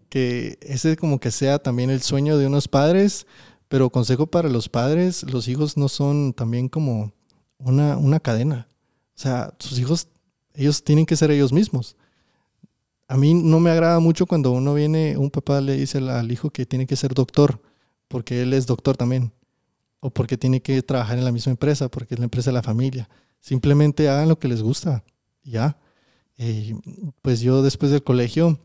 que 0.09 0.57
ese 0.61 0.95
como 0.97 1.19
que 1.19 1.31
sea 1.31 1.59
también 1.59 1.89
el 1.89 2.01
sueño 2.01 2.37
de 2.37 2.47
unos 2.47 2.67
padres, 2.67 3.27
pero 3.67 3.89
consejo 3.89 4.27
para 4.27 4.49
los 4.49 4.69
padres, 4.69 5.23
los 5.23 5.47
hijos 5.47 5.77
no 5.77 5.89
son 5.89 6.33
también 6.33 6.69
como 6.69 7.11
una, 7.57 7.97
una 7.97 8.19
cadena. 8.19 8.67
O 9.15 9.19
sea, 9.19 9.53
sus 9.59 9.79
hijos, 9.79 10.07
ellos 10.53 10.83
tienen 10.83 11.05
que 11.05 11.15
ser 11.15 11.31
ellos 11.31 11.51
mismos 11.51 11.95
a 13.07 13.17
mí 13.17 13.33
no 13.33 13.59
me 13.59 13.69
agrada 13.69 13.99
mucho 13.99 14.25
cuando 14.25 14.51
uno 14.51 14.73
viene, 14.73 15.17
un 15.17 15.29
papá 15.29 15.61
le 15.61 15.77
dice 15.77 15.99
al, 15.99 16.31
hijo 16.31 16.49
que 16.49 16.65
tiene 16.65 16.87
que 16.87 16.95
ser 16.95 17.13
doctor, 17.13 17.61
porque 18.07 18.41
él 18.41 18.53
es 18.53 18.65
doctor 18.65 18.97
también. 18.97 19.31
o 19.99 20.09
porque 20.09 20.37
tiene 20.37 20.61
que 20.61 20.81
trabajar 20.83 21.17
en 21.17 21.25
la 21.25 21.31
misma 21.31 21.51
empresa, 21.51 21.89
porque 21.89 22.13
es 22.15 22.19
la 22.19 22.25
empresa 22.25 22.51
de 22.51 22.55
la 22.55 22.63
familia. 22.63 23.09
Simplemente 23.39 24.09
hagan 24.09 24.29
lo 24.29 24.37
que 24.39 24.47
les 24.47 24.61
gusta. 24.61 25.03
Ya. 25.43 25.77
Eh, 26.37 26.75
pues 27.21 27.41
yo 27.41 27.61
después 27.63 27.91
del 27.91 28.03
colegio, 28.03 28.59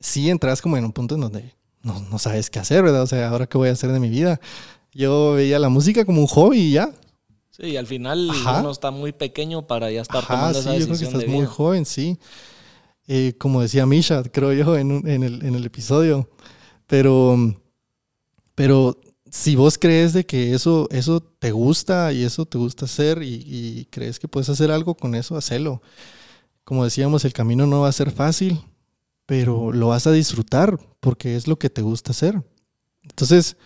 sí 0.00 0.28
entras 0.28 0.60
como 0.60 0.76
en 0.76 0.84
un 0.84 0.92
punto 0.92 1.14
en 1.14 1.20
donde 1.22 1.54
no, 1.82 2.00
no, 2.10 2.18
sabes 2.18 2.50
qué 2.50 2.58
hacer, 2.58 2.82
¿verdad? 2.82 3.02
O 3.02 3.06
sea, 3.06 3.28
ahora 3.28 3.46
qué 3.46 3.56
voy 3.56 3.68
a 3.68 3.72
hacer 3.72 3.92
de 3.92 4.00
mi 4.00 4.10
vida. 4.10 4.40
Yo 4.92 5.34
veía 5.34 5.58
la 5.58 5.68
música 5.68 6.04
como 6.04 6.20
un 6.20 6.26
hobby 6.26 6.58
y 6.58 6.72
ya. 6.72 6.92
Sí, 7.50 7.68
y 7.68 7.76
al 7.76 7.86
final 7.86 8.30
uno 8.58 8.70
está 8.70 8.90
muy 8.90 9.12
pequeño 9.12 9.66
para 9.66 9.90
ya 9.90 10.02
estar 10.02 10.26
tomando 10.26 10.58
esa 10.58 10.72
decisión. 10.72 10.98
Yo 10.98 11.08
creo 11.08 11.10
que 11.10 11.18
estás 11.18 11.34
muy 11.34 11.46
joven, 11.46 11.86
sí. 11.86 12.18
Como 13.38 13.62
decía 13.62 13.86
Misha, 13.86 14.22
creo 14.22 14.52
yo, 14.52 14.76
en, 14.76 15.08
en, 15.08 15.22
el, 15.22 15.44
en 15.44 15.54
el 15.54 15.64
episodio. 15.64 16.28
Pero, 16.86 17.36
pero 18.54 18.96
si 19.30 19.54
vos 19.54 19.78
crees 19.78 20.12
de 20.12 20.26
que 20.26 20.54
eso, 20.54 20.88
eso 20.90 21.20
te 21.20 21.52
gusta 21.52 22.12
y 22.12 22.24
eso 22.24 22.46
te 22.46 22.58
gusta 22.58 22.84
hacer 22.84 23.22
y, 23.22 23.86
crees 23.90 24.18
que 24.18 24.28
puedes 24.28 24.48
hacer 24.48 24.70
algo 24.70 24.94
con 24.94 25.14
eso, 25.14 25.36
hacelo. 25.36 25.80
Como 26.64 26.84
decíamos, 26.84 27.24
el 27.24 27.32
camino 27.32 27.66
no 27.66 27.82
va 27.82 27.88
a 27.88 27.92
ser 27.92 28.10
fácil, 28.10 28.60
pero 29.26 29.72
lo 29.72 29.88
vas 29.88 30.06
a 30.06 30.12
disfrutar 30.12 30.78
porque 30.98 31.36
es 31.36 31.46
lo 31.46 31.58
que 31.58 31.70
te 31.70 31.82
gusta 31.82 32.10
hacer. 32.10 32.42
Entonces, 33.02 33.56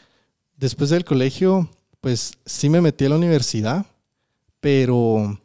después 0.57 0.91
del 0.91 1.05
colegio, 1.05 1.71
pues 2.01 2.35
sí 2.45 2.69
me 2.69 2.81
metí 2.81 3.07
a 3.07 3.09
la 3.09 3.17
universidad, 3.17 3.87
pero 4.61 5.41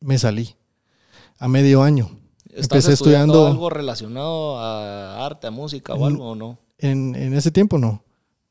me 0.00 0.18
salí 0.18 0.56
a 1.38 1.48
medio 1.48 1.82
año. 1.82 2.10
Empecé 2.62 2.92
estudiando, 2.92 3.46
algo 3.46 3.70
relacionado 3.70 4.58
a 4.58 5.24
arte, 5.24 5.46
a 5.46 5.50
música 5.50 5.94
o 5.94 6.06
algo 6.06 6.30
o 6.30 6.34
no? 6.34 6.58
En, 6.78 7.14
en 7.14 7.34
ese 7.34 7.50
tiempo 7.50 7.78
no. 7.78 8.02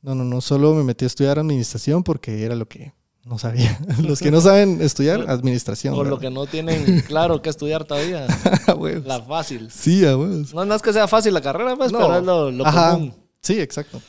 No, 0.02 0.16
no, 0.16 0.24
no, 0.24 0.42
solo 0.42 0.74
me 0.74 0.84
metí 0.84 1.06
a 1.06 1.08
estudiar 1.08 1.40
administración 1.40 2.04
porque 2.04 2.44
era 2.44 2.56
lo 2.56 2.68
que 2.68 2.94
no 3.28 3.38
sabía. 3.38 3.78
Los 4.02 4.20
que 4.20 4.32
no 4.32 4.40
saben 4.40 4.82
estudiar, 4.82 5.30
administración. 5.30 5.94
Por 5.94 6.08
lo 6.08 6.20
que 6.20 6.30
no 6.30 6.46
tienen 6.46 7.02
claro 7.02 7.42
qué 7.42 7.50
estudiar 7.50 7.84
todavía. 7.84 8.26
la 9.06 9.22
fácil. 9.22 9.70
Sí, 9.70 10.06
a 10.06 10.12
no, 10.12 10.66
no, 10.66 10.76
es 10.76 10.82
que 10.82 10.94
sea 10.94 11.08
fácil 11.08 11.34
la 11.34 11.42
carrera, 11.42 11.76
pues, 11.76 11.92
pero 11.92 12.18
es 12.18 12.24
lo, 12.24 12.52
lo 12.52 12.64
común. 12.64 13.14
Sí, 13.42 13.60
exacto. 13.60 14.02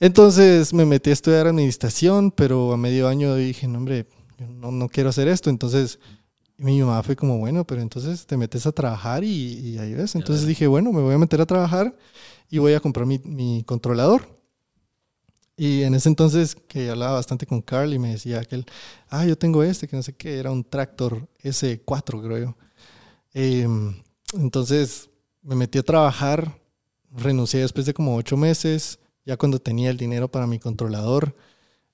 Entonces 0.00 0.74
me 0.74 0.84
metí 0.84 1.10
a 1.10 1.14
estudiar 1.14 1.46
administración, 1.46 2.30
pero 2.30 2.72
a 2.72 2.76
medio 2.76 3.08
año 3.08 3.34
dije, 3.34 3.66
no, 3.66 3.78
hombre, 3.78 4.06
no, 4.38 4.70
no 4.70 4.88
quiero 4.88 5.08
hacer 5.08 5.28
esto. 5.28 5.48
Entonces 5.48 5.98
mi 6.56 6.80
mamá 6.80 7.02
fue 7.02 7.16
como, 7.16 7.38
bueno, 7.38 7.66
pero 7.66 7.80
entonces 7.82 8.26
te 8.26 8.36
metes 8.36 8.66
a 8.66 8.72
trabajar 8.72 9.24
y, 9.24 9.78
ahí 9.78 9.94
ves. 9.94 10.14
Entonces 10.14 10.46
dije, 10.46 10.66
bueno, 10.66 10.92
me 10.92 11.02
voy 11.02 11.14
a 11.14 11.18
meter 11.18 11.40
a 11.40 11.46
trabajar 11.46 11.96
y 12.50 12.58
voy 12.58 12.74
a 12.74 12.80
comprar 12.80 13.06
mi, 13.06 13.18
mi 13.24 13.64
controlador. 13.64 14.28
Y 15.56 15.82
en 15.82 15.94
ese 15.94 16.08
entonces 16.08 16.56
que 16.56 16.90
hablaba 16.90 17.14
bastante 17.14 17.46
con 17.46 17.62
Carl 17.62 17.92
y 17.94 17.98
me 17.98 18.10
decía 18.12 18.40
aquel, 18.40 18.66
ah, 19.08 19.24
yo 19.24 19.38
tengo 19.38 19.62
este, 19.62 19.86
que 19.86 19.96
no 19.96 20.02
sé 20.02 20.12
qué, 20.14 20.38
era 20.38 20.50
un 20.50 20.64
tractor 20.64 21.28
S4, 21.42 22.22
creo 22.22 22.38
yo. 22.38 22.56
Em, 23.32 24.02
entonces 24.34 25.10
me 25.42 25.54
metí 25.54 25.78
a 25.78 25.82
trabajar, 25.84 26.60
renuncié 27.10 27.60
después 27.60 27.86
de 27.86 27.94
como 27.94 28.16
ocho 28.16 28.36
meses, 28.36 28.98
ya 29.24 29.36
cuando 29.36 29.60
tenía 29.60 29.90
el 29.90 29.96
dinero 29.96 30.28
para 30.28 30.46
mi 30.46 30.58
controlador, 30.58 31.36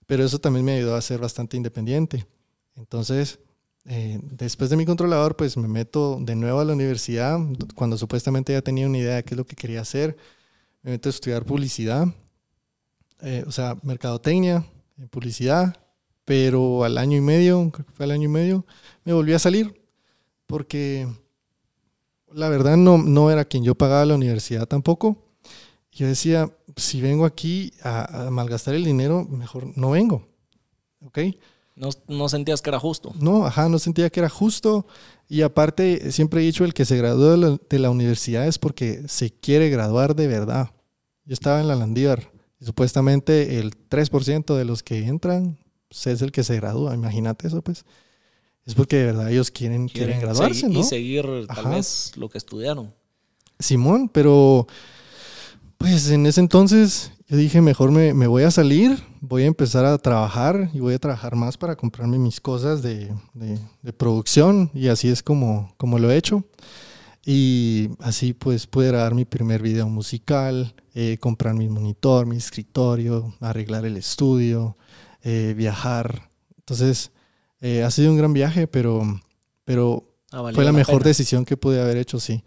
pero 0.06 0.24
eso 0.24 0.38
también 0.38 0.64
me 0.64 0.72
ayudó 0.76 0.96
a 0.96 1.02
ser 1.02 1.20
bastante 1.20 1.56
independiente. 1.56 2.26
Entonces, 2.76 3.38
eh, 3.90 4.18
después 4.22 4.70
de 4.70 4.76
mi 4.76 4.86
controlador, 4.86 5.36
pues 5.36 5.56
me 5.56 5.68
meto 5.68 6.18
de 6.20 6.36
nuevo 6.36 6.60
a 6.60 6.64
la 6.64 6.72
universidad, 6.72 7.38
cuando 7.74 7.98
supuestamente 7.98 8.52
ya 8.52 8.62
tenía 8.62 8.86
una 8.86 8.98
idea 8.98 9.16
de 9.16 9.24
qué 9.24 9.34
es 9.34 9.38
lo 9.38 9.44
que 9.44 9.56
quería 9.56 9.82
hacer, 9.82 10.16
me 10.82 10.92
meto 10.92 11.08
a 11.08 11.10
estudiar 11.10 11.44
publicidad 11.44 12.08
eh, 13.22 13.44
o 13.46 13.52
sea, 13.52 13.76
mercadotecnia, 13.82 14.64
publicidad, 15.10 15.76
pero 16.24 16.84
al 16.84 16.96
año 16.96 17.18
y 17.18 17.20
medio, 17.20 17.70
creo 17.70 17.86
que 17.86 17.92
fue 17.92 18.04
al 18.04 18.12
año 18.12 18.24
y 18.24 18.32
medio, 18.32 18.64
me 19.04 19.12
volví 19.12 19.34
a 19.34 19.38
salir 19.38 19.74
porque 20.46 21.06
la 22.32 22.48
verdad 22.48 22.76
no, 22.76 22.96
no 22.96 23.30
era 23.30 23.44
quien 23.44 23.62
yo 23.62 23.74
pagaba 23.74 24.06
la 24.06 24.14
universidad 24.14 24.66
tampoco. 24.66 25.18
Yo 25.92 26.06
decía, 26.06 26.50
si 26.76 27.00
vengo 27.00 27.26
aquí 27.26 27.72
a, 27.82 28.28
malgastar 28.30 28.74
el 28.74 28.84
dinero, 28.84 29.24
mejor 29.24 29.76
no 29.76 29.90
vengo. 29.90 30.26
¿Ok? 31.04 31.18
No, 31.80 31.88
no, 32.08 32.28
sentías 32.28 32.60
que 32.60 32.68
era 32.68 32.78
justo. 32.78 33.14
No, 33.18 33.46
ajá, 33.46 33.70
no 33.70 33.78
sentía 33.78 34.10
que 34.10 34.20
era 34.20 34.28
justo. 34.28 34.86
Y 35.28 35.40
aparte, 35.40 36.12
siempre 36.12 36.42
he 36.42 36.44
dicho, 36.44 36.66
el 36.66 36.74
que 36.74 36.84
se 36.84 36.98
gradúa 36.98 37.30
de 37.30 37.36
la, 37.38 37.58
de 37.70 37.78
la 37.78 37.88
universidad 37.88 38.46
es 38.46 38.58
porque 38.58 39.02
se 39.08 39.30
quiere 39.30 39.70
graduar 39.70 40.14
de 40.14 40.26
verdad. 40.26 40.70
Yo 41.24 41.32
estaba 41.32 41.58
en 41.58 41.68
la 41.68 41.76
Landívar 41.76 42.30
supuestamente 42.60 43.58
el 43.58 43.72
3% 43.88 44.54
de 44.54 44.64
los 44.66 44.82
que 44.82 45.06
entran 45.06 45.56
pues, 45.88 46.06
es 46.06 46.20
el 46.20 46.32
que 46.32 46.44
se 46.44 46.56
gradúa. 46.56 46.94
Imagínate 46.94 47.48
eso, 47.48 47.62
pues. 47.62 47.86
Es 48.66 48.74
porque 48.74 48.96
de 48.96 49.06
verdad 49.06 49.32
ellos 49.32 49.50
quieren, 49.50 49.88
quieren, 49.88 50.20
graduarse, 50.20 50.68
¿no? 50.68 50.80
Y 50.80 50.84
seguir 50.84 51.24
tal 51.46 51.70
vez 51.70 52.12
lo 52.16 52.28
que 52.28 52.36
estudiaron. 52.36 52.92
Simón, 53.58 54.10
pero 54.10 54.66
pues 55.80 56.10
en 56.10 56.26
ese 56.26 56.40
entonces 56.40 57.10
yo 57.26 57.38
dije, 57.38 57.62
mejor 57.62 57.90
me, 57.90 58.12
me, 58.12 58.26
voy 58.26 58.42
a 58.42 58.50
salir, 58.50 59.02
voy 59.22 59.44
a 59.44 59.46
empezar 59.46 59.86
a 59.86 59.96
trabajar 59.96 60.68
y 60.74 60.80
voy 60.80 60.92
a 60.92 60.98
trabajar 60.98 61.36
más 61.36 61.56
para 61.56 61.74
comprarme 61.74 62.18
mis 62.18 62.38
cosas 62.38 62.82
de, 62.82 63.10
de, 63.32 63.58
de 63.80 63.92
producción 63.94 64.70
y 64.74 64.88
así 64.88 65.08
es 65.08 65.22
como, 65.22 65.72
como 65.78 65.98
lo 65.98 66.10
he 66.10 66.18
hecho. 66.18 66.44
Y 67.24 67.88
así 68.00 68.34
pues 68.34 68.66
pude 68.66 68.88
grabar 68.88 69.14
mi 69.14 69.24
primer 69.24 69.62
video 69.62 69.88
musical, 69.88 70.74
eh, 70.94 71.16
comprar 71.18 71.54
mi 71.54 71.68
monitor, 71.68 72.26
mi 72.26 72.36
escritorio, 72.36 73.34
arreglar 73.40 73.86
el 73.86 73.96
estudio, 73.96 74.76
eh, 75.22 75.54
viajar. 75.56 76.30
Entonces, 76.58 77.10
eh, 77.62 77.84
ha 77.84 77.90
sido 77.90 78.10
un 78.10 78.18
gran 78.18 78.34
viaje, 78.34 78.66
pero, 78.66 79.02
pero 79.64 80.04
ah, 80.30 80.50
fue 80.52 80.64
la, 80.64 80.72
mejor 80.72 81.02
decisión 81.04 81.46
que 81.46 81.56
pude 81.56 81.80
haber 81.80 81.96
hecho, 81.96 82.20
sí. 82.20 82.44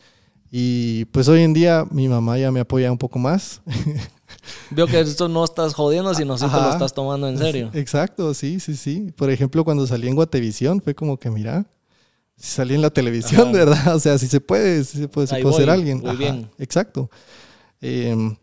Y 0.55 1.05
pues 1.05 1.27
hoy 1.29 1.41
en 1.41 1.51
día 1.51 1.83
mi 1.89 2.07
mamá 2.07 2.37
ya 2.37 2.51
me 2.51 2.59
apoya 2.59 2.91
un 2.91 2.97
poco 2.99 3.17
más. 3.17 3.59
Veo 4.69 4.85
que 4.85 4.99
esto 4.99 5.27
no 5.27 5.43
estás 5.43 5.73
jodiendo, 5.73 6.13
sino 6.13 6.35
que 6.35 6.45
lo 6.45 6.69
estás 6.69 6.93
tomando 6.93 7.27
en 7.27 7.39
serio. 7.39 7.71
Exacto, 7.73 8.35
sí, 8.35 8.59
sí, 8.59 8.75
sí. 8.75 9.11
Por 9.15 9.31
ejemplo, 9.31 9.65
cuando 9.65 9.87
salí 9.87 10.07
en 10.07 10.13
Guatevisión, 10.13 10.79
fue 10.79 10.93
como 10.93 11.17
que, 11.17 11.31
mira, 11.31 11.65
si 12.37 12.51
salí 12.51 12.75
en 12.75 12.83
la 12.83 12.91
televisión, 12.91 13.51
¿verdad? 13.51 13.95
O 13.95 13.99
sea, 13.99 14.19
si 14.19 14.27
se 14.27 14.39
puede, 14.41 14.83
si 14.83 14.99
se 14.99 15.07
puede, 15.07 15.25
se 15.25 15.41
puede 15.41 15.55
ser 15.55 15.71
alguien. 15.71 16.01
Muy 16.01 16.17
bien. 16.17 16.51
Exacto. 16.59 17.09
Em, 17.81 18.35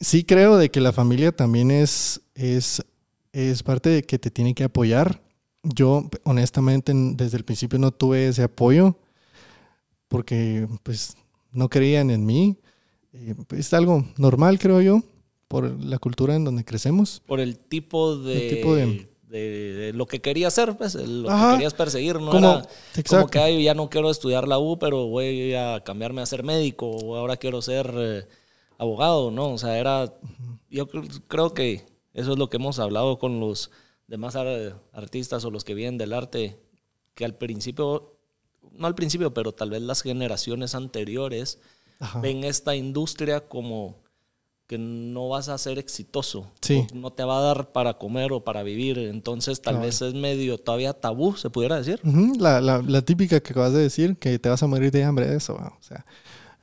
sí 0.00 0.24
creo 0.24 0.56
de 0.56 0.72
que 0.72 0.80
la 0.80 0.90
familia 0.90 1.30
también 1.30 1.70
es, 1.70 2.20
es, 2.34 2.82
es 3.32 3.62
parte 3.62 3.90
de 3.90 4.02
que 4.02 4.18
te 4.18 4.32
tiene 4.32 4.56
que 4.56 4.64
apoyar. 4.64 5.22
Yo, 5.62 6.10
honestamente, 6.24 6.92
desde 6.92 7.36
el 7.36 7.44
principio 7.44 7.78
no 7.78 7.92
tuve 7.92 8.26
ese 8.26 8.42
apoyo 8.42 8.98
porque, 10.08 10.66
pues, 10.82 11.16
no 11.54 11.68
creían 11.68 12.10
en 12.10 12.26
mí. 12.26 12.58
Eh, 13.12 13.34
es 13.56 13.72
algo 13.72 14.06
normal, 14.16 14.58
creo 14.58 14.82
yo, 14.82 15.02
por 15.48 15.82
la 15.82 15.98
cultura 15.98 16.34
en 16.34 16.44
donde 16.44 16.64
crecemos. 16.64 17.22
Por 17.26 17.40
el 17.40 17.58
tipo 17.58 18.16
de... 18.16 18.48
El 18.48 18.56
tipo 18.56 18.74
de 18.74 19.14
de, 19.34 19.92
lo 19.94 20.06
que 20.06 20.20
quería 20.20 20.48
hacer, 20.48 20.76
pues, 20.76 20.94
lo 20.94 21.28
que 21.28 21.52
querías 21.54 21.74
perseguir, 21.74 22.20
no 22.20 22.36
era 22.38 22.62
como 23.08 23.26
que 23.26 23.62
ya 23.62 23.74
no 23.74 23.90
quiero 23.90 24.10
estudiar 24.10 24.46
la 24.46 24.58
U, 24.58 24.78
pero 24.78 25.06
voy 25.06 25.54
a 25.54 25.82
cambiarme 25.84 26.22
a 26.22 26.26
ser 26.26 26.44
médico, 26.44 26.88
o 26.88 27.16
ahora 27.16 27.36
quiero 27.36 27.60
ser 27.60 27.92
eh, 27.96 28.26
abogado, 28.78 29.30
¿no? 29.30 29.50
O 29.50 29.58
sea, 29.58 29.78
era, 29.78 30.14
yo 30.70 30.86
creo 30.86 31.52
que 31.52 31.84
eso 32.12 32.32
es 32.32 32.38
lo 32.38 32.48
que 32.48 32.58
hemos 32.58 32.78
hablado 32.78 33.18
con 33.18 33.40
los 33.40 33.70
demás 34.06 34.36
artistas 34.92 35.44
o 35.44 35.50
los 35.50 35.64
que 35.64 35.74
vienen 35.74 35.98
del 35.98 36.12
arte, 36.12 36.60
que 37.14 37.24
al 37.24 37.34
principio, 37.34 38.13
no 38.76 38.86
al 38.86 38.94
principio, 38.94 39.32
pero 39.32 39.52
tal 39.52 39.70
vez 39.70 39.82
las 39.82 40.02
generaciones 40.02 40.74
anteriores 40.74 41.58
ven 42.20 42.44
esta 42.44 42.74
industria 42.74 43.40
como 43.40 43.96
que 44.66 44.78
no 44.78 45.28
vas 45.28 45.48
a 45.48 45.58
ser 45.58 45.78
exitoso. 45.78 46.50
No 46.94 47.12
te 47.12 47.22
va 47.22 47.38
a 47.38 47.42
dar 47.42 47.72
para 47.72 47.94
comer 47.94 48.32
o 48.32 48.42
para 48.42 48.62
vivir. 48.62 48.98
Entonces 48.98 49.60
tal 49.60 49.78
vez 49.78 50.00
es 50.00 50.14
medio 50.14 50.58
todavía 50.58 50.94
tabú, 50.94 51.36
se 51.36 51.50
pudiera 51.50 51.76
decir. 51.76 52.00
la, 52.38 52.60
la, 52.60 52.80
la, 52.80 53.02
típica 53.02 53.40
que 53.40 53.52
acabas 53.52 53.72
de 53.72 53.80
decir, 53.80 54.16
que 54.16 54.38
te 54.38 54.48
vas 54.48 54.62
a 54.62 54.66
morir 54.66 54.90
de 54.90 55.04
hambre, 55.04 55.34
eso. 55.34 55.54
O 55.54 55.82
sea, 55.82 56.04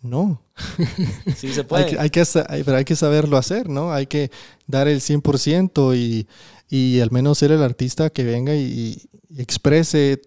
no. 0.02 0.42
Sí 1.36 1.54
se 1.54 1.64
puede. 1.64 2.00
hay, 2.00 2.10
que, 2.10 2.24
pero 2.66 2.78
hay 2.78 2.86
que 2.86 2.96
saberlo 2.96 3.38
hacer, 3.38 3.70
¿no? 3.70 3.92
Hay 3.92 4.08
que 4.08 4.32
dar 4.66 4.88
el 4.88 5.00
100% 5.00 5.96
y, 5.96 6.28
y 6.70 7.00
al 7.02 7.12
menos 7.12 7.38
ser 7.38 7.52
el 7.52 7.62
artista 7.62 8.10
que 8.10 8.24
venga 8.24 8.56
y, 8.56 9.08
y 9.30 9.42
exprese 9.42 10.22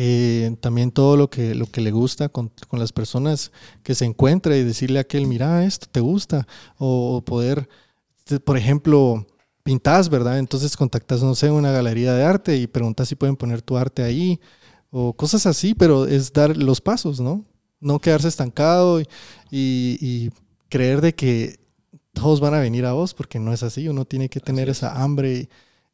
eh, 0.00 0.54
también 0.60 0.92
todo 0.92 1.16
lo 1.16 1.28
que, 1.28 1.56
lo 1.56 1.66
que 1.66 1.80
le 1.80 1.90
gusta 1.90 2.28
con, 2.28 2.52
con, 2.68 2.78
las 2.78 2.92
personas 2.92 3.50
que 3.82 3.96
se 3.96 4.04
encuentra 4.04 4.56
y 4.56 4.62
decirle 4.62 5.00
a 5.00 5.02
aquel, 5.02 5.26
mira, 5.26 5.64
esto 5.64 5.88
te 5.90 5.98
gusta, 5.98 6.46
o 6.78 7.20
poder, 7.24 7.68
por 8.44 8.56
ejemplo, 8.56 9.26
pintas, 9.64 10.08
¿verdad? 10.08 10.38
Entonces 10.38 10.76
contactas, 10.76 11.20
no 11.24 11.34
sé, 11.34 11.50
una 11.50 11.72
galería 11.72 12.14
de 12.14 12.22
arte 12.22 12.56
y 12.56 12.68
preguntas 12.68 13.08
si 13.08 13.16
pueden 13.16 13.34
poner 13.34 13.60
tu 13.60 13.76
arte 13.76 14.04
ahí, 14.04 14.38
o 14.92 15.14
cosas 15.14 15.46
así, 15.46 15.74
pero 15.74 16.06
es 16.06 16.32
dar 16.32 16.56
los 16.56 16.80
pasos, 16.80 17.18
¿no? 17.18 17.44
No 17.80 17.98
quedarse 17.98 18.28
estancado 18.28 19.00
y, 19.00 19.08
y, 19.50 20.30
creer 20.68 21.00
de 21.00 21.12
que 21.12 21.58
todos 22.12 22.38
van 22.38 22.54
a 22.54 22.60
venir 22.60 22.86
a 22.86 22.92
vos, 22.92 23.14
porque 23.14 23.40
no 23.40 23.52
es 23.52 23.64
así, 23.64 23.88
uno 23.88 24.04
tiene 24.04 24.28
que 24.28 24.38
tener 24.38 24.68
esa 24.68 25.02
hambre 25.02 25.48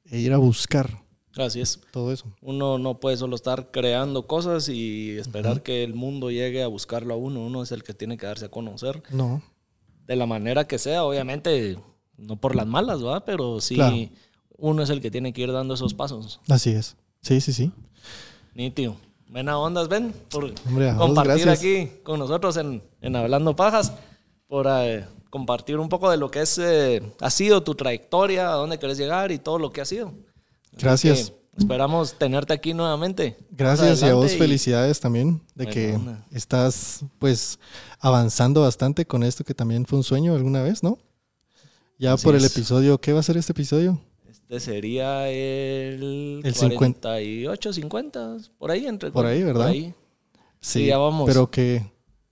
e 0.05 0.19
ir 0.19 0.35
a 0.35 0.37
buscar 0.37 1.04
Así 1.37 1.61
es. 1.61 1.81
todo 1.91 2.13
eso. 2.13 2.27
Uno 2.41 2.79
no 2.79 3.01
puede 3.01 3.17
solo 3.17 3.35
estar 3.37 3.71
creando 3.71 4.27
cosas 4.27 4.69
y 4.69 5.17
esperar 5.19 5.63
que 5.63 5.83
el 5.83 5.95
mundo 5.95 6.31
llegue 6.31 6.63
a 6.63 6.69
buscarlo 6.69 7.15
a 7.15 7.17
uno. 7.17 7.41
Uno 7.45 7.63
es 7.63 7.73
el 7.73 7.83
que 7.83 7.93
tiene 7.95 8.17
que 8.17 8.27
darse 8.27 8.45
a 8.47 8.51
conocer 8.51 9.03
No, 9.11 9.43
de 10.07 10.17
la 10.17 10.27
manera 10.27 10.67
que 10.67 10.79
sea, 10.79 11.05
obviamente, 11.05 11.79
no 12.17 12.37
por 12.37 12.55
las 12.55 12.67
malas, 12.67 13.05
¿va? 13.05 13.25
Pero 13.25 13.61
sí, 13.61 13.75
Claro. 13.75 13.97
uno 14.59 14.83
es 14.83 14.91
el 14.91 15.01
que 15.01 15.11
tiene 15.11 15.33
que 15.33 15.43
ir 15.43 15.51
dando 15.53 15.75
esos 15.75 15.93
pasos. 15.95 16.41
así 16.49 16.71
es. 16.71 16.97
Sí, 17.21 17.41
sí, 17.41 17.53
sí. 17.53 17.73
Nítido. 18.55 18.97
Buena 19.29 19.59
ondas, 19.59 19.89
ven, 19.89 20.13
por 20.31 20.53
Hombre, 20.69 20.95
compartir 20.97 21.49
aquí 21.49 21.89
con 22.05 22.19
nosotros 22.21 22.57
en, 22.59 22.83
en 23.01 23.17
Hablando 23.17 23.57
Pajas, 23.57 23.93
por 24.47 24.67
eh, 24.71 25.05
compartir 25.31 25.79
un 25.79 25.89
poco 25.89 26.09
de 26.11 26.17
lo 26.19 26.31
que 26.31 26.43
es, 26.43 26.59
eh, 26.59 27.03
ha 27.21 27.31
sido 27.31 27.63
tu 27.65 27.75
trayectoria, 27.75 28.51
a 28.53 28.55
dónde 28.55 28.79
querés 28.79 28.99
llegar 28.99 29.33
y 29.33 29.39
todo 29.39 29.59
lo 29.59 29.73
que 29.73 29.81
ha 29.81 29.85
sido. 29.87 30.13
Gracias. 30.79 31.33
esperamos 31.57 32.15
tenerte 32.19 32.53
aquí 32.53 32.75
nuevamente. 32.75 33.37
Gracias 33.51 34.03
y 34.03 34.07
a 34.07 34.15
vos 34.15 34.33
felicidades 34.33 35.01
también 35.01 35.41
de 35.55 35.67
que 35.67 35.99
estás 36.33 37.05
pues 37.19 37.59
avanzando 38.01 38.63
bastante 38.63 39.07
con 39.07 39.23
esto 39.23 39.45
que 39.45 39.55
también 39.55 39.87
fue 39.87 39.99
un 39.99 40.05
sueño 40.05 40.35
alguna 40.35 40.63
vez, 40.63 40.83
¿no? 40.83 40.99
Ya 41.99 42.15
Así 42.15 42.25
por 42.25 42.35
el 42.35 42.45
es. 42.45 42.53
episodio, 42.57 43.01
¿qué 43.01 43.13
va 43.13 43.21
a 43.21 43.23
ser 43.23 43.37
este 43.37 43.53
episodio? 43.53 44.01
Este 44.29 44.59
sería 44.61 45.29
el, 45.31 46.41
El 46.43 46.55
50. 46.55 47.01
48, 47.01 47.73
50, 47.73 48.37
por 48.59 48.71
ahí. 48.71 48.87
Entre, 48.87 49.11
Por 49.13 49.27
ahí, 49.27 49.43
¿verdad? 49.43 49.67
Por 49.67 49.71
ahí. 49.71 49.95
Sí, 50.61 50.87
ya 50.87 50.99
vamos. 50.99 51.27
Pero 51.27 51.51
que, 51.51 51.87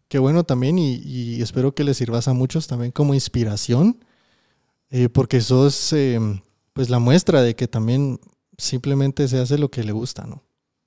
que 0.09 0.19
bueno 0.19 0.43
también 0.45 0.79
y, 0.79 0.97
y 0.97 1.41
espero 1.43 1.75
que 1.75 1.85
les 1.85 1.97
sirvas 1.97 2.27
a 2.29 2.33
muchos 2.33 2.67
también 2.67 2.91
como 2.91 3.15
inspiración, 3.15 4.05
eh, 4.91 5.09
porque 5.09 5.41
sos 5.41 5.93
eh, 5.93 6.19
pues 6.73 6.91
la 6.91 6.99
muestra 6.99 7.41
de 7.43 7.55
que 7.55 7.69
también 7.69 8.19
simplemente 8.63 9.27
se 9.29 9.39
hace 9.39 9.59
lo 9.59 9.71
que 9.71 9.83
le 9.85 9.93
gusta, 9.93 10.25
¿no? 10.27 10.43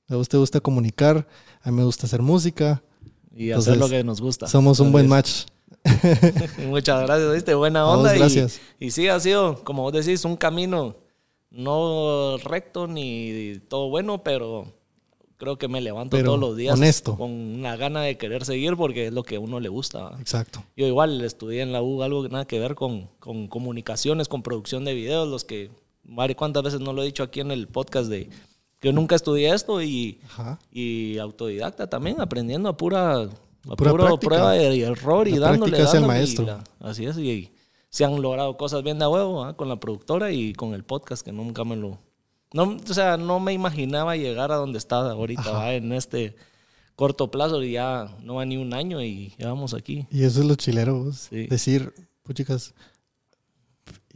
A 0.07 0.15
vos 0.15 0.29
te 0.29 0.37
gusta 0.37 0.59
comunicar, 0.59 1.27
a 1.61 1.71
mí 1.71 1.77
me 1.77 1.83
gusta 1.83 2.05
hacer 2.05 2.21
música, 2.21 2.83
Y 3.35 3.51
hacer 3.51 3.77
lo 3.77 3.89
que 3.89 4.03
nos 4.03 4.21
gusta. 4.21 4.47
somos 4.47 4.79
un 4.79 4.91
buen 4.91 5.07
match. 5.07 5.45
Muchas 6.67 7.03
gracias, 7.05 7.33
¿viste? 7.33 7.53
Buena 7.55 7.81
A 7.81 7.83
vos, 7.85 7.97
onda. 7.97 8.15
y- 8.15 8.19
gracias. 8.19 8.59
Y, 8.79 8.91
sí, 8.91 9.07
ha 9.07 9.19
sido, 9.19 9.63
como 9.63 9.83
vos 9.83 9.93
decís, 9.93 10.23
un 10.25 10.35
camino 10.37 10.95
no 11.51 12.37
recto 12.37 12.87
ni 12.87 13.59
todo 13.67 13.89
bueno, 13.89 14.23
pero 14.23 14.65
creo 15.37 15.57
que 15.57 15.67
me 15.67 15.81
levanto 15.81 16.15
Pero 16.17 16.27
todos 16.27 16.39
los 16.39 16.57
días 16.57 16.75
honesto. 16.77 17.17
con 17.17 17.31
una 17.31 17.75
gana 17.75 18.01
de 18.01 18.17
querer 18.17 18.45
seguir 18.45 18.75
porque 18.77 19.07
es 19.07 19.13
lo 19.13 19.23
que 19.23 19.35
a 19.35 19.39
uno 19.39 19.59
le 19.59 19.69
gusta. 19.69 20.11
Exacto. 20.19 20.63
Yo 20.75 20.85
igual 20.87 21.21
estudié 21.21 21.61
en 21.61 21.71
la 21.71 21.81
U 21.81 22.01
algo 22.03 22.23
que 22.23 22.29
nada 22.29 22.45
que 22.45 22.59
ver 22.59 22.75
con, 22.75 23.07
con 23.19 23.47
comunicaciones, 23.47 24.27
con 24.27 24.43
producción 24.43 24.85
de 24.85 24.93
videos, 24.93 25.27
los 25.27 25.43
que, 25.45 25.71
Mari, 26.05 26.35
cuántas 26.35 26.63
veces 26.63 26.79
no 26.79 26.93
lo 26.93 27.01
he 27.01 27.05
dicho 27.05 27.23
aquí 27.23 27.39
en 27.39 27.51
el 27.51 27.67
podcast 27.67 28.09
de 28.09 28.29
que 28.79 28.89
yo 28.89 28.93
nunca 28.93 29.15
estudié 29.15 29.53
esto 29.53 29.81
y, 29.81 30.19
Ajá. 30.25 30.59
y 30.71 31.17
autodidacta 31.17 31.87
también, 31.87 32.21
aprendiendo 32.21 32.69
a 32.69 32.77
pura, 32.77 33.23
a 33.23 33.75
Pura 33.75 33.93
práctica. 33.93 34.17
prueba 34.19 34.57
y 34.57 34.81
error 34.81 35.27
y 35.27 35.31
La 35.37 35.47
dándole, 35.51 35.71
práctica 35.71 35.89
es 35.89 35.93
el 35.95 36.01
dándole, 36.01 36.17
y 36.19 36.21
maestro. 36.21 36.45
la- 36.45 36.63
así 36.89 37.05
es, 37.05 37.17
y 37.17 37.51
se 37.89 38.05
han 38.05 38.21
logrado 38.21 38.55
cosas 38.57 38.83
bien 38.83 38.99
de 38.99 39.07
huevo 39.07 39.43
¿ah? 39.43 39.55
con 39.57 39.69
la 39.69 39.79
productora 39.79 40.31
y 40.31 40.53
con 40.53 40.73
el 40.73 40.83
podcast 40.83 41.23
que 41.25 41.31
nunca 41.31 41.63
me 41.63 41.75
lo... 41.75 41.97
No, 42.53 42.77
o 42.89 42.93
sea, 42.93 43.17
no 43.17 43.39
me 43.39 43.53
imaginaba 43.53 44.15
llegar 44.15 44.51
a 44.51 44.55
donde 44.55 44.77
está 44.77 44.97
ahorita, 45.11 45.73
en 45.73 45.91
este 45.93 46.35
corto 46.95 47.29
plazo 47.31 47.61
y 47.63 47.73
ya 47.73 48.15
no 48.23 48.35
va 48.35 48.45
ni 48.45 48.55
un 48.57 48.73
año 48.73 49.01
y 49.03 49.33
ya 49.37 49.47
vamos 49.49 49.73
aquí. 49.73 50.05
Y 50.11 50.23
eso 50.23 50.41
es 50.41 50.45
lo 50.45 50.55
chilero, 50.55 51.03
vos. 51.03 51.27
Sí. 51.29 51.47
Decir, 51.47 51.93
puchicas, 52.23 52.73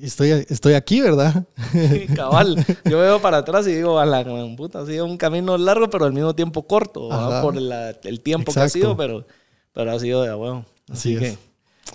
estoy, 0.05 0.29
estoy 0.49 0.73
aquí, 0.73 1.01
¿verdad? 1.01 1.45
Sí, 1.71 2.07
Cabal, 2.15 2.65
yo 2.85 2.99
veo 2.99 3.21
para 3.21 3.37
atrás 3.37 3.67
y 3.67 3.73
digo, 3.73 3.99
a 3.99 4.05
la 4.05 4.23
gran 4.23 4.55
puta, 4.55 4.79
ha 4.81 4.85
sido 4.85 5.05
un 5.05 5.17
camino 5.17 5.57
largo, 5.57 5.89
pero 5.89 6.05
al 6.05 6.13
mismo 6.13 6.33
tiempo 6.35 6.63
corto, 6.67 7.09
por 7.41 7.55
la- 7.55 7.91
el 8.03 8.21
tiempo 8.21 8.51
que 8.53 8.59
ha 8.59 8.63
Exacto. 8.63 8.79
sido, 8.87 8.97
pero, 8.97 9.25
pero 9.73 9.91
ha 9.91 9.99
sido 9.99 10.23
de 10.23 10.33
huevo. 10.33 10.65
Así 10.89 11.15
Así, 11.15 11.25
es. 11.25 11.37
que, 11.37 11.37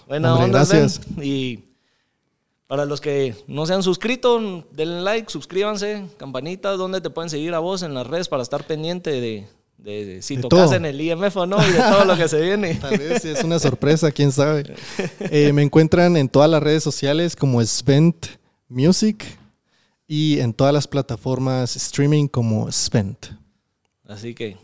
buena 0.06 0.32
Hombre, 0.32 0.44
onda, 0.46 0.58
gracias. 0.60 1.00
Ben. 1.16 1.24
Y 1.26 1.64
para 2.66 2.84
los 2.86 3.00
que 3.00 3.34
no 3.46 3.66
se 3.66 3.74
han 3.74 3.82
suscrito, 3.82 4.64
denle 4.72 5.02
like, 5.02 5.30
suscríbanse, 5.30 6.06
campanitas, 6.16 6.78
donde 6.78 7.00
te 7.00 7.10
pueden 7.10 7.30
seguir 7.30 7.54
a 7.54 7.58
vos 7.58 7.82
en 7.82 7.94
las 7.94 8.06
redes 8.06 8.28
para 8.28 8.42
estar 8.42 8.64
pendiente 8.66 9.10
de, 9.10 9.46
de, 9.78 10.22
si 10.22 10.36
tocas 10.38 10.72
en 10.72 10.84
el 10.84 11.00
IMF 11.00 11.36
o 11.36 11.46
no 11.46 11.58
y 11.66 11.72
de 11.72 11.78
todo 11.78 12.04
lo 12.04 12.16
que 12.16 12.28
se 12.28 12.40
viene. 12.40 12.74
Tal 12.80 12.98
vez 12.98 13.24
es 13.24 13.44
una 13.44 13.58
sorpresa, 13.58 14.10
quién 14.10 14.32
sabe. 14.32 14.74
Eh, 15.20 15.52
me 15.52 15.62
encuentran 15.62 16.16
en 16.16 16.28
todas 16.28 16.50
las 16.50 16.62
redes 16.62 16.82
sociales 16.82 17.36
como 17.36 17.62
Svent 17.64 18.26
Music 18.68 19.24
y 20.06 20.40
en 20.40 20.52
todas 20.52 20.72
las 20.72 20.86
plataformas 20.86 21.76
streaming 21.76 22.28
como 22.28 22.70
Svent. 22.72 23.26
Así 24.06 24.34
que, 24.34 24.56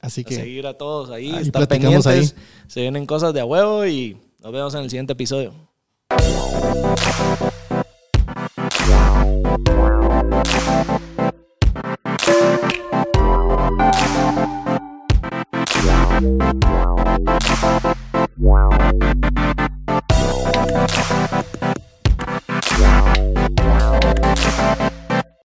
Así 0.00 0.24
que 0.24 0.34
seguir 0.34 0.66
a 0.66 0.76
todos 0.76 1.10
ahí, 1.10 1.30
ahí 1.30 1.42
estar 1.42 1.66
pendientes. 1.68 2.06
Ahí. 2.06 2.30
Se 2.66 2.80
vienen 2.80 3.06
cosas 3.06 3.32
de 3.32 3.40
a 3.40 3.44
huevo 3.44 3.86
y 3.86 4.16
nos 4.40 4.52
vemos 4.52 4.74
en 4.74 4.80
el 4.80 4.90
siguiente 4.90 5.12
episodio. 5.12 5.52
Thank. 14.02 14.41
Wow. 16.22 16.92